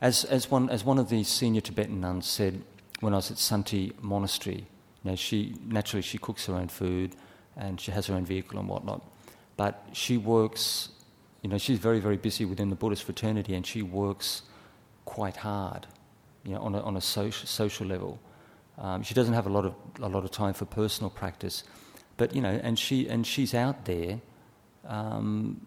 as, 0.00 0.24
as, 0.24 0.50
one, 0.50 0.70
as 0.70 0.82
one 0.82 0.98
of 0.98 1.10
the 1.10 1.24
senior 1.24 1.60
Tibetan 1.60 2.00
nuns 2.00 2.26
said 2.26 2.62
when 3.00 3.12
I 3.12 3.16
was 3.16 3.30
at 3.30 3.38
Santi 3.38 3.92
Monastery, 4.00 4.66
know, 5.04 5.16
she, 5.16 5.54
naturally 5.64 6.02
she 6.02 6.18
cooks 6.18 6.46
her 6.46 6.54
own 6.54 6.68
food 6.68 7.14
and 7.56 7.80
she 7.80 7.90
has 7.90 8.06
her 8.06 8.14
own 8.14 8.24
vehicle 8.26 8.58
and 8.58 8.68
whatnot, 8.68 9.02
but 9.56 9.86
she 9.92 10.16
works 10.16 10.90
you 11.46 11.50
know, 11.50 11.58
she's 11.58 11.78
very, 11.78 12.00
very 12.00 12.16
busy 12.16 12.44
within 12.44 12.70
the 12.70 12.74
Buddhist 12.74 13.04
fraternity 13.04 13.54
and 13.54 13.64
she 13.64 13.80
works 13.80 14.42
quite 15.04 15.36
hard, 15.36 15.86
you 16.44 16.52
know, 16.52 16.60
on 16.60 16.74
a, 16.74 16.80
on 16.80 16.96
a 16.96 17.00
social, 17.00 17.46
social 17.46 17.86
level. 17.86 18.18
Um, 18.78 19.04
she 19.04 19.14
doesn't 19.14 19.32
have 19.32 19.46
a 19.46 19.50
lot, 19.50 19.64
of, 19.64 19.74
a 20.00 20.08
lot 20.08 20.24
of 20.24 20.32
time 20.32 20.54
for 20.54 20.64
personal 20.64 21.08
practice. 21.08 21.62
But, 22.16 22.34
you 22.34 22.42
know, 22.42 22.58
and, 22.64 22.76
she, 22.76 23.08
and 23.08 23.24
she's 23.24 23.54
out 23.54 23.84
there, 23.84 24.20
um, 24.88 25.60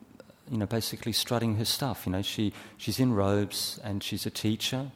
you 0.51 0.57
know, 0.57 0.65
basically 0.65 1.13
strutting 1.13 1.55
her 1.55 1.63
stuff. 1.63 2.05
You 2.05 2.11
know, 2.11 2.23
she, 2.23 2.51
she's 2.75 2.99
in 2.99 3.13
robes 3.13 3.79
and 3.81 4.03
she's 4.03 4.25
a 4.25 4.31
teacher 4.31 4.91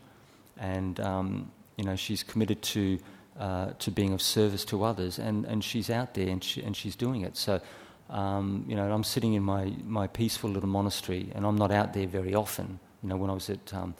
and, 0.57 0.99
um, 0.99 1.51
you 1.77 1.83
know, 1.83 1.95
she's 1.95 2.23
committed 2.23 2.61
to, 2.61 2.99
uh, 3.39 3.71
to 3.79 3.91
being 3.91 4.13
of 4.13 4.21
service 4.21 4.65
to 4.65 4.83
others 4.83 5.19
and, 5.19 5.45
and 5.45 5.63
she's 5.63 5.89
out 5.89 6.13
there 6.13 6.29
and, 6.29 6.43
she, 6.43 6.61
and 6.61 6.75
she's 6.75 6.95
doing 6.95 7.21
it. 7.21 7.35
So 7.37 7.61
um, 8.09 8.65
you 8.67 8.75
know, 8.75 8.91
I'm 8.91 9.03
sitting 9.03 9.33
in 9.33 9.43
my, 9.43 9.73
my 9.83 10.07
peaceful 10.07 10.49
little 10.49 10.69
monastery 10.69 11.31
and 11.33 11.45
I'm 11.45 11.55
not 11.57 11.71
out 11.71 11.93
there 11.93 12.07
very 12.07 12.35
often. 12.35 12.79
You 13.01 13.09
know, 13.09 13.17
when 13.17 13.29
I 13.29 13.33
was 13.33 13.49
at 13.49 13.73
um, 13.73 13.95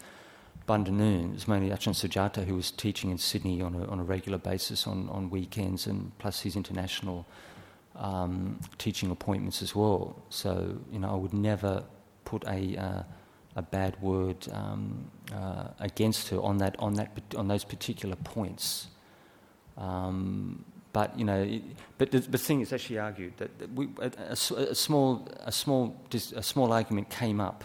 Bundanoon, 0.68 1.32
it 1.32 1.34
was 1.34 1.48
mainly 1.48 1.70
Ajahn 1.70 1.94
Sujato 1.94 2.46
who 2.46 2.56
was 2.56 2.72
teaching 2.72 3.10
in 3.10 3.18
Sydney 3.18 3.62
on 3.62 3.76
a, 3.76 3.86
on 3.86 4.00
a 4.00 4.04
regular 4.04 4.38
basis 4.38 4.88
on, 4.88 5.10
on 5.10 5.30
weekends 5.30 5.88
and 5.88 6.18
plus 6.20 6.42
his 6.42 6.56
international 6.56 7.26
um, 7.96 8.60
teaching 8.78 9.10
appointments 9.10 9.62
as 9.62 9.76
well. 9.76 10.16
So, 10.30 10.78
you 10.92 11.00
know, 11.00 11.10
I 11.10 11.16
would 11.16 11.34
never 11.34 11.84
put 12.24 12.44
a, 12.46 12.78
uh, 12.78 13.04
a 13.56 13.62
bad 13.62 14.02
word 14.02 14.48
um, 14.52 15.06
uh, 15.34 15.68
against 15.80 16.30
her 16.30 16.42
on, 16.42 16.58
that, 16.58 16.76
on, 16.80 16.94
that, 16.96 17.12
on 17.38 17.48
those 17.48 17.64
particular 17.64 18.16
points. 18.16 18.88
Um, 19.78 20.66
but 20.92 21.18
you 21.18 21.26
know, 21.26 21.60
but 21.98 22.12
the, 22.12 22.20
the, 22.20 22.38
thing 22.38 22.62
is 22.62 22.72
actually 22.72 23.00
argued 23.00 23.34
that, 23.38 23.50
we, 23.74 23.90
a, 24.00 24.12
a, 24.30 24.32
a, 24.32 24.76
small, 24.76 25.28
a 25.40 25.52
small, 25.52 25.96
a 26.36 26.44
small 26.44 26.72
argument 26.72 27.10
came 27.10 27.42
up 27.42 27.64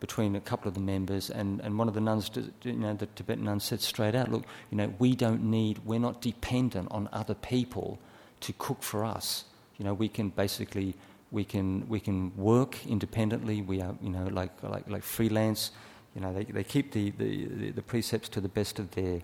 between 0.00 0.34
a 0.34 0.40
couple 0.40 0.68
of 0.68 0.74
the 0.74 0.80
members, 0.80 1.30
and, 1.30 1.60
and 1.60 1.78
one 1.78 1.86
of 1.86 1.94
the 1.94 2.00
nuns, 2.00 2.30
you 2.62 2.72
know, 2.72 2.94
the 2.94 3.06
Tibetan 3.06 3.44
nuns 3.44 3.64
said 3.64 3.80
straight 3.80 4.14
out, 4.14 4.30
look, 4.30 4.44
you 4.70 4.76
know, 4.76 4.92
we 4.98 5.14
don't 5.14 5.42
need, 5.42 5.78
we're 5.84 5.98
not 6.00 6.22
dependent 6.22 6.88
on 6.90 7.08
other 7.12 7.34
people 7.34 7.98
to 8.40 8.52
cook 8.54 8.82
for 8.82 9.04
us. 9.04 9.44
You 9.78 9.84
know, 9.84 9.92
we 9.92 10.08
can 10.08 10.30
basically, 10.30 10.94
we 11.30 11.44
can, 11.44 11.88
we 11.88 12.00
can 12.00 12.36
work 12.36 12.86
independently. 12.86 13.62
We 13.62 13.80
are, 13.80 13.94
you 14.02 14.10
know, 14.10 14.26
like, 14.26 14.50
like, 14.62 14.88
like 14.88 15.02
freelance. 15.02 15.70
You 16.14 16.20
know, 16.20 16.32
they, 16.32 16.44
they 16.44 16.64
keep 16.64 16.92
the, 16.92 17.10
the, 17.10 17.70
the 17.70 17.82
precepts 17.82 18.28
to 18.30 18.40
the 18.40 18.48
best 18.48 18.78
of 18.78 18.90
their 18.92 19.20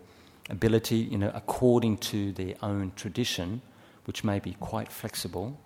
ability, 0.51 0.97
you 0.97 1.19
know, 1.19 1.33
according 1.35 1.99
to 1.99 2.33
their 2.33 2.55
own 2.63 2.93
tradition, 2.95 3.61
which 4.05 4.23
may 4.23 4.39
be 4.39 4.55
quite 4.61 4.93
flexible. 4.93 5.59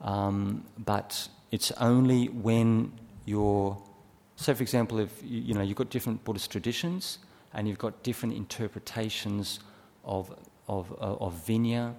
Um, 0.00 0.64
but 0.78 1.28
it's 1.50 1.70
only 1.72 2.26
when 2.26 2.92
you're, 3.24 3.80
so 4.36 4.54
for 4.54 4.62
example, 4.62 4.98
if 4.98 5.10
you, 5.22 5.54
know 5.54 5.62
you've 5.62 5.76
got 5.76 5.90
different 5.90 6.24
Buddhist 6.24 6.50
traditions 6.50 7.18
and 7.52 7.68
you've 7.68 7.78
got 7.78 8.02
different 8.02 8.34
interpretations 8.34 9.60
of 10.04 10.34
of, 10.68 10.92
uh, 10.92 11.16
of 11.16 11.34
vinaya, 11.46 11.94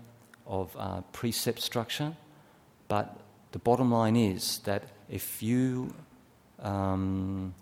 of 0.45 0.75
uh, 0.77 1.01
precept 1.11 1.61
structure, 1.61 2.13
but 2.87 3.17
the 3.55 3.59
bottom 3.59 3.89
line 3.89 4.17
is 4.17 4.59
that 4.65 4.83
if 5.09 5.41
you 5.41 5.93
um, 6.59 7.55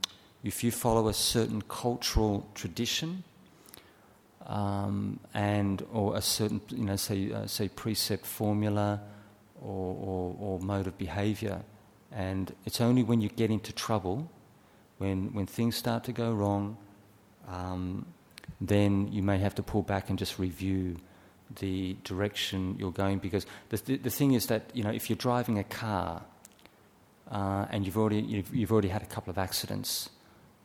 if 0.44 0.64
you 0.64 0.72
follow 0.72 1.08
a 1.08 1.14
certain 1.14 1.62
cultural 1.62 2.50
tradition, 2.56 3.24
um, 4.48 5.20
and 5.36 5.86
or 5.94 6.18
a 6.18 6.22
certain, 6.22 6.62
you 6.70 6.86
know, 6.86 6.96
say, 6.96 7.32
uh, 7.32 7.46
say 7.46 7.70
precept 7.70 8.26
formula 8.26 9.02
or, 9.62 9.96
or, 10.10 10.36
or, 10.40 10.60
mode 10.62 10.88
of 10.88 10.98
behavior. 10.98 11.62
And 12.12 12.52
it's 12.66 12.82
only 12.82 13.04
when 13.04 13.22
you 13.22 13.30
get 13.30 13.52
into 13.52 13.72
trouble, 13.72 14.32
when, 14.98 15.32
when 15.34 15.46
things 15.46 15.76
start 15.76 16.04
to 16.06 16.12
go 16.12 16.34
wrong, 16.34 16.76
um, 17.48 18.08
then 18.60 19.12
you 19.12 19.22
may 19.22 19.38
have 19.38 19.54
to 19.56 19.64
pull 19.64 19.84
back 19.84 20.10
and 20.10 20.18
just 20.18 20.40
review 20.40 20.98
the 21.60 21.96
direction 22.04 22.76
you're 22.80 22.92
going. 22.92 23.20
Because 23.20 23.46
the, 23.70 23.98
the, 23.98 24.10
thing 24.10 24.34
is 24.34 24.48
that, 24.48 24.70
you 24.74 24.84
know, 24.84 24.92
if 24.92 25.10
you're 25.10 25.18
driving 25.18 25.58
a 25.60 25.64
car 25.64 26.24
uh, 27.32 27.66
and 27.70 27.86
you've 27.86 27.98
already, 27.98 28.22
you've, 28.22 28.54
you've 28.54 28.72
already 28.72 28.90
had 28.90 29.02
a 29.02 29.06
couple 29.06 29.32
of 29.32 29.38
accidents, 29.38 30.10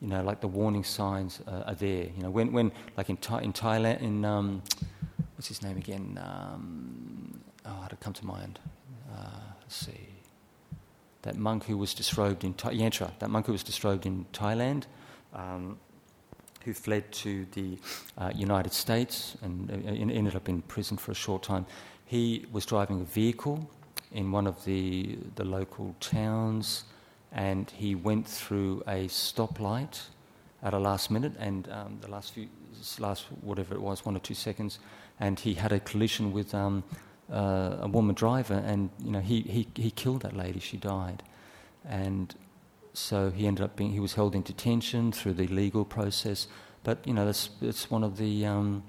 you 0.01 0.09
know, 0.09 0.23
like 0.23 0.41
the 0.41 0.49
warning 0.49 0.85
signs 0.85 1.41
uh, 1.47 1.65
are 1.67 1.75
there. 1.75 2.05
You 2.17 2.23
know, 2.23 2.31
when, 2.31 2.53
when 2.53 2.73
like 2.97 3.11
in, 3.11 3.17
Thai, 3.17 3.43
in 3.43 3.53
Thailand, 3.53 4.01
in 4.01 4.25
um, 4.25 4.63
what's 5.37 5.49
his 5.49 5.63
name 5.63 5.77
again? 5.77 6.19
Um, 6.23 7.41
oh, 7.67 7.71
how 7.71 7.89
did 7.89 7.95
it 7.95 8.01
come 8.01 8.13
to 8.15 8.27
mind? 8.27 8.59
Uh, 9.13 9.31
let's 9.61 9.77
see. 9.77 10.09
that 11.23 11.37
monk 11.37 11.65
who 11.65 11.77
was 11.77 11.95
disrobed 11.95 12.45
in 12.45 12.55
Tha- 12.55 12.71
Yantra, 12.71 13.11
that 13.19 13.31
monk 13.31 13.47
who 13.47 13.53
was 13.53 13.63
disrobed 13.63 14.07
in 14.07 14.27
Thailand, 14.33 14.85
um, 15.35 15.79
who 16.69 16.75
fled 16.75 17.11
to 17.11 17.47
the 17.53 17.79
uh, 18.19 18.31
United 18.35 18.75
States 18.75 19.39
and 19.41 19.71
uh, 19.71 19.75
ended 20.19 20.37
up 20.37 20.51
in 20.51 20.61
prison 20.63 20.99
for 20.99 21.13
a 21.13 21.15
short 21.15 21.43
time. 21.43 21.65
He 22.05 22.45
was 22.53 22.67
driving 22.67 23.01
a 23.01 23.05
vehicle 23.05 23.71
in 24.13 24.31
one 24.33 24.47
of 24.47 24.63
the 24.65 25.19
the 25.37 25.45
local 25.45 25.95
towns, 26.01 26.85
and 27.33 27.71
he 27.71 27.95
went 27.95 28.27
through 28.27 28.83
a 28.87 29.09
stoplight 29.09 29.97
at 30.63 30.75
a 30.75 30.79
last 30.79 31.11
minute, 31.11 31.33
and 31.39 31.69
um, 31.71 31.99
the 32.03 32.11
last 32.11 32.35
few 32.35 32.49
last 32.99 33.25
whatever 33.41 33.75
it 33.75 33.81
was, 33.81 34.05
one 34.05 34.17
or 34.17 34.21
two 34.21 34.35
seconds, 34.35 34.79
and 35.21 35.41
he 35.41 35.55
had 35.55 35.73
a 35.73 35.81
collision 35.81 36.33
with. 36.33 36.55
Um, 36.55 36.83
uh, 37.31 37.77
a 37.83 37.89
woman 37.89 38.15
driver, 38.15 38.63
and 38.65 38.89
you 39.05 39.11
know 39.11 39.21
he, 39.21 39.43
he, 39.43 39.69
he 39.75 39.91
killed 39.91 40.23
that 40.23 40.35
lady. 40.35 40.61
She 40.61 40.79
died, 40.79 41.23
and 41.85 42.35
so 42.99 43.31
he 43.31 43.47
ended 43.47 43.65
up 43.65 43.77
being 43.77 43.93
he 43.93 44.01
was 44.01 44.15
held 44.15 44.35
in 44.35 44.43
detention 44.43 45.13
through 45.13 45.35
the 45.35 45.47
legal 45.47 45.85
process. 45.85 46.49
But 46.83 47.07
you 47.07 47.15
know 47.15 47.25
that's 47.25 47.51
it's 47.61 47.91
one 47.91 48.05
of 48.05 48.17
the 48.17 48.47
um, 48.47 48.83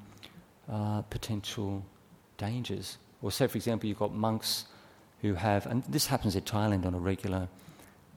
uh, 0.69 1.01
potential 1.03 1.83
dangers. 2.37 2.97
Or 3.21 3.31
say, 3.31 3.47
for 3.47 3.57
example, 3.57 3.87
you've 3.87 3.99
got 3.99 4.13
monks 4.13 4.65
who 5.21 5.33
have, 5.33 5.65
and 5.65 5.83
this 5.83 6.07
happens 6.07 6.35
in 6.35 6.43
Thailand 6.43 6.85
on 6.85 6.93
a 6.93 6.99
regular 6.99 7.49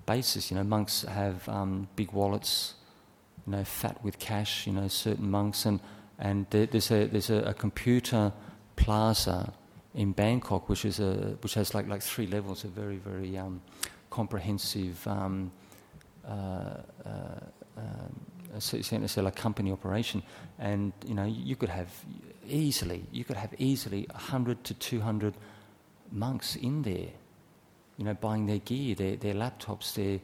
basis. 0.06 0.51
You 0.51 0.56
know, 0.56 0.64
monks 0.64 1.02
have 1.02 1.48
um, 1.48 1.89
big 1.97 2.12
wallets, 2.12 2.74
you 3.47 3.52
know, 3.52 3.64
fat 3.64 4.02
with 4.05 4.19
cash. 4.19 4.66
You 4.66 4.73
know, 4.74 4.89
certain 4.89 5.31
monks, 5.31 5.66
and 5.66 5.81
and 6.19 6.47
there's 6.51 6.90
a 6.90 7.06
there's 7.06 7.31
a, 7.31 7.39
a 7.39 7.55
computer 7.55 8.32
plaza 8.77 9.52
in 9.94 10.12
Bangkok, 10.12 10.69
which 10.69 10.85
is 10.85 11.01
a 11.01 11.36
which 11.43 11.55
has 11.55 11.74
like 11.74 11.89
like 11.89 12.02
three 12.02 12.27
levels, 12.27 12.64
a 12.64 12.69
very 12.69 12.97
very 12.97 13.36
um, 13.36 13.60
comprehensive. 14.10 15.06
Um, 15.06 15.52
uh, 16.27 16.78
uh, 17.05 17.09
uh, 17.77 18.59
say 18.61 19.23
like 19.23 19.36
company 19.36 19.73
operation, 19.73 20.23
and 20.59 20.93
you 21.07 21.15
know 21.15 21.24
you 21.24 21.57
could 21.57 21.70
have 21.70 21.90
easily 22.49 23.05
you 23.12 23.24
could 23.24 23.36
have 23.36 23.55
easily 23.59 24.07
hundred 24.15 24.62
to 24.65 24.74
two 24.74 25.01
hundred 25.01 25.35
monks 26.11 26.57
in 26.57 26.82
there, 26.82 27.09
you 27.97 28.05
know, 28.05 28.15
buying 28.15 28.47
their 28.47 28.59
gear, 28.59 28.94
their 28.94 29.16
their 29.16 29.35
laptops, 29.35 29.94
their 29.94 30.20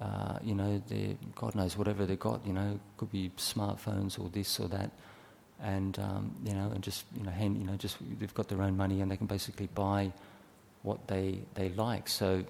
uh, 0.00 0.38
you 0.42 0.54
know, 0.54 0.82
their 0.88 1.14
God 1.34 1.54
knows 1.54 1.76
whatever 1.76 2.04
they 2.04 2.16
got, 2.16 2.44
you 2.46 2.52
know, 2.52 2.80
could 2.96 3.12
be 3.12 3.30
smartphones 3.36 4.18
or 4.18 4.28
this 4.28 4.58
or 4.58 4.68
that, 4.68 4.90
and 5.62 5.98
um, 5.98 6.34
you 6.44 6.52
know, 6.52 6.70
and 6.74 6.82
just 6.82 7.04
you 7.16 7.24
know, 7.24 7.30
hand, 7.30 7.58
you 7.58 7.64
know, 7.64 7.76
just 7.76 7.96
they've 8.18 8.34
got 8.34 8.48
their 8.48 8.62
own 8.62 8.76
money 8.76 9.00
and 9.00 9.10
they 9.10 9.16
can 9.16 9.26
basically 9.26 9.68
buy 9.74 10.12
what 10.82 11.06
they 11.06 11.40
they 11.54 11.68
like. 11.70 12.08
So 12.08 12.44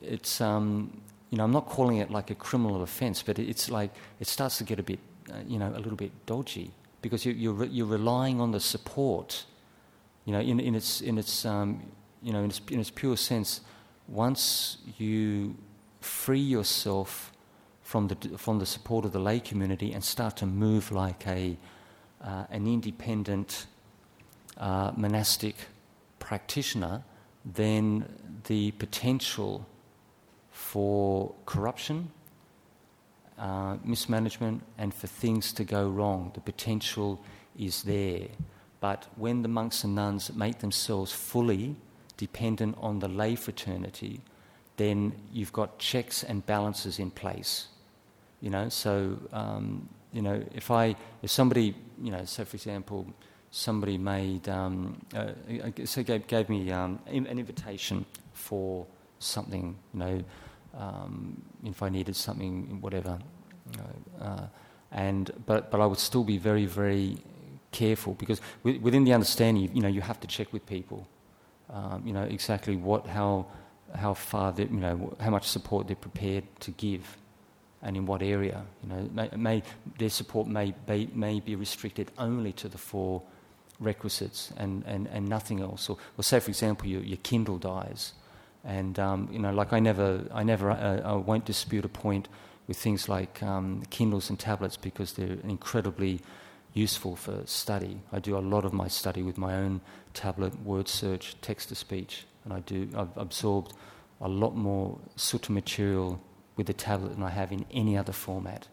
it's 0.00 0.40
um, 0.40 1.00
you 1.34 1.38
know, 1.38 1.42
I'm 1.42 1.50
not 1.50 1.66
calling 1.66 1.96
it 1.96 2.12
like 2.12 2.30
a 2.30 2.36
criminal 2.36 2.80
offence, 2.84 3.20
but 3.20 3.40
it's 3.40 3.68
like 3.68 3.90
it 4.20 4.28
starts 4.28 4.58
to 4.58 4.64
get 4.64 4.78
a 4.78 4.84
bit, 4.84 5.00
uh, 5.32 5.38
you 5.48 5.58
know, 5.58 5.68
a 5.74 5.80
little 5.80 5.96
bit 5.96 6.12
dodgy 6.26 6.70
because 7.02 7.26
you, 7.26 7.32
are 7.32 7.34
you're, 7.34 7.64
you're 7.64 7.86
relying 7.86 8.40
on 8.40 8.52
the 8.52 8.60
support, 8.60 9.44
you 10.26 10.32
know, 10.32 10.38
in, 10.38 10.60
in 10.60 10.76
its 10.76 11.00
in 11.00 11.18
its 11.18 11.44
um, 11.44 11.82
you 12.22 12.32
know 12.32 12.44
in 12.44 12.50
its, 12.50 12.60
in 12.70 12.78
its 12.78 12.90
pure 12.90 13.16
sense. 13.16 13.62
Once 14.06 14.78
you 14.96 15.56
free 16.00 16.38
yourself 16.38 17.32
from 17.82 18.06
the 18.06 18.38
from 18.38 18.60
the 18.60 18.66
support 18.66 19.04
of 19.04 19.10
the 19.10 19.18
lay 19.18 19.40
community 19.40 19.92
and 19.92 20.04
start 20.04 20.36
to 20.36 20.46
move 20.46 20.92
like 20.92 21.26
a 21.26 21.58
uh, 22.22 22.44
an 22.50 22.68
independent 22.68 23.66
uh, 24.56 24.92
monastic 24.96 25.56
practitioner, 26.20 27.02
then 27.44 28.04
the 28.46 28.70
potential 28.70 29.66
for 30.74 31.32
corruption, 31.46 32.10
uh, 33.38 33.76
mismanagement, 33.84 34.60
and 34.76 34.92
for 34.92 35.06
things 35.06 35.52
to 35.52 35.62
go 35.62 35.88
wrong, 35.88 36.32
the 36.34 36.40
potential 36.40 37.20
is 37.56 37.84
there. 37.84 38.26
But 38.80 39.06
when 39.14 39.42
the 39.42 39.48
monks 39.48 39.84
and 39.84 39.94
nuns 39.94 40.32
make 40.34 40.58
themselves 40.58 41.12
fully 41.12 41.76
dependent 42.16 42.76
on 42.80 42.98
the 42.98 43.06
lay 43.06 43.36
fraternity, 43.36 44.20
then 44.76 45.12
you've 45.32 45.52
got 45.52 45.78
checks 45.78 46.24
and 46.24 46.44
balances 46.44 46.98
in 46.98 47.12
place. 47.12 47.68
You 48.40 48.50
know, 48.50 48.68
so 48.68 49.16
um, 49.32 49.88
you 50.12 50.22
know, 50.22 50.42
if 50.52 50.72
I, 50.72 50.96
if 51.22 51.30
somebody, 51.30 51.76
you 52.02 52.10
know, 52.10 52.24
so 52.24 52.44
for 52.44 52.56
example, 52.56 53.06
somebody 53.52 53.96
made, 53.96 54.48
um, 54.48 55.00
uh, 55.14 55.84
so 55.84 56.02
gave, 56.02 56.26
gave 56.26 56.48
me 56.48 56.72
um, 56.72 56.98
an 57.06 57.26
invitation 57.26 58.04
for 58.32 58.84
something, 59.20 59.76
you 59.92 60.00
know, 60.00 60.24
um, 60.76 61.42
if 61.64 61.82
I 61.82 61.88
needed 61.88 62.16
something, 62.16 62.80
whatever, 62.80 63.18
uh, 64.20 64.46
and 64.92 65.30
but 65.46 65.70
but 65.70 65.80
I 65.80 65.86
would 65.86 65.98
still 65.98 66.24
be 66.24 66.38
very 66.38 66.66
very 66.66 67.18
careful 67.72 68.14
because 68.14 68.40
within 68.62 69.04
the 69.04 69.12
understanding, 69.12 69.70
you 69.74 69.82
know, 69.82 69.88
you 69.88 70.00
have 70.00 70.20
to 70.20 70.26
check 70.28 70.52
with 70.52 70.64
people, 70.66 71.08
um, 71.70 72.02
you 72.06 72.12
know, 72.12 72.22
exactly 72.22 72.76
what 72.76 73.06
how 73.06 73.46
how 73.94 74.14
far 74.14 74.52
they, 74.52 74.64
you 74.64 74.80
know 74.80 75.16
how 75.20 75.30
much 75.30 75.46
support 75.48 75.86
they're 75.86 75.96
prepared 75.96 76.44
to 76.60 76.70
give 76.72 77.16
and 77.84 77.96
in 77.96 78.06
what 78.06 78.22
area. 78.22 78.64
You 78.82 78.88
know, 78.88 79.10
may, 79.12 79.28
may, 79.36 79.62
their 79.98 80.08
support 80.08 80.48
may 80.48 80.74
be, 80.86 81.08
may 81.14 81.38
be 81.38 81.54
restricted 81.54 82.10
only 82.18 82.52
to 82.54 82.68
the 82.68 82.78
four 82.78 83.22
requisites 83.78 84.52
and, 84.56 84.82
and, 84.86 85.06
and 85.08 85.28
nothing 85.28 85.60
else. 85.60 85.88
Or, 85.88 85.98
or 86.16 86.24
say, 86.24 86.40
for 86.40 86.50
example, 86.50 86.88
your, 86.88 87.02
your 87.02 87.18
Kindle 87.18 87.58
dies, 87.58 88.14
and 88.64 88.98
um, 88.98 89.28
you 89.30 89.38
know, 89.38 89.52
like 89.52 89.72
I 89.72 89.78
never, 89.78 90.24
I 90.32 90.42
never, 90.42 90.70
uh, 90.70 91.00
I 91.04 91.12
won't 91.14 91.44
dispute 91.44 91.84
a 91.84 91.88
point 91.88 92.28
with 92.66 92.78
things 92.78 93.08
like 93.08 93.42
um, 93.42 93.82
Kindles 93.90 94.30
and 94.30 94.38
tablets 94.38 94.76
because 94.76 95.12
they're 95.12 95.38
incredibly 95.44 96.20
useful 96.72 97.14
for 97.14 97.42
study. 97.44 98.00
I 98.10 98.18
do 98.18 98.36
a 98.36 98.40
lot 98.40 98.64
of 98.64 98.72
my 98.72 98.88
study 98.88 99.22
with 99.22 99.36
my 99.36 99.54
own 99.54 99.80
tablet, 100.14 100.60
word 100.62 100.88
search, 100.88 101.36
text 101.42 101.68
to 101.68 101.74
speech, 101.74 102.24
and 102.44 102.52
I 102.52 102.60
do. 102.60 102.88
I've 102.96 103.16
absorbed 103.16 103.74
a 104.20 104.28
lot 104.28 104.56
more 104.56 104.98
sutta 105.16 105.50
material 105.50 106.20
with 106.56 106.66
the 106.66 106.72
tablet 106.72 107.14
than 107.14 107.22
I 107.22 107.30
have 107.30 107.52
in 107.52 107.66
any 107.70 107.98
other 107.98 108.12
format. 108.12 108.68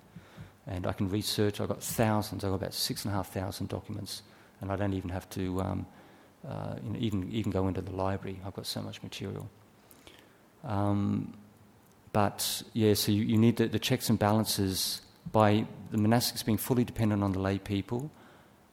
And 0.68 0.88
I 0.88 0.94
can 0.94 1.10
research, 1.10 1.60
I've 1.60 1.68
got 1.68 1.84
thousands, 1.84 2.44
I've 2.44 2.52
got 2.52 2.58
about 2.58 2.74
six 2.74 3.04
and 3.04 3.14
a 3.14 3.18
half 3.18 3.34
thousand 3.34 3.68
documents, 3.70 4.22
and 4.62 4.72
I 4.72 4.76
don't 4.76 4.94
even 4.94 5.10
have 5.10 5.30
to 5.32 5.60
um, 5.62 5.86
uh, 6.48 6.76
you 6.84 6.90
know, 6.92 7.00
even, 7.00 7.32
even 7.32 7.52
go 7.52 7.68
into 7.68 7.82
the 7.82 7.92
library. 7.92 8.40
I've 8.46 8.54
got 8.54 8.66
so 8.66 8.82
much 8.82 9.02
material. 9.04 9.50
Um, 10.64 11.34
but 12.14 12.64
yeah, 12.74 12.94
so 12.94 13.12
you, 13.12 13.24
you 13.24 13.38
need 13.38 13.58
the, 13.58 13.68
the, 13.68 13.80
checks 13.80 14.10
and 14.10 14.20
balances 14.20 15.02
by 15.32 15.66
the 15.92 15.98
monastics 15.98 16.46
being 16.46 16.58
fully 16.58 16.84
dependent 16.84 17.24
on 17.24 17.32
the 17.32 17.40
lay 17.40 17.58
people. 17.58 18.12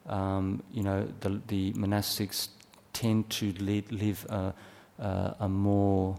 Um, 0.07 0.63
you 0.73 0.83
know, 0.83 1.09
the, 1.21 1.41
the 1.47 1.73
monastics 1.73 2.49
tend 2.93 3.31
to 3.31 3.53
lead, 3.53 3.91
live 3.93 4.27
a, 4.29 4.55
a, 4.99 5.37
a 5.41 5.49
more 5.49 6.17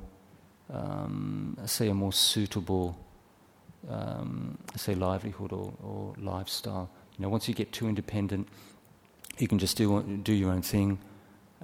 um, 0.73 1.57
say, 1.65 1.89
a 1.89 1.93
more 1.93 2.13
suitable, 2.13 2.97
um, 3.89 4.57
say, 4.75 4.95
livelihood 4.95 5.51
or, 5.51 5.73
or, 5.83 6.13
lifestyle. 6.17 6.89
You 7.17 7.23
know, 7.23 7.29
once 7.29 7.47
you 7.47 7.53
get 7.53 7.71
too 7.71 7.87
independent, 7.87 8.47
you 9.37 9.47
can 9.47 9.57
just 9.57 9.77
do 9.77 10.01
do 10.23 10.33
your 10.33 10.51
own 10.51 10.61
thing. 10.61 10.99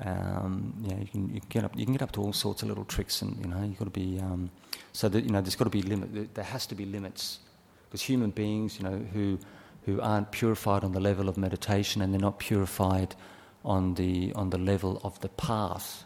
Um, 0.03 0.73
you 0.83 0.89
know, 0.89 0.99
you 0.99 1.07
can 1.07 1.33
you 1.35 1.41
get 1.49 1.63
up 1.63 1.77
you 1.77 1.85
can 1.85 1.93
get 1.93 2.01
up 2.01 2.11
to 2.13 2.21
all 2.21 2.33
sorts 2.33 2.63
of 2.63 2.69
little 2.69 2.85
tricks, 2.85 3.21
and 3.21 3.37
you 3.39 3.47
know, 3.47 3.63
you've 3.63 3.79
got 3.79 3.85
to 3.85 3.91
be 3.91 4.19
um, 4.19 4.51
so 4.91 5.07
that 5.09 5.23
you 5.23 5.31
know 5.31 5.41
there's 5.41 5.55
got 5.55 5.65
to 5.65 5.69
be 5.69 5.81
limit. 5.81 6.33
There 6.35 6.43
has 6.43 6.65
to 6.67 6.75
be 6.75 6.85
limits 6.85 7.39
because 7.85 8.01
human 8.01 8.31
beings, 8.31 8.77
you 8.77 8.83
know, 8.83 8.97
who 9.13 9.39
who 9.85 10.01
aren't 10.01 10.31
purified 10.31 10.83
on 10.83 10.91
the 10.91 10.99
level 10.99 11.29
of 11.29 11.37
meditation 11.37 12.01
and 12.01 12.11
they're 12.13 12.19
not 12.19 12.39
purified 12.39 13.15
on 13.63 13.93
the 13.93 14.33
on 14.33 14.49
the 14.49 14.57
level 14.57 14.99
of 15.03 15.19
the 15.21 15.29
path 15.29 16.05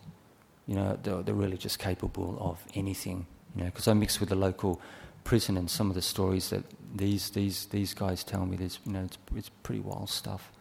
you 0.69 0.75
know, 0.75 0.99
they're, 1.01 1.23
they're 1.23 1.33
really 1.33 1.57
just 1.57 1.79
capable 1.79 2.37
of 2.39 2.63
anything. 2.75 3.25
You 3.55 3.63
know, 3.63 3.65
because 3.65 3.87
I 3.87 3.93
mix 3.93 4.19
with 4.19 4.29
the 4.29 4.35
local 4.35 4.79
prison 5.23 5.57
and 5.57 5.67
some 5.67 5.89
of 5.89 5.95
the 5.95 6.01
stories 6.01 6.51
that 6.51 6.63
these 6.95 7.31
these 7.31 7.65
these 7.65 7.95
guys 7.95 8.23
tell 8.23 8.45
me, 8.45 8.55
there's 8.55 8.79
you 8.85 8.91
know, 8.91 9.03
it's, 9.03 9.17
it's 9.35 9.49
pretty 9.63 9.81
wild 9.81 10.11
stuff. 10.11 10.51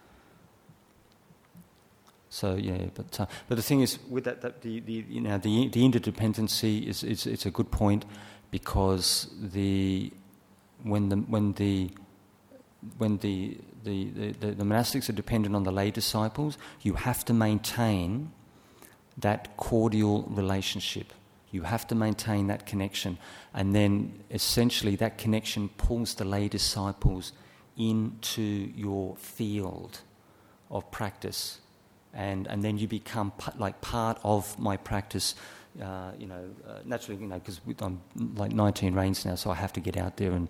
So 2.31 2.55
yeah, 2.57 2.87
but 2.95 3.21
uh, 3.21 3.27
but 3.49 3.57
the 3.57 3.63
thing 3.63 3.81
is, 3.81 3.99
with 4.09 4.25
that, 4.25 4.43
that 4.43 4.63
the, 4.63 4.81
the 4.81 5.05
you 5.09 5.21
know 5.21 5.39
the 5.39 5.69
the 5.69 5.83
interdependency 5.83 6.87
is 6.87 7.03
it's 7.03 7.27
it's 7.27 7.47
a 7.47 7.51
good 7.51 7.71
point 7.71 8.05
because 8.51 9.29
the 9.41 10.13
when 10.83 11.09
the 11.09 11.17
when 11.17 11.53
the 11.55 11.91
when 12.99 13.19
the 13.19 13.59
the, 13.85 14.33
the, 14.41 14.51
the 14.53 14.65
monastics 14.65 15.09
are 15.09 15.13
dependent 15.13 15.55
on 15.57 15.63
the 15.63 15.73
lay 15.73 15.91
disciples, 15.91 16.59
you 16.83 16.95
have 16.95 17.25
to 17.25 17.33
maintain 17.33 18.33
that 19.17 19.57
cordial 19.57 20.25
relationship. 20.25 21.13
You 21.51 21.63
have 21.63 21.87
to 21.89 21.95
maintain 21.95 22.49
that 22.49 22.67
connection. 22.67 23.19
And 23.55 23.75
then 23.75 24.25
essentially, 24.31 24.97
that 24.97 25.17
connection 25.17 25.71
pulls 25.71 26.15
the 26.15 26.25
lay 26.25 26.49
disciples 26.49 27.33
into 27.77 28.43
your 28.43 29.17
field 29.17 30.01
of 30.71 30.91
practice. 30.91 31.61
And, 32.15 32.47
and 32.47 32.65
then 32.65 32.79
you 32.79 32.89
become 32.89 33.33
like 33.59 33.81
part 33.81 34.19
of 34.25 34.59
my 34.59 34.77
practice 34.77 35.35
uh, 35.81 36.11
you 36.19 36.27
know, 36.27 36.51
uh, 36.67 36.79
naturally, 36.85 37.21
you 37.21 37.29
know, 37.29 37.39
because 37.39 37.61
I'm 37.81 38.01
like 38.35 38.53
19 38.53 38.95
rains 38.95 39.25
now, 39.25 39.37
so 39.37 39.51
I 39.51 39.55
have 39.55 39.73
to 39.75 39.81
get 39.81 39.97
out 39.97 40.17
there 40.17 40.33
and 40.33 40.49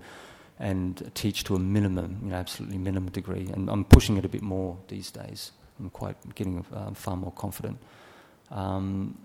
and 0.60 1.10
teach 1.14 1.44
to 1.44 1.54
a 1.54 1.58
minimum, 1.58 2.18
you 2.24 2.30
know, 2.30 2.36
absolutely 2.36 2.78
minimum 2.78 3.10
degree. 3.10 3.48
And 3.52 3.70
I'm 3.70 3.84
pushing 3.84 4.16
it 4.16 4.24
a 4.24 4.28
bit 4.28 4.42
more 4.42 4.76
these 4.88 5.10
days. 5.12 5.52
I'm 5.78 5.90
quite 5.90 6.16
getting 6.34 6.64
uh, 6.74 6.92
far 6.94 7.16
more 7.16 7.30
confident. 7.32 7.78
Um, 8.50 9.16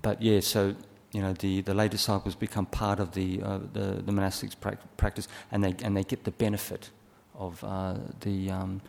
but 0.00 0.22
yeah, 0.22 0.40
so 0.40 0.74
you 1.12 1.20
know, 1.20 1.34
the, 1.34 1.60
the 1.60 1.74
lay 1.74 1.88
disciples 1.88 2.34
become 2.34 2.64
part 2.64 2.98
of 2.98 3.12
the 3.12 3.42
uh, 3.42 3.58
the, 3.72 4.02
the 4.02 4.12
monastics 4.12 4.58
pra- 4.58 4.78
practice, 4.96 5.28
and 5.50 5.62
they 5.62 5.74
and 5.82 5.96
they 5.96 6.04
get 6.04 6.24
the 6.24 6.30
benefit 6.30 6.90
of 7.34 7.62
uh, 7.64 7.96
the 8.20 8.50
um, 8.50 8.80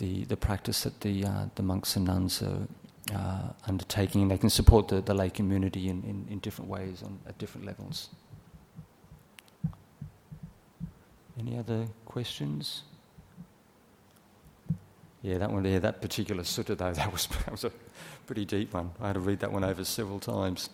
the 0.00 0.24
the 0.24 0.36
practice 0.36 0.82
that 0.82 1.00
the 1.00 1.24
uh, 1.24 1.44
the 1.54 1.62
monks 1.62 1.94
and 1.94 2.06
nuns 2.06 2.42
are 2.42 2.66
uh, 3.14 3.52
undertaking. 3.68 4.28
They 4.28 4.38
can 4.38 4.50
support 4.50 4.88
the, 4.88 5.00
the 5.00 5.14
lay 5.14 5.30
community 5.30 5.88
in, 5.88 6.02
in, 6.02 6.26
in 6.30 6.38
different 6.38 6.70
ways 6.70 7.02
on, 7.02 7.18
at 7.26 7.38
different 7.38 7.66
levels. 7.66 8.08
Any 11.38 11.58
other 11.58 11.86
questions? 12.04 12.82
Yeah, 15.22 15.38
that 15.38 15.50
one 15.50 15.62
there, 15.62 15.80
that 15.80 16.00
particular 16.00 16.42
sutta 16.42 16.76
though, 16.76 16.92
that 17.00 17.12
was, 17.12 17.26
that 17.26 17.50
was 17.50 17.64
a 17.64 17.72
pretty 18.26 18.44
deep 18.44 18.74
one. 18.74 18.90
I 19.00 19.08
had 19.08 19.14
to 19.14 19.20
read 19.20 19.40
that 19.40 19.52
one 19.52 19.64
over 19.64 19.84
several 19.84 20.20
times. 20.20 20.70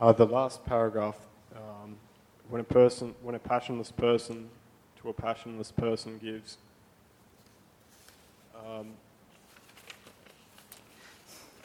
Uh, 0.00 0.12
the 0.12 0.26
last 0.26 0.64
paragraph, 0.64 1.16
um, 1.54 1.96
when 2.48 2.60
a 2.60 2.64
person, 2.64 3.14
when 3.22 3.34
a 3.34 3.38
passionless 3.38 3.92
person 3.92 4.48
to 5.00 5.08
a 5.08 5.12
passionless 5.12 5.72
person 5.72 6.18
gives, 6.18 6.58
um, 8.54 8.88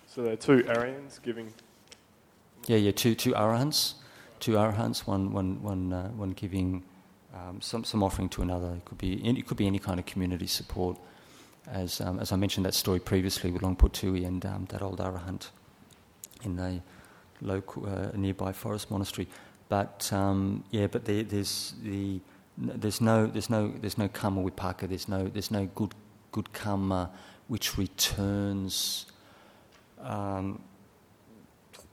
so 0.08 0.24
there 0.24 0.34
are 0.34 0.38
two 0.38 0.66
Aryans 0.70 1.20
giving. 1.24 1.54
Yeah, 2.68 2.78
yeah, 2.78 2.92
two 2.92 3.16
two 3.16 3.34
arahants 3.34 3.96
two 4.40 4.54
arahants, 4.54 5.08
one, 5.08 5.32
one, 5.32 5.62
one, 5.64 5.92
uh, 5.92 6.10
one 6.10 6.32
giving 6.32 6.84
um, 7.34 7.60
some, 7.62 7.84
some 7.84 8.04
offering 8.04 8.30
to 8.30 8.42
another. 8.42 8.74
It 8.76 8.86
could, 8.86 8.98
be, 8.98 9.14
it 9.28 9.48
could 9.48 9.58
be 9.58 9.68
any 9.68 9.80
kind 9.80 10.00
of 10.00 10.06
community 10.06 10.48
support. 10.48 10.98
As, 11.68 12.00
um, 12.00 12.20
as 12.20 12.32
I 12.32 12.36
mentioned 12.36 12.66
that 12.68 12.76
story 12.76 13.00
previously 13.00 13.50
with 13.50 13.64
Luang 13.64 13.76
Por 13.76 13.90
Tui 13.90 14.24
and 14.24 14.46
um, 14.46 14.66
that 14.70 14.84
old 14.84 15.00
arahant 15.00 15.50
in 16.44 16.56
the 16.58 16.80
local, 17.42 17.88
uh, 17.88 18.16
nearby 18.16 18.52
forest 18.52 18.92
monastery. 18.92 19.28
But 19.68 20.14
um, 20.14 20.64
yeah, 20.70 20.86
but 20.86 21.06
there, 21.06 21.24
there's 21.24 21.74
the 21.82 22.20
there's 22.58 23.02
no 23.02 23.28
there's 23.28 23.50
no 23.50 23.74
there's 23.82 23.98
no 23.98 24.08
karma 24.08 24.42
vipaka. 24.50 24.88
There's 24.88 25.08
no 25.08 25.28
there's 25.28 25.52
no 25.52 25.66
good 25.76 25.94
good 26.32 26.54
karma 26.54 27.12
which 27.48 27.78
returns. 27.78 29.06
Um, 30.02 30.62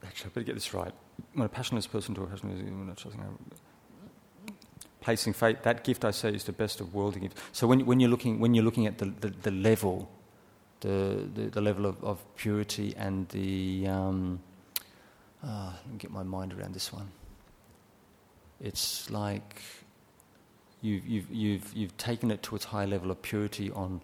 actually, 0.05 0.31
I 0.31 0.33
better 0.33 0.45
get 0.45 0.55
this 0.55 0.73
right 0.73 0.93
when 1.33 1.45
a 1.45 1.49
passionless 1.49 1.87
person 1.87 2.15
to 2.15 2.23
a 2.23 2.27
passionless 2.27 2.59
placing 5.01 5.33
faith, 5.33 5.61
that 5.63 5.83
gift 5.83 6.05
I 6.05 6.11
say 6.11 6.29
is 6.29 6.45
the 6.45 6.53
best 6.53 6.79
of 6.79 6.93
worldly 6.93 7.21
gifts. 7.21 7.41
So 7.51 7.67
when, 7.67 7.85
when, 7.85 7.99
you're, 7.99 8.09
looking, 8.09 8.39
when 8.39 8.53
you're 8.53 8.63
looking 8.63 8.87
at 8.87 8.97
the, 8.97 9.05
the, 9.19 9.29
the 9.29 9.51
level, 9.51 10.09
the, 10.79 11.27
the, 11.33 11.41
the, 11.49 11.61
level 11.61 11.85
of, 11.85 12.01
of 12.03 12.23
purity 12.37 12.93
and 12.97 13.27
the, 13.29 13.87
um, 13.87 14.39
uh, 15.43 15.73
let 15.75 15.91
me 15.91 15.97
get 15.97 16.11
my 16.11 16.23
mind 16.23 16.53
around 16.53 16.73
this 16.73 16.93
one. 16.93 17.11
It's 18.61 19.09
like 19.09 19.61
you've, 20.83 21.07
you've, 21.07 21.31
you've, 21.31 21.73
you've 21.73 21.97
taken 21.97 22.29
it 22.29 22.43
to 22.43 22.55
its 22.55 22.65
high 22.65 22.85
level 22.85 23.09
of 23.09 23.21
purity 23.21 23.71
on 23.71 24.01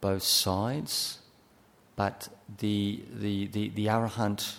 both 0.00 0.22
sides, 0.22 1.18
but 1.96 2.28
the, 2.58 3.02
the, 3.18 3.46
the, 3.48 3.70
the 3.70 3.86
arahant 3.86 4.56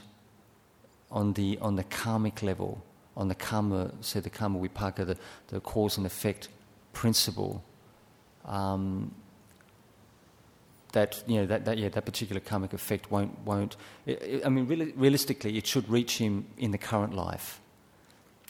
on 1.11 1.33
the, 1.33 1.57
on 1.61 1.75
the 1.75 1.83
karmic 1.85 2.41
level, 2.41 2.83
on 3.15 3.27
the 3.27 3.35
karma, 3.35 3.91
say 4.01 4.19
the 4.19 4.29
karma 4.29 4.59
vipaka, 4.59 5.05
the, 5.05 5.17
the 5.47 5.59
cause 5.61 5.97
and 5.97 6.05
effect 6.05 6.49
principle, 6.93 7.63
um, 8.45 9.13
that 10.91 11.23
you 11.25 11.38
know 11.38 11.45
that, 11.45 11.63
that 11.63 11.77
yeah 11.77 11.88
that 11.88 12.03
particular 12.03 12.41
karmic 12.41 12.73
effect 12.73 13.09
won't 13.09 13.39
won't 13.45 13.77
it, 14.05 14.21
it, 14.21 14.45
I 14.45 14.49
mean 14.49 14.65
realistically 14.97 15.57
it 15.57 15.65
should 15.65 15.88
reach 15.89 16.17
him 16.17 16.45
in 16.57 16.71
the 16.71 16.77
current 16.77 17.13
life 17.13 17.60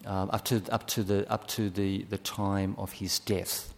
um, 0.05 0.29
up 0.31 0.45
to 0.45 0.61
up 0.71 0.87
to 0.87 1.03
the 1.03 1.31
up 1.31 1.47
to 1.47 1.69
the, 1.69 2.03
the 2.03 2.17
time 2.17 2.75
of 2.77 2.91
his 2.93 3.19
death 3.19 3.73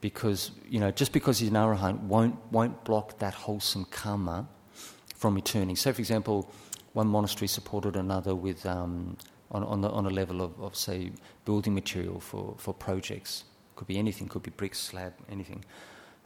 because 0.00 0.50
you 0.68 0.80
know 0.80 0.90
just 0.90 1.12
because 1.12 1.38
he's 1.38 1.48
an 1.48 1.54
arahant 1.54 2.00
won't 2.00 2.36
won't 2.50 2.84
block 2.84 3.18
that 3.18 3.34
wholesome 3.34 3.84
karma 3.86 4.46
from 5.14 5.34
returning 5.34 5.76
so 5.76 5.92
for 5.92 6.00
example 6.00 6.50
one 6.92 7.08
monastery 7.08 7.48
supported 7.48 7.96
another 7.96 8.34
with 8.34 8.64
um, 8.66 9.16
on, 9.50 9.62
on, 9.64 9.80
the, 9.80 9.90
on 9.90 10.06
a 10.06 10.10
level 10.10 10.42
of, 10.42 10.58
of, 10.60 10.76
say, 10.76 11.12
building 11.44 11.74
material 11.74 12.20
for, 12.20 12.54
for 12.58 12.74
projects. 12.74 13.44
Could 13.76 13.88
be 13.88 13.98
anything, 13.98 14.28
could 14.28 14.42
be 14.42 14.50
bricks, 14.50 14.78
slab, 14.78 15.12
anything. 15.30 15.64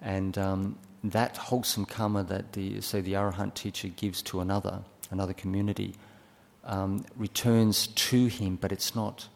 And 0.00 0.36
um, 0.38 0.78
that 1.04 1.36
wholesome 1.36 1.84
karma 1.84 2.22
that 2.24 2.52
the, 2.52 2.80
say, 2.80 3.00
the 3.00 3.14
Arahant 3.14 3.54
teacher 3.54 3.88
gives 3.88 4.22
to 4.22 4.40
another, 4.40 4.82
another 5.10 5.34
community, 5.34 5.94
um, 6.68 7.04
returns 7.16 7.88
to 7.88 8.26
him, 8.26 8.56
but 8.56 8.70
it's 8.70 8.94
not 8.94 9.28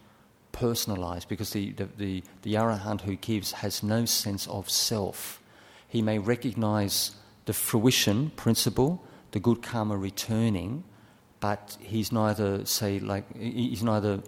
personalized 0.52 1.28
because 1.28 1.50
the, 1.50 1.72
the, 1.72 1.88
the, 1.96 2.22
the 2.42 2.54
Arahant 2.54 3.00
who 3.00 3.16
gives 3.16 3.52
has 3.52 3.82
no 3.82 4.04
sense 4.04 4.46
of 4.46 4.70
self. 4.70 5.40
He 5.88 6.02
may 6.02 6.18
recognize 6.18 7.12
the 7.46 7.52
fruition 7.52 8.30
principle, 8.36 9.02
the 9.32 9.40
good 9.40 9.62
karma 9.62 9.96
returning, 9.96 10.84
but 11.40 11.76
he's 11.80 12.12
neither, 12.12 12.64
say, 12.64 13.00
like, 13.00 13.24
he's 13.36 13.82
neither 13.82 14.22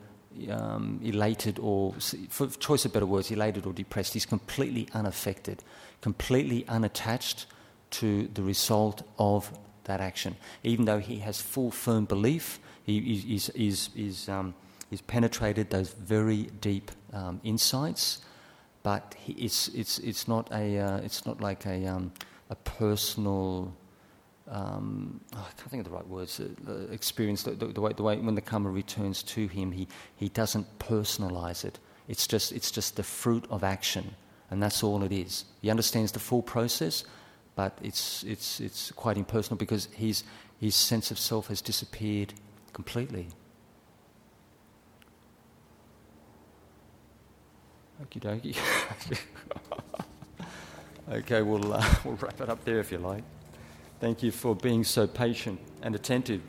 um, 0.51 0.99
elated 1.05 1.59
or, 1.61 1.95
for 2.29 2.49
choice 2.49 2.85
of 2.85 2.93
better 2.93 3.07
words, 3.07 3.31
elated 3.31 3.67
or 3.67 3.73
depressed. 3.73 4.15
He's 4.15 4.27
completely 4.27 4.89
unaffected, 4.93 5.63
completely 6.01 6.67
unattached 6.67 7.47
to 7.91 8.29
the 8.35 8.43
result 8.43 9.03
of 9.19 9.57
that 9.85 10.01
action. 10.01 10.37
Even 10.65 10.87
though 10.87 10.99
he 10.99 11.19
has 11.21 11.41
full, 11.41 11.71
firm 11.71 12.07
belief, 12.07 12.59
he, 12.85 13.01
he's, 13.01 13.47
he's, 13.55 13.91
he's, 13.95 14.29
um, 14.29 14.55
he's 14.91 15.01
penetrated 15.01 15.71
those 15.71 15.93
very 15.93 16.45
deep 16.61 16.91
um, 17.13 17.41
insights, 17.43 18.21
but 18.83 19.15
he, 19.19 19.33
it's, 19.33 19.69
it's, 19.69 19.99
it's, 19.99 20.29
not 20.29 20.51
a, 20.53 20.79
uh, 20.79 20.97
it's 20.99 21.27
not 21.27 21.41
like 21.41 21.67
a, 21.67 21.87
um, 21.87 22.13
a 22.51 22.55
personal 22.55 23.75
um, 24.49 25.21
oh, 25.35 25.39
I 25.39 25.53
can't 25.57 25.71
think 25.71 25.87
of 25.87 25.91
the 25.91 25.97
right 25.97 26.07
words, 26.07 26.41
uh, 26.41 26.73
experience, 26.91 27.45
the, 27.45 27.53
the, 27.53 27.67
the, 27.67 27.81
way, 27.81 27.93
the 27.95 28.03
way 28.03 28.17
when 28.19 28.35
the 28.35 28.43
karma 28.43 28.71
returns 28.71 29.23
to 29.23 29.47
him, 29.47 29.73
he, 29.73 29.89
he 30.17 30.29
doesn't 30.29 30.79
personalize 30.79 31.65
it. 31.65 31.79
It's 32.09 32.27
just, 32.27 32.53
it's 32.53 32.71
just 32.71 32.97
the 32.97 33.03
fruit 33.03 33.47
of 33.49 33.65
action, 33.65 34.15
and 34.51 34.63
that's 34.63 34.83
all 34.83 35.03
it 35.03 35.13
is. 35.13 35.47
He 35.63 35.71
understands 35.71 36.13
the 36.13 36.19
full 36.19 36.43
process, 36.43 37.05
but 37.57 37.79
it's, 37.83 38.23
it's, 38.25 38.61
it's 38.61 38.93
quite 38.93 39.17
impersonal 39.17 39.57
because 39.57 39.87
his, 39.93 40.25
his 40.61 40.75
sense 40.75 41.11
of 41.11 41.19
self 41.19 41.49
has 41.49 41.63
disappeared 41.63 42.35
completely. 42.75 43.29
Okie 48.03 48.21
dokie. 48.21 48.57
okay, 51.11 51.41
we'll, 51.41 51.73
uh, 51.73 51.95
we'll 52.05 52.17
wrap 52.17 52.41
it 52.41 52.51
up 52.51 52.63
there 52.65 52.81
if 52.81 52.93
you 52.93 52.99
like. 52.99 53.25
Thank 54.01 54.23
you 54.23 54.31
for 54.31 54.55
being 54.55 54.85
so 54.85 55.07
patient 55.07 55.61
and 55.81 55.95
attentive. 55.95 56.43